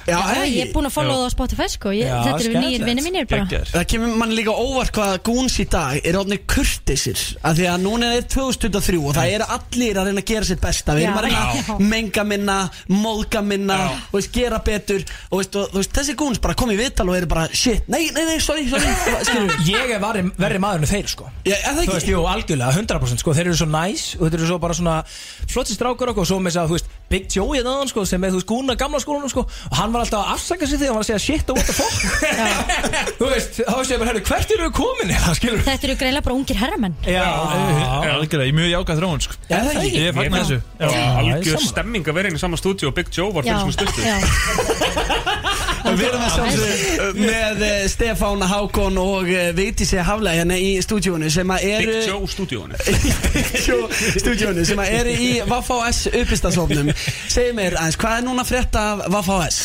Já, 0.07 0.15
Já, 0.15 0.45
ég 0.47 0.61
er 0.69 0.71
búin 0.75 0.87
að 0.87 0.95
followa 0.95 1.17
það 1.25 1.27
á 1.27 1.33
Spotify 1.35 1.67
sko. 1.73 1.95
ég, 1.97 2.07
Já, 2.07 2.15
Þetta 2.29 2.37
eru 2.45 2.53
nýjir 2.55 2.55
skemmtilegt. 2.55 2.87
vinni 2.91 3.05
mínir 3.09 3.27
bara 3.31 3.43
Geggjaður. 3.51 3.73
Það 3.75 3.87
kemur 3.95 4.15
mann 4.23 4.35
líka 4.39 4.55
óvart 4.55 4.93
hvað 5.01 5.17
gúns 5.27 5.57
í 5.59 5.67
dag 5.75 5.99
er 6.07 6.19
orðinir 6.21 6.43
kurtisir 6.55 7.25
af 7.43 7.59
því 7.59 7.67
að 7.75 7.85
núna 7.89 8.13
er 8.21 8.25
2023 8.31 9.01
og 9.03 9.17
það 9.19 9.35
eru 9.35 9.49
allir 9.57 10.01
að 10.01 10.11
reyna 10.11 10.23
að 10.25 10.31
gera 10.31 10.49
sitt 10.51 10.63
besta 10.63 10.97
við 10.99 11.09
erum 11.09 11.17
Já. 11.17 11.21
að 11.21 11.27
reyna 11.27 11.43
að 11.75 11.85
menga 11.91 12.27
minna 12.31 12.59
móðga 12.91 13.43
minna 13.51 13.79
og 13.99 14.17
veist, 14.19 14.31
gera 14.35 14.61
betur 14.67 15.03
og, 15.31 15.37
veist, 15.41 15.57
og 15.59 15.71
þú 15.75 15.81
veist, 15.83 15.93
þessi 15.99 16.17
gúns 16.21 16.41
bara 16.43 16.57
kom 16.59 16.71
í 16.75 16.79
viðtal 16.81 17.09
og 17.11 17.19
eru 17.19 17.31
bara 17.31 17.47
shit, 17.53 17.87
nei, 17.91 18.07
nei, 18.15 18.25
nei, 18.29 18.39
sorry, 18.43 18.67
sorry 18.71 18.91
skilur 19.29 19.51
við 19.57 19.71
Ég 19.75 19.95
er 19.97 20.03
verri, 20.03 20.25
verri 20.41 20.61
maður 20.63 20.85
en 20.85 20.91
þeir 20.91 21.00
sko. 21.09 21.25
Já, 21.47 21.55
er 21.57 21.63
það 21.71 21.77
Þú 21.79 21.83
ekki? 21.87 21.95
veist, 21.97 22.09
jú, 22.11 22.21
algjörlega, 22.29 22.73
100% 22.77 23.23
sko. 23.23 23.33
Þeir 23.39 23.47
eru 23.47 23.57
svo 23.57 23.69
næs 23.71 24.03
og 24.21 24.25
þeir 24.29 24.39
eru 24.41 24.47
svo 24.51 24.59
bara 24.61 24.75
svona 24.77 24.97
flotti 25.51 25.73
strákur 25.77 26.11
okkur 26.13 26.21
og 26.21 26.29
svo 26.29 26.39
með 26.43 26.51
þess 26.53 26.61
að, 26.61 26.69
þú 26.69 26.77
veist, 26.77 26.89
Big 27.11 27.25
Joe 27.35 27.57
í 27.59 27.63
þaðan 27.65 27.89
sko 27.91 28.05
sem 28.07 28.23
er, 28.25 28.31
þú 28.31 28.39
veist, 28.39 28.47
gúna 28.51 28.77
gamla 28.79 29.01
skólanum 29.03 29.31
sko. 29.33 29.43
Og 29.71 29.77
hann 29.81 29.91
var 29.95 30.05
alltaf 30.05 30.21
að 30.27 30.35
afsaka 30.37 30.67
sig 30.71 30.79
þegar 30.79 30.93
hann 30.93 30.99
var 31.01 31.05
að 31.05 31.11
segja 31.11 31.23
shit 31.25 31.51
og 31.51 31.57
what 31.57 31.67
the 31.67 31.75
fuck. 31.75 31.97
Þú 33.21 33.31
veist, 33.33 33.59
þá 33.67 33.75
veist 33.81 33.91
ég 33.91 33.99
bara, 34.03 34.11
herru, 34.13 34.23
hvert 34.31 34.51
eru 34.55 34.69
við 34.69 34.75
komin? 34.79 35.11
Það 35.25 35.35
skilur 35.41 35.65
Þetta 35.67 35.89
eru 35.89 35.97
greiðlega 36.05 36.25
bara 36.29 36.37
ungir 36.39 36.61
herramenn. 36.61 36.95
Já, 37.03 37.25
Já, 37.25 38.13
algjörlega, 38.15 38.47
ég 38.47 38.57
mjög 38.61 38.71
jákað 38.77 39.01
þróun 39.03 39.25
sko. 39.27 39.35
Já, 39.51 39.57
það 39.59 39.81
ekki? 39.83 40.01
Ég 40.05 40.15
fagnar 40.21 40.45
þessu. 40.45 40.59
Já. 40.79 40.89
Algjör 41.21 41.67
stemming 41.67 42.05
að 42.11 42.15
vera 42.21 42.31
inn 42.31 42.39
í 42.39 42.43
sama 42.43 42.61
stúdíu 42.61 42.91
og 42.91 42.95
Big 43.01 43.11
Joe 43.15 43.31
var 43.35 43.43
Já, 43.49 43.59
fyrir 43.59 43.63
svona 43.67 43.77
stuttu. 43.77 44.01
Já. 44.11 45.50
Og 45.81 45.97
við 45.97 46.07
erum 46.09 46.25
að 46.25 46.33
sjálfsög 46.35 47.21
með 47.21 47.63
eh, 47.67 47.83
Stefán 47.91 48.45
Hákon 48.51 48.99
og 49.01 49.31
eh, 49.33 49.51
Vigdísi 49.57 50.01
Hafla 50.05 50.35
hérna 50.37 50.59
í 50.61 50.73
stúdíónu 50.85 51.31
sem 51.33 51.53
að 51.55 51.67
eru 51.71 51.97
Big 51.97 52.11
Joe 52.11 52.31
stúdíónu 52.35 52.81
Big 53.37 53.53
Joe 53.65 53.89
stúdíónu 54.21 54.67
sem 54.69 54.83
að 54.83 54.95
eru 55.01 55.17
í 55.17 55.31
Vafá-S 55.49 56.11
uppistasofnum 56.13 56.93
Segðu 56.97 57.57
mér 57.59 57.79
aðeins, 57.81 58.01
hvað 58.01 58.21
er 58.21 58.27
núna 58.29 58.47
frétt 58.49 58.81
af 58.81 59.07
Vafá-S? 59.13 59.61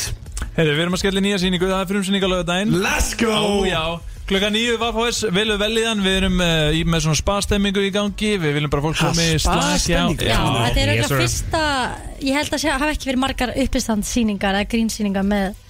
Heyrðu, 0.55 0.75
við 0.75 0.83
erum 0.85 0.95
að 0.95 1.01
skella 1.03 1.21
í 1.21 1.25
nýja 1.25 1.39
síningu, 1.43 1.67
það 1.67 1.81
er 1.81 1.89
frumsýning 1.89 2.23
á 2.23 2.29
lögadaginn 2.31 2.77
Let's 2.79 3.15
go! 3.19 3.31
Ó, 3.35 3.67
já. 3.67 3.83
Klukka 4.25 4.47
nýju 4.49 4.79
var 4.81 4.95
fáis, 4.95 5.19
velu 5.35 5.57
velíðan 5.61 5.99
Við 6.01 6.15
erum 6.17 6.39
uh, 6.41 6.71
í, 6.73 6.79
með 6.89 7.03
svona 7.05 7.19
spa-stemmingu 7.19 7.83
í 7.85 7.91
gangi. 7.93 8.31
Við 8.41 8.55
viljum 8.57 8.71
bara 8.73 8.85
fólk 8.87 8.97
komi 8.97 9.27
spa-stemmingu? 9.43 10.25
Já, 10.25 10.39
þetta 10.39 10.81
er 10.81 10.93
auðvitað 10.93 11.19
fyrsta 11.19 11.61
Ég 12.25 12.39
held 12.39 12.55
að 12.55 12.63
sé, 12.63 12.71
hafa 12.73 12.89
ekki 12.95 13.11
verið 13.11 13.21
margar 13.21 13.53
uppistandsýningar 13.65 14.57
eða 14.57 14.71
grínsýningar 14.71 15.27
með 15.29 15.61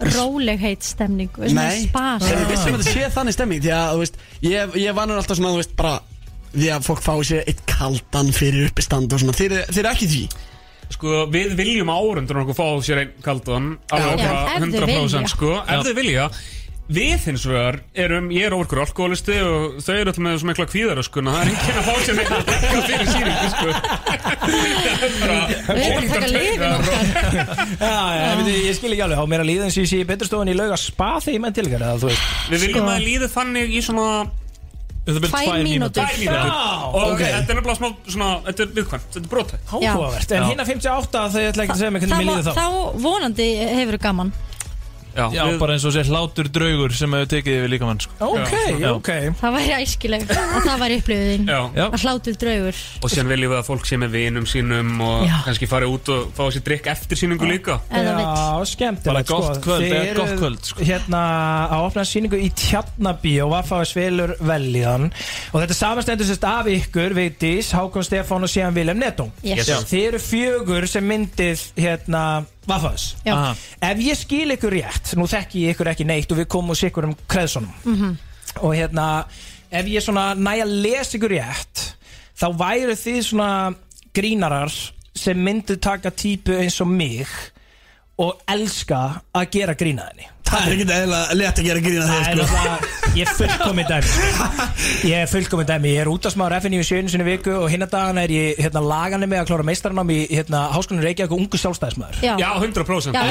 rólegheit 0.00 0.82
stemning 0.84 1.30
Nei, 1.54 1.84
spa 1.86 2.16
er 2.18 2.40
þið 2.40 2.50
vissum 2.50 2.74
að 2.74 2.80
þetta 2.82 2.94
sé 2.96 3.12
þannig 3.14 3.36
stemming 3.36 3.62
Því 3.64 3.72
að, 3.76 3.92
þú 3.92 4.02
veist, 4.02 4.18
ég, 4.44 4.74
ég 4.82 4.96
vanur 4.96 5.20
alltaf 5.20 5.38
svona, 5.38 5.52
þú 5.54 5.62
veist, 5.62 5.76
bara 5.78 5.94
Því 6.54 6.68
að 6.70 6.84
fólk 6.86 7.00
fái 7.02 7.14
sér 7.26 7.48
eitt 7.50 7.62
kaldan 7.66 8.28
fyrir 8.34 8.68
uppistand 8.68 9.10
og 9.10 9.18
svona. 9.18 9.32
Þeir, 9.34 9.56
þeir 9.74 9.80
eru 9.80 9.90
ekki 9.90 10.06
því. 10.12 10.20
Sko, 10.94 11.14
við 11.32 11.54
viljum 11.58 11.90
árundur 11.90 12.42
okkur 12.44 12.54
fá 12.54 12.66
sér 12.86 13.00
einn 13.00 13.14
kaldan 13.24 13.72
Alveg 13.90 14.20
Já, 14.20 14.28
bara 14.28 14.42
ef 14.52 14.60
þau 14.60 14.68
100% 14.68 14.92
vilja. 14.92 15.22
sko. 15.32 15.50
Ef 15.64 15.82
þau 15.88 15.94
vilja 15.96 16.26
Við 16.84 17.22
hins 17.30 17.44
vegar 17.48 17.78
erum, 17.96 18.26
ég 18.34 18.44
er 18.44 18.52
ofurkur 18.52 18.82
alkoholisti 18.82 19.38
og 19.40 19.78
þau 19.80 19.94
eru 19.94 20.10
alltaf 20.10 20.20
með 20.20 20.34
svo 20.42 20.48
mikla 20.50 20.66
kvíðaröskuna 20.68 21.32
Það 21.32 21.40
er 21.40 21.50
enginn 21.54 21.78
að 21.80 21.86
fá 21.86 21.94
sér 22.04 22.18
neitt 22.18 22.32
að 22.34 22.42
drekka 22.50 22.82
fyrir 22.84 23.08
síningu 23.14 23.46
sko. 23.54 23.68
Það 24.44 25.06
er 25.06 25.16
bara 25.22 25.38
Við 25.64 25.86
erum 25.88 26.04
að 26.04 26.12
taka 26.12 26.30
lifin 26.34 26.66
okkar. 26.68 27.08
Já, 27.84 27.96
já, 28.18 28.28
ég, 28.44 28.60
ég 28.68 28.76
skil 28.76 28.92
ekki 28.92 29.04
alveg, 29.06 29.24
á 29.24 29.26
mér 29.32 29.44
að 29.46 29.48
líða 29.48 29.66
eins 29.70 29.78
og 29.80 29.86
ég 29.86 29.90
sé 29.94 30.04
í 30.04 30.06
beturstofun 30.12 30.52
í 30.52 30.60
lauga 30.60 30.80
spa 30.80 31.10
þegar 31.24 31.38
ég 31.38 31.44
menn 31.46 31.56
til 31.56 31.66
ykkar, 31.70 31.88
eða 31.88 31.98
þú 32.04 32.12
veist. 32.12 32.30
Við 32.52 32.64
viljum 32.66 32.84
Sko. 32.84 32.94
að 32.94 33.04
líði 33.08 33.34
þannig 33.38 33.72
í 33.74 33.84
svona 33.88 34.08
Það 35.04 35.18
Tvær 35.28 35.58
mínútur. 35.60 36.00
Tvær 36.00 36.16
mínútur. 36.16 36.52
Og 36.88 37.10
ok. 37.10 37.18
þetta 37.20 37.52
er 37.52 37.58
nefnilega 37.58 37.76
smá 37.76 37.88
svona, 38.08 38.28
þetta 38.46 38.64
er 38.64 38.70
viðkvæmt, 38.78 39.10
þetta 39.12 39.20
er 39.20 39.32
brotætt 39.34 39.66
Hákvæmvert, 39.68 40.32
en 40.32 40.46
hérna 40.48 40.64
58 40.64 41.24
þau 41.34 41.42
ætla 41.42 41.66
ekki 41.66 41.74
að 41.74 41.82
segja 41.82 41.92
mig 41.92 42.04
hvernig 42.06 42.22
mér 42.22 42.30
líður 42.30 42.46
þá. 42.46 42.54
Þá 42.56 43.02
vonandi 43.04 43.48
hefur 43.68 43.98
gaman 44.00 44.32
Já, 45.14 45.28
Já, 45.32 45.42
við- 45.46 45.58
bara 45.60 45.72
eins 45.76 45.84
og 45.86 45.92
sér 45.94 46.08
hlátur 46.10 46.48
draugur 46.50 46.92
sem 46.92 47.12
hefur 47.14 47.28
tekið 47.30 47.58
yfir 47.60 47.70
líkamann 47.70 48.00
sko. 48.02 48.12
Ok, 48.20 48.54
Já. 48.80 48.88
ok 48.94 49.10
Það 49.40 49.52
væri 49.54 49.74
æskileg 49.84 50.24
að 50.26 50.64
það 50.66 50.78
væri. 50.82 50.98
Já. 51.46 51.60
Að 51.86 52.00
hlátur 52.02 52.36
draugur 52.40 52.74
Og 53.04 53.10
síðan 53.12 53.28
viljum 53.30 53.52
við 53.54 53.58
að 53.60 53.66
fólk 53.68 53.86
sé 53.86 53.96
með 54.00 54.10
vinum 54.16 54.46
sínum 54.50 54.90
og 55.04 55.26
Já. 55.28 55.36
kannski 55.46 55.68
fari 55.70 55.86
út 55.86 56.08
og 56.14 56.32
fá 56.34 56.42
sér 56.50 56.64
drikk 56.66 56.86
eftir 56.90 57.16
síningu 57.20 57.46
líka 57.46 57.78
Já, 57.90 58.64
skemmtilegt 58.64 59.04
Bara 59.04 59.22
gott 59.22 59.54
sko. 59.54 59.62
kvöld, 59.68 59.86
eða 59.86 60.06
eruð 60.10 60.18
gott 60.24 60.38
kvöld, 60.42 60.64
sko. 60.64 60.84
Hérna 60.84 61.22
að 61.70 61.84
opna 61.86 62.04
síningu 62.04 62.38
í 62.40 62.50
Tjarnabí 62.54 63.34
og 63.44 63.50
Vaffa 63.54 63.84
Svelur 63.84 64.34
Velliðan 64.40 65.10
Og 65.52 65.60
þetta 65.62 65.76
samastendur 65.78 66.26
sérst 66.26 66.44
af 66.48 66.66
ykkur 66.66 67.14
Vigdís, 67.14 67.70
Hákon 67.74 68.02
Stefán 68.06 68.42
og 68.42 68.50
síðan 68.50 68.74
Vilhelm 68.74 68.98
Netto 68.98 69.30
Yes. 69.44 69.68
Já. 69.68 69.78
Þið 69.84 70.08
eru 70.08 70.18
fjögur 70.18 70.86
sem 70.88 71.04
myndið 71.08 71.60
hérna 71.76 72.44
Aha. 73.26 73.54
Ef 73.82 73.98
ég 73.98 74.16
skil 74.16 74.50
ykkur 74.56 74.72
rétt, 74.72 75.14
nú 75.16 75.26
þekki 75.30 75.64
ég 75.66 75.74
ykkur 75.76 75.90
ekki 75.92 76.06
neitt 76.08 76.32
og 76.32 76.38
við 76.38 76.46
komum 76.48 76.70
úr 76.74 76.80
sikkur 76.80 77.04
um 77.10 77.14
kreðsonum 77.28 77.72
Mhm. 77.84 78.16
og 78.62 78.74
hérna 78.74 79.24
ef 79.70 79.86
ég 79.86 80.02
svona 80.02 80.34
næ 80.34 80.62
að 80.64 80.74
lesa 80.82 81.18
ykkur 81.18 81.30
rétt 81.36 81.94
þá 82.38 82.46
væru 82.58 82.94
þið 82.96 83.22
svona 83.22 83.74
grínarar 84.14 84.72
sem 85.14 85.38
myndu 85.44 85.76
taka 85.80 86.10
típu 86.10 86.56
eins 86.58 86.80
og 86.80 86.88
mig 86.88 87.26
og 88.18 88.40
elska 88.48 89.20
að 89.34 89.50
gera 89.50 89.74
grínaðinni 89.74 90.26
Það 90.54 90.66
er 90.66 90.76
ekkert 90.76 90.94
eða 90.98 91.22
létt 91.40 91.58
að 91.58 91.70
gera 91.70 91.84
grína 91.84 92.10
Það 92.10 92.18
er 92.18 92.26
þeir 92.30 92.52
sko 92.54 93.02
ég 93.14 93.28
er 93.28 93.34
fullkomið 93.38 93.90
dæmi. 93.90 94.08
Ég 95.06 95.20
er 95.22 95.28
fullkomið 95.30 95.68
dæmi, 95.68 95.90
ég 95.94 96.02
er 96.02 96.10
út 96.10 96.26
af 96.26 96.34
smáður 96.34 96.56
FNI 96.64 96.80
í 96.80 96.86
sjöinu 96.86 97.12
sinni 97.12 97.26
viku 97.28 97.52
og 97.60 97.68
hinna 97.70 97.86
dagana 97.90 98.24
er 98.26 98.32
ég 98.34 98.58
hérna, 98.58 98.82
laganum 98.82 99.30
með 99.30 99.42
að 99.44 99.50
klára 99.50 99.66
meistaranám 99.68 100.10
í 100.10 100.18
hérna, 100.32 100.64
háskólinu 100.74 101.04
Reykjavík 101.04 101.34
og 101.34 101.42
ungu 101.44 101.60
sjálfstæðismæður 101.62 102.22
Já, 102.24 102.32
Já, 102.42 102.48
100% 102.58 103.14
Já, 103.14 103.22
að 103.22 103.28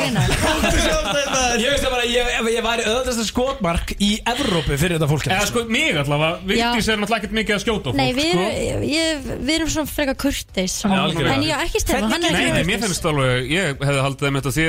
greina 0.00 0.24
Ég 1.56 1.72
veist 1.72 1.84
það 1.84 1.92
bara, 1.92 2.06
ég, 2.08 2.30
ef 2.38 2.48
ég 2.52 2.64
væri 2.64 2.86
öðvöldasta 2.86 3.26
skotmark 3.28 3.92
í 3.96 4.10
Evrópu 4.28 4.76
fyrir 4.76 4.96
þetta 4.96 5.08
fólk. 5.10 5.28
Eða 5.30 5.48
sko, 5.50 5.64
mig 5.72 5.96
allavega, 6.00 6.40
Vigdís 6.48 6.88
er 6.88 7.00
náttúrulega 7.00 7.20
ekkert 7.20 7.36
mikið 7.38 7.56
að 7.56 7.62
skjóta 7.64 7.92
fólk 7.92 7.98
Nei, 8.00 8.10
við 8.16 8.30
sko. 8.32 8.46
erum, 8.46 8.86
ég, 8.90 9.26
við 9.46 9.52
erum 9.56 9.70
svona 9.72 9.90
freka 9.90 10.16
algjörlega. 10.16 11.36
En 11.36 11.46
ég 11.46 11.64
ekki 11.66 11.82
Stefán, 11.82 12.08
hann 12.12 12.26
er 12.26 12.36
ekki 12.36 12.54
nei, 12.56 12.66
mér 12.68 12.82
finnst 12.84 13.08
alveg, 13.08 13.50
ég 13.52 13.80
hefði 13.80 14.04
haldið 14.06 14.26
þeim 14.28 14.38
þetta 14.40 14.54
því 14.56 14.66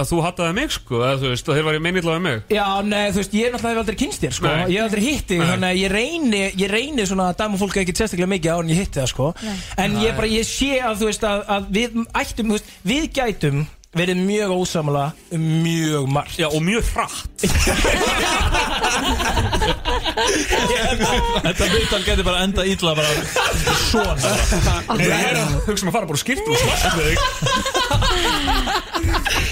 að 0.00 0.10
þú 0.10 0.20
hattaði 0.26 0.56
mig, 0.60 0.74
sko, 0.76 1.02
eða 1.04 1.20
þú 1.20 1.32
veist, 1.34 1.49
að 1.50 1.58
þeir 1.60 1.66
var 1.68 1.78
í 1.78 1.82
meinilega 1.86 2.22
mig. 2.24 2.42
Já, 2.54 2.66
nei, 2.86 3.06
þú 3.10 3.20
veist, 3.20 3.34
ég 3.36 3.48
er 3.48 3.54
náttúrulega 3.54 3.74
hef 3.76 3.82
aldrei 3.84 3.98
kynst 4.04 4.24
þér, 4.24 4.36
sko. 4.38 4.46
Nei. 4.50 4.62
Ég 4.70 4.76
hef 4.78 4.86
aldrei 4.88 5.04
hitt 5.06 5.26
þig, 5.30 5.40
Nei. 5.42 5.48
þannig 5.50 5.68
að 5.70 5.80
ég 5.80 5.92
reyni 5.94 6.42
Ég 6.60 6.70
reyni 6.70 7.06
svona 7.10 7.28
að 7.30 7.38
dæma 7.42 7.60
fólk 7.60 7.76
ekki 7.82 7.96
sérstaklega 7.96 8.32
mikið 8.34 8.54
á 8.54 8.58
en 8.60 8.72
ég 8.72 8.80
hitti 8.84 9.00
það, 9.00 9.10
sko. 9.14 9.28
En 9.80 9.98
ég 10.02 10.16
bara, 10.16 10.30
ég 10.30 10.48
sé 10.48 10.72
að, 10.80 10.96
þú 11.02 11.10
veist, 11.10 11.26
að, 11.30 11.44
að 11.56 11.68
við 11.76 12.00
ættum, 12.22 12.50
þú 12.50 12.58
veist, 12.58 12.72
við 12.90 13.10
gætum 13.20 13.60
verið 13.90 14.20
mjög 14.22 14.50
ósamala 14.54 15.12
um 15.34 15.40
mjög 15.64 16.06
margt. 16.14 16.38
Já, 16.38 16.46
og 16.46 16.62
mjög 16.62 16.84
hratt. 16.94 17.30
Þetta 21.40 21.64
viðtal 21.72 22.02
getur 22.06 22.24
bara 22.26 22.44
enda 22.44 22.62
ítla 22.68 22.94
bara 22.94 23.08
svona. 23.88 24.14
Nei, 24.94 25.06
ég 25.08 25.26
er 25.32 25.40
að 25.40 25.56
hugsa 25.66 25.82
um 25.86 25.90
að 25.90 25.96
fara 25.96 26.06
bara 26.06 26.18
og 26.18 26.22
skipta 26.22 26.46
og 26.46 26.56
svart 26.60 26.94
með 27.00 27.04
þig. 27.10 27.18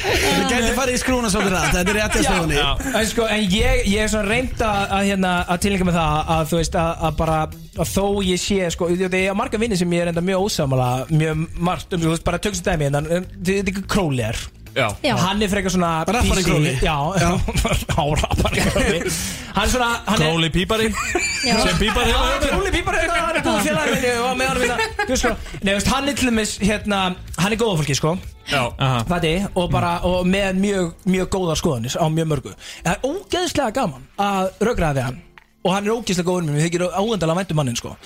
Við 0.08 0.44
gæti 0.52 0.72
farið 0.76 0.94
í 0.94 1.00
skrúna 1.00 1.28
svolítið 1.32 1.54
rætt 1.54 1.74
Þetta 1.76 1.92
er 1.92 1.96
rétt 1.98 2.16
í 2.18 2.22
stofunni 2.26 2.58
En, 2.60 3.06
sko, 3.08 3.22
en 3.28 3.42
ég, 3.52 3.82
ég 3.88 4.02
er 4.04 4.08
svona 4.12 4.28
reynd 4.28 4.62
að, 4.64 4.80
að, 4.98 5.02
hérna, 5.10 5.32
að 5.48 5.62
tilninga 5.64 5.88
með 5.88 5.96
það 5.98 6.12
að 6.34 6.42
þú 6.50 6.56
veist 6.60 6.74
að, 6.82 6.90
að 7.08 7.12
bara 7.22 7.38
að 7.78 7.86
þó 7.92 8.04
ég 8.26 8.38
sé 8.42 8.58
sko, 8.74 8.82
því 8.90 9.04
að 9.06 9.14
ég 9.20 9.28
har 9.30 9.36
marga 9.38 9.60
vinni 9.62 9.76
sem 9.78 9.92
ég 9.94 10.00
er 10.04 10.08
enda 10.12 10.22
mjög 10.24 10.38
ósamala 10.48 10.88
mjög 11.12 11.34
margt, 11.68 11.88
um, 11.94 12.00
þú 12.02 12.08
veist 12.12 12.26
bara 12.26 12.42
tökst 12.42 12.66
dæmi 12.66 12.84
en 12.88 12.94
þetta 12.98 13.50
er 13.54 13.58
ekki 13.72 13.82
królir 13.90 14.27
Já. 14.78 14.86
Já. 15.02 15.14
hann 15.24 15.42
er 15.42 15.50
frekar 15.50 15.72
svona 15.74 15.90
Rapparinn 16.06 16.44
PC. 16.44 16.48
Króli. 16.48 16.72
já, 16.86 16.96
já. 17.18 17.30
á 17.98 18.02
rapparinn 18.22 18.68
króli 18.70 18.98
hann 19.56 19.64
er 19.64 19.72
svona 19.72 19.88
hann 20.06 20.22
er, 20.22 20.28
Króli 20.28 20.50
pípari. 20.54 20.86
Sem 21.42 21.78
pípari 21.80 22.10
Já, 22.12 22.20
Króli 22.46 22.70
pípari, 22.76 23.04
hann 23.10 23.36
er 23.36 23.42
góð 23.42 23.60
félagin 23.66 23.94
minni 23.98 24.12
og 24.22 24.34
með 24.38 24.50
hann 24.52 24.60
minna, 24.62 24.76
þú 25.02 25.08
veist 25.12 25.24
sko 25.24 25.32
Nei, 25.66 25.72
veist, 25.74 25.90
hann 25.92 26.08
er 26.12 26.18
til 26.20 26.30
dæmis, 26.30 26.52
hérna, 26.62 27.00
hann 27.42 27.54
er 27.56 27.60
góða 27.60 27.78
fólki, 27.82 27.96
sko 27.98 28.14
Já, 28.48 28.62
Aha. 28.80 29.02
Fæti, 29.10 29.32
og 29.60 29.66
bara, 29.74 29.96
og 30.08 30.26
með 30.30 30.60
mjög, 30.62 30.92
mjög 31.10 31.28
góðar 31.34 31.58
skoðanis 31.60 31.98
á 31.98 32.06
mjög 32.08 32.30
mörgu 32.32 32.54
En 32.54 32.86
það 32.86 32.94
er 32.94 33.10
ógeðslega 33.10 33.74
gaman 33.76 34.06
að 34.24 34.50
rökraða 34.70 34.96
við 35.00 35.08
hann 35.10 35.18
Og 35.66 35.74
hann 35.74 35.84
er 35.90 35.96
ógeðslega 35.98 36.30
góður 36.30 36.46
með 36.46 36.54
mér, 36.56 36.64
þykir 36.68 36.86
áendalega 36.94 37.40
væntum 37.42 37.60
mannin, 37.60 37.76
sko 37.82 37.96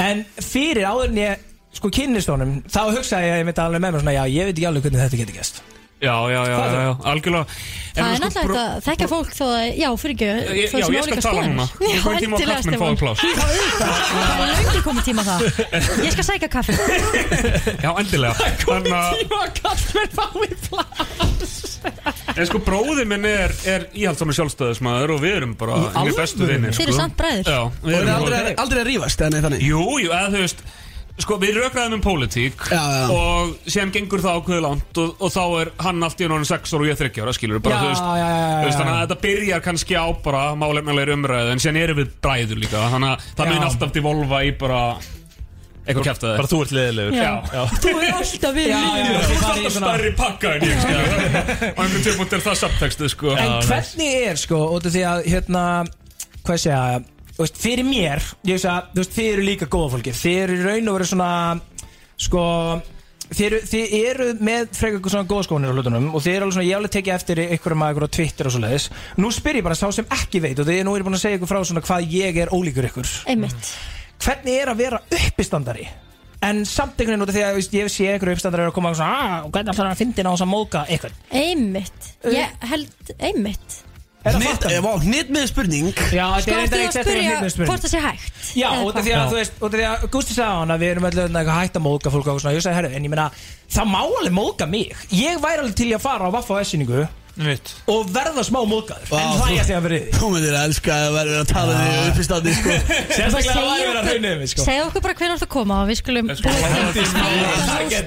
En 0.00 0.22
fyrir 0.38 0.86
áður 0.88 1.10
en 1.10 1.20
ég, 1.20 1.44
sko, 1.76 1.90
kynnist 1.92 2.30
honum 2.32 2.56
Þá 2.72 2.80
hugsaði 2.94 3.28
ég, 3.34 3.42
ég 3.42 3.50
veit 3.50 3.62
alveg 3.66 3.84
með 3.84 3.96
mér 3.98 4.04
svona, 4.06 4.16
já, 4.16 4.24
ég 4.38 4.48
veit 4.48 4.56
ekki 4.56 4.68
alveg 4.70 4.86
hvernig 4.88 5.04
þetta 5.04 5.22
getur 5.24 5.40
gæst 5.42 5.62
já, 6.02 6.14
já, 6.32 6.40
já, 6.50 6.58
er 6.58 6.72
já, 6.74 6.82
já, 6.82 6.92
algjörlega. 7.12 7.46
Það 7.92 8.08
er 8.16 8.20
náttúrulega 8.22 8.62
að 8.72 8.84
þekka 8.86 9.06
fólk 9.12 9.32
þó 9.36 9.42
að, 9.52 9.64
já, 9.76 9.88
fyrir 10.00 10.14
ekki 10.16 10.28
Ég- 10.32 10.72
já, 10.72 10.86
ég 10.96 11.02
skal 11.06 11.22
tala 11.26 11.42
núna. 11.46 11.66
Ég 11.82 11.92
er 11.92 12.02
kominn 12.02 12.20
tíma 12.22 12.36
á 12.36 12.94
pláss. 13.02 13.20
Já, 13.22 13.34
auðvitað, 13.42 13.92
það 14.12 14.42
er 14.42 14.62
löngu 14.62 14.82
komið 14.86 15.04
tíma 15.08 15.22
á 15.22 15.26
það. 15.28 15.40
Ég 16.06 16.14
skal 16.16 16.26
sækja 16.30 16.48
kaffi 16.52 16.72
Já, 17.84 17.90
endilega. 18.00 18.50
Þannig 18.64 18.96
að, 18.96 19.10
Tíma 19.22 19.42
að 19.42 19.50
kalla 19.60 19.76
mér 19.92 20.10
fái 20.18 20.48
plás 20.68 21.62
en 22.32 22.46
sko, 22.48 22.60
bróði 22.64 23.04
minn 23.10 23.24
er, 23.28 23.52
er 23.68 23.84
íhaldsamur 23.98 24.36
sjálfstæðismæður 24.36 25.12
og 25.16 25.18
við 25.24 25.34
erum 25.40 25.54
bara 25.58 25.74
Í 25.82 25.88
hinir 25.98 26.14
bestu 26.16 26.38
alvöru? 26.44 26.54
vinir 26.54 26.76
Þeir 26.76 26.86
eru 26.86 26.94
sko. 26.94 27.00
samt 27.02 27.16
bræður. 27.18 27.50
Já, 27.50 27.58
Og 27.66 27.88
við 27.88 27.96
er 27.96 28.04
erum 28.06 28.14
aldrei, 28.22 28.54
aldrei 28.62 28.80
að 28.82 28.88
rífast 28.88 29.24
þannig? 29.44 29.64
Jú, 29.66 29.82
jú, 30.00 30.12
eða 30.14 30.30
þú 30.32 30.40
veist 30.46 30.62
Sko, 31.20 31.36
við 31.36 31.58
rökraðum 31.60 31.98
um 31.98 32.02
pólitík 32.02 32.62
Já, 32.72 32.80
já. 32.80 33.02
Og 33.12 33.50
síðan 33.68 33.90
gengur 33.92 34.22
það 34.24 34.38
ákveðu 34.40 34.62
langt 34.64 35.00
og, 35.02 35.10
og 35.20 35.32
þá 35.34 35.42
er 35.60 35.70
hann 35.84 36.06
allt 36.06 36.22
í 36.22 36.26
enn 36.26 36.46
6 36.48 36.72
ára 36.72 36.80
og 36.80 36.88
ég 36.88 37.00
30 37.02 37.24
ára, 37.26 37.34
skilur 37.36 37.60
bara, 37.62 37.76
Já, 37.76 37.82
þú 37.82 37.90
veist, 37.90 38.02
já, 38.02 38.14
já, 38.16 38.28
já, 38.32 38.52
þú 38.56 38.64
veist, 38.64 38.72
já. 38.72 38.80
Þannig 38.80 38.94
að 38.94 39.02
þetta 39.02 39.18
byrjar 39.26 39.64
kannski 39.66 39.98
á 40.00 40.06
bara 40.24 40.44
málefnilegri 40.58 41.16
umræðu 41.18 41.52
En 41.52 41.62
síðan 41.62 41.80
erum 41.82 42.00
við 42.00 42.14
bræður 42.24 42.62
líka 42.64 42.86
Þannig 42.94 43.12
að 43.12 43.26
það 43.36 43.52
mun 43.52 43.66
alltaf 43.68 43.92
devolva 43.98 44.40
í 44.48 44.54
bara 44.64 44.80
Eitthvað 45.82 46.04
kæft 46.06 46.24
Bara 46.26 46.48
þú 46.48 46.58
ert. 46.62 46.74
Já. 47.18 47.32
Þú 47.82 47.92
er 47.92 48.12
alltaf 48.16 48.52
við 48.56 48.68
já, 48.70 48.82
Þú 48.82 49.32
í 49.32 49.46
alltaf 49.52 49.72
stærri 49.76 50.12
pakka 50.18 50.52
en 50.56 50.66
ég, 50.68 50.84
Og 51.72 51.80
einhvern 51.82 52.04
tímpúnt 52.06 52.36
er 52.38 52.44
það 52.44 52.60
subtextið, 52.60 53.10
sko. 53.16 53.32
En 53.34 53.56
hvernig 53.66 54.28
er 54.30 54.38
sko, 54.38 54.60
út 54.76 54.86
af 54.86 54.94
því 54.94 55.02
að 55.10 55.26
hérna, 55.32 55.64
hvað 56.46 56.62
sé 56.62 56.70
ég 56.70 57.10
þú 57.36 57.44
veist, 57.44 57.60
fyrir 57.62 57.86
mér, 57.88 58.24
ég 58.46 58.58
veist 58.58 58.68
að 58.68 58.90
þú 58.92 59.02
veist, 59.02 59.14
þið 59.16 59.28
eru 59.32 59.46
líka 59.46 59.70
góða 59.72 59.92
fólki, 59.94 60.16
þið 60.16 60.40
eru 60.42 60.58
í 60.58 60.66
raun 60.66 60.90
og 60.90 60.98
veru 60.98 61.08
svona, 61.12 61.30
sko 62.20 62.42
þið 63.32 63.46
eru, 63.46 63.60
þið 63.70 63.94
eru 63.98 64.26
með 64.44 64.68
frekar 64.76 64.98
eitthvað 64.98 65.14
svona 65.14 65.30
góða 65.30 65.46
skónir 65.46 65.72
á 65.72 65.76
hlutunum 65.76 66.10
og 66.12 66.24
þið 66.24 66.34
eru 66.34 66.46
alveg 66.46 66.56
svona, 66.56 66.68
ég 66.68 66.78
alveg 66.78 66.94
tekið 66.96 67.14
eftir 67.16 67.42
einhverjum 67.46 67.84
að 67.86 67.94
ykkur 67.94 68.06
á 68.06 68.14
Twitter 68.16 68.48
og 68.48 68.54
svo 68.54 68.62
leiðis 68.62 68.88
nú 69.22 69.32
spyr 69.32 69.58
ég 69.58 69.66
bara 69.66 69.78
sá 69.78 69.86
sem 69.96 70.14
ekki 70.18 70.42
veit 70.44 70.60
og 70.60 70.68
þið 70.68 70.80
nú 70.86 70.96
er 70.96 71.06
búin 71.06 71.16
að 71.16 71.24
segja 71.24 71.40
ykkur 71.40 71.52
frá 71.52 71.60
svona 71.64 71.84
hvað 71.86 72.12
ég 72.12 72.40
er 72.44 72.52
ólíkur 72.52 72.88
ykkur. 72.90 73.12
Einmitt. 73.32 73.72
Hvernig 74.22 74.58
er 74.58 74.72
að 74.72 74.82
vera 74.84 75.00
uppistandari? 75.08 75.86
En 76.42 76.64
samt 76.66 76.98
einhvern 76.98 77.14
veginn 77.14 77.24
út 77.24 77.30
af 77.30 77.36
því 77.36 77.44
að 77.46 77.56
veist, 77.60 77.74
ég 77.78 77.90
sé 77.94 78.08
einhverju 78.10 78.34
uppistandari 78.36 78.66
að 78.66 78.74
koma 78.74 78.90
og 78.90 78.98
svona, 78.98 79.14
"Ah, 79.14 79.46
og 79.46 79.52
hvernig 79.52 79.72
ætlar 79.72 79.86
hann 79.86 79.94
að 79.94 80.02
fyndina 80.02 80.28
á 80.28 80.34
þess 80.34 80.44
að 80.44 80.52
móka 80.52 80.86
eitthvað? 80.88 81.12
Einmitt. 81.30 82.02
Ég 82.24 82.48
held 82.66 83.14
einmitt 83.20 83.82
Eh, 84.22 84.76
vá, 84.78 84.92
hnit 85.02 85.30
með 85.34 85.48
spurning 85.50 85.88
Já, 86.14 86.26
þetta 86.36 86.42
Sko, 86.44 86.52
er 86.52 86.60
ertu 86.62 86.76
reyndar 86.78 87.46
að 87.46 87.54
spyrja 87.54 87.66
hvort 87.66 87.82
það 87.82 87.90
sé 87.90 88.02
hægt 88.04 88.52
Já, 88.54 88.68
út 88.78 88.94
af 88.94 89.02
því 89.02 89.14
að, 89.18 89.24
þú 89.32 89.38
veist, 89.40 89.56
út 89.58 89.66
af 89.66 89.72
því 89.74 89.86
að 89.88 90.04
Gusti 90.14 90.36
sagði 90.36 90.58
hann 90.60 90.74
að 90.74 90.84
við 90.84 90.92
erum 90.92 91.06
öll 91.08 91.16
eitthvað 91.24 91.56
hægt 91.58 91.78
að 91.80 91.84
móðga 91.88 92.12
fólk 92.14 92.28
og 92.30 92.38
svona, 92.38 92.52
ég 92.54 92.62
sagði, 92.62 92.76
herru, 92.78 92.92
en 92.94 93.08
ég 93.08 93.10
meina 93.10 93.24
það 93.72 93.90
má 93.90 93.98
alveg 94.04 94.36
móðga 94.36 94.68
mig, 94.70 94.94
ég 95.10 95.42
væri 95.42 95.64
alveg 95.64 95.74
til 95.80 95.90
að 95.90 96.04
fara 96.04 96.30
á 96.30 96.34
Vaffa 96.36 96.54
og 96.54 96.62
S-síningu 96.62 97.02
Mitt 97.42 97.70
og 97.88 98.10
verða 98.12 98.42
smá 98.44 98.60
móðgaður, 98.68 99.08
Vá, 99.08 99.16
en 99.16 99.38
það 99.40 99.52
er 99.56 99.64
því 99.64 99.74
að 99.74 99.86
verið 99.86 100.02
Þú 100.18 100.26
myndir 100.34 100.52
að 100.52 100.66
elska 100.68 100.92
að 100.92 101.14
vera 101.16 101.38
að 101.40 101.46
tala 101.48 101.78
þig 101.78 102.10
upp 102.10 102.18
í 102.20 102.26
standi 102.26 102.52
sko. 102.58 102.74
Sérstaklega 103.16 103.54
að 103.56 103.70
verið 103.72 104.00
að 104.02 104.10
hraunum 104.10 104.42
við, 104.42 104.50
sko 104.52 104.66
Segðu 104.66 104.84
okkur 104.90 105.04
bara 105.06 105.16
hvernig 105.16 105.32
þú 105.32 105.38
ert 105.38 105.46
að 105.46 105.52
koma 105.56 105.78
og 105.80 105.88
við 105.88 105.96
skulum 106.02 106.28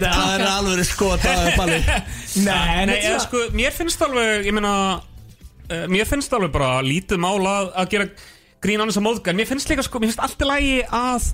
Það 0.06 0.30
er 0.30 0.46
alveg 0.46 1.58
balli 1.58 1.82
Nei, 2.46 3.02
sko, 3.26 3.42
mér 3.58 3.74
finnst 3.74 4.06
alveg, 4.06 4.46
ég 4.46 4.54
meina 4.54 4.76
uh, 5.70 5.86
Mér 5.92 6.08
finnst 6.10 6.34
alveg 6.36 6.54
bara 6.56 6.80
lítið 6.86 7.22
mál 7.22 7.40
að, 7.48 7.72
að 7.76 7.90
gera 7.96 8.08
grín 8.66 8.82
annars 8.84 8.98
að 9.00 9.06
móðga 9.08 9.34
En 9.34 9.40
mér 9.40 9.50
finnst 9.50 9.70
líka, 9.72 9.86
sko, 9.86 10.02
mér 10.02 10.12
finnst 10.14 10.24
allt 10.26 10.42
í 10.42 10.50
lagi 10.50 10.80
að 10.90 11.30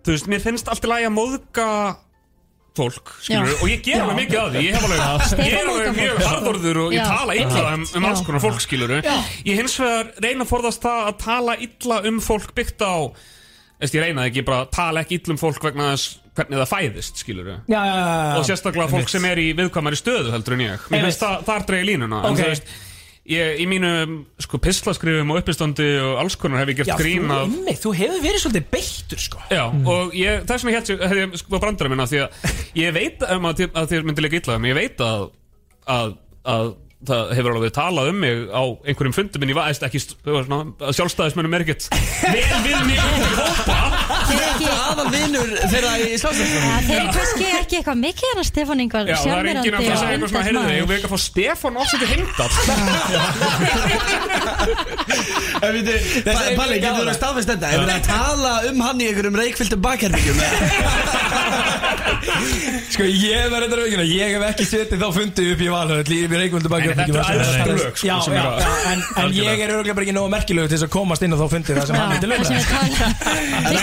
Þú 0.00 0.14
veist, 0.14 0.30
mér 0.32 0.40
finnst 0.44 0.70
allt 0.72 0.86
í 0.86 0.90
lagi 0.90 1.08
að 1.10 1.16
móðga 1.18 1.66
fólk, 2.80 3.10
skilur. 3.20 3.50
Og 3.60 3.68
ég 3.68 3.80
ger 3.84 4.00
alveg 4.04 4.16
mikið 4.22 4.38
af 4.40 4.52
því 4.54 4.60
Ég 4.64 4.76
hef 4.76 4.84
alveg, 4.86 5.00
ég 5.44 5.56
er 5.58 5.68
alveg 5.68 5.96
mjög 5.98 6.14
fólk. 6.14 6.28
harðorður 6.30 6.78
og 6.84 6.94
ég 6.94 7.10
tala 7.10 7.34
illa 7.36 7.64
um, 7.74 7.82
um 7.98 8.06
alls 8.08 8.22
konar 8.24 8.40
fólk, 8.44 8.62
skilur 8.64 8.94
Ég 9.00 9.58
hins 9.58 9.74
vegar 9.82 10.12
reyna 10.24 10.46
að 10.46 10.52
forðast 10.54 10.86
það 10.86 11.10
að 11.10 11.18
tala 11.24 11.56
illa 11.66 11.98
um 12.08 12.20
fólk 12.24 12.54
byggt 12.56 12.84
á 12.86 12.94
Veist, 13.80 13.96
ég 13.96 14.04
reyna 14.04 14.26
ekki 14.28 14.44
bara 14.46 14.62
að 14.64 14.72
tala 14.76 15.02
ekki 15.04 15.18
illa 15.18 15.34
um 15.34 15.40
fólk 15.40 15.62
vegna 15.66 15.90
þess 15.94 16.18
hvernig 16.36 16.60
það 16.62 16.70
fæðist, 16.70 17.20
skilur 17.20 17.48
Já, 17.50 17.56
já, 17.66 17.80
já, 17.80 18.04
já 18.06 18.38
og 18.38 18.46
sérstaklega 18.48 18.92
fólk 18.92 19.10
sem 19.12 19.26
er 19.28 19.40
í 19.42 19.48
viðkvæmari 19.58 19.98
stöðu 19.98 20.32
heldur 20.34 20.56
en 20.56 20.62
ég. 20.66 20.84
Mér 20.92 21.06
finnst 21.08 21.24
það, 21.24 21.36
þar 21.48 21.66
dreigi 21.68 21.88
línuna 21.90 22.20
en 22.22 22.30
Ok. 22.30 22.38
þú 22.40 22.48
veist, 22.52 22.70
ég, 23.28 23.60
í 23.60 23.66
mínu 23.68 23.90
sko, 24.40 24.60
pislaskrifum 24.62 25.32
og 25.34 25.40
uppistandi 25.42 25.88
og 26.00 26.20
alls 26.22 26.36
konar 26.40 26.62
hef 26.62 26.72
ég 26.72 26.80
gert 26.80 26.92
Já, 26.92 26.96
grín 27.00 27.26
þú, 27.26 27.34
af 27.36 27.42
einmitt, 27.46 27.80
þú 27.82 27.94
hefur 27.98 28.22
verið 28.24 28.44
svolítið 28.44 28.68
beittur, 28.74 29.22
sko. 29.26 29.42
Já, 29.52 29.64
og 29.68 30.14
ég, 30.16 30.44
þess 30.48 30.66
vegna 30.66 30.76
hélt 30.78 30.92
ég, 30.92 31.02
hef 31.12 31.20
ég 31.20 31.40
sko 31.42 31.60
brandara 31.62 31.92
minna 31.92 32.08
því 32.10 32.22
að 32.24 32.54
ég 32.80 32.96
veit 32.96 33.26
um 33.28 33.50
að, 33.50 33.64
að 33.70 33.90
þér 33.92 34.08
myndi 34.08 34.24
líka 34.26 34.40
illa 34.40 34.56
um, 34.60 34.68
ég 34.70 34.78
veit 34.80 35.04
að, 35.04 35.26
að, 35.98 36.16
að 36.54 36.72
það 37.08 37.30
hefur 37.38 37.52
alveg 37.56 37.72
talað 37.76 38.10
um 38.12 38.18
mig 38.20 38.34
á 38.52 38.62
einhverjum 38.84 39.14
fundum 39.16 39.42
en 39.44 39.50
ég 39.52 39.56
var 39.56 39.64
ekki, 39.72 40.00
að 40.20 40.92
sjálfstæðismennum 40.98 41.54
er 41.56 41.62
ekkert 41.64 41.82
vel 41.90 41.96
við 42.66 42.78
mig 42.90 43.00
um 43.00 43.04
hópa. 43.40 43.78
Þeir 44.30 44.42
ekki 44.50 44.66
Aðal 44.70 45.08
vinnur 45.14 45.48
þeirra 45.70 45.92
í 45.96 45.98
Ja, 46.10 46.16
Þeir 46.20 46.98
eru 46.98 47.08
kannski 47.14 47.46
ekki 47.60 47.74
eitthvað 47.78 47.98
mikið 48.00 48.24
hérna 48.28 48.44
Stefán 48.48 48.80
Ingvar 48.84 49.02
það 49.06 49.10
er 49.10 49.14
að 49.16 49.20
að 49.60 49.64
segja 50.00 50.10
eitthvað 50.10 50.30
svona, 50.32 50.46
heyrðu, 50.48 50.62
ég 50.76 50.84
vil 50.90 50.96
ekki 50.96 51.08
að 51.08 51.14
fá 51.14 51.20
Stefán 51.24 51.74
Offseti 51.80 52.06
heimdall? 52.10 52.54
En 55.60 55.74
veitu, 55.76 55.92
Ba- 56.24 56.54
Palli, 56.56 56.78
getur 56.80 57.04
þú 57.04 57.10
að 57.10 57.16
staðfest 57.18 57.50
þetta? 57.50 57.66
Er 57.70 57.78
verið 57.82 57.96
að 57.96 58.06
tala 58.08 58.52
um 58.70 58.78
hann 58.84 59.00
í 59.00 59.02
einhverjum 59.10 59.36
reikfylltum 59.40 59.80
bakherbygjum? 59.84 60.38
Sko, 62.94 63.04
ég 63.06 63.50
var 63.52 63.58
reyndar 63.64 63.80
veikina, 63.84 64.04
ég 64.08 64.28
hef 64.36 64.42
ekki 64.50 64.64
setið 64.68 64.98
þá 65.02 65.08
fundið 65.16 65.46
upp 65.54 65.60
í 65.64 65.68
valhöll 65.74 66.10
þetta 66.90 67.04
eru 67.06 67.20
æðstu 67.20 67.70
lög, 67.70 67.80
sko, 67.96 68.06
Já, 68.10 68.14
sem 68.24 68.32
já, 68.34 68.36
já, 68.60 68.68
en, 68.90 68.98
en 69.22 69.28
ég 69.36 69.56
er 69.64 69.70
örgulega 69.74 69.96
bara 69.98 70.04
ekki 70.06 70.16
nógu 70.16 70.28
merkilegu 70.34 70.66
til 70.70 70.76
þess 70.76 70.86
að 70.86 70.92
komast 70.94 71.22
inn 71.26 71.34
á 71.34 71.36
þá 71.40 71.46
fundið 71.54 71.74
það 71.80 71.86
sem 71.90 71.96
hann 72.00 72.10
myndi 72.14 72.28
lögna 72.30 72.50
En 73.70 73.76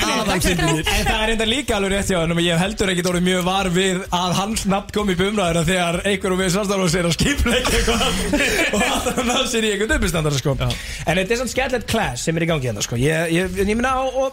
það 1.08 1.22
er 1.24 1.30
enda 1.34 1.47
líka 1.47 1.72
alveg 1.78 1.91
rétt 1.93 2.10
hjá 2.12 2.20
hann 2.22 2.34
Ég 2.38 2.53
hef 2.53 2.62
heldur 2.64 2.91
ekkit 2.93 3.10
orðið 3.12 3.26
mjög 3.28 3.41
var 3.47 3.68
við 3.74 3.97
að 4.16 4.32
hans 4.38 4.62
nafn 4.70 4.91
kom 4.95 5.08
í 5.12 5.16
bumræðina 5.20 5.64
þegar 5.68 5.95
einhver 6.08 6.32
og 6.36 6.39
við 6.41 6.49
samstafnum 6.55 6.91
sér 6.93 7.05
að 7.10 7.16
skipleika 7.18 7.72
eitthvað 7.80 8.01
og 8.78 8.82
að 8.86 9.10
hann 9.18 9.28
ná 9.32 9.38
sér 9.51 9.64
í 9.68 9.70
einhvern 9.74 9.95
uppistandara 9.97 10.38
sko. 10.39 10.51
En 10.58 11.20
þetta 11.20 11.28
er 11.28 11.38
svona 11.41 11.53
skellett 11.53 11.86
class 11.89 12.20
sem 12.28 12.36
er 12.39 12.43
í 12.45 12.49
gangi 12.51 12.66
hérna 12.70 12.84
sko. 12.86 12.95
Ég, 13.01 13.18
ég, 13.36 13.43
ég 13.64 13.68
minna 13.74 13.91
og, 14.03 14.10
og 14.28 14.32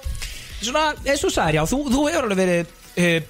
svona, 0.61 0.85
eins 1.05 1.21
og 1.21 1.25
þú 1.29 1.33
sagðir, 1.35 1.57
já, 1.61 1.65
þú, 1.71 1.79
þú 1.91 2.01
hefur 2.09 2.25
alveg 2.29 2.43
verið 2.45 2.63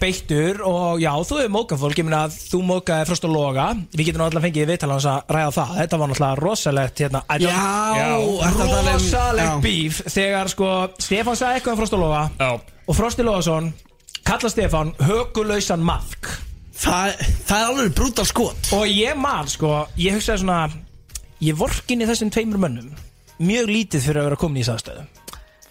beittur 0.00 0.60
og 0.68 1.00
já, 1.00 1.10
þú 1.24 1.38
hefur 1.40 1.52
mókað 1.54 1.80
fólk, 1.80 1.98
ég 2.00 2.10
að 2.18 2.34
þú 2.50 2.60
mókaði 2.68 3.06
frost 3.08 3.24
og 3.28 3.32
loga. 3.32 3.66
Við 3.96 4.06
getum 4.10 4.20
náttúrulega 4.22 4.44
fengið 4.46 4.68
viðtala 4.72 4.96
hans 4.98 5.06
að 5.08 5.32
ræða 5.36 5.52
það. 5.56 5.72
Þetta 5.80 6.00
var 6.02 6.10
náttúrulega 6.12 6.40
rosalegt 6.42 7.02
hérna, 7.04 7.22
Já, 7.40 8.10
tala 8.58 8.80
um- 8.80 8.88
rosalegt 8.92 9.48
já. 9.48 9.60
bíf 9.64 10.02
þegar 10.14 10.48
sko 10.52 10.70
Stefán 10.98 11.36
sagði 11.40 11.60
eitthvað 11.60 11.72
um 11.72 11.78
Frost 11.82 11.96
og 11.96 12.00
Loga 12.04 12.22
Já, 12.38 12.50
og 12.88 12.96
Frosti 12.96 13.22
Logason 13.24 13.72
kalla 14.24 14.48
Stefán 14.52 14.94
högulausan 15.00 15.80
maðk. 15.84 16.28
Það, 16.74 17.14
það 17.46 17.58
er 17.60 17.66
alveg 17.70 17.94
brútal 17.94 18.26
skot. 18.26 18.72
Og 18.74 18.84
ég 18.90 19.16
man 19.16 19.46
sko, 19.48 19.86
ég 19.96 20.16
hugsaði 20.16 20.42
svona 20.42 20.68
ég 21.44 21.56
vorkin 21.58 22.02
í 22.02 22.06
þessum 22.08 22.30
tveimur 22.34 22.58
mönnum 22.62 22.92
mjög 23.44 23.66
lítið 23.68 24.00
fyrir 24.06 24.20
að 24.20 24.24
vera 24.28 24.36
komin 24.38 24.62
í 24.62 24.66
sæðstöðu 24.66 25.02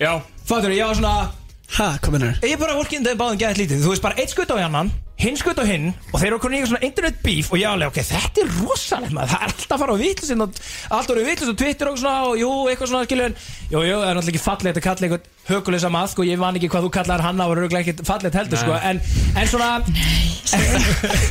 já, 0.01 0.11
Fattur, 0.45 0.73
ég 0.75 0.83
var 0.85 0.95
svona 0.99 1.31
Hæ, 1.73 1.87
hvað 2.03 2.11
mennur? 2.13 2.35
ég 2.45 2.59
bara 2.61 2.75
vorkin 2.77 3.01
þegar 3.05 3.17
báðum 3.23 3.39
gæðið 3.41 3.63
lítið. 3.63 3.81
Þú 3.85 3.93
veist 3.95 4.03
bara 4.05 4.19
eitt 4.21 4.33
skutt 4.33 4.51
á 4.53 4.57
annan 4.61 4.91
hinn 5.23 5.37
skutt 5.37 5.59
á 5.61 5.65
hinn 5.65 5.91
og 6.11 6.17
þeir 6.19 6.27
eru 6.27 6.39
komin 6.41 6.57
í 6.57 6.59
eitthvað 6.59 6.71
svona 6.73 6.87
internet 6.87 7.19
beef 7.23 7.51
og 7.53 7.59
ég 7.61 7.69
alveg, 7.69 7.91
ok, 7.91 7.99
þetta 8.09 8.41
er 8.43 8.49
rosalegt 8.59 9.13
maður. 9.15 9.29
Það 9.31 9.43
er 9.43 9.51
alltaf 9.53 9.75
að 9.75 9.83
fara 9.83 9.93
á 9.95 10.01
vitlisinn 10.01 10.43
og 10.43 10.57
allt 10.97 11.13
orðið 11.13 11.29
vitlis 11.29 11.51
og 11.53 11.57
Twitter 11.61 11.89
og 11.91 11.99
svona 12.01 12.15
og 12.27 12.41
jú, 12.41 12.49
eitthvað 12.71 12.91
svona 12.91 13.07
skilur 13.07 13.29
en 13.29 13.37
jú, 13.37 13.83
jú, 13.87 13.99
það 14.01 14.09
er 14.09 14.17
náttúrulega 14.17 14.33
ekki 14.33 14.43
fallegt 14.43 14.79
að 14.81 14.85
kalla 14.87 15.07
eitthvað 15.07 15.29
höguleysa 15.53 15.91
maðk 15.93 16.21
og 16.23 16.29
ég 16.29 16.41
man 16.43 16.59
ekki 16.59 16.71
hvað 16.73 16.87
þú 16.87 16.91
kallar 16.97 17.23
hann 17.23 17.39
á 17.41 17.45
og 17.45 17.55
eru 17.55 17.69
ekki 17.79 17.95
fallegt 18.09 18.39
heldur 18.41 18.63
sko. 18.63 18.77
En, 18.91 19.01
en 19.37 19.51
svona 19.53 19.71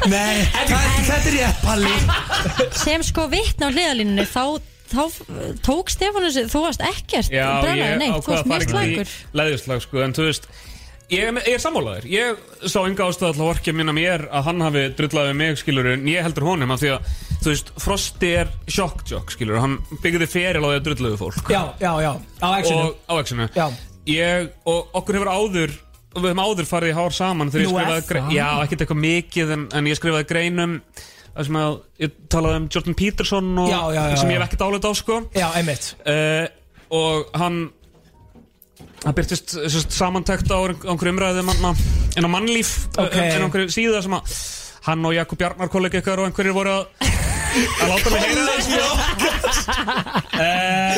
Nei, 0.09 0.43
þetta 1.11 1.19
er 1.29 1.37
ég, 1.37 1.61
Palli. 1.63 1.93
Sem 2.81 3.05
sko 3.07 3.29
vittna 3.33 3.69
á 3.69 3.75
hliðalínunni 3.75 4.25
þá, 4.31 4.45
þá 4.93 5.57
tók 5.67 5.93
Stefán 5.93 6.29
þessi 6.29 6.45
Þú 6.53 6.67
varst 6.67 6.85
ekkert 6.87 7.33
ég 7.33 7.97
neitt, 8.01 8.21
Þú 8.23 8.35
varst 8.35 8.45
að 8.45 8.53
mjög 8.53 8.69
slagur 8.71 9.01
í 9.01 9.41
leðislag 9.41 9.83
sko, 9.87 10.05
en 10.05 10.15
þú 10.17 10.29
veist 10.29 10.53
Ég 11.13 11.29
er, 11.29 11.37
ég 11.45 11.59
er 11.59 11.61
sammálaður, 11.61 12.07
ég 12.09 12.39
sá 12.73 12.79
enga 12.87 13.05
ástæða 13.05 13.35
til 13.35 13.43
að 13.43 13.49
vorkja 13.51 13.75
minna 13.77 13.93
mér 13.93 14.23
að 14.33 14.47
hann 14.47 14.65
hafi 14.65 14.85
drullaði 14.97 15.35
mig 15.37 15.59
skilur 15.61 15.91
en 15.91 16.07
ég 16.09 16.25
heldur 16.25 16.47
honum 16.47 16.73
að 16.73 16.85
því 16.85 16.93
að 16.95 17.11
þú 17.43 17.51
veist, 17.51 17.73
Frosti 17.85 18.31
er 18.41 18.53
sjokkjokk 18.65 19.35
skilur, 19.35 19.59
hann 19.61 19.75
byggði 20.01 20.29
feril 20.33 20.65
á 20.65 20.69
því 20.71 20.79
að 20.79 20.87
drullaði 20.87 21.21
fólk. 21.21 21.53
Já, 21.53 21.61
já, 21.83 21.91
já, 22.07 22.13
á 22.17 22.49
actionu 22.49 22.87
og 22.87 23.13
á 23.13 23.15
exinu. 23.19 23.49
Já. 23.53 23.67
ég, 24.09 24.49
og 24.73 24.97
okkur 25.03 25.19
hefur 25.19 25.33
áður 25.37 25.77
við 26.17 26.29
hefum 26.31 26.43
áður 26.47 26.69
farið 26.69 26.93
í 26.95 26.97
hár 26.97 27.17
saman 27.17 27.53
þegar 27.53 27.67
ég 27.67 27.73
Nú 27.73 27.83
er 27.83 28.05
skrifaði 28.07 28.39
já, 28.39 28.49
ekkert 28.65 28.85
eitthvað 28.85 29.03
mikið 29.05 29.53
en, 29.57 29.69
en 29.77 29.93
ég 29.93 30.01
skrifaði 30.01 30.29
greinum 30.33 30.79
það 31.37 31.47
sem 31.49 31.59
að 31.63 31.77
ég 32.05 32.17
talaði 32.33 32.61
um 32.63 32.67
Jordan 32.75 32.97
Peterson 32.99 33.53
og, 33.63 33.69
Já, 33.73 33.81
já, 33.97 34.03
já, 34.13 34.17
sem 34.21 34.31
ég 34.35 34.39
hef 34.41 34.47
ekkert 34.49 34.65
álit 34.67 34.85
á 34.89 34.93
sko. 34.99 35.21
Já, 35.37 35.47
einmitt. 35.59 35.93
Uh, 36.05 36.47
og 36.93 37.31
hann 37.41 37.61
hann 39.03 39.15
byrtist 39.17 39.55
samantækt 39.91 40.51
á 40.53 40.59
einhver- 40.61 40.87
á 40.87 40.91
einhverju 40.93 41.13
umræði 41.17 41.43
manna, 41.47 41.73
en 42.17 42.27
á 42.27 42.31
mannlíf 42.31 42.75
Ok. 42.99 43.07
okay. 43.09 43.31
en 43.33 43.43
á 43.43 43.47
einhverju 43.49 43.73
síða 43.75 44.03
sem 44.05 44.15
að 44.15 44.37
hann 44.87 45.05
og 45.07 45.15
Jakob 45.17 45.39
Bjarnar 45.39 45.69
kollega 45.73 45.99
ykkar 46.03 46.21
og 46.23 46.29
einhverjir 46.31 46.55
voru 46.55 46.71
að 46.71 46.87
að 47.53 47.91
láta 47.91 48.11
mig 48.11 48.23
heyra 48.23 48.45
það 48.49 49.83
uh, 50.41 50.97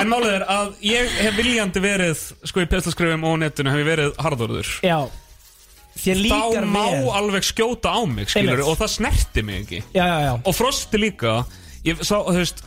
en 0.00 0.10
málið 0.10 0.32
er 0.38 0.44
að 0.52 0.72
ég 0.86 1.14
hef 1.22 1.36
viljandi 1.38 1.82
verið 1.84 2.22
sko 2.48 2.62
í 2.64 2.68
peslaskrifum 2.70 3.24
og 3.28 3.38
netinu 3.42 3.72
hef 3.72 3.80
ég 3.82 3.88
verið 3.90 4.12
harðorður. 4.22 4.70
Já 4.86 4.98
þér 5.96 6.20
þá 6.20 6.22
líkar 6.26 6.68
má 6.70 6.84
vel. 6.92 7.10
alveg 7.20 7.46
skjóta 7.48 7.92
á 7.96 8.00
mig 8.06 8.28
skilur, 8.30 8.52
Einmitt. 8.60 8.68
og 8.70 8.78
það 8.82 8.94
snerti 8.98 9.42
mig 9.46 9.60
ekki. 9.64 9.82
Já, 9.96 10.04
já, 10.06 10.18
já. 10.28 10.32
Og 10.44 10.54
Frosti 10.56 11.00
líka. 11.00 11.36
Ég 11.86 12.00
sá, 12.02 12.16
þú 12.22 12.36
veist 12.36 12.62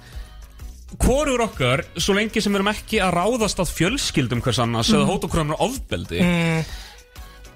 hvorur 0.99 1.43
okkar, 1.45 1.83
svo 2.01 2.15
lengi 2.17 2.41
sem 2.41 2.51
við 2.53 2.61
erum 2.63 2.71
ekki 2.73 2.97
að 3.03 3.13
ráðast 3.13 3.59
að 3.61 3.73
fjölskyldum 3.77 4.41
hvers 4.41 4.59
annars 4.63 4.89
eða 4.89 5.05
hóta 5.05 5.27
okkur 5.29 5.43
um 5.43 5.51
ofbeldi 5.61 6.23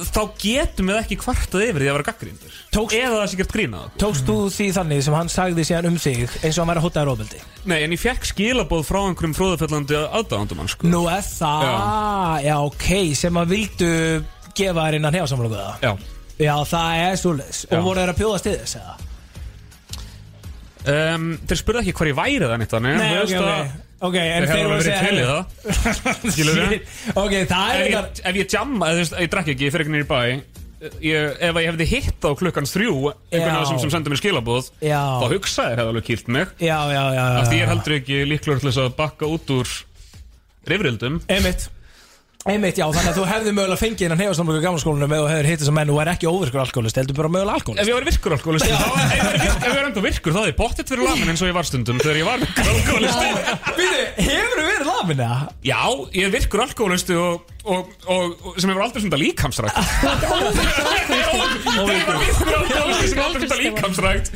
þá 0.03 0.21
getum 0.41 0.89
við 0.89 0.97
ekki 0.99 1.17
kvartað 1.21 1.63
yfir 1.67 1.83
því 1.83 1.89
að 1.89 1.95
vera 1.97 2.05
gaggríndur 2.07 2.55
Tókst- 2.73 2.97
Eða 2.97 3.17
það 3.21 3.27
sé 3.31 3.37
gert 3.39 3.53
grínað 3.53 3.91
Tókst 4.01 4.25
þú 4.27 4.35
því 4.51 4.67
þannig 4.77 5.03
sem 5.05 5.13
hann 5.17 5.29
sagði 5.29 5.65
síðan 5.69 5.89
um 5.91 5.97
þig 6.01 6.23
eins 6.43 6.57
og 6.57 6.61
hann 6.63 6.71
væri 6.73 6.81
að 6.81 6.87
hótaði 6.87 7.07
róbeldi? 7.09 7.41
Nei, 7.69 7.77
en 7.83 7.91
ég 7.93 8.01
fekk 8.01 8.25
skilabóð 8.31 8.85
frá 8.89 8.99
einhverjum 9.05 9.35
fróðafellandi 9.37 9.99
aðdáðandum 10.01 10.61
hann 10.63 10.71
sko. 10.73 10.87
Nú 10.89 11.03
er 11.13 11.21
það, 11.21 11.67
já. 12.43 12.55
ok, 12.65 12.87
sem 13.21 13.39
að 13.43 13.53
vildu 13.53 13.91
gefa 14.59 14.85
þér 14.87 14.99
innan 14.99 15.17
hefasamlöku 15.19 15.57
það? 15.61 15.87
Já 15.87 15.93
Já, 16.43 16.55
það 16.65 16.95
er. 16.97 17.17
Já. 17.21 17.77
Og 17.77 17.83
voru 17.85 18.01
þeir 18.01 18.09
að 18.11 18.17
bjóðast 18.23 18.45
til 18.47 18.53
þess, 18.57 18.75
eða? 18.79 18.93
um, 20.89 21.27
Þeir 21.47 21.59
spurði 21.59 21.83
ekki 21.83 21.93
hvar 21.99 22.09
ég 22.09 22.17
væri 22.17 22.47
það 22.47 22.55
nýtt 22.63 22.73
þannig 22.73 22.97
Nei, 22.99 23.11
ok, 23.21 23.33
ok. 23.39 23.75
Ok, 24.03 24.17
en 24.19 24.43
Þeir 24.43 24.49
hefur 24.49 24.63
voru 24.63 24.73
að 24.73 24.79
verið 24.79 24.87
segja 24.89 25.03
til 25.05 25.19
í 25.19 25.27
það 25.29 26.33
Skilur 26.33 26.57
við 26.57 26.73
Ok, 27.23 27.35
það 27.51 27.69
er 27.69 27.83
Ef 27.83 27.93
ég, 27.93 28.23
ef 28.31 28.39
ég 28.41 28.55
jamma, 28.57 28.89
eða 28.89 28.97
þú 28.97 29.03
veist, 29.05 29.15
ég 29.23 29.31
drakk 29.35 29.53
ekki, 29.53 29.67
ég 29.69 29.75
fyrir 29.75 29.85
ekki 29.85 29.93
nýri 29.95 30.09
bæ 30.09 30.19
ég, 31.05 31.37
Ef 31.47 31.59
ég 31.61 31.69
hefði 31.69 31.87
hitt 31.93 32.27
á 32.27 32.29
klukkan 32.41 32.67
þrjú 32.67 32.95
einhvern 33.13 33.45
Já. 33.45 33.53
veginn 33.53 33.69
sem, 33.71 33.79
sem 33.85 33.93
sendi 33.93 34.11
mér 34.11 34.19
skilabóð 34.19 34.67
Já. 34.83 34.99
þá 35.21 35.25
hugsaði 35.37 35.77
hefði 35.79 35.93
alveg 35.93 36.07
kýrt 36.09 36.33
mig 36.35 36.51
Já, 36.59 36.79
já, 36.91 36.99
já, 36.99 37.21
já 37.21 37.23
af 37.39 37.47
því 37.47 37.55
ég 37.55 37.61
er 37.61 37.63
já. 37.63 37.71
heldur 37.71 37.95
ekki 38.01 38.19
líklegur 38.33 38.59
til 38.65 38.71
þess 38.73 38.81
að 38.83 38.91
bakka 38.99 39.29
út 39.37 39.53
úr 39.55 39.71
rifrildum 40.73 41.21
Einmitt 41.31 41.69
Einmitt, 42.43 42.75
já, 42.75 42.83
þannig 42.91 43.13
að 43.13 43.17
þú 43.21 43.25
hefði 43.29 43.51
mögulega 43.55 43.79
fengið 43.79 44.01
innan 44.09 44.19
hefasamlöku 44.19 44.59
í 44.59 44.63
gamlaskólunum 44.65 45.13
eða 45.15 45.29
hefur 45.31 45.47
hitt 45.47 45.61
þessa 45.61 45.73
menn. 45.77 45.91
Og 45.93 45.99
er 46.03 46.09
ekki 46.11 46.27
óvirkur 46.27 46.59
alkoholist, 46.59 46.97
heldur 46.99 47.15
bara 47.15 47.29
mögulega 47.31 47.55
alkoholist 47.55 47.83
Ef 47.85 47.87
ég 47.87 47.95
var 47.95 48.07
virkur 48.09 48.35
alkoholist 48.35 48.67
þá, 48.67 48.73
ef 48.73 49.13
ég 49.15 49.23
var 49.23 49.37
ef 49.39 49.63
ég 49.63 49.77
var 49.77 49.87
enda 49.87 50.03
virkur 50.03 50.35
þá 50.35 50.39
hefði 50.41 50.51
ég 50.51 50.57
bóttið 50.59 50.91
fyrir 50.91 51.07
lamin 51.07 51.31
eins 51.31 51.43
og 51.45 51.47
ég 51.47 51.55
var 51.55 51.69
stundum 51.69 52.01
þegar 52.03 52.19
ég 52.19 52.27
var 52.27 52.43
virkur 52.43 52.71
alkoholist 52.73 53.23
Býðu, 53.79 54.03
hefur 54.27 54.59
þú 54.59 54.67
verið 54.73 54.91
lamin 54.91 55.23
eða? 55.23 55.39
Já, 55.71 55.79
ég 56.19 56.27
er 56.27 56.35
virkur 56.35 56.65
alkoholist 56.67 57.15
og, 57.15 57.52
og, 57.63 57.87
og, 58.11 58.33
og 58.43 58.55
sem 58.59 58.67
hefur 58.73 58.83
aldrei 58.83 58.99
stundar 59.03 59.21
líkamsrækt 59.21 59.77
alkoholist 60.03 60.57
sem 60.59 61.87
hefur 61.87 62.81
aldrei 62.83 63.47
stundar 63.47 63.61
líkamsrækt 63.61 64.31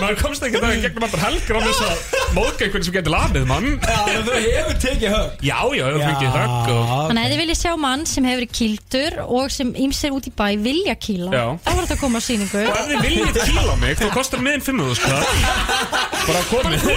maður 0.00 0.16
komst 0.18 0.42
ekki 0.48 0.62
það 0.62 0.80
gegnum 0.82 1.06
allar 1.06 1.22
helgar 1.28 1.54
á 1.54 1.60
þess 1.68 1.82
að 1.86 1.94
móðga 2.34 2.66
einhvern 2.66 2.86
sem 2.88 2.96
getur 2.96 3.14
lamið 3.14 3.44
mann 3.50 3.68
Já, 3.78 4.00
þú 4.26 4.32
hefur 4.34 4.80
tekið 4.82 5.14
högg 5.14 5.44
Já, 5.46 5.58
já, 5.78 5.84
hefur 5.86 6.02
fengið 6.02 6.32
högg 6.34 6.72
og 6.74 6.90
Þannig 6.94 7.22
að 7.22 7.30
þið 7.34 7.40
viljið 7.44 7.60
sjá 7.60 7.72
mann 7.84 8.02
sem 8.10 8.28
hefur 8.30 8.46
kýldur 8.58 9.18
og 9.24 9.54
sem 9.54 9.70
ýmsir 9.84 10.16
út 10.18 10.26
í 10.26 10.34
bæ 10.34 10.46
vilja 10.64 10.96
kýla 11.06 11.30
Já. 11.30 11.44
þá 11.62 11.70
var 11.70 11.80
þetta 11.84 11.94
að 11.94 12.02
koma 12.02 12.18
á 12.18 12.26
sýningu 12.26 12.64
Og 12.64 12.74
ef 12.74 12.90
þið 12.90 12.98
viljið 13.06 13.40
kýla 13.52 13.78
mig, 13.84 13.94
þá 14.02 14.06
kostar 14.18 14.42
miðin 14.42 14.66
5.000 14.66 14.98
skall 14.98 15.22
Bara 16.24 16.42
komið 16.50 16.78
Þú? 16.84 16.90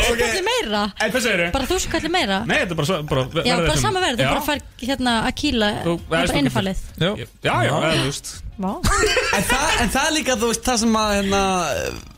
Bara 1.53 1.67
þú 1.69 1.77
skallir 1.83 2.11
meira 2.13 2.41
Nei, 2.47 2.57
þetta 2.63 2.73
er 2.73 2.79
bara, 2.79 2.99
bara 3.11 3.45
Já, 3.45 3.55
bara 3.59 3.75
sem- 3.75 3.83
sama 3.83 3.99
verð, 4.03 4.21
þú 4.21 4.29
bara 4.31 4.45
fær 4.47 4.61
hérna 4.81 5.13
að 5.27 5.33
kýla 5.41 5.66
Þú- 5.66 5.66
Það 5.67 5.93
er 5.93 6.27
bara 6.31 6.41
innifalið 6.41 6.83
Já, 6.97 7.11
Já, 7.43 7.53
já, 7.67 7.71
þú 7.77 8.03
veist. 8.07 8.33
En 8.57 9.43
það, 9.45 9.65
en 9.83 9.89
það 9.93 10.03
er 10.07 10.13
líka, 10.15 10.35
þú 10.41 10.47
veist, 10.49 10.63
það 10.65 10.77
sem 10.81 10.95
að 10.97 11.11
hérna, 11.19 11.41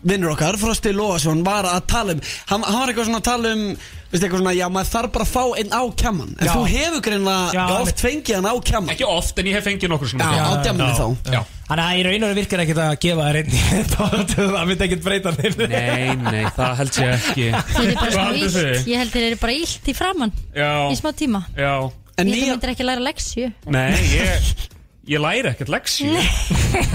vinnur 0.08 0.32
okkar, 0.38 0.56
Frosti 0.62 0.94
Lóasson, 0.96 1.42
var 1.44 1.68
að 1.68 1.82
tala 1.92 2.16
um 2.16 2.22
Hann, 2.54 2.64
hann 2.64 2.80
var 2.80 2.92
eitthvað 2.94 3.10
svona 3.10 3.20
að 3.20 3.28
tala 3.28 3.52
um, 3.58 3.64
veist, 3.76 4.24
eitthvað 4.24 4.40
svona, 4.40 4.54
já, 4.56 4.66
maður 4.72 4.92
þarf 4.94 5.12
bara 5.18 5.28
að 5.28 5.34
fá 5.34 5.44
einn 5.60 5.76
á 5.76 5.82
kjamman 6.00 6.32
En 6.40 6.48
Já. 6.48 6.54
þú 6.56 6.64
hefur 6.72 7.04
greinlega 7.10 7.52
Já, 7.60 7.66
oft 7.84 8.04
fengið 8.06 8.38
hann 8.40 8.48
á 8.48 8.56
kjamman 8.72 8.94
Ekki 8.96 9.08
oft, 9.12 9.42
en 9.44 9.50
ég 9.52 9.58
hef 9.60 9.68
fengið 9.68 9.92
nokkur 9.92 10.14
svona 10.14 10.32
Já, 10.32 10.44
á 10.48 10.54
djamminu 10.64 10.88
Já. 10.88 10.96
þá. 10.96 11.34
Já. 11.36 11.42
Þannig 11.70 11.86
að 11.86 12.00
í 12.00 12.06
raun 12.08 12.24
og 12.24 12.30
veru 12.32 12.40
virkar 12.40 12.64
ekkert 12.64 12.80
að 12.82 12.94
gefa 13.04 13.26
þér 13.28 13.38
einn 13.44 13.52
í 13.52 13.60
þetta 13.68 14.08
Það 14.56 14.64
myndi 14.72 14.86
ekkert 14.88 15.04
breyta 15.06 15.34
þér 15.38 15.58
Nei, 15.70 16.16
nei, 16.24 16.46
það 16.56 16.72
held 16.80 16.96
ég 17.04 17.12
ekki. 17.20 17.50
Þeir 17.76 17.84
eru 17.84 18.00
bara 18.00 18.08
Hvað 18.08 18.16
smá 18.16 18.24
haldið 18.24 18.46
illt. 18.48 18.56
þið? 18.56 18.88
Ég 18.90 19.04
held 19.04 19.14
þeir 19.14 19.28
eru 19.28 19.38
bara 19.44 19.58
illt 19.60 19.92
í 19.92 19.96
framann 20.00 20.34
Já, 20.56 20.72
Í 20.90 20.98
smá 21.04 21.12
tíma. 21.20 21.44
Já 21.60 21.74
En 22.20 22.28
Ég 22.28 22.36
nýja, 22.36 22.58
myndir 22.58 22.74
ekki 22.74 22.88
læra 22.88 23.06
leksju 23.06 23.52
Nei, 23.72 23.94
ég, 24.12 24.50
ég 25.14 25.24
læri 25.24 25.54
ekkert 25.54 25.72
leksju 25.72 26.12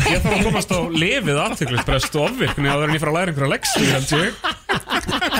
Ég 0.04 0.20
þarf 0.22 0.34
að 0.36 0.44
komast 0.44 0.72
á 0.74 0.78
lifið 0.92 1.38
aðtöklusbrest 1.40 2.16
og 2.18 2.28
ofvirkni 2.28 2.68
áður 2.70 2.90
en 2.90 2.96
ég 2.96 3.02
fara 3.02 3.12
að 3.12 3.16
læra 3.18 3.32
einhverja 3.32 3.52
leksju, 3.54 3.86
held 3.90 4.12
ég. 4.14 4.30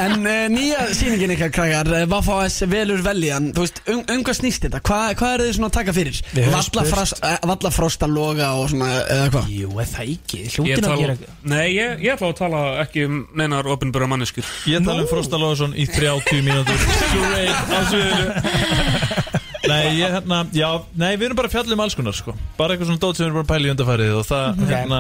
En 0.01 0.25
uh, 0.25 0.39
nýja 0.51 0.87
sýningin 0.97 1.35
ykkar, 1.37 1.53
krakkar, 1.55 1.91
uh, 1.93 2.07
Vafas 2.11 2.57
velur 2.71 3.03
veljan. 3.05 3.51
Þú 3.55 3.67
veist, 3.67 3.81
um, 3.93 4.01
um 4.01 4.25
hvað 4.27 4.39
snýst 4.41 4.67
þetta? 4.67 4.81
Hva, 4.89 4.99
hvað 5.19 5.37
eru 5.37 5.47
þið 5.47 5.57
svona 5.59 5.71
að 5.71 5.77
taka 5.77 5.95
fyrir? 5.97 6.21
Við 6.33 6.49
höfum 6.49 6.57
Vallafrost 6.57 7.21
uh, 7.21 7.37
Vallafrost 7.53 8.07
að 8.07 8.17
loga 8.17 8.51
og 8.59 8.67
svona, 8.73 8.91
eða 9.05 9.31
hvað? 9.37 9.55
Jú, 9.55 9.71
er 9.85 9.93
það 9.93 10.13
ekki? 10.17 10.43
Ég 10.43 10.57
Hljóttin 10.57 10.75
að 10.75 10.89
tala, 10.89 10.99
gera 11.05 11.39
nei, 11.55 11.65
ég, 11.77 12.05
ég 12.09 12.17
ætla 12.17 12.33
að 12.33 12.37
tala 12.43 12.65
ekki 12.83 13.07
um 13.11 13.23
neinar 13.39 13.71
opinböra 13.77 14.11
manneskjur. 14.11 14.51
Ég 14.73 14.85
tala 14.89 15.05
um 15.05 15.11
Frosta 15.13 15.41
Lóðarsson 15.41 15.79
í 15.79 15.87
30 15.95 16.45
mínútur. 16.49 16.85
Straight 17.05 17.71
á 17.71 17.81
sviðinu 17.93 19.43
Nei, 19.65 19.97
ég 19.99 20.13
hérna, 20.13 20.43
já, 20.55 20.69
nei, 20.99 21.13
við 21.17 21.29
erum 21.31 21.39
bara 21.39 21.49
að 21.51 21.57
fjalla 21.57 21.77
um 21.77 21.83
alls 21.85 21.97
konar, 21.99 22.17
sko. 22.17 22.35
Bara 22.59 22.75
eitthvað 22.75 22.91
svona 22.91 23.03
dót 23.05 23.17
sem 23.19 23.25
við 23.25 23.31
erum 23.31 23.41
bara 23.41 23.51
pæla 23.53 23.69
í 23.69 23.73
undarfærið 23.75 24.15
Og 24.19 24.27
það, 24.29 24.63
hérna, 24.71 24.99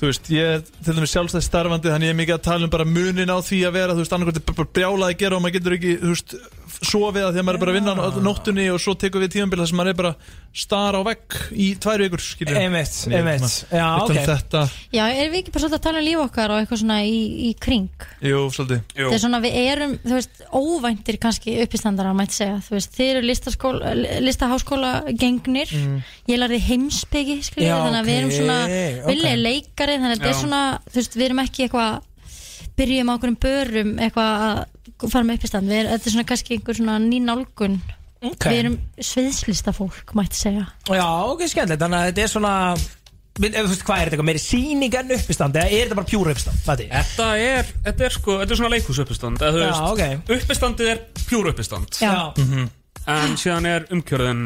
þú 0.00 0.10
veist, 0.10 0.30
ég 0.34 0.52
er 0.56 0.64
til 0.66 0.96
dæmis 0.96 1.14
sjálfstæð 1.14 1.44
starfandi 1.46 1.92
Þannig 1.92 2.10
ég 2.10 2.16
er 2.16 2.20
mikið 2.20 2.36
að 2.38 2.44
tala 2.48 2.66
um 2.66 2.72
bara 2.74 2.88
munin 2.88 3.32
á 3.32 3.38
því 3.46 3.60
að 3.68 3.76
vera 3.78 3.96
Þú 3.96 4.02
veist, 4.02 4.16
annarkvæmt 4.16 4.72
brjálað 4.76 5.12
að 5.12 5.18
gera 5.22 5.38
Og 5.38 5.44
maður 5.44 5.58
getur 5.58 5.76
ekki, 5.78 5.94
þú 6.02 6.14
veist, 6.14 6.36
sofið 6.66 7.24
að 7.26 7.36
því 7.36 7.40
að 7.40 7.46
maður 7.46 7.56
er 7.56 7.62
bara 7.62 7.72
að 7.72 7.78
vinna 7.78 7.94
á 7.94 8.08
nóttunni 8.26 8.66
Og 8.72 8.80
svo 8.82 8.94
tekur 8.98 9.22
við 9.24 9.36
tíðanbíl 9.36 9.60
þar 9.62 9.70
sem 9.70 9.78
maður 9.80 9.92
er 9.92 9.98
bara 10.00 10.12
star 10.56 10.96
á 10.96 11.00
vegg 11.04 11.36
í 11.52 11.66
tvær 11.80 12.00
vikur, 12.00 12.22
Einmitt, 12.46 12.94
einmitt. 13.12 13.56
Já, 13.68 13.86
ok. 14.00 14.12
Þetta, 14.16 14.62
Já, 14.94 15.02
erum 15.12 15.34
við 15.34 15.40
ekki 15.42 15.52
bara 15.52 15.64
svolítið 15.66 15.76
að 15.78 15.84
tala 15.84 16.00
um 16.00 16.06
líf 16.06 16.22
okkar 16.22 16.54
og 16.54 16.60
eitthvað 16.62 16.80
svona 16.80 16.96
í, 17.04 17.18
í 17.44 17.50
kring? 17.60 18.06
Jú, 18.24 18.40
svolítið. 18.56 18.80
Jú. 18.96 19.10
Það 19.10 19.16
er 19.18 19.22
svona 19.26 19.40
við 19.44 19.58
erum, 19.60 19.92
þú 20.06 20.14
veist, 20.16 20.40
óvæntir 20.56 21.18
kannski 21.20 21.58
uppistandara, 21.66 22.14
mætti 22.16 22.38
segja. 22.38 22.56
Þú 22.64 22.76
veist, 22.78 22.96
þið 22.96 23.12
eru 23.12 23.24
listaháskóla 24.24 24.94
gengnir. 25.12 25.76
Ég 26.30 26.40
lærði 26.40 26.62
heimspeki, 26.70 27.38
skilja 27.44 27.74
Já, 27.74 27.76
Þannig 27.84 28.00
að 28.00 28.08
við 28.08 28.18
erum 28.20 28.32
ok, 28.32 28.38
svona, 28.40 28.58
ok. 28.64 29.06
vilja 29.10 29.34
leikari 29.40 29.98
Þannig 30.00 30.14
að 30.14 30.16
þetta 30.16 30.32
er 30.32 30.40
svona, 30.40 30.62
þú 30.88 31.00
veist, 31.02 31.18
við 31.18 31.28
erum 31.28 31.42
ekki 31.44 31.66
eitthvað 31.66 32.00
Byrjum 32.76 33.08
á 33.08 33.14
okkur 33.16 33.36
börum 33.40 33.92
eitthvað 34.04 34.46
að 34.46 34.64
fara 35.12 35.24
með 35.28 35.38
uppistand 35.40 35.68
við 35.68 35.78
erum, 35.82 35.92
Þetta 35.92 36.06
er 36.08 36.14
svona 36.16 36.28
kannski 36.30 36.56
einhver 36.56 36.78
svona 36.78 36.98
ný 37.02 37.18
nálgun. 37.24 37.80
Ok. 38.26 38.46
Við 38.48 38.58
erum 38.62 38.76
sviðslistafólk, 39.04 40.14
mætti 40.16 40.38
segja. 40.40 40.66
Já, 40.88 41.04
ok, 41.32 41.42
skemmtilegt. 41.52 41.82
Þannig 41.84 41.98
að 42.00 42.06
þetta 42.12 42.24
er 42.24 42.32
svona 42.32 42.54
Við- 43.36 43.52
ef 43.52 43.66
Þú 43.66 43.68
veist, 43.68 43.82
hvað 43.84 43.98
er 44.00 44.08
þetta, 44.08 44.14
eitthvað 44.16 44.28
meiri 44.30 44.40
sýning 44.40 44.94
en 44.96 45.10
uppistand 45.12 45.56
Eða 45.60 45.66
er 45.68 45.82
þetta 45.84 45.96
bara 45.98 46.08
pjúra 46.08 46.32
uppistand? 46.32 46.60
Þetta 46.64 47.26
er, 47.36 47.66
þetta 47.84 48.04
er 48.06 48.14
sko, 48.16 48.36
þetta 48.40 48.54
er 48.54 48.60
svona 48.62 48.70
leikhúsuppistand 48.72 49.42
eða 49.44 49.52
þú 49.52 49.60
veist, 49.60 49.82
ok. 49.92 50.38
uppistandið 50.38 50.88
er 50.94 51.02
pjúr 51.28 51.50
uppistand 51.52 51.98
Já, 52.00 52.14
En 53.06 53.36
síðan 53.36 53.68
er 53.68 53.84
umkjörðin 53.92 54.40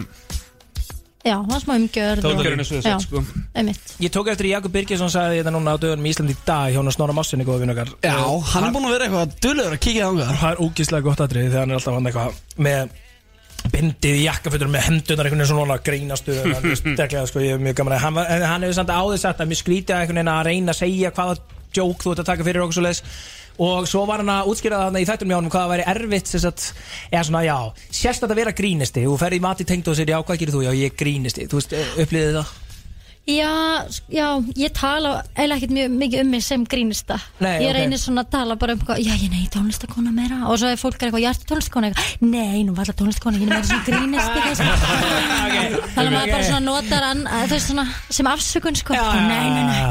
já, 1.24 1.36
það 1.36 1.54
er 1.56 1.62
smá 1.64 1.74
umgjörð. 1.76 2.24
Og- 2.24 2.32
Umgjörðin 2.34 2.62
er 2.62 2.64
Já, 2.64 2.70
sviðsett 2.70 3.04
sko. 3.06 3.22
einmitt. 3.54 3.92
Ég 4.00 4.10
tók 4.14 4.30
eftir 4.32 4.46
Jakob 4.50 4.72
Birgisson 4.72 5.10
sagði 5.12 5.42
þetta 5.42 5.52
núna 5.56 5.74
á 5.74 5.82
dögunum 5.82 6.06
í 6.06 6.12
Íslandi 6.14 6.32
í 6.36 6.40
dag 6.46 6.70
hjá 6.72 6.80
hann 6.80 6.92
Snorra 6.96 7.12
Mossinni 7.16 7.44
góða 7.44 7.60
vinn 7.64 7.74
okkar. 7.74 7.92
Já, 8.02 8.16
hann 8.54 8.64
er 8.64 8.72
búin 8.72 8.88
að 8.88 8.94
vera 8.96 9.06
eitthvað 9.10 9.36
dulur 9.44 9.72
að 9.76 9.78
kíkja 9.84 10.08
á 10.08 10.10
það 10.16 10.34
Það 10.40 10.50
er 10.54 10.62
ógíslega 10.64 11.02
gott 11.10 11.20
aðrið 11.26 11.48
þegar 11.50 11.60
hann 11.60 11.70
er 11.70 11.80
alltaf 11.80 11.94
hann 11.94 12.10
eitthvað 12.10 12.32
með 12.56 12.90
bindið 13.70 14.16
í 14.16 14.22
jakkafötur 14.24 14.70
með 14.72 14.84
hendunar 14.88 15.26
einhvern 15.28 15.42
veginn 15.42 15.50
svona 15.52 15.76
grínastu 15.84 16.32
steklega 16.80 17.26
sko, 17.28 17.42
ég 17.44 17.58
er 17.58 17.60
mjög 17.60 17.76
gaman 17.82 17.92
að 17.98 18.00
hann, 18.06 18.14
var- 18.16 18.46
hann 18.48 18.62
hefur 18.64 18.78
samt 18.78 18.88
áður 18.94 19.20
sagt 19.20 19.42
að 19.44 19.50
mér 19.52 19.60
skrítið 19.60 19.92
að 19.94 20.00
einhvern 20.00 20.16
veginn 20.22 20.32
að 20.32 20.46
reyna 20.48 20.72
að 20.72 20.78
segja 20.80 21.10
hvaða 21.12 21.36
djók 21.76 22.00
þú 22.02 22.14
ert 22.14 22.22
að 22.24 22.30
taka 22.32 22.46
fyrir 22.48 22.64
okkur 22.64 22.78
svo 22.78 22.86
leis 22.86 23.02
og 23.60 23.88
svo 23.90 24.06
var 24.08 24.22
hann 24.22 24.32
að 24.32 24.50
útskýra 24.52 24.86
það 24.86 25.00
í 25.02 25.08
þættunum 25.10 25.34
hjá 25.34 25.38
hann 25.40 25.52
hvað 25.52 25.66
það 25.66 25.74
væri 25.74 25.88
erfitt 25.94 26.32
sagt, 26.32 26.66
eða 27.10 27.26
svona 27.28 27.44
já, 27.44 27.58
sérst 28.00 28.24
að 28.24 28.38
vera 28.40 28.56
grínisti. 28.56 29.04
Og 29.10 29.20
ferði 29.20 29.40
í 29.40 29.44
mati 29.44 29.68
tengd 29.68 29.92
og 29.92 29.98
sér 29.98 30.14
já, 30.14 30.18
hvað 30.22 30.42
gerir 30.42 30.56
þú, 30.56 30.64
já, 30.68 30.72
ég 30.80 30.98
grínisti. 30.98 31.48
Þú 31.50 31.60
veist, 31.60 31.78
upplýðið 32.00 32.40
það 32.40 32.59
Já, 33.30 33.86
já, 34.10 34.42
ég 34.58 34.72
tala 34.74 35.22
eiginlega 35.36 35.58
ekkert 35.60 35.74
mjög 35.76 35.90
mikið 36.00 36.20
um 36.24 36.30
mig 36.34 36.42
sem 36.42 36.64
grínista 36.66 37.16
Nei, 37.38 37.62
Ég 37.62 37.70
reynir 37.76 37.98
svona 38.00 38.22
að 38.24 38.30
tala 38.34 38.56
bara 38.58 38.72
um 38.74 38.80
hvað, 38.82 38.98
já, 39.04 39.12
ég 39.14 39.30
nei, 39.30 39.44
tónlistakona 39.52 40.10
meira. 40.14 40.38
Og 40.50 40.58
svo 40.58 40.66
er 40.70 40.76
fólk 40.80 40.96
er 40.98 41.04
eitthvað, 41.08 41.22
ég 41.22 41.28
ert 41.30 41.44
tónlistakona 41.48 41.86
eitthvað 41.90 42.06
Nei, 42.26 42.58
nú 42.66 42.72
var 42.74 42.84
alltaf 42.88 42.98
tónlistakona, 43.02 43.36
ég 43.38 43.44
er 43.46 43.50
meira 43.52 43.66
svona 43.68 43.84
grínisti. 43.86 44.40
Þannig 45.94 46.10
að 46.10 46.14
maður 46.16 46.32
bara 46.34 46.44
svona 46.48 46.64
notar 46.64 47.02
an, 47.10 47.20
að, 47.28 47.42
þú 47.44 47.52
veist, 47.54 47.68
svona, 47.70 47.84
sem 48.18 48.26
afsökun 48.30 48.76
sko. 48.80 48.92
Já, 48.98 49.04
Nei, 49.30 49.46
nei, 49.52 49.64
nei. 49.68 49.82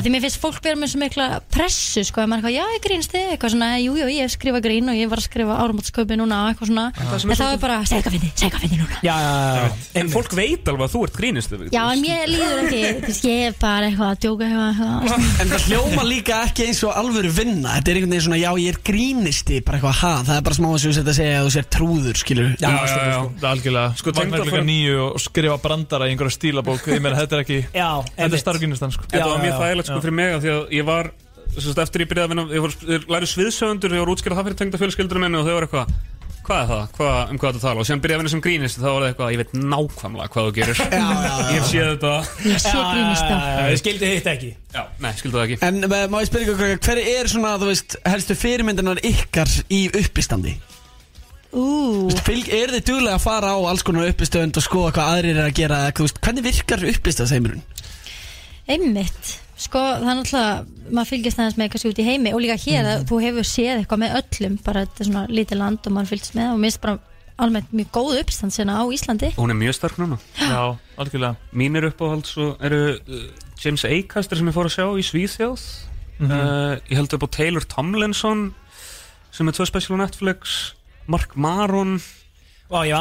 Því 0.00 0.08
mér 0.14 0.22
finnst 0.24 0.40
fólk 0.42 0.60
vera 0.64 0.76
með 0.80 0.88
svo 0.94 1.00
mikla 1.04 1.26
pressu 1.52 2.00
sko, 2.08 2.18
er 2.24 2.28
eitthvað, 2.38 2.54
já, 2.56 2.64
ég 2.74 2.80
grínisti 2.84 3.20
Eitthvað 3.34 3.50
svona, 3.54 3.68
jú, 3.82 3.92
jú, 4.00 4.06
ég 4.10 4.20
hef 4.24 4.32
skrifað 4.34 4.62
grín 4.66 4.86
og 4.90 4.96
ég 4.98 5.06
var 5.10 5.18
að 5.20 5.28
skrifa 5.28 5.54
áramótsköpi 5.62 6.14
núna. 6.18 6.36
Og 6.46 6.50
eitthvað 6.54 6.68
svona 6.72 6.86
En 6.90 6.94
þá 7.36 7.46
er 7.50 7.60
bara, 7.62 7.76
segja 7.86 8.02
hvað 8.06 8.14
veist, 13.04 13.24
ég 13.28 13.40
er 13.48 13.54
bara 13.60 13.86
eitthvað 13.88 14.10
að 14.10 14.18
djóka 14.24 14.46
eitthvað, 14.46 14.80
eitthvað. 14.80 15.40
En 15.44 15.50
það 15.52 15.64
hljóma 15.70 16.04
líka 16.08 16.38
ekki 16.48 16.66
eins 16.68 16.80
og 16.88 16.96
alvöru 17.00 17.30
vinna. 17.36 17.74
Þetta 17.76 17.90
er 17.92 18.00
einhvern 18.00 18.14
veginn 18.14 18.24
svona, 18.26 18.38
já 18.40 18.50
ég 18.60 18.68
er 18.74 18.80
grínisti 18.90 19.60
Bara 19.66 19.78
eitthvað, 19.80 19.96
ha, 20.00 20.12
það 20.28 20.36
er 20.40 20.44
bara 20.48 20.58
smá 20.58 20.68
þess 20.74 20.84
að 20.84 20.90
þú 20.90 20.96
setja 20.98 21.12
að 21.14 21.18
segja 21.20 21.38
að 21.40 21.46
þú 21.48 21.54
sér 21.56 21.68
trúður, 21.76 22.20
skilur 22.24 22.50
Já, 22.60 22.68
já, 22.70 22.98
já 23.10 23.18
Það 23.40 23.46
er 23.46 23.50
algjörlega. 23.54 23.96
Sko, 24.00 24.14
tengdaföður- 24.20 24.50
klukkan 24.50 24.68
nýju 24.70 24.98
og 25.06 25.20
skrifa 25.24 25.58
brandara 25.64 26.06
í 26.10 26.14
einhverja 26.14 26.36
stílabók. 26.36 26.86
Ég 26.90 27.02
meina, 27.04 27.16
þetta 27.20 27.36
er 27.38 27.44
ekki 27.46 27.58
Já, 27.74 27.88
Þetta 28.04 28.20
er 28.20 28.28
einmitt. 28.28 28.44
starfgýnistan 28.44 28.94
sko. 28.94 29.08
Þetta 29.10 29.28
var 29.30 29.42
mjög 29.44 29.58
þægilegt 29.64 29.90
sko 29.90 29.98
já. 29.98 30.04
fyrir 30.04 30.16
mig 30.20 30.34
af 30.34 30.40
Því 30.44 30.54
að 30.56 30.62
ég 30.80 30.84
var 30.90 31.10
Sest, 31.50 31.78
eftir 31.82 32.04
ég 32.04 32.08
byrjaði 32.12 32.28
að 32.28 32.30
vinna 32.30 32.44
Ég, 32.54 32.74
ég 32.94 33.08
læri 33.10 33.26
sviðsögundur 33.26 33.90
Ég 33.96 34.04
var 34.04 34.12
útskjörð 34.14 34.36
það 34.38 34.46
fyrir 34.46 34.58
tengda 34.60 34.78
fjölskyldunum 34.78 35.24
minni 35.26 35.40
Og 35.40 35.48
þau 35.48 35.54
var 35.56 35.66
eitthvað 35.66 35.94
hvað 36.50 36.62
er 36.62 36.70
það, 36.70 36.80
hvað, 36.96 37.18
um 37.30 37.38
hvað 37.40 37.52
þetta 37.54 37.62
tala? 37.62 37.82
Og 37.82 37.88
sem 37.88 38.00
byrjaði 38.02 38.18
að 38.18 38.22
vinna 38.22 38.32
sem 38.32 38.42
grínist 38.44 38.80
þá 38.80 38.86
var 38.88 38.96
það 39.00 39.08
eitthvað, 39.10 39.30
ég 39.34 39.40
veit 39.40 39.52
nákvæmlega 39.60 40.32
hvað 40.34 40.48
þú 40.48 40.54
gerir. 40.58 40.80
Já, 40.80 40.90
já, 40.90 41.20
já. 41.24 41.36
ég 41.40 41.54
hef 41.54 41.68
séð 41.70 41.90
þetta. 41.90 42.14
Ég 42.50 42.64
sé 42.64 42.74
grínista. 42.74 43.38
Ég 43.70 43.80
skildi 43.80 44.10
hitt 44.10 44.30
ekki. 44.34 44.50
Já, 44.74 44.82
nei, 45.04 45.10
skildi 45.20 45.38
það 45.38 45.46
ekki. 45.46 45.60
En 45.68 45.86
eh, 45.86 46.06
má 46.10 46.18
ég 46.18 46.30
spyrja 46.30 46.54
ykkur, 46.56 46.74
hver 46.88 47.02
er 47.04 47.30
svona, 47.30 47.54
þú 47.62 47.70
veist, 47.70 47.96
helstu 48.10 48.36
fyrirmyndinar 48.42 49.02
ykkar 49.12 49.54
í 49.70 49.84
uppistandi? 50.02 50.56
Er 51.50 52.70
þið 52.76 52.84
duglega 52.86 53.16
að 53.16 53.24
fara 53.24 53.54
á 53.54 53.58
alls 53.70 53.82
konar 53.86 54.10
uppistönd 54.10 54.58
og 54.58 54.62
skoða 54.62 54.92
hvað 54.98 55.14
aðrir 55.16 55.40
er 55.40 55.48
að 55.48 55.56
gera 55.58 55.80
hvernig 55.90 56.44
virkar 56.46 56.84
uppistaðsheimurinn? 56.92 57.64
einmitt 58.70 59.38
Sko, 59.60 59.80
það 60.00 60.08
er 60.08 60.18
náttúrulega, 60.20 60.52
maður 60.88 61.08
fylgist 61.10 61.40
aðeins 61.40 61.58
með 61.60 61.70
kannski 61.72 61.90
út 61.92 61.98
í 62.00 62.06
heimi 62.06 62.30
og 62.32 62.40
líka 62.40 62.56
hér 62.62 62.86
að 62.88 63.02
þú 63.10 63.18
hefur 63.26 63.48
séð 63.48 63.72
eitthvað 63.74 64.00
með 64.00 64.14
öllum, 64.20 64.54
bara 64.64 64.84
þetta 64.86 65.02
er 65.04 65.08
svona 65.10 65.24
lítið 65.28 65.60
land 65.60 65.88
og 65.88 65.94
maður 65.96 66.12
fylgist 66.14 66.36
með 66.38 66.52
og 66.54 66.62
minnst 66.62 66.80
bara 66.80 66.96
almennt 67.40 67.74
mjög 67.76 67.90
góð 67.92 68.20
uppstand 68.22 68.54
sérna 68.54 68.78
á 68.80 68.84
Íslandi. 68.92 69.30
Hún 69.36 69.52
er 69.52 69.58
mjög 69.60 69.76
sterk 69.76 70.00
núna. 70.00 70.16
Já, 70.40 70.76
algjörlega. 71.00 71.36
Mínir 71.56 71.88
uppáhalds 71.90 72.34
og 72.40 72.64
eru 72.64 72.80
uh, 72.96 73.26
James 73.60 73.84
Acaster 73.88 74.40
sem 74.40 74.48
ég 74.48 74.56
fór 74.56 74.68
að 74.68 74.76
sjá 74.76 74.86
í 74.88 75.04
Svíþjóð. 75.08 75.66
Mhm. 76.20 76.32
uh, 76.32 76.74
ég 76.88 76.96
held 77.00 77.16
upp 77.16 77.24
á 77.24 77.28
Taylor 77.32 77.64
Tomlinson 77.64 78.50
sem 79.32 79.48
er 79.48 79.56
tvö 79.56 79.68
special 79.68 80.00
á 80.00 80.04
Netflix. 80.04 80.72
Mark 81.10 81.36
Maron 81.36 81.98
Vá, 82.70 82.84
ég 82.86 82.94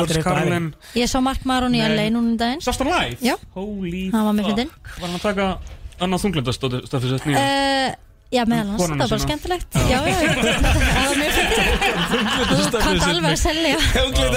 Ég 0.97 1.05
sá 1.05 1.19
Mark 1.21 1.43
Maron 1.45 1.75
í. 1.77 1.81
LA 1.83 2.07
núna 2.09 2.31
um 2.31 2.37
daginn. 2.37 2.61
Sást 2.63 2.81
hann 2.81 2.89
live? 2.89 3.19
Já, 3.21 3.35
Holy 3.53 4.09
hann 4.09 4.25
var 4.25 4.33
með 4.33 4.47
fyndin 4.49 4.71
Var 4.95 5.05
hann 5.05 5.19
að 5.19 5.25
taka 5.27 5.49
annað 6.05 6.23
þunglindastöfi 6.25 7.15
sett 7.15 7.27
nýja? 7.29 7.41
uh, 7.41 7.97
Já, 8.29 8.43
meðal 8.45 8.75
hans, 8.75 8.83
það 8.85 8.99
var 8.99 9.09
bara 9.09 9.21
skemmtilegt 9.23 9.77
Já, 9.89 9.99
já, 10.05 10.17
það 10.93 11.07
var 11.09 11.15
mjög 11.17 11.31
fyndin 11.33 12.27
Þú 12.69 12.81
kannt 12.83 13.05
alveg 13.07 13.31
að 13.31 13.39
selja 13.41 13.79
Þeir 13.89 14.27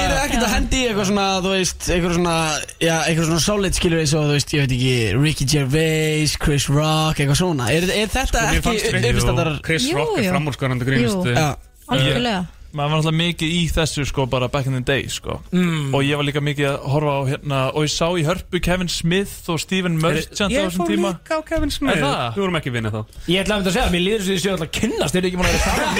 eru 0.00 0.16
ekkert 0.24 0.42
að 0.42 0.54
hendi 0.56 0.80
eitthvað 0.88 1.06
svona, 1.12 1.26
þú 1.44 1.52
veist, 1.52 1.86
eitthvað 1.86 2.16
svona, 2.16 2.34
já, 2.82 2.94
eitthvað 2.96 3.30
svona 3.30 3.44
solid 3.46 3.78
skilur 3.78 4.02
eins 4.02 4.16
og, 4.18 4.26
þú 4.26 4.34
veist, 4.40 4.56
ég 4.56 4.66
veit 4.66 4.74
ekki, 4.80 4.98
Ricky 5.22 5.48
Gervais, 5.54 6.34
Chris 6.42 6.66
Rock, 6.72 7.22
eitthvað 7.22 7.40
svona. 7.44 7.70
Er, 7.78 7.86
er 7.94 8.10
þetta 8.10 8.44
fannst 8.66 8.90
ekki 8.90 9.14
uppistandar? 9.14 9.54
Chris 9.70 9.86
Rock 9.94 10.18
er 10.18 10.32
Jú. 10.32 10.86
grínist 10.90 11.30
Já. 11.30 11.48
Algjörlega 11.94 12.46
Maður 12.76 12.90
var 12.92 12.98
alltaf 13.00 13.14
mikið 13.16 13.48
í 13.56 13.60
þessu 13.72 14.04
sko 14.08 14.26
bara 14.28 14.48
back 14.52 14.66
in 14.68 14.74
the 14.76 14.82
day 14.84 15.06
sko. 15.08 15.38
Mm. 15.52 15.94
Og 15.96 16.02
ég 16.04 16.16
var 16.20 16.26
líka 16.28 16.40
mikið 16.44 16.66
að 16.68 16.76
horfa 16.92 17.12
á 17.16 17.22
hérna 17.30 17.58
Og 17.72 17.86
ég 17.86 17.92
sá 17.94 18.06
í 18.12 18.24
hörpu 18.26 18.60
Kevin 18.60 18.88
Smith 18.92 19.48
og 19.48 19.56
Stephen 19.62 19.96
Merchant 20.02 20.52
á 20.52 20.52
Ég 20.52 20.66
þessum 20.68 20.82
fór 20.84 20.88
tíma. 20.92 21.10
líka 21.16 21.32
á 21.32 21.40
Kevin 21.48 21.72
Smith. 21.72 21.96
það? 22.02 22.34
Við 22.36 22.42
vorum 22.44 22.58
ekki 22.60 22.72
vinnið 22.74 22.92
þá. 22.92 23.00
Ég 23.28 23.40
ætla 23.40 23.52
að 23.54 23.58
mynda 23.58 23.70
að 23.70 23.76
segja, 23.78 23.88
mér 23.94 24.02
líður 24.04 24.20
sem 24.20 24.32
þið 24.34 24.40
séu 24.42 24.52
alltaf 24.52 24.68
að 24.68 24.74
kynnast 24.78 25.12
Þeir 25.14 25.20
eru 25.22 25.28
ekki 25.28 25.38
múin 25.38 25.48
að 25.48 25.52
vera 25.56 25.64
saman? 25.64 25.96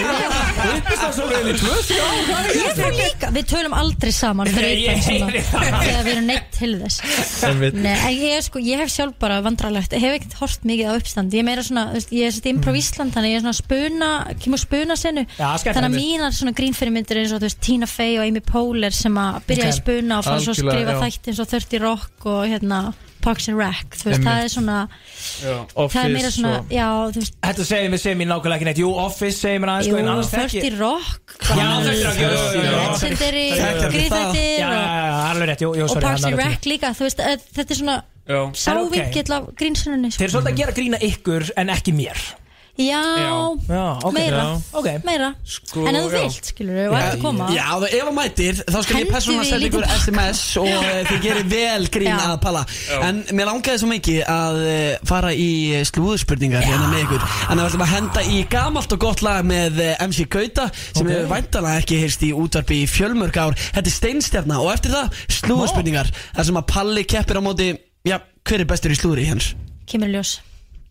Uppistaðsóriðin 0.78 1.48
í 1.48 1.56
tvö 1.62 1.72
Ég 2.58 2.72
fór 2.78 2.92
líka, 2.98 3.26
við 3.32 3.44
tölum 3.54 3.74
aldrei 3.78 4.12
saman 4.12 4.46
ég 4.52 4.54
það. 5.06 5.32
Þegar 5.48 6.04
við 6.04 6.12
erum 6.12 6.28
neitt 6.28 6.48
til 6.52 6.72
þess. 6.82 7.00
Nei, 7.78 8.12
ég, 8.18 8.44
sko, 8.44 8.58
ég 8.60 8.76
hef 8.82 8.90
sjálf 8.92 9.14
bara 9.20 9.40
vandralegt 9.44 9.92
Ég 9.96 10.02
hef 10.04 10.12
ekkert 10.18 10.36
hort 10.42 10.62
mikið 10.68 10.86
á 10.90 10.92
uppstand 10.98 11.32
Ég 11.32 11.40
er 11.40 11.48
meira 11.48 11.62
svona, 11.64 11.84
þú 11.92 11.96
veist, 11.98 12.12
ég 12.12 12.24
er 12.28 12.34
er 16.58 16.62
Já, 16.62 16.68
grínfyrirmyndir 16.68 17.20
eins 17.22 17.32
og 17.32 17.40
þú 17.40 17.46
veist 17.48 17.60
Tina 17.60 17.86
Fey 17.86 18.16
og 18.18 18.24
Amy 18.26 18.40
Poehler 18.40 18.90
sem 18.94 19.14
að 19.14 19.42
byrja 19.46 19.68
Ok. 19.68 19.70
í 19.70 19.76
spuna 19.78 20.18
og 20.18 20.24
fara 20.24 20.40
svo 20.40 20.52
að 20.52 20.58
skrifa 20.62 20.94
já. 20.94 21.00
þætti 21.02 21.30
eins 21.32 21.38
og 21.40 21.48
30 21.48 21.78
Rock 21.84 22.26
og 22.26 22.46
hérna 22.48 22.80
Parks 23.20 23.48
and 23.48 23.58
Rec, 23.58 23.82
þú 23.98 24.04
veist, 24.06 24.20
Einmitt. 24.20 24.28
það 24.28 24.44
er 24.44 24.48
svona 24.48 24.76
það 25.42 26.04
er 26.04 26.12
meira 26.14 26.30
svona, 26.30 26.52
já, 26.70 26.86
þú 27.12 27.18
veist. 27.18 27.34
Þetta 27.42 27.64
segir 27.66 27.90
mér 27.90 27.98
segir 28.02 28.16
mér 28.20 28.28
nákvæmlega 28.30 28.56
ekki 28.58 28.68
neitt. 28.68 28.78
Jú, 28.78 28.90
Office 28.94 29.38
segir 29.42 29.58
mér 29.60 29.72
aðeins 29.72 29.88
Jú, 29.88 29.90
sko, 29.90 29.98
en 29.98 30.08
annars 30.12 30.30
þekki- 30.30 30.62
30 30.62 30.78
Rock. 30.78 31.34
Já, 31.42 31.68
30 31.82 32.04
Rock, 32.06 32.18
jú, 32.18 32.28
jú, 32.28 32.38
jú, 32.38 32.62
jú. 32.62 32.76
Legendary, 32.94 33.46
grínþættir 33.90 34.58
Já, 34.58 34.68
og- 34.68 34.78
já, 34.78 34.94
já, 35.08 35.30
alveg 35.32 35.48
rétt, 35.50 35.60
jú, 35.66 35.70
jú, 35.74 35.82
og 35.82 35.90
sorry 35.90 36.00
Parks 36.06 36.24
and 36.24 36.34
er 36.34 36.44
Rec 36.46 36.62
líka, 36.64 36.88
þú 36.94 37.02
veist, 37.08 37.18
þetta 37.18 37.70
er 37.70 37.78
svona 37.82 38.02
Já. 38.28 38.40
Sávingill 38.54 39.32
af 39.32 39.44
grínsunni 39.56 40.10
Þeir 40.14 40.22
eru 40.28 40.32
svolítið 40.38 40.52
að 40.52 40.56
gera 40.56 40.72
grína 40.78 40.98
ykkur 41.00 41.50
en 41.56 41.68
ekki 41.74 41.92
mér 41.96 42.18
Já, 42.78 43.02
Já, 43.66 43.98
ok. 44.06 44.12
meira, 44.14 44.38
Já. 44.38 44.78
Ok. 44.78 44.86
meira 45.02 45.28
Sko, 45.42 45.82
En 45.82 45.96
ef 45.98 46.04
þú 46.04 46.10
vilt, 46.12 46.50
skilur 46.52 46.76
við, 46.78 46.84
og 46.86 46.94
ert 46.94 47.16
að 47.16 47.22
koma 47.24 47.48
Já, 47.50 47.64
ef 47.88 48.04
þú 48.06 48.12
mætir, 48.14 48.60
þá 48.62 48.76
skal 48.84 49.00
ég 49.00 49.08
við 49.10 49.16
í 49.18 49.48
senda 49.48 49.66
ykkur 49.66 49.86
SMS 49.96 50.42
og 50.62 50.68
uh, 50.70 51.00
þið 51.08 51.24
gerir 51.24 51.48
vel 51.50 51.88
grín 51.96 52.12
Já. 52.12 52.20
að 52.28 52.36
palla 52.44 52.62
En 53.08 53.18
mér 53.34 53.50
langaði 53.50 53.82
svo 53.82 53.90
mikið 53.90 54.20
að 54.30 54.60
uh, 54.62 54.78
fara 55.10 55.34
í 55.34 55.48
slúðurspurningar 55.90 56.68
hérna 56.68 56.86
með 56.94 57.04
ykkur 57.08 57.26
En 57.26 57.58
það 57.58 57.64
ætlum 57.66 57.86
að 57.88 57.92
henda 57.96 58.24
í 58.30 58.40
gamalt 58.54 58.94
og 58.94 59.02
gott 59.08 59.26
lag 59.26 59.42
með 59.50 59.82
uh, 59.82 59.92
MC 60.06 60.28
Gauta 60.30 60.70
sem 60.78 61.02
Ok. 61.02 61.10
hefur 61.16 61.30
væntalega 61.34 61.82
ekki 61.82 61.98
heyrst 62.04 62.26
í 62.30 62.32
útvarpi 62.46 62.82
í 62.84 62.88
fjölmörg 62.94 63.42
ár 63.42 63.58
Þetta 63.58 63.86
er 63.90 63.96
steinstjarna 63.98 64.62
og 64.62 64.70
eftir 64.76 64.94
það 64.94 65.18
slúðurspurningar 65.40 66.14
Það 66.30 66.50
sem 66.52 66.62
að 66.62 66.68
Palli 66.78 67.08
keppir 67.10 67.38
á 67.38 67.42
móti, 67.42 67.72
já, 68.06 68.20
hver 68.46 68.62
er 68.62 68.70
bestur 68.70 68.94
í 68.94 68.98
slúðri 69.02 69.26
hans? 69.32 69.50
Kemur 69.90 70.12
í 70.12 70.14
ljós 70.14 70.38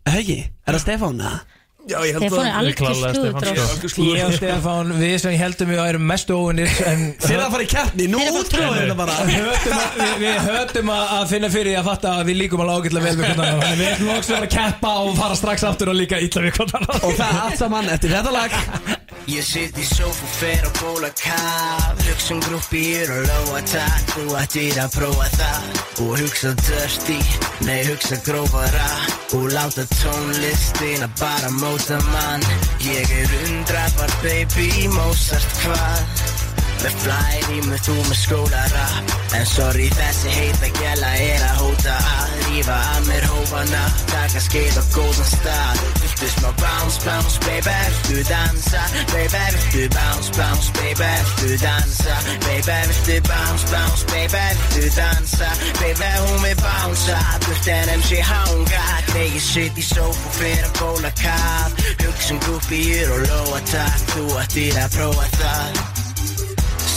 Hegi, 0.07 0.41
er 0.67 0.75
það 0.75 0.83
Stefán? 0.83 1.23
eða? 1.23 1.39
Já, 1.87 1.97
ég 2.03 2.17
Stefán 2.19 2.47
er 2.47 2.55
algjör 2.59 2.97
slúðurdrós 2.99 3.95
Ég 4.03 4.23
og 4.25 4.33
Stefán, 4.35 4.89
við 4.99 5.13
sem 5.23 5.35
heldum 5.39 5.69
við 5.71 5.81
erum 5.85 6.07
mest 6.09 6.27
Þið 6.27 7.31
er 7.31 7.43
að 7.45 7.53
fara 7.53 7.63
í 7.63 7.69
keppni, 7.71 8.07
nú 8.11 8.19
útróðum 8.27 8.75
þetta 8.81 8.97
bara. 8.99 9.15
Við 9.27 9.37
höfum 9.45 9.77
að, 9.77 9.95
við, 10.01 10.13
við 10.25 10.37
höfum 10.49 10.91
að 10.97 11.15
að 11.17 11.25
finna 11.31 11.51
fyrir 11.53 11.71
því 11.71 11.79
að 11.79 11.89
fatta 11.91 12.13
að 12.17 12.31
við 12.31 12.39
líkum 12.41 12.63
alveg 12.65 12.87
ágætlega 12.87 13.07
vel 13.07 13.15
við 13.15 13.23
hvernig 13.23 13.47
annan 13.47 13.63
Þannig 13.63 13.79
við 13.79 13.91
ætlum 13.93 14.11
loks 14.11 14.31
að 14.31 14.43
að 14.43 14.53
keppa 14.57 14.93
og 15.05 15.11
fara 15.21 15.39
strax 15.39 15.67
aftur 15.71 15.93
og 15.93 15.99
líka 16.01 16.21
illa 16.27 16.45
við 16.47 16.59
hvernig 16.59 16.79
annan 16.81 17.07
Og 17.07 17.19
það 17.21 17.27
er 17.31 17.43
allt 17.47 17.61
saman 17.63 17.91
eftir 17.95 18.15
þetta 18.17 18.35
lag 18.35 19.06
Ég 19.27 19.43
sitt 19.43 19.75
í 19.75 19.83
sófu, 19.83 20.27
fer 20.37 20.63
á 20.63 20.71
bóla 20.79 21.09
kaf 21.19 21.99
Hugsa 21.99 22.31
um 22.31 22.39
grúppir 22.45 23.11
og 23.11 23.25
lóa 23.27 23.59
takk 23.67 24.13
Þú 24.13 24.37
ættir 24.39 24.79
að 24.79 24.95
prófa 24.95 25.27
það. 25.35 25.67
Og 26.05 26.13
hugsa 26.21 26.53
dirty, 26.63 27.19
nei 27.67 27.83
hugsa 27.89 28.21
grófara. 28.23 28.87
Og 29.35 29.51
láta 29.51 29.83
tónlistina 29.99 31.11
bara 31.19 31.51
móta 31.59 31.99
mann. 32.07 32.47
Ég 32.79 33.11
er 33.19 33.37
undrapar 33.43 34.15
baby, 34.23 34.87
Mozart 34.95 35.59
hvað 35.59 36.46
Með 36.87 37.01
flæri 37.03 37.57
með 37.67 37.81
þú 37.83 37.93
með 37.99 38.15
skólarap 38.15 39.09
En 39.35 39.41
sorry 39.43 39.87
þessi 39.91 40.29
heita 40.31 40.69
gæla 40.77 41.09
er 41.19 41.41
að 41.43 41.57
hóta 41.59 41.95
að 41.99 42.37
Rífa 42.45 42.77
að 42.93 43.09
mér 43.09 43.25
hófana. 43.27 43.81
Taka 44.07 44.43
skeið 44.45 44.77
á 44.79 44.83
góðan 44.93 45.27
stað. 45.27 45.81
Viltu 45.99 46.29
smá 46.31 46.53
bounce, 46.61 47.01
bounce, 47.03 47.41
baby 47.43 47.75
Viltu 47.89 48.23
dansa, 48.29 48.85
baby 49.11 49.43
Viltu 49.57 49.83
bounce, 49.97 50.31
bounce, 50.37 50.71
baby 50.79 51.11
Viltu 51.25 51.59
dansa, 51.65 52.15
baby 52.47 52.79
Viltu 52.87 53.19
bounce, 53.27 53.67
bounce, 53.73 54.07
baby 54.13 54.47
Viltu 54.55 54.87
dansa, 54.95 55.51
baby 55.83 56.09
Hún 56.23 56.39
vil 56.47 56.57
bounce. 56.63 57.19
Burt 57.49 57.71
en 57.75 57.93
MC 57.99 58.23
hanga. 58.31 58.87
Þegar 59.11 59.27
ég 59.35 59.43
sitt 59.43 59.75
í 59.75 59.87
sófu 59.91 60.35
fyrir 60.39 60.63
að 60.71 60.79
bóla 60.79 61.11
kaf 61.19 61.85
Hugsa 61.99 62.31
um 62.37 62.43
grúpir 62.47 63.11
og 63.11 63.27
lóa 63.27 63.63
takk. 63.75 64.11
Þú 64.15 64.27
ættir 64.39 64.83
að 64.87 64.91
prófa 64.95 65.31
það 65.35 65.96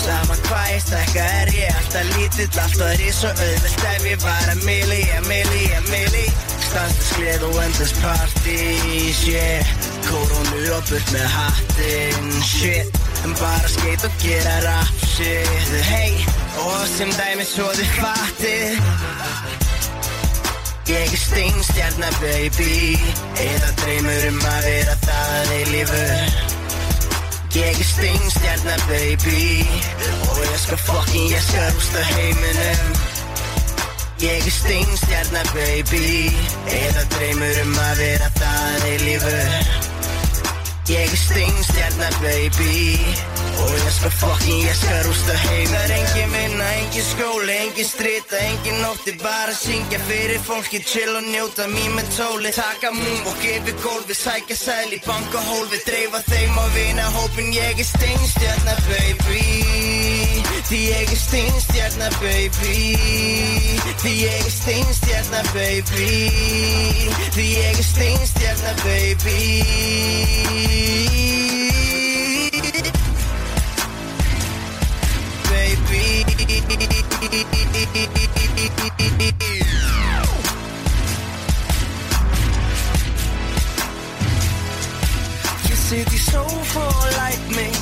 Sama 0.01 0.37
hvað 0.47 0.69
ég 0.73 0.81
stekka 0.85 1.25
er 1.43 1.51
ég 1.53 1.77
alltaf 1.77 2.13
lítill 2.15 2.61
Alltaf 2.63 2.87
er 2.87 3.03
ég 3.05 3.15
svo 3.15 3.31
auðvelt. 3.35 3.85
Ef 3.91 4.07
ég 4.09 4.23
var 4.25 4.47
að 4.55 4.63
mili, 4.65 5.03
að 5.17 5.29
mili, 5.29 5.65
að 5.77 5.91
mili. 5.93 6.27
Stanslust 6.71 7.17
gleð 7.19 7.45
og 7.49 7.59
endless 7.65 7.95
parties, 8.01 9.21
yeah 9.29 9.73
Koronu 10.07 10.63
og 10.77 10.85
burt 10.89 11.13
með 11.15 11.27
hattinn, 11.35 12.31
shit. 12.47 13.01
En 13.25 13.35
bara 13.41 13.69
skeit 13.69 14.07
og 14.07 14.15
gera 14.23 14.57
rap, 14.65 15.03
shit. 15.17 15.75
Hey, 15.91 16.17
og 16.65 16.87
sem 16.89 17.11
dæmi 17.19 17.45
svo 17.49 17.69
þið 17.77 17.91
fattið 17.99 18.81
Ég 20.91 21.05
er 21.05 21.21
steinstjarna, 21.27 22.09
baby. 22.23 22.97
Eða 23.45 23.75
dreymur 23.85 24.25
um 24.33 24.41
að 24.55 24.65
vera 24.71 24.97
það 25.05 25.55
í 25.59 25.63
lífu 25.75 26.60
Ég 27.55 27.79
er 27.79 27.85
steinstjarna, 27.85 28.75
baby. 28.89 29.67
Og 30.31 30.39
ég 30.39 30.59
skal 30.59 30.79
fucking, 30.79 31.31
ég 31.33 31.43
skal 31.43 31.73
rústa 31.75 32.03
heiminum. 32.15 32.95
Ég 34.23 34.47
er 34.47 34.51
steinstjarna, 34.51 35.43
baby. 35.55 36.31
Eða 36.71 37.07
dreymur 37.17 37.63
um 37.67 37.79
að 37.91 38.05
vera 38.05 38.31
það 38.39 38.91
í 38.93 38.99
lífu 39.07 39.90
Ég 40.91 41.07
er 41.07 41.17
steinstjarna, 41.17 42.09
baby. 42.19 42.99
Og 43.63 43.75
ég 43.77 43.93
skal 43.95 44.11
fucking, 44.11 44.65
ég 44.67 44.75
skal 44.75 45.05
rústa 45.07 45.37
heim. 45.39 45.69
Það 45.71 45.85
er 45.85 45.93
engin 45.99 46.33
vinna, 46.35 46.67
engin 46.81 47.07
skóli, 47.07 47.55
engin 47.67 47.87
strita, 47.87 48.41
engin 48.49 48.81
nótti. 48.83 49.15
Bara 49.23 49.55
syngja 49.55 50.01
fyrir 50.09 50.43
fólki, 50.49 50.83
chill 50.83 51.15
og 51.15 51.31
njóta 51.31 51.69
mín 51.71 51.95
með 51.95 52.11
tóli. 52.17 52.51
Taka 52.59 52.91
moonwalk 52.97 53.47
yfir 53.53 53.79
gólfi, 53.85 54.19
sækja 54.19 54.59
sæl 54.65 54.91
í 54.91 54.99
banka 55.07 55.47
hólfi 55.53 55.79
Dreifa 55.87 56.25
þeim 56.27 56.59
á 56.59 56.67
vina 56.75 57.07
hópin, 57.15 57.55
ég 57.55 57.79
er 57.79 57.91
steinstjarna, 57.95 58.75
baby 58.91 60.40
Því 60.69 60.79
ég 60.91 61.11
er 61.11 61.17
steinstjarnar 61.17 62.15
baby. 62.21 62.97
Því 64.03 64.13
ég 64.25 64.45
er 64.45 64.51
steinstjarnar 64.51 65.47
baby. 65.55 66.09
Því 67.35 67.47
ég 67.57 67.79
er 67.79 67.85
steinstjarnar 67.85 68.77
baby. 68.85 69.41
Baby. 75.51 76.11
Sitt 85.91 86.13
í 86.15 86.19
sófa 86.23 86.85
og 86.87 87.07
læt 87.17 87.47
mig 87.51 87.73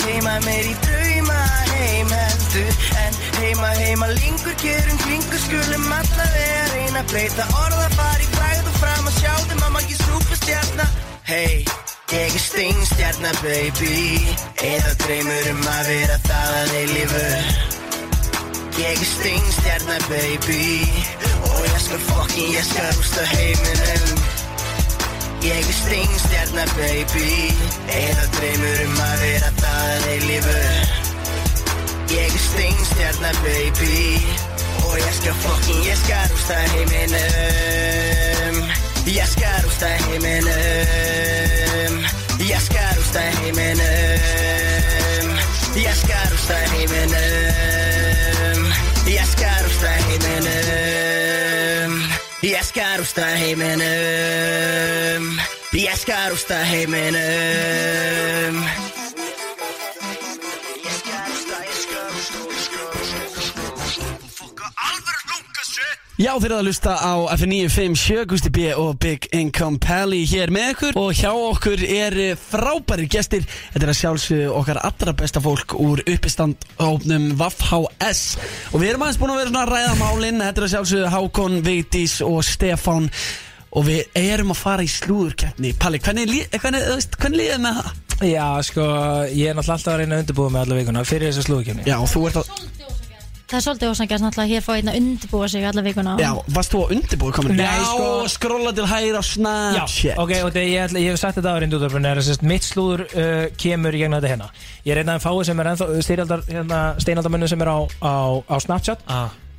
Heima 0.00 0.38
meir 0.46 0.64
í 0.70 0.72
drauma 0.80 1.36
heim 1.74 2.08
heldur. 2.08 2.78
En 3.02 3.18
heima 3.36 3.72
heima 3.76 4.08
lingur 4.14 4.56
gerum 4.62 4.96
klingur 5.02 5.42
Skulum 5.44 5.92
alla 5.92 6.26
vega 6.32 6.64
reyna 6.72 7.04
breyta. 7.12 7.44
Orða 7.66 7.90
fari 7.98 8.30
fræð 8.32 8.64
og 8.64 8.80
fram 8.80 9.12
að 9.12 9.18
sjá 9.18 9.34
Þeim 9.44 9.60
mamma 9.60 9.84
ekki 9.84 9.98
súpustjarna 10.00 10.88
Hey, 11.28 11.60
ég 12.16 12.32
er 12.32 12.44
steinstjarna 12.48 13.36
baby. 13.42 14.00
Eða 14.72 14.96
dreymur 15.04 15.52
um 15.52 15.64
að 15.76 15.92
vera 15.92 16.20
það 16.30 16.58
að 16.64 16.76
eilífu 16.80 17.26
Ég 18.80 18.94
er 18.94 19.08
steinstjarna 19.16 20.00
baby. 20.08 20.62
Og 21.50 21.64
ég 21.68 21.82
skal 21.90 22.06
fokkin, 22.08 22.54
ég 22.56 22.70
skal 22.72 22.94
rústa 22.96 23.32
heiminum 23.36 24.31
Ég 25.42 25.50
er 25.58 25.72
steinstjarna 25.74 26.64
baby. 26.76 27.50
Eða 27.90 28.26
dreymur 28.36 28.78
um 28.84 29.00
að 29.02 29.14
vera 29.24 29.50
það 29.58 29.88
að 29.90 30.04
eilífu 30.12 30.60
Ég 32.14 32.28
er 32.28 32.42
steinstjarna 32.44 33.32
baby. 33.42 34.22
Og 34.86 34.94
ég 35.00 35.14
skal 35.18 35.34
fokkin, 35.42 35.80
ég 35.88 35.98
skal 35.98 36.24
rústa 36.30 36.56
heiminum. 36.74 38.56
Ég 39.10 39.26
skal 39.34 39.58
rústa 39.66 39.90
heiminum. 40.06 41.94
Ég 42.38 42.60
skal 42.68 42.90
rústa 43.00 43.22
heiminum. 43.40 45.26
Ég 45.74 45.94
skal 46.04 46.26
rústa 46.30 46.56
heiminum. 46.70 48.60
Ég 49.10 49.26
skal 49.34 49.58
rústa 49.66 49.90
heiminum 50.06 51.11
Ég 52.42 52.62
skal 52.62 52.96
rústa 52.98 53.22
heiminum 53.22 53.82
Ég 55.70 55.94
skal 55.94 56.28
rústa 56.34 56.58
heiminum 56.58 57.22
Já, 66.20 66.34
þeir 66.36 66.50
eru 66.50 66.56
að 66.58 66.66
lusta 66.66 66.92
á 67.00 67.12
F957, 67.32 68.24
Gusti 68.28 68.50
B 68.52 68.66
og 68.76 68.98
Big 69.00 69.24
Income 69.32 69.78
Pally 69.80 70.18
hér 70.28 70.50
með 70.52 70.74
ykkur. 70.74 70.98
Og 71.00 71.14
hjá 71.16 71.30
okkur 71.32 71.80
er 71.86 72.16
frábæri 72.36 73.06
gestir. 73.10 73.46
Þetta 73.72 73.86
er 73.86 73.92
að 73.94 73.98
sjálfsögðu 74.02 74.50
okkar 74.58 74.82
allra 74.84 75.14
besta 75.16 75.40
fólk 75.40 75.72
úr 75.80 76.02
uppistandófnum 76.04 77.30
VAF-HS 77.40 78.20
og 78.74 78.82
við 78.82 78.90
erum 78.90 79.06
aðeins 79.06 79.22
búin 79.22 79.32
að 79.32 79.40
vera 79.40 79.52
svona 79.54 79.64
að 79.64 79.72
ræða 79.72 79.96
málinn 80.02 80.44
Þetta 80.44 80.60
er 80.60 80.68
að 80.68 80.74
sjálfsögðu 80.74 81.14
Hákon, 81.16 81.58
Vigdís 81.64 82.18
og 82.28 82.38
Stefán. 82.44 83.08
Og 83.72 83.88
við 83.88 84.20
erum 84.20 84.52
að 84.52 84.60
fara 84.60 84.84
í 84.84 84.92
slúðurkeppni. 84.92 85.72
Palli, 85.80 86.02
hvernig, 86.04 86.42
hvernig, 86.52 87.08
hvernig 87.16 87.40
líðið 87.40 87.62
með 87.64 87.80
það? 87.80 87.92
Já, 88.28 88.46
sko, 88.68 88.84
ég 89.32 89.48
er 89.48 89.56
náttúrulega 89.56 89.78
alltaf 89.78 89.94
að 89.96 90.02
reyna 90.02 90.18
að 90.18 90.26
undirbúa 90.26 90.52
mig 90.52 90.60
alla 90.66 90.76
vikuna 90.78 91.08
fyrir 91.08 91.32
þessu 91.32 91.48
slúðukefni 91.48 91.88
Já, 91.88 91.96
og 91.96 92.10
þú 92.12 92.28
ert 92.28 92.42
að 92.42 92.50
Það 93.52 93.58
er 93.58 93.64
svolítið 93.66 93.90
ósangjast 93.92 94.24
náttúrulega 94.24 94.48
hér 94.48 94.62
fá 94.64 94.70
einn 94.78 94.88
að 94.88 94.94
undirbúa 94.96 95.48
sig 95.52 95.64
alla 95.68 95.82
vikuna. 95.84 96.12
Já, 96.16 96.30
varst 96.56 96.72
þú 96.72 96.78
að 96.86 96.92
undirbúið 96.94 97.32
komin? 97.36 97.58
Nei, 97.58 97.66
Já, 97.66 97.82
sko- 97.84 98.28
skrolla 98.32 98.70
til 98.72 98.86
hægra 98.88 99.20
á 99.20 99.22
Já, 99.22 99.26
Snapchat 99.28 100.20
ok, 100.22 100.32
og 100.46 100.52
þegar 100.54 100.68
ég, 100.70 100.84
ætla, 100.86 101.02
ég 101.02 101.12
hef 101.12 101.20
sagt 101.20 101.36
þetta 101.36 101.52
á 101.52 101.56
reyndúðarfinn 101.60 102.08
er 102.08 102.20
að 102.22 102.26
sérst, 102.30 102.46
mitt 102.48 102.64
slúður 102.64 103.02
uh, 103.12 103.44
kemur 103.60 103.92
í 103.92 104.00
gegnum 104.00 104.16
þetta 104.16 104.30
hérna. 104.32 104.48
Ég 104.88 104.94
er 104.94 105.02
einn 105.02 105.12
af 105.12 105.20
þeim 105.20 105.26
fáið 105.26 105.44
sem 105.50 105.60
er 105.60 105.70
ennþá 105.74 105.88
steinaldar, 106.08 106.44
hérna, 106.48 106.80
steinaldarmönnu 107.04 107.50
sem 107.52 107.60
er 107.66 107.72
á, 107.76 107.78
á, 108.00 108.14
á 108.40 108.56
Snapchat. 108.64 109.04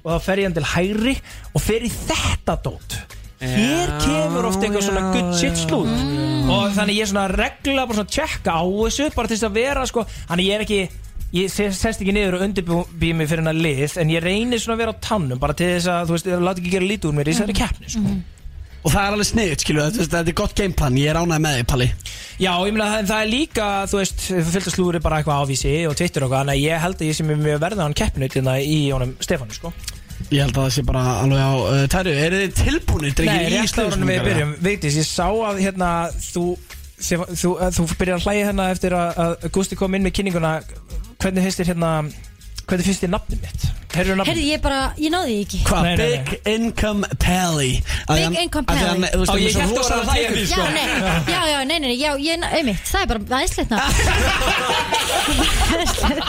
Og 0.02 0.10
þá 0.10 0.26
fer 0.26 0.42
ég 0.42 0.50
hann 0.50 0.58
til 0.58 0.66
hægri 0.74 1.16
og 1.54 1.62
fer 1.62 1.86
í 1.86 1.94
þetta 1.94 2.58
dót. 2.66 2.98
Hér 3.44 3.94
kemur 4.02 4.50
oft 4.50 4.64
eitthvað 4.64 4.88
svona 4.90 5.06
good 5.14 5.38
shit 5.38 5.62
slúður. 5.68 6.02
Og 6.50 6.74
þannig 6.74 6.98
ég 6.98 7.06
er 7.06 7.14
svona 7.14 7.30
regla 7.30 7.86
bara 7.86 8.02
svona 8.02 8.10
tjekka 8.18 8.58
á 8.58 8.64
þessu 8.66 9.10
bara 9.14 9.30
til 9.30 9.38
þess 9.38 9.48
að 9.52 9.58
vera 9.62 9.86
sko, 9.86 10.08
þannig 10.32 10.50
ég 10.50 10.58
er 10.58 10.66
ekki 10.66 10.82
ég 11.34 11.50
se- 11.50 11.72
sest 11.74 12.04
ekki 12.04 12.14
niður 12.14 12.38
og 12.40 12.46
undirbý 12.48 13.14
mig 13.18 13.30
fyrir 13.32 13.42
hennar 13.44 13.58
lið 13.58 13.98
en 14.02 14.12
ég 14.14 14.22
reynir 14.24 14.62
svona 14.62 14.78
að 14.78 14.84
vera 14.84 14.94
á 14.94 15.04
tannum 15.08 15.40
bara 15.42 15.56
til 15.58 15.72
þess 15.74 15.90
að, 15.90 16.06
þú 16.12 16.18
veist, 16.18 16.30
láta 16.46 16.62
ekki 16.62 16.74
gera 16.76 16.90
lítið 16.92 17.10
úr 17.10 17.18
mér 17.18 17.32
í 17.32 17.34
þessari 17.34 17.56
keppni 17.58 17.90
sko. 17.96 18.14
Og 18.84 18.92
það 18.92 19.06
er 19.08 19.14
alveg 19.16 19.28
sniðut, 19.30 19.62
skilu, 19.64 19.84
þetta, 19.96 20.20
er 20.28 20.36
gott 20.36 20.54
gameplan, 20.60 20.98
ég 21.00 21.08
er 21.14 21.16
ánægð 21.16 21.40
með 21.46 21.54
þig, 21.56 21.68
Palli. 21.72 21.86
Já, 22.44 22.52
ég 22.68 22.74
meina 22.76 22.88
það, 22.92 23.06
það 23.14 23.22
er 23.24 23.30
líka, 23.32 23.68
þú 23.88 24.00
veist, 24.02 24.24
fylgta 24.52 24.74
slúður 24.74 24.98
er 25.00 25.04
bara 25.06 25.20
eitthvað 25.22 25.44
ávísi 25.46 25.72
og 25.88 25.96
Twitter 25.96 26.26
og 26.26 26.34
eitthvað, 26.34 26.52
að 26.52 26.60
ég 26.66 26.82
held 26.84 26.98
að 27.00 27.08
ég 27.08 27.16
sem 27.16 27.32
er 27.32 27.40
mjög 27.46 27.62
verða 27.64 27.86
hann 27.88 27.96
keppinu 27.96 28.28
hérna 28.34 28.56
í 28.60 28.78
honum 28.92 29.14
Stefánu, 29.24 29.56
sko. 29.56 29.72
Ég 30.34 30.44
held 30.44 30.52
að 30.52 30.60
það 30.66 30.74
sé 30.76 30.84
bara 30.90 31.04
alveg 31.24 31.40
á 31.48 31.52
uh, 31.56 31.88
tæru 31.96 32.12
Eru 32.26 32.42
þið 32.44 32.54
tilbúinir, 32.60 33.16
drengir, 33.16 33.56
í 33.56 33.64
ára 33.64 34.10
við 34.12 34.28
byrjum, 34.28 34.54
Vigdís, 34.68 35.00
ég 35.00 35.08
sá 35.08 35.30
að 35.32 35.64
hérna, 35.64 35.90
þú, 36.28 36.44
þú, 37.00 37.22
þú, 37.40 37.54
þú 37.80 37.88
byrjar 38.04 38.20
að 38.20 38.28
hlæja 38.28 38.50
hérna 38.52 38.68
eftir 38.76 38.98
að, 39.00 39.24
að 39.24 39.48
Gusti 39.56 39.80
kom 39.80 39.96
inn 39.96 40.04
með 40.04 40.18
kynninguna, 40.20 40.54
hvernig 41.24 41.42
finnst 41.48 41.60
þér 41.64 41.70
hérna, 41.74 41.90
hvernig 42.68 42.86
finnst 42.88 43.02
þér 43.04 43.12
nafnið 43.16 43.40
mitt? 43.48 43.62
Heyrðu 43.94 44.14
nafnið? 44.18 44.30
Herði, 44.34 44.44
ég 44.50 44.60
bara, 44.64 44.78
ég 44.98 45.12
náði 45.14 45.30
því 45.30 45.42
ekki. 45.44 45.58
Hvað, 45.68 45.82
Nei, 45.84 45.90
nei, 45.94 45.98
nei. 46.02 46.08
Big 46.10 46.28
Income 46.50 47.02
Pally. 47.22 47.74
Að 48.10 48.16
Big 48.18 48.34
Income 48.42 48.66
að 48.66 48.70
Pally. 48.74 49.08
Þú 49.14 49.18
veist, 49.22 49.30
Á, 49.30 49.34
er 49.34 49.40
ég 49.44 49.54
var 49.54 49.62
að 49.70 50.02
hlæja 50.08 50.24
tekur- 50.24 50.34
því, 50.34 50.46
Já, 50.50 50.58
nei, 50.74 50.88
já, 51.30 51.42
já, 51.52 51.60
nei, 51.70 51.78
nei, 51.78 51.78
nei, 51.86 51.98
já, 52.02 52.12
ég, 52.18 52.34
einmitt, 52.58 52.84
það 52.90 53.02
er 53.04 53.08
bara 53.12 53.20
aðeinsleitna 53.38 53.78
Það 55.64 55.78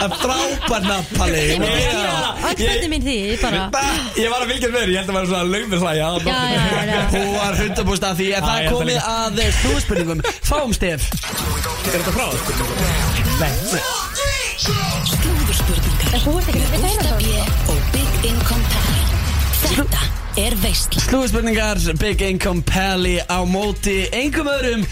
er 0.05 0.11
frábær 0.21 0.81
nafn, 0.85 1.09
Palli. 1.17 1.41
Öllböndi 1.55 2.87
mín 2.93 3.01
því, 3.05 3.15
ég 3.33 3.39
bara 3.41 3.59
Ég 4.15 4.29
var 4.31 4.39
að 4.45 4.49
með 4.71 4.77
þér, 4.77 4.89
ég 4.93 4.97
held 5.01 5.09
að 5.09 5.15
vera 5.17 5.27
svona 5.31 5.49
lögmur 5.55 5.79
hlæja. 5.81 6.07
Já, 6.21 6.37
já, 6.53 6.61
já. 6.85 6.99
Hún 7.15 7.29
var 7.35 7.53
100% 7.59 8.05
að 8.11 8.15
því 8.21 8.27
En 8.29 8.31
Já, 8.31 8.39
það 8.45 8.55
ég 8.55 8.61
er 8.61 8.69
komið 8.75 8.97
það 9.01 9.09
að 9.25 9.33
slúðspurningum 9.59 10.19
Er 14.55 14.61
að 14.63 15.81
vita 15.83 16.05
Gústa 16.15 17.15
B 17.19 17.31
og 17.67 17.79
Big 17.91 18.27
Income 18.29 18.69
Pally 18.71 19.01
Þetta 19.65 20.03
er 20.39 20.55
veistla 20.61 21.01
Slúðspurningar 21.03 21.81
Big 21.99 22.23
Income 22.23 22.63
Pally 22.63 23.17
á 23.27 23.43
móti 23.43 24.05
engum 24.15 24.47
öðrum 24.47 24.85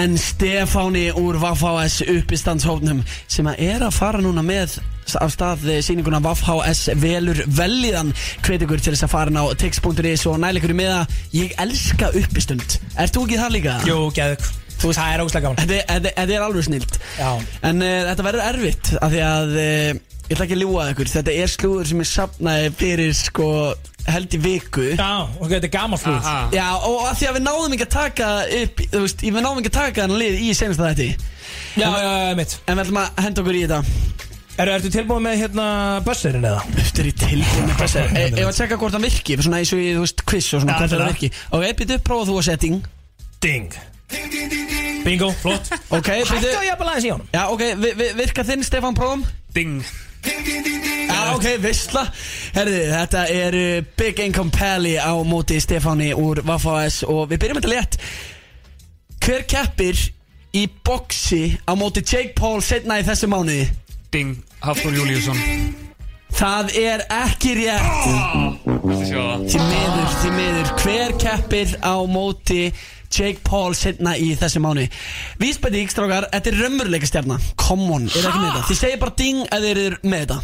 en 0.00 0.16
Stefáni 0.16 1.10
úr 1.12 1.36
Vafhs 1.42 1.98
uppistandshófnum 2.06 3.04
sem 3.28 3.52
að 3.52 3.60
er 3.66 3.84
að 3.84 3.98
fara 3.98 4.24
núna 4.24 4.40
með 4.48 4.78
af 5.20 5.36
stað 5.36 5.68
síninguna 5.84 6.22
Vafhs 6.24 6.86
velur 6.96 7.44
velliðan 7.52 8.14
hvet 8.46 8.64
ykkur 8.64 8.80
til 8.80 8.96
þess 8.96 9.10
að 9.10 9.12
fara 9.18 9.44
á 9.44 9.52
tix.is 9.60 10.24
og 10.30 10.40
næla 10.40 10.62
ykkur 10.62 10.72
í 10.72 10.80
miða. 10.80 11.04
Ég 11.36 11.52
elska 11.60 12.14
uppistund. 12.16 12.80
Ert 12.96 13.12
þú 13.12 13.28
ekki 13.28 13.42
það 13.44 13.56
líka? 13.58 13.78
jú, 13.84 13.98
geðug, 14.16 14.52
Þú 14.82 14.90
veist- 14.90 15.00
það 15.00 15.12
er 15.14 15.24
óslega 15.24 15.44
gaman. 15.46 15.72
Þetta, 15.86 16.12
er 16.26 16.42
alveg 16.48 16.66
snilt 16.66 16.98
Já. 17.18 17.30
En 17.70 17.82
uh, 17.82 17.92
þetta 18.10 18.26
verður 18.28 18.46
erfitt 18.50 18.92
af 18.98 19.12
því 19.14 19.22
að 19.28 19.54
uh, 19.54 20.02
ég 20.26 20.34
ætla 20.36 20.46
ekki 20.48 20.56
að 20.58 20.62
ljúga 20.64 20.84
ykkur 20.92 21.10
Þetta 21.12 21.34
er 21.42 21.50
slúður 21.52 21.88
sem 21.92 22.02
ég 22.02 22.10
sapnaði 22.12 22.70
fyrir 22.82 23.12
sko 23.18 23.48
held 24.02 24.34
í 24.34 24.38
viku 24.42 24.84
Já, 24.96 25.10
ok, 25.38 25.46
þetta 25.52 25.68
er 25.68 25.74
gaman 25.76 26.00
slúð. 26.02 26.16
Aha. 26.18 26.38
Já, 26.56 26.64
og 26.88 27.04
að 27.06 27.20
því 27.20 27.28
að 27.30 27.36
við 27.38 27.44
náðum 27.46 27.76
ekki 27.76 27.86
að 27.86 27.92
taka 27.94 28.30
upp, 28.58 28.82
þú 28.96 29.02
veist, 29.04 29.22
við 29.22 29.38
náðum 29.44 29.60
ekki 29.62 29.70
að 29.70 29.76
taka 29.78 30.06
hann 30.08 30.16
lið 30.18 30.40
í 30.42 30.48
senasta 30.58 30.88
þetta 30.90 31.06
Já, 31.78 31.86
já, 31.86 32.10
já, 32.10 32.34
mitt. 32.40 32.56
En 32.66 32.74
við 32.76 32.82
ætlum 32.82 32.98
að 33.04 33.22
henda 33.26 33.44
okkur 33.44 33.58
í 33.60 33.62
þetta 33.68 33.80
Er, 34.60 34.68
ertu 34.68 34.90
tilbúin 34.92 35.22
með 35.24 35.38
hérna 35.40 35.66
busserinn 36.04 36.44
eða? 36.44 36.64
Þetta 36.76 37.00
er 37.00 37.06
í 37.08 37.12
tilbúin 37.22 37.70
með 37.70 37.78
besta 37.80 38.02
E- 38.10 38.26
Ef 38.34 38.50
að 38.50 38.58
tjekka 38.58 38.76
hvort 38.82 38.96
hann 38.98 39.06
virki, 39.06 39.38
svona 39.40 39.62
eins 39.62 39.72
og 39.72 39.80
í, 39.80 39.86
þú 39.96 40.02
veist, 40.04 40.24
quiz 40.28 40.50
og 40.58 40.60
svona 40.66 40.76
hvort 40.76 40.92
það 40.92 41.06
virki 41.08 41.30
Ok, 41.56 41.64
býttu 41.78 41.96
upp, 41.96 42.04
prófa 42.10 42.26
þú 42.28 42.36
að 42.42 42.46
setting 42.50 42.82
Ding. 43.42 43.78
Bingo, 45.02 45.30
flott. 45.42 45.68
Ok, 45.96 46.08
Hættu 46.08 46.36
býttu 46.36 46.54
að 46.54 46.68
jafna 46.68 46.88
aðeins 46.92 47.06
í 47.06 47.12
honum. 47.12 47.28
Já, 47.34 47.42
ok, 47.50 47.62
vi, 47.82 47.92
vi, 47.98 48.08
virka 48.20 48.44
þinn, 48.46 48.64
Stefán, 48.66 48.96
prófum 48.96 49.24
Ding. 49.54 49.82
Já, 50.22 51.32
ok, 51.34 51.46
vissla. 51.62 52.04
Herði, 52.54 52.82
þetta 52.92 53.24
er 53.34 53.56
uh, 53.58 53.70
Big 53.98 54.22
Income 54.22 54.54
Pally 54.54 54.94
á 55.02 55.12
móti 55.26 55.58
Stefáni 55.62 56.12
úr 56.14 56.44
Vafas 56.46 57.02
Og 57.08 57.26
við 57.32 57.42
byrjum 57.42 57.58
þetta 57.58 57.72
létt. 57.72 57.98
Hver 59.22 59.46
keppir 59.50 59.98
í 60.54 60.66
boxi 60.84 61.58
á 61.66 61.72
móti 61.78 62.04
Jake 62.04 62.36
Paul 62.38 62.60
setna 62.62 63.00
í 63.00 63.06
þessu 63.06 63.30
mánuði? 63.32 63.66
Ding 64.12 64.38
Hafþór 64.62 64.98
Júliusson 65.00 65.38
Það 66.32 66.70
er 66.80 67.02
ekki 67.12 67.52
rétt. 67.58 68.06
Viltu 68.64 69.04
sjá 69.04 69.20
það? 69.20 69.42
Því 69.52 69.64
miður, 69.68 70.14
því 70.16 70.30
miður 70.38 70.70
Hver 70.80 71.14
keppir 71.20 71.74
á 71.84 71.96
móti 72.08 72.62
Jake 73.12 73.44
Paul 73.44 73.76
setna 73.78 74.16
í 74.16 74.32
þessu 74.40 74.62
mánu 74.64 74.88
Vísbæti 75.42 75.84
strákar, 75.92 76.30
þetta 76.32 76.50
er 76.52 76.58
raunveruleika 76.64 77.06
stjarna. 77.12 77.38
Come 77.60 77.90
on, 77.98 78.08
er 78.08 78.24
ekki 78.32 78.40
með 78.42 78.50
þetta? 78.56 78.66
Þið 78.72 78.82
segir 78.86 79.00
bara 79.04 79.16
ding 79.22 79.44
að 79.52 79.68
þið 79.68 79.80
eru 79.86 80.02
með 80.08 80.24
þetta. 80.26 80.40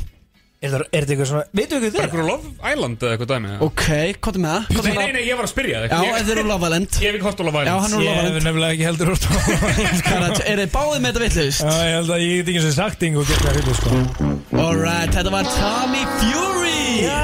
Er 0.58 0.72
þetta 0.72 0.86
er 0.90 1.04
þetta 1.04 1.12
eitthvað 1.14 1.28
svona, 1.30 1.42
veitu 1.54 1.76
ekki 1.76 1.78
Bara 1.78 1.86
þetta? 1.86 2.02
eitthvað 2.02 2.28
Love 2.28 2.48
Island 2.72 3.02
eða 3.06 3.12
eitthvað 3.14 3.28
dæmi 3.30 3.46
eða? 3.52 3.58
Ok, 3.68 3.84
hvað 4.18 4.38
er 4.38 4.42
með 4.42 4.50
það? 4.50 4.62
Nei, 4.88 4.94
nei, 4.98 5.12
nei, 5.14 5.20
ég 5.28 5.36
var 5.38 5.46
að 5.46 5.52
spyrja 5.52 5.82
þig 5.84 5.92
Já, 5.92 5.98
Ég- 6.02 6.16
þetta 6.18 6.32
eru 6.34 6.44
Love 6.48 6.66
Island. 6.66 6.88
Ég 6.98 7.06
hef 7.06 7.14
ekki 7.18 7.26
hort 7.28 7.38
á 7.38 7.44
Love 7.46 7.58
Já, 7.58 7.62
Island 7.62 7.78
hann 7.78 7.94
er 7.94 8.02
Ég 8.02 8.08
Love 8.08 8.18
hef 8.18 8.26
Island. 8.26 8.46
nefnilega 8.48 8.74
ekki 8.74 8.88
heldur 8.88 9.12
úr 9.12 9.20
Hvað 9.22 9.38
er 10.18 10.34
það? 10.34 10.42
Er 10.50 10.58
þið 10.64 10.72
báðið 10.74 11.00
með 11.06 11.20
þetta? 11.22 11.46
Já, 11.62 11.78
ég 11.78 11.94
held 11.94 12.10
að 12.10 12.24
ég 12.26 12.34
get 12.42 12.50
ekki 12.50 12.64
sem 12.66 12.74
sagt 12.80 13.06
yngur 13.06 13.22
og 13.22 13.30
geta 13.30 13.46
það 13.46 13.54
hlutu 13.54 13.74
sko. 13.78 13.88
Alright, 14.66 15.14
þetta 15.14 15.30
var 15.38 15.44
Tommy 15.54 16.02
Fury. 16.18 17.06
Já, 17.06 17.22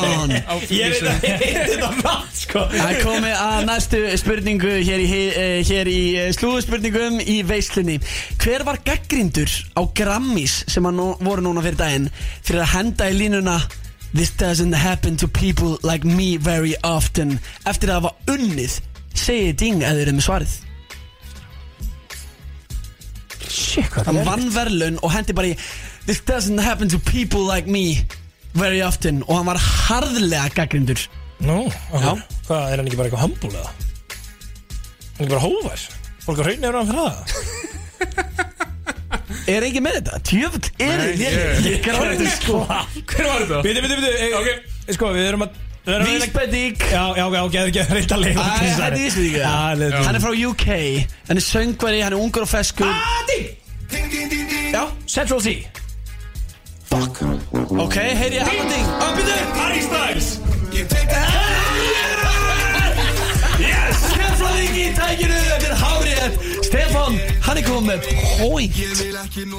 það 0.00 0.16
on 0.22 0.34
Ég 0.74 0.94
veit 0.94 1.06
að 1.08 1.26
ég 1.28 1.44
heiti 1.44 1.68
þetta 1.74 1.90
rætt 2.00 2.40
sko. 2.40 2.64
Það 2.74 2.98
komið 3.04 3.36
að 3.38 3.60
næstu 3.68 4.02
spurningu 4.20 4.74
hér 4.88 5.04
í, 5.04 5.06
uh, 5.28 5.60
hér 5.70 5.90
í 5.92 6.00
uh, 6.18 6.26
slúðuspurningum 6.36 7.20
í 7.22 7.38
veislunni. 7.46 8.00
Hver 8.42 8.66
var 8.66 8.80
gaggrindur 8.86 9.50
á 9.78 9.82
Grammys 9.96 10.60
sem 10.70 10.86
að 10.88 10.98
nú, 10.98 11.08
voru 11.24 11.44
núna 11.46 11.64
fyrir 11.64 11.80
daginn 11.80 12.10
fyrir 12.44 12.64
að 12.64 12.72
henda 12.74 13.10
í 13.10 13.16
línuna 13.22 13.58
This 14.14 14.30
doesn't 14.30 14.72
happen 14.72 15.16
to 15.16 15.26
people 15.26 15.76
like 15.82 16.04
me 16.06 16.36
very 16.36 16.76
often 16.84 17.40
eftir 17.66 17.90
að 17.90 18.04
hafa 18.04 18.36
unnið? 18.36 18.76
Segið 19.14 19.56
ding 19.58 19.82
eða 19.82 19.96
þeir 19.96 20.04
eru 20.04 20.14
með 20.14 20.26
svarið. 20.28 20.52
Shit, 23.48 23.88
hvað 23.90 24.06
Hann 24.08 24.20
er 24.20 24.28
vann 24.28 24.46
verðlun 24.54 25.00
og 25.02 25.12
hendi 25.14 25.34
bara 25.34 25.50
í 25.50 25.56
This 26.06 26.20
doesn't 26.20 26.62
happen 26.62 26.88
to 26.92 26.98
people 26.98 27.42
like 27.42 27.66
me 27.66 28.04
very 28.54 28.80
often 28.86 29.22
og 29.26 29.36
hann 29.40 29.48
var 29.52 29.58
harðlega 29.58 30.48
gaggrindur 30.58 31.00
Nú, 31.44 31.64
ok 31.90 32.04
Hvað, 32.46 32.70
er 32.70 32.78
hann 32.78 32.86
ekki 32.88 32.98
bara 33.00 33.08
eitthvað 33.10 33.24
hambúl 33.24 33.54
eða? 33.58 33.72
Hann 33.74 35.18
er 35.18 35.24
ekki 35.24 35.32
bara 35.34 35.44
hófær 35.44 35.86
Fólk 36.24 36.40
er 36.40 36.78
hann 36.78 36.88
fyrir 36.88 37.02
það? 37.04 37.18
Er 39.50 39.64
ekki 39.66 39.80
með 39.84 39.98
þetta? 39.98 40.18
Tjöfull 40.24 40.68
er 40.80 41.00
Nei, 41.00 41.10
þið 41.18 41.24
ég- 41.24 41.66
Ég 41.68 41.82
gráði 41.84 42.28
sko. 42.32 42.62
Hver 42.64 43.26
var 43.28 43.42
þetta? 43.44 43.58
Býtu, 43.66 43.82
býtu, 43.84 43.98
býtu 44.00 44.38
Ok. 44.38 44.48
Sko, 44.96 45.10
við 45.16 45.28
erum 45.28 45.44
að 45.44 45.58
við 45.84 45.92
erum 45.94 46.06
að 46.06 46.08
reyna- 46.08 46.24
Vísbending. 46.24 46.78
Já, 46.94 47.02
já, 47.18 47.24
ok, 47.26 47.36
ok, 47.42 47.56
ok, 47.68 47.78
reynda 47.98 48.16
að 48.16 48.22
leiða 48.24 48.44
Æ, 48.44 48.62
Þetta 48.64 48.86
er 48.88 48.96
Já, 49.36 49.52
leiða 49.80 50.02
Hann 50.06 50.18
er 50.18 50.24
frá 50.24 50.32
UK 50.48 50.66
Hann 51.28 51.40
er 51.42 51.44
söngveri, 51.44 52.00
hann 52.06 52.16
er 52.16 52.20
ungur 52.24 52.46
og 52.46 52.50
feskur. 52.54 52.88
Ding. 53.28 53.46
Já 54.74 54.82
Central 55.06 55.42
C 55.44 55.58
Ok, 57.78 57.94
heyri 57.94 58.34
ég 58.34 58.42
Á, 58.42 59.06
býtu 59.16 59.34
Harry 59.58 59.80
Styles. 59.82 60.28
Yes 63.58 63.98
Stefán 64.10 64.58
í 64.62 64.86
tækinu. 64.94 65.38
Þetta 65.50 65.68
er 65.68 65.76
hárið 65.82 66.38
Stefán, 66.68 67.18
hann 67.42 67.58
er 67.58 67.66
komið 67.66 67.86
með 67.90 68.00
point. 68.38 68.80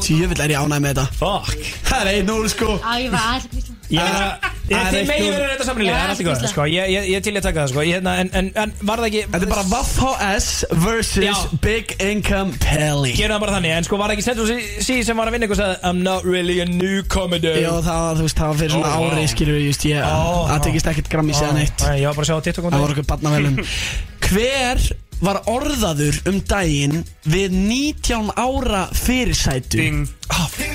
Tjöfull 0.05 0.41
er 0.45 0.55
ég 0.55 0.59
ánægð 0.59 0.83
með 0.85 0.91
þetta. 0.91 1.05
Fuck. 1.19 1.71
Það 1.91 2.11
er 2.11 2.21
1-0 2.23 2.51
sko. 2.55 2.77
Á, 2.79 2.93
ég 3.03 3.11
var 3.11 3.23
aðeins 3.35 4.54
Já, 4.65 4.77
Það 4.79 4.87
þið 4.89 4.99
eitt 4.99 5.09
megin 5.11 5.33
verið 5.35 5.51
þetta 5.53 5.65
saman 5.67 5.81
í 5.81 5.85
liða, 5.85 5.95
Já, 5.95 5.99
það 5.99 6.05
er 6.05 6.13
allt 6.15 6.21
í 6.21 6.25
góð 6.25 6.45
sko, 6.49 6.63
ég, 6.73 6.87
ég, 6.89 7.03
ég 7.13 7.23
til 7.25 7.33
ég 7.35 7.37
að 7.37 7.45
taka 7.45 7.59
það 7.61 7.71
sko, 7.71 7.83
ég, 7.85 7.97
hérna, 7.99 8.13
en, 8.23 8.29
en, 8.39 8.47
en 8.63 8.71
var 8.89 9.01
það 9.03 9.07
ekki 9.11 9.21
Þetta 9.35 9.45
er 9.45 9.51
bara 9.51 9.65
Vaff 9.69 9.91
HS 10.01 10.47
versus 10.85 11.25
Já. 11.27 11.33
Big 11.61 11.93
Income 12.01 12.57
Pelly 12.63 13.11
Gerum 13.13 13.35
það 13.35 13.43
bara 13.45 13.55
þannig, 13.59 13.75
en 13.77 13.85
sko 13.85 13.99
var 14.01 14.09
það 14.09 14.15
ekki 14.17 14.25
Central 14.25 14.47
C- 14.49 14.81
C 14.87 14.97
sem 15.05 15.21
var 15.21 15.29
að 15.29 15.37
vinna 15.37 15.45
ykkur 15.49 15.57
og 15.59 15.61
sagði 15.61 15.77
I'm 15.91 16.01
not 16.07 16.25
really 16.25 16.57
a 16.63 16.67
newcomer 16.69 17.41
dude. 17.43 17.61
Já, 17.61 17.69
það 17.85 18.01
var, 18.07 18.17
þú 18.17 18.25
veist, 18.25 18.41
það 18.41 18.51
var 18.53 18.59
fyrir 18.63 18.75
svona 18.75 18.91
vá. 18.95 19.07
ári, 19.13 19.27
skilur 19.35 19.59
við, 19.59 19.65
just, 19.69 19.85
ég, 19.91 20.01
Ó, 20.01 20.49
það 20.49 20.65
tekist 20.65 20.91
ekkert 20.95 21.13
grammi 21.13 21.37
séðan 21.37 21.61
eitt. 21.61 21.85
Nei, 21.85 21.95
Ég 22.01 22.09
var 22.09 22.17
bara 22.17 22.25
að 22.25 22.31
sjá 22.33 22.37
á 22.41 22.45
TikTok 22.49 22.69
Það 22.73 22.85
voru 22.87 22.95
okkur 22.97 23.09
barnavelum. 23.13 23.59
Hver 24.25 24.87
var 25.23 25.37
orðaður 25.47 26.17
um 26.27 26.41
daginn 26.49 27.03
við 27.29 27.53
19 27.55 28.33
ára 28.35 28.81
fyrirsætu? 28.97 29.77
Ding. 29.79 30.01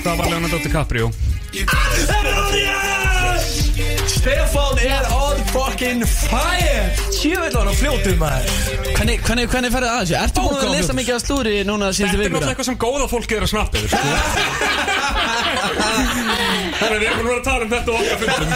Það 0.01 0.15
var 0.15 0.31
Leonardo 0.31 0.61
DiCaprio. 0.63 1.11
Stefán 1.51 2.55
er 2.55 2.80
on 4.23 5.10
fucking 5.53 6.01
fire! 6.05 6.85
Sjöfell 7.11 7.53
var 7.55 7.65
hann 7.69 7.75
fljótur 7.77 8.15
maður. 8.19 8.45
Hvernig, 8.97 9.17
hvernig, 9.25 9.45
hvernig 9.51 9.71
ferði 9.73 9.89
að 9.91 9.99
þessu? 10.03 10.15
Ertu 10.21 10.39
búin 10.45 10.61
að 10.61 10.73
lesa 10.75 10.93
mikið 10.97 11.13
af 11.17 11.21
slúri 11.25 11.55
núna 11.67 11.85
Þetta 11.89 11.97
síðustu 11.97 12.15
er 12.15 12.21
vikuna? 12.21 12.31
náttúrulega 12.31 12.51
eitthvað 12.53 12.69
sem 12.69 12.77
góða 12.85 13.07
fólki 13.11 13.33
er 13.37 13.43
að 13.45 13.51
snappa 13.51 13.75
yfir 13.81 13.89
sko. 13.91 14.01
Þannig 16.81 16.95
að 16.95 17.01
við 17.01 17.07
erum 17.07 17.17
búin 17.21 17.27
að 17.27 17.31
vera 17.31 17.41
að 17.41 17.45
tala 17.47 17.61
um 17.61 17.71
þetta 17.71 17.89
á 17.91 17.93
okkar 18.01 18.17
fundum. 18.21 18.49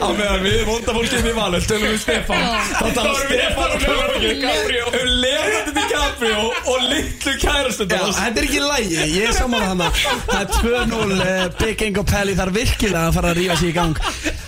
Á 0.00 0.08
meðan 0.20 0.42
við 0.44 0.60
vonda 0.68 0.90
fólkið 0.96 1.20
við 1.26 1.34
valur 1.40 1.62
Tölum 1.70 1.90
við 1.90 2.00
Stefán. 2.04 2.40
Þá 2.40 2.80
Það 2.80 2.92
talar 2.96 3.12
var 3.12 3.20
við 3.20 3.40
Stefán 3.40 3.56
bara 3.60 3.74
Leonardo 3.80 4.18
DiCaprio. 4.24 4.84
Um 4.90 5.08
Leonardo 5.24 5.70
DiCaprio 5.80 6.40
og 6.74 6.78
litlu 6.90 7.34
kærastundu 7.42 7.98
Já, 8.00 8.04
þetta 8.20 8.40
er 8.40 8.48
ekki 8.48 8.62
lægi, 8.64 8.98
ég 9.18 9.28
er 9.28 9.36
saman 9.36 9.64
hana 9.66 9.88
Það 10.00 10.40
er 10.40 10.46
2-0 10.56 11.12
uh, 11.18 11.44
Big 11.60 11.84
Ingo 11.88 12.04
Pelli 12.08 12.34
þarf 12.38 12.56
virkilega 12.56 13.06
að 13.10 13.16
fara 13.18 13.32
að 13.34 13.40
rífa 13.42 13.56
sig 13.60 13.68
í 13.72 13.76
gang. 13.76 13.96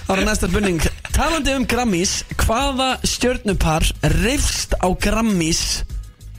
Það 0.07 0.17
er 0.17 0.27
næsta 0.31 0.49
spurning 0.51 0.81
Talandi 1.13 1.53
um 1.57 1.65
Grammys 1.69 2.23
Hvaða 2.41 2.95
stjörnupar 3.07 3.85
reyfst 4.23 4.75
á 4.81 4.89
Grammys 5.01 5.83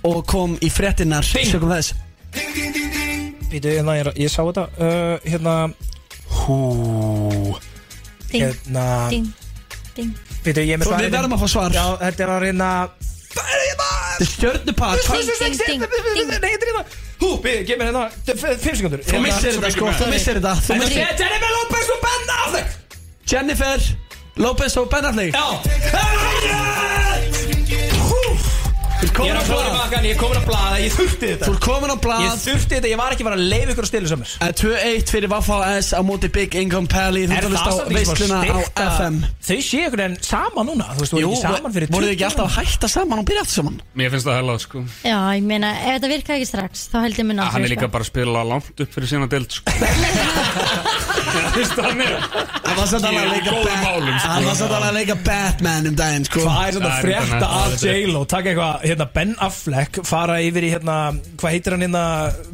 og 0.04 0.26
kom 0.28 0.58
í 0.60 0.68
fréttinnar 0.74 1.24
sögum 1.24 1.70
þess. 1.72 1.94
Býtu, 3.54 3.70
hérna, 3.70 3.94
ég, 4.02 4.10
ég 4.26 4.32
sá 4.34 4.42
þetta. 4.44 4.66
Uh, 4.76 5.14
Hérna 5.24 5.54
Hú 6.42 6.58
Ding, 8.34 8.42
Hérna. 8.50 8.86
Ding, 9.14 9.30
ding 9.96 10.12
Býtu, 10.44 10.66
ég 10.66 10.74
er 10.76 10.82
með 10.82 10.90
Svo 10.90 10.96
svarið 10.98 11.08
við 11.08 11.16
verðum 11.16 11.36
að 11.38 11.44
fá 11.46 11.50
svar. 11.54 11.78
Já, 11.78 11.86
þetta 12.02 12.26
er 12.26 12.34
að 12.34 12.44
reyna 12.48 12.70
Þetta 13.34 13.88
er 14.20 14.30
stjörnupar. 14.34 15.00
Ding, 15.00 15.32
ding, 15.40 15.58
ding, 15.62 15.88
ding 15.88 16.34
Nei, 16.34 16.38
þetta 16.42 16.52
er 16.52 16.72
hérna 16.74 16.86
Hú, 17.24 17.30
býtu, 17.46 17.64
gef 17.70 17.80
mér 17.80 17.92
hérna. 17.94 18.04
Þetta 18.18 18.34
er 18.34 18.42
f- 18.58 18.64
Fimm 18.66 18.80
sekundur 18.82 19.06
Þú 19.08 19.22
missir 19.24 19.56
þetta 19.56 19.72
sko, 19.78 19.94
þú 20.02 20.10
missir 20.12 20.42
þetta. 20.42 20.56
Þú 20.68 20.80
missir 20.82 21.06
er 21.06 21.16
Jennifer 21.22 21.54
Lopez 21.62 21.94
og 21.96 22.02
Ben 22.04 22.34
Affleck! 22.42 22.74
Jennifer 23.32 23.88
Lopez 24.36 24.78
og 24.78 24.90
Ben 24.90 25.06
Affleck 25.06 25.36
Já 25.36 27.13
Ég 29.04 29.12
komin 29.12 29.34
er 29.34 29.36
á 29.36 29.44
að 29.44 29.50
koma 29.50 29.64
blað. 29.64 29.74
bakkan, 29.84 30.06
ég 30.08 30.14
er 30.14 30.20
komin 30.22 30.38
að 30.40 30.46
blaða, 30.48 30.76
ég 30.80 30.94
þurfti 30.96 31.28
þetta. 31.34 31.46
Þú 31.48 31.54
ert 31.54 31.64
komin 31.66 31.92
á 31.92 31.96
Ég 31.96 32.02
blað 32.04 32.22
þurfti 32.44 32.74
þetta, 32.78 32.90
ég 32.94 33.00
var 33.02 33.12
ekki 33.16 33.26
bara 33.28 33.36
að 33.36 33.44
leiða 33.52 33.74
ykkur 33.74 33.84
að 33.84 33.90
stila 33.92 34.08
sömur 34.14 34.30
Eh, 34.44 34.52
2-1 34.62 35.12
fyrir 35.14 35.30
Vaffa 35.34 35.58
S 35.82 35.90
á 35.92 36.00
móti 36.08 36.30
Big 36.32 36.56
Income 36.56 36.88
Pelli 36.88 37.26
Þú 37.28 37.36
að 37.36 37.48
hlusta 37.50 37.70
á 37.70 37.76
veisluna 37.92 38.38
á 38.48 38.58
FM 38.88 39.16
Þau 39.44 39.60
sé 39.68 39.82
ykkur 39.90 40.04
en 40.08 40.16
sama 40.24 40.62
núna? 40.64 40.88
Þú 40.96 41.04
veist, 41.04 41.14
þú 41.14 41.20
Jú, 41.20 41.32
ekki 41.34 41.42
saman 41.44 41.76
fyrir 41.76 41.92
voruð 41.94 42.08
þið 42.08 42.14
20 42.14 42.16
ekki 42.16 42.28
alltaf 42.30 42.46
að 42.48 42.56
hætta 42.64 42.88
saman 42.96 43.20
og 43.20 43.28
byrja 43.28 43.44
aftur 43.44 43.58
saman? 43.60 43.76
Mér 44.00 44.14
finnst 44.14 44.28
það 44.30 44.40
hella 44.40 44.56
sko. 44.64 44.78
Já, 45.04 45.20
ég 45.36 45.44
meina, 45.52 45.70
ef 45.84 45.92
þetta 45.98 46.14
virka 46.14 46.38
ekki 46.40 46.48
strax 46.54 46.88
þá 46.94 46.98
held 47.04 47.20
ég 47.20 47.28
mun 47.28 47.44
Hann 47.44 47.64
er 47.68 47.74
líka 47.76 47.92
bara 47.92 48.08
að 48.08 48.12
spila 48.14 48.46
langt 48.48 48.84
upp 48.88 48.96
fyrir 48.96 49.12
sína 49.12 49.28
deild 49.28 49.52
sko. 49.52 49.68
Þú 51.34 51.60
veist 51.60 51.76
það 51.78 51.88
er 51.90 52.54
var 52.78 52.90
alveg 52.94 53.04
að 53.04 53.24
Í 53.24 53.32
leika 53.34 53.52
góðum 53.54 53.66
Bat- 53.66 53.84
málum, 53.84 54.18
sko. 54.20 54.30
Hann 54.34 54.46
var 54.46 54.56
alveg 54.78 54.88
að 54.90 54.98
leika 54.98 55.16
Batman 55.28 55.90
um 55.90 55.96
daginn 55.98 56.28
sko. 56.28 56.44
Hvað 56.44 56.68
er 56.68 56.78
þetta 56.78 56.90
Það 56.90 56.98
er 56.98 57.08
frétta 57.08 57.28
þetta 57.34 57.50
af. 57.60 57.76
J-Lo 57.84 58.22
Takk 58.34 58.50
eitthvað, 58.52 58.86
hérna 58.94 59.08
Ben 59.14 59.36
Affleck 59.44 60.00
Fara 60.08 60.40
yfir 60.46 60.68
í 60.68 60.72
hérna, 60.74 60.98
hvað 61.42 61.56
heitir 61.58 61.76
hann 61.76 61.86
hérna 61.88 62.04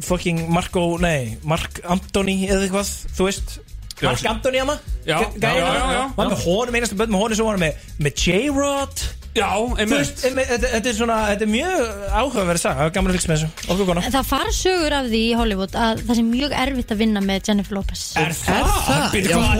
Fucking 0.06 0.46
Marco, 0.52 0.86
nei 1.02 1.36
Mark 1.44 1.80
Anthony 1.84 2.42
eða 2.48 2.66
eitthvað, 2.66 2.92
þú 3.16 3.28
veist? 3.30 3.58
Mark 4.00 4.24
Anthony 4.26 4.60
hana? 4.62 4.78
Já, 5.04 5.18
Gæ- 5.20 5.40
já, 5.40 5.56
já, 5.60 5.72
já, 5.76 5.88
já. 5.92 6.04
Var 6.16 6.28
með 6.34 6.44
honum, 6.46 6.76
einastu 6.78 6.96
bönn 6.96 7.10
með 7.12 7.24
honum 7.24 7.36
sem 7.40 7.48
var 7.50 7.58
með, 7.60 7.88
með 8.00 8.22
J-Rod. 8.26 9.02
Þetta, 9.30 10.88
er 10.90 10.94
svona, 10.96 11.16
þetta 11.30 11.44
er 11.46 11.50
mjög 11.52 11.82
áhugaverð 12.10 12.62
saga, 12.64 12.80
það 12.80 12.88
er 12.88 12.94
gaman 12.96 13.12
að 13.12 13.16
fylgja 13.18 13.30
með 13.30 13.42
þessu, 13.44 14.10
Það 14.16 14.26
fara 14.30 14.54
sögur 14.56 14.96
af 14.96 15.10
því 15.12 15.20
í 15.22 15.34
Hollywood 15.38 15.76
að 15.78 16.00
það 16.08 16.18
sé 16.18 16.24
mjög 16.26 16.54
erfitt 16.64 16.94
að 16.96 17.02
vinna 17.04 17.22
með 17.22 17.50
Jennifer 17.50 17.78
Lopez. 17.78 18.02
Er 18.18 18.34
það? 18.40 18.72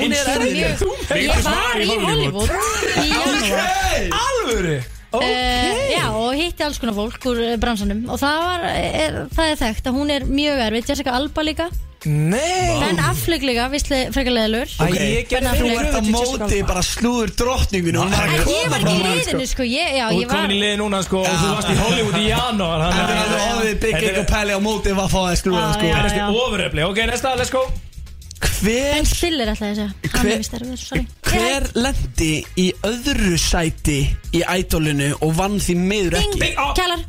hún 0.01 0.17
er 0.17 0.33
er 0.65 0.79
þú? 0.81 0.91
Ég 1.21 1.45
var 1.47 1.85
í 1.85 1.91
Hollywood 2.07 2.51
í 2.97 3.07
janúar. 3.13 4.17
Alvöru? 4.25 4.81
Uh, 5.11 5.91
já, 5.91 6.05
og 6.15 6.33
hitti 6.39 6.63
alls 6.63 6.79
konar 6.79 6.95
fólk 6.95 7.25
úr 7.33 7.41
eh, 7.43 7.57
bransanum. 7.59 8.05
Og 8.11 8.19
það, 8.21 8.43
var, 8.47 8.67
er, 8.79 9.21
það 9.35 9.53
er 9.53 9.63
þekkt 9.65 9.89
að 9.91 9.97
hún 9.99 10.13
er 10.15 10.27
mjög 10.31 10.61
erfið. 10.69 10.91
Jessica 10.93 11.17
Alba 11.19 11.43
líka, 11.47 11.67
Nei. 12.09 12.79
Ben 12.81 12.97
Affleck 13.05 13.43
líka 13.45 13.67
vissli 13.69 13.99
frekar 14.09 14.33
leðilur 14.33 14.71
Æ, 14.81 14.87
ég 14.97 15.27
gerði 15.29 15.51
Þú 15.59 15.73
ert 15.75 15.99
á 15.99 16.03
móti 16.09 16.61
bara 16.65 16.81
slúður 16.81 17.35
drottningun 17.37 17.99
Hún 18.01 18.15
var 18.15 18.25
En 18.25 18.41
að 18.41 18.49
ég 18.55 18.71
var 18.73 18.81
ekki 18.87 18.95
í 18.95 19.03
liðinu 19.05 19.49
sko, 19.51 19.67
ég, 19.69 19.91
já, 19.99 20.07
Þú 20.09 20.17
ég 20.17 20.25
ert 20.25 20.33
komin 20.33 20.47
var 20.47 20.55
í 20.57 20.63
liði 20.63 20.79
núna 20.81 21.03
sko 21.05 21.21
og 21.21 21.29
þú 21.43 21.51
varst 21.59 21.75
í 21.75 21.77
Hollywood 21.83 22.17
í 22.17 22.25
janúar 22.31 22.87
Þetta 22.87 23.05
er 23.05 23.21
að- 23.21 23.61
Þetta 23.69 23.93
er- 23.93 24.09
Ingo 24.15 24.25
Pelli 24.33 24.57
á 24.57 24.61
móti 24.65 24.97
Vaffa 24.97 25.27
S 25.35 25.45
slúður 25.45 25.61
Já, 25.61 25.73
sko. 25.77 25.93
Það 25.93 26.19
er 26.25 26.41
ofuröfli, 26.41 26.89
ok, 26.89 27.03
næsta, 27.13 27.37
let's 27.37 27.53
go 27.53 27.67
Hver 28.61 28.95
Ben 28.95 29.07
Stiller 29.09 29.49
að 29.49 29.57
segja. 29.63 29.87
Hann 30.13 30.27
Hver- 30.27 30.33
er 30.35 30.39
vist 30.43 30.53
erfið, 30.59 30.77
sorry. 30.79 31.07
Hver 31.31 31.69
lendi 31.75 32.33
í 32.61 32.67
öðru 32.85 33.39
sæti 33.41 34.01
í 34.37 34.43
ædolinu 34.45 35.15
og 35.23 35.33
vann 35.39 35.57
því 35.61 35.77
miður 35.81 36.19
Ding, 36.19 36.35
ekki? 36.35 36.55
á. 36.61 36.67
kælar 36.77 37.01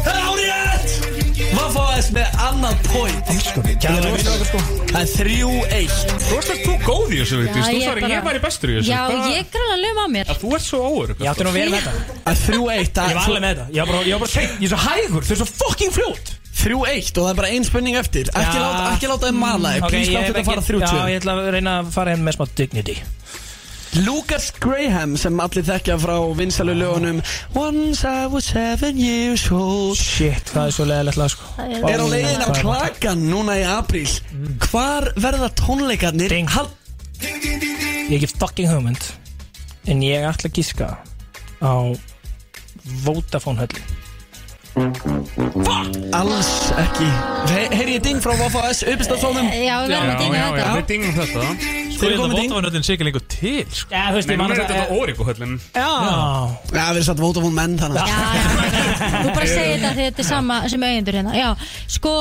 Það 0.00 0.14
er 0.14 0.22
árið 0.30 0.48
Vaffa 1.50 1.84
S 1.98 2.10
með 2.14 2.36
annað 2.46 2.76
point. 2.92 3.30
Að 3.30 3.34
vinna 3.34 4.10
okkur 4.14 4.46
sko 4.46 4.60
Það 4.90 5.00
er 5.00 5.08
3-1 5.16 5.90
Þú 6.20 6.36
veist 6.36 6.52
að 6.52 6.60
þú 6.62 6.74
góð 6.86 7.10
í 7.10 7.18
þessu, 7.20 7.40
Vigdís. 7.40 7.56
Já, 7.56 7.64
Þú 7.64 7.74
ég 7.74 7.82
sagði 7.82 7.90
að 7.90 8.00
bara- 8.00 8.14
ég 8.14 8.22
væri 8.28 8.40
bestur 8.44 8.68
í 8.70 8.76
þessu. 8.78 8.90
Já, 8.90 9.00
Hvað- 9.10 9.30
ég 9.34 9.50
grann 9.50 9.72
að 9.74 9.80
lögum 9.84 10.00
á 10.00 10.06
mér. 10.14 10.24
Þú 10.40 10.48
ert 10.54 10.62
svo 10.68 10.78
óörug 10.90 11.18
Ég 11.20 11.28
átti 11.30 11.42
nú 11.44 11.50
að 11.50 11.58
vera 11.58 11.70
með 11.70 11.80
þetta 11.80 11.92
Það 12.24 12.30
er 12.30 12.40
3-1 12.46 12.92
það- 12.94 13.08
Ég 13.10 13.14
var 13.14 13.24
alveg 13.26 13.42
með 13.42 13.50
þetta. 13.50 13.66
Ég 13.70 13.80
var 13.80 13.86
bara, 13.90 14.04
ég 14.04 14.12
var 14.14 14.20
bara 14.20 14.30
seint 14.30 14.52
Ég 14.60 14.62
er 14.62 14.70
svo 14.70 14.80
hægur. 14.86 15.22
Þau 15.26 15.30
er 15.30 15.40
svo 15.40 15.48
fucking 15.60 15.92
fljót 15.92 16.26
3-1 16.60 17.16
og 17.18 17.24
það 17.24 17.30
er 17.30 17.38
bara 17.40 17.48
ein 17.54 17.64
spurning 17.64 17.96
eftir. 17.96 18.28
Ekki 18.34 18.58
Já. 18.58 18.62
láta, 18.64 18.82
ekki 18.96 19.08
láta 19.10 19.26
þið 19.30 19.38
mala 19.40 19.72
þig. 19.76 19.88
Please 19.88 20.12
láta 20.12 20.32
þetta 20.32 20.44
fara 20.44 20.60
ekki- 20.60 20.80
Já, 20.80 20.90
30 20.90 21.10
ég 21.14 21.20
ætla 21.22 21.34
að 21.40 21.50
reyna 21.56 21.74
að 21.82 21.90
fara 21.96 22.10
henn 22.14 22.24
með 22.26 22.36
smá 22.38 22.46
dignity. 22.60 22.96
Lucas 24.06 24.52
Graham 24.62 25.16
sem 25.18 25.40
allir 25.42 25.64
þekkja 25.66 25.96
frá 25.98 26.14
vinsalu 26.38 26.76
lögunum 26.78 27.16
Once 27.58 28.04
I 28.06 28.26
was 28.30 28.44
seven 28.44 28.96
years 28.96 29.48
old. 29.50 29.96
Shit, 29.98 30.44
það 30.54 30.66
er 30.68 30.70
svo 30.76 30.84
leðilegt 30.86 31.16
lag 31.18 31.30
sko. 31.32 31.42
Er 31.58 31.98
á 31.98 32.06
leiðin 32.06 32.44
það? 32.44 32.60
klakan 32.60 33.24
núna 33.32 33.56
í 33.58 33.64
apríl. 33.66 34.06
Hvar 34.70 35.10
verða 35.16 35.50
tónleikarnir 35.58 36.28
Ding. 36.28 36.46
hal- 36.48 36.70
Ég 37.20 38.20
hef 38.20 38.30
ekki 38.30 38.38
fucking 38.38 38.68
hugmynd 38.70 39.02
En 39.86 40.00
ég 40.02 40.22
ætla 40.22 40.48
að 40.48 40.54
gíska 40.54 40.98
á 41.60 41.74
Vodafone 43.04 43.58
höllu 43.58 43.82
Alls 44.80 46.48
ekki. 46.80 47.08
He 47.50 47.60
Heyri 47.74 47.96
ég 47.98 48.04
ding 48.04 48.20
frá 48.24 48.32
Wafa 48.38 48.62
S 48.70 48.80
uppistastónum 48.88 49.44
Já, 49.52 49.74
við 49.84 49.92
verðum 49.92 50.12
að 50.14 50.22
dinga 50.22 50.40
þetta. 50.40 50.70
við 50.78 50.86
dingum 50.88 51.12
þetta. 51.18 51.42
Sko 51.90 52.08
ég 52.08 52.16
þetta 52.16 52.38
Vótafanhöllin 52.38 52.86
sé 52.86 52.96
ekki 52.96 53.06
lengur 53.10 53.24
til 53.28 53.66
sko. 53.76 53.92
Já, 53.92 54.06
þú 54.08 54.16
veist, 54.16 54.32
ég 54.32 54.40
man 54.40 54.48
núna 54.48 54.56
er 54.56 54.62
að 54.64 54.72
þetta 54.72 54.96
Origo-höllin 55.02 55.54
Já. 55.76 55.90
Já, 56.72 56.80
við 56.80 56.96
erum 56.96 57.06
satt 57.10 57.22
Vodafone 57.26 57.56
menn 57.60 57.76
þannig 57.82 58.00
Þú 59.20 59.36
bara 59.36 59.46
segir 59.52 59.76
þetta 59.76 59.92
þegar 59.92 60.00
þetta 60.00 60.24
er 60.24 60.30
sama 60.32 60.60
sem 60.72 60.88
eigendur 60.88 61.20
hérna. 61.20 61.36
Já, 61.36 61.50
sko, 61.98 62.16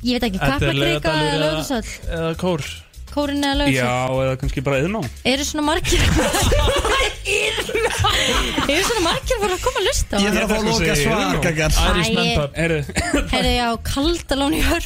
ég 0.00 0.16
veit 0.16 0.28
ekki, 0.30 0.40
Þetta 0.46 0.72
er 0.72 0.80
Laugardalur 0.82 1.48
eða 1.60 1.82
Eða 2.08 2.36
kór 2.40 2.70
Kórin 3.12 3.42
eða 3.44 3.56
Lögðsöll 3.62 3.78
Já, 3.78 3.94
eða 4.24 4.34
kannski 4.42 4.60
bara 4.66 4.78
yðná 4.84 5.00
Eru 5.32 5.44
svona 5.48 5.64
margir 5.68 6.02
Eru 8.68 8.82
svona 8.84 9.02
margir 9.04 9.36
fara 9.42 9.54
að 9.54 9.62
koma 9.64 9.78
að 9.82 9.86
lusta 9.88 10.22
Ég 10.22 10.30
þarf 10.36 10.44
að 10.44 10.48
fá 10.48 10.56
að 10.58 10.68
loka 10.68 10.94
svar, 11.02 11.36
kakar 11.44 11.72
Æ, 11.78 11.80
Herðu, 13.32 13.52
já, 13.52 13.68
kaldalón 13.88 14.54
í 14.56 14.62
hör 14.66 14.84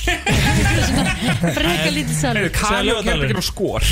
Freka 1.42 1.90
lítið 1.96 2.16
sal 2.18 2.34
Kali 2.56 2.92
og 2.94 3.02
Kjærbyggir 3.06 3.38
og 3.40 3.46
skor. 3.46 3.86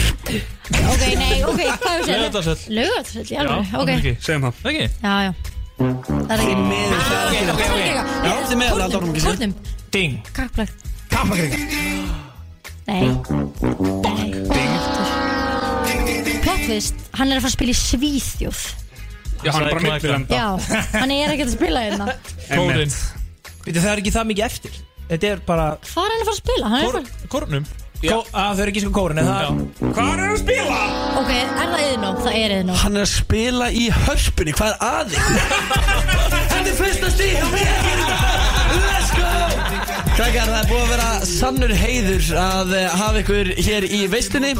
Ok, 0.70 1.04
nei, 1.18 1.40
ok, 1.46 1.60
hvað 1.60 1.94
er 1.94 2.04
það? 2.04 2.10
Laugardalshöll. 2.10 2.60
Laugardalshöll, 2.78 3.24
í 3.26 3.38
alveg, 3.42 3.72
ok. 3.80 3.90
Segjum 4.22 4.46
það. 4.46 4.54
Ekki? 4.70 4.86
Já, 5.00 5.14
já. 5.26 5.32
Það 5.80 6.34
er 6.34 6.44
ekki. 6.44 6.56
Miður. 6.70 7.00
Það 7.06 7.20
er 7.20 7.26
ekki. 7.30 7.44
Ok, 7.50 7.60
ok, 7.60 7.64
ok 7.64 7.80
Já, 7.80 8.32
þetta 8.36 8.54
er 8.54 9.08
ekki 9.10 9.24
Kórnum, 9.26 9.54
Ding. 9.90 10.20
Kapplag 10.36 10.76
Kaplakrika 11.10 11.56
Nei. 12.90 13.06
Plottvist, 16.42 16.96
hann 17.14 17.30
er 17.30 17.38
að 17.38 17.44
fara 17.44 17.50
að 17.50 17.54
spila 17.54 17.72
í 17.72 17.78
Svíþjóð. 17.78 18.62
Já, 19.40 19.50
hann 19.54 19.64
er 19.64 19.72
bara 19.72 19.84
millilenda 19.86 20.36
Já, 20.36 20.48
hann 20.98 21.12
er 21.14 21.30
ekkert 21.32 21.48
að 21.48 21.54
spila 21.54 21.84
hérna. 21.86 22.16
Kórin 22.50 22.90
Veitu, 23.60 23.78
það 23.78 23.92
er 23.92 24.00
ekki 24.02 24.12
það 24.12 24.26
mikið 24.30 24.46
eftir. 24.46 24.80
Þetta 25.10 25.30
er 25.30 25.44
bara 25.46 25.68
Hvað 25.84 26.02
er 26.02 26.10
hann 26.10 26.20
að 26.20 26.26
fara 26.26 26.34
að 26.34 26.40
spila? 26.42 26.72
Hann 26.72 26.80
er 26.80 26.88
að 26.88 26.92
fara... 26.96 27.28
Kórnum? 27.32 27.70
Kó, 28.00 28.18
að 28.32 28.52
þau 28.56 28.62
eru 28.64 28.72
ekki 28.72 28.82
sko 28.84 28.92
kórin 28.96 29.20
en 29.20 29.26
það 29.28 29.40
Hvað 29.80 29.98
er 30.00 30.22
hann 30.22 30.26
að 30.26 30.38
spila? 30.40 30.78
Ok, 31.20 31.32
er 31.36 31.50
það 31.58 31.84
yðnó? 31.86 32.12
Það 32.24 32.38
er 32.40 32.56
yðnó 32.56 32.78
Hann 32.80 32.96
er 32.96 33.06
að 33.06 33.12
spila 33.12 33.70
í 33.70 33.86
hörpunni, 34.00 34.56
hvað 34.56 34.74
er 34.74 34.78
að 34.88 35.16
ykkur? 35.18 35.38
Þetta 36.50 36.64
er 36.64 36.76
fyrsta 36.80 37.14
stíð 37.16 37.40
á 37.40 37.48
mér. 37.54 37.90
Let's 38.00 38.24
go 38.24 38.29
Krakkar, 40.20 40.50
það 40.52 40.58
er 40.58 40.66
búið 40.68 40.82
að 40.82 40.90
vera 40.90 41.04
sannur 41.24 41.70
heiður 41.80 42.26
að 42.36 42.72
eh, 42.76 42.96
hafa 43.00 43.20
ykkur 43.22 43.48
hér 43.56 43.86
í 43.88 44.00
veistunni 44.12 44.50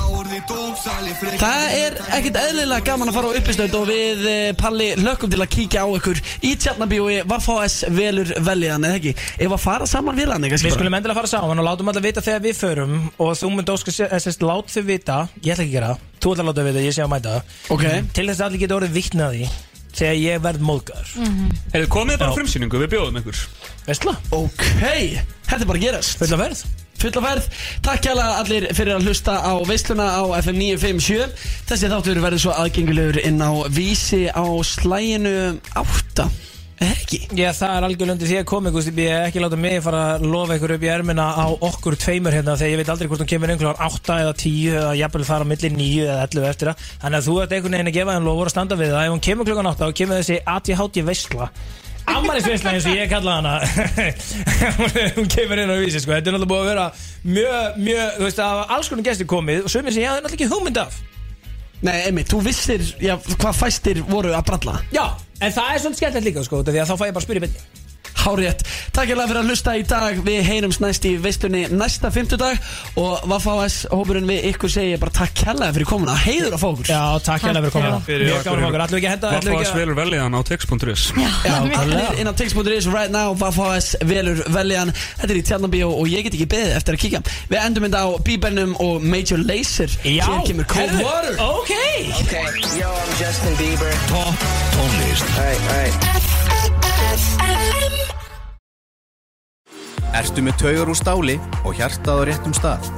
Það 1.43 1.74
er 1.77 1.99
ekkert 2.16 2.39
eðlilega 2.41 2.87
gaman 2.87 3.11
að 3.12 3.19
fara 3.19 3.28
á 3.28 3.37
uppistönd 3.43 3.77
og 3.77 3.85
við 3.91 4.24
eh, 4.31 4.55
Palli 4.57 4.87
lökum 4.97 5.28
til 5.28 5.43
að 5.45 5.51
kíkja 5.53 5.85
á 5.85 5.89
ykkur 5.99 6.23
í 6.49 6.55
tjarnabíói 6.65 7.20
Vaffáes 7.28 7.77
velur 7.93 8.32
veljan, 8.41 8.89
eða 8.89 9.03
ekki? 9.03 9.12
Ef 9.37 9.53
að 9.53 9.65
fara 9.66 9.93
saman 9.93 10.16
vélan, 10.16 10.49
ekki? 10.49 10.65
Við 10.65 10.78
skulum 10.78 10.97
endilega 10.97 11.20
fara 11.20 11.35
saman 11.37 11.61
og 11.61 11.69
látum 11.69 11.93
alltaf 11.93 12.09
vita 12.09 12.24
þegar 12.24 12.47
við 12.49 12.61
förum 12.65 12.99
og 13.20 13.37
þú 13.37 13.55
mynd 13.59 13.77
óska 13.77 13.99
þess 14.16 14.41
lát 14.41 14.73
þau 14.78 14.85
vita 14.89 15.23
ég 15.45 15.53
ætla 15.53 15.66
ekki 15.66 15.74
að 15.74 15.77
gera 15.77 15.93
það, 15.93 16.07
þú 16.16 16.32
ætla 16.32 16.47
að 16.47 16.55
láta 16.55 16.62
þau 16.65 16.70
vita, 16.73 16.87
ég 16.89 16.97
sé 16.97 17.05
að 17.05 17.12
mæta 17.19 17.37
það 17.37 17.74
Ok. 17.77 17.91
til 18.16 18.31
þess 18.31 18.41
að 18.41 18.49
allir 18.49 18.65
geta 18.65 18.81
orðið 18.81 18.97
vittna 18.97 19.28
að 19.28 19.37
því 19.37 19.57
þegar 19.97 20.19
ég 20.21 20.43
verð 20.45 20.67
móðgæður 20.69 21.15
Heyrðu, 21.75 21.89
komið 21.97 22.21
bara 22.21 22.31
Já. 22.31 22.37
frumsýningu, 22.39 22.83
við 22.85 22.93
bjóðum 22.95 23.19
ykkur. 23.23 23.41
Veistla? 23.89 24.15
Ok, 24.37 24.69
þetta 25.49 25.61
er 25.61 25.69
bara 25.71 25.81
að 25.81 25.85
gerast. 25.87 26.21
Fulla 26.21 26.41
verð 26.45 26.62
Fulla 27.01 27.23
verð 27.25 27.47
Takk 27.87 28.05
hjá 28.05 28.12
allir 28.21 28.67
fyrir 28.77 28.99
að 28.99 29.07
hlusta 29.09 29.39
á 29.41 29.53
veisluna 29.65 30.09
á 30.21 30.23
FM 30.43 30.59
957 30.61 31.33
Þessi 31.71 31.89
þáttur 31.95 32.21
verður 32.21 32.43
svo 32.45 32.53
aðgengulegur 32.61 33.23
inn 33.25 33.41
á 33.41 33.51
vísi 33.73 34.27
á 34.29 34.45
slæginu 34.67 35.35
8 35.81 36.29
Eða 36.29 36.49
ekki? 36.86 37.19
Já, 37.36 37.51
það 37.57 37.74
er 37.74 37.86
algjörlega 37.86 38.15
undir 38.15 38.31
því 38.31 38.39
að 38.40 38.47
koma 38.51 38.70
ykkur 38.70 39.01
Ég 39.01 39.11
er 39.12 39.27
ekki 39.27 39.43
láta 39.43 39.59
mig 39.61 39.77
fara 39.85 40.01
að 40.15 40.24
lofa 40.31 40.57
ykkur 40.57 40.74
upp 40.77 40.86
í 40.86 40.90
ermina 40.94 41.27
á 41.36 41.47
okkur 41.51 41.98
tveimur 42.01 42.36
hérna 42.36 42.57
Þegar 42.61 42.73
ég 42.73 42.81
veit 42.81 42.93
aldrei 42.94 43.09
hvort 43.11 43.24
hún 43.24 43.31
kemur 43.31 43.52
einhverjar 43.52 43.82
8 43.86 44.16
eða 44.24 44.35
10 44.44 44.78
eða 44.81 44.94
jafnvel 45.01 45.27
fara 45.28 45.44
á 45.44 45.51
milli 45.51 45.73
9 45.77 46.07
eða 46.07 46.24
11 46.31 46.48
eftir 46.51 46.70
það. 46.70 46.89
Þannig 47.05 47.19
að 47.20 47.28
þú 47.28 47.36
ert 47.43 47.55
einhvern 47.57 47.77
veginn 47.77 47.93
að 47.93 47.98
gefa 47.98 48.16
þeim 48.16 48.28
lofur 48.31 48.51
að 48.51 48.55
standa 48.57 48.81
við 48.81 48.90
það. 48.94 49.05
Ef 49.05 49.15
hún 49.15 49.24
kemur 49.28 49.51
klukkan 49.51 49.70
8 49.74 49.85
þá 49.85 49.98
kemur 50.01 50.20
þessi 50.20 50.36
ATHT 50.57 50.97
veistla 51.11 51.51
Ammælisveistla 52.11 52.73
eins 52.74 52.86
og 52.89 52.97
ég 52.97 53.11
kalla 53.11 53.36
hana. 53.39 53.61
Hún 55.16 55.28
kemur 55.31 55.61
inn 55.62 55.70
á 55.70 55.77
vísi 55.78 56.01
sko. 56.02 56.16
Þetta 56.16 56.32
er 56.32 56.35
náttúrulega 56.35 56.51
búið 56.51 56.62
að 56.65 56.70
vera 56.73 56.86
mjög, 57.23 57.78
mjög 57.85 58.07
Þú 58.16 58.24
veist 58.27 58.43
Nei, 61.81 61.97
einmitt, 62.05 62.28
þú 62.28 62.43
vissir 62.44 62.82
já, 63.01 63.15
hvað 63.40 63.57
fæstir 63.57 64.02
voru 64.09 64.35
að 64.36 64.47
bralla. 64.51 64.81
Já, 64.93 65.05
en 65.40 65.55
það 65.55 65.70
er 65.73 65.82
svolítið 65.85 66.02
skemmtilegt 66.02 66.28
líka 66.28 66.44
sko 66.44 66.61
út 66.61 66.69
af 66.69 66.74
Því 66.77 66.82
að 66.82 66.90
þá 66.90 66.97
fæ 67.01 67.07
ég 67.07 67.15
bara 67.16 67.23
að 67.23 67.28
spyrja 67.28 67.44
byrni 67.47 67.80
Hárétt, 68.21 68.63
takk 68.93 69.09
hérlega 69.11 69.29
fyrir 69.31 69.41
að 69.43 69.49
hlusta 69.51 69.75
í 69.81 69.85
dag. 69.89 70.19
Við 70.27 70.41
heyrums 70.45 70.79
næst 70.83 71.07
í 71.09 71.15
veistunni 71.23 71.63
næsta 71.73 72.11
fimmtudag 72.13 72.59
Og 73.01 73.23
Vaffáes 73.31 73.87
hópurinn 73.91 74.27
við 74.29 74.51
ykkur 74.53 74.71
segi 74.73 74.97
bara 75.01 75.15
takk 75.21 75.45
hérlega 75.47 75.73
fyrir 75.77 75.89
komuna. 75.89 76.15
Heiður 76.21 76.57
að 76.57 76.61
fá 76.61 76.69
okkur 76.71 76.91
Já, 76.91 77.01
takk 77.25 77.47
hérlega 77.49 77.65
fyrir 77.65 77.75
komuna. 77.77 78.01
Mjög 78.07 78.51
okkur. 78.51 78.81
Ætlum 78.81 78.97
við 78.97 79.01
ekki 79.01 79.09
að 79.09 79.15
henda 79.15 79.29
að- 79.31 79.79
velur 79.81 79.97
veljan 80.01 80.35
á 80.37 80.41
text.is 80.51 81.03
Já, 81.17 81.55
allir 81.81 82.21
inn 82.21 82.29
á 82.29 82.35
tix.is 82.37 82.87
right 82.93 83.11
now 83.15 83.35
Vaffáes 83.35 83.95
velur 84.05 84.43
veljan 84.53 84.93
Þetta 85.21 85.31
er 85.31 85.39
í 85.41 85.45
Tjarnabíó 85.49 85.89
og 85.97 86.07
ég 86.11 86.25
get 86.27 86.35
ekki 86.37 86.49
beðið 86.51 86.77
eftir 86.77 86.95
að 86.97 87.03
kíkja. 87.05 87.21
Við 87.51 87.59
endum 87.65 87.87
þetta 87.89 88.03
á 88.05 88.09
Bíbernum 88.27 88.77
og 88.81 89.03
Major 89.03 89.39
Lazer 89.39 89.91
Já, 90.05 90.27
Hér 90.29 90.45
kemur 90.47 90.69
Cold 90.71 90.95
Water. 91.01 91.37
Ok. 91.41 91.73
Okay, 92.25 92.47
yo, 92.81 92.91
I'm 92.91 93.17
Justin 93.21 93.57
Bieber. 93.61 93.93
Topp 94.13 94.47
tónlist. 94.77 95.25
Alright, 95.39 95.61
alright. 95.71 96.40
Ertu 100.20 100.43
með 100.45 100.59
taugar 100.61 100.91
úr 100.91 100.99
stáli 100.99 101.39
og 101.62 101.78
hjartað 101.78 102.20
á 102.20 102.23
réttum 102.28 102.57
stað? 102.57 102.91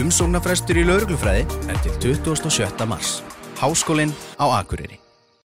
Umsóknarfrestur 0.00 0.78
í 0.80 0.86
lauruglufræði 0.86 1.44
er 1.68 1.82
til 1.84 2.14
27. 2.14 2.88
mars. 2.88 3.20
Háskólinn 3.60 4.14
á 4.38 4.46
Akureyri. 4.62 4.99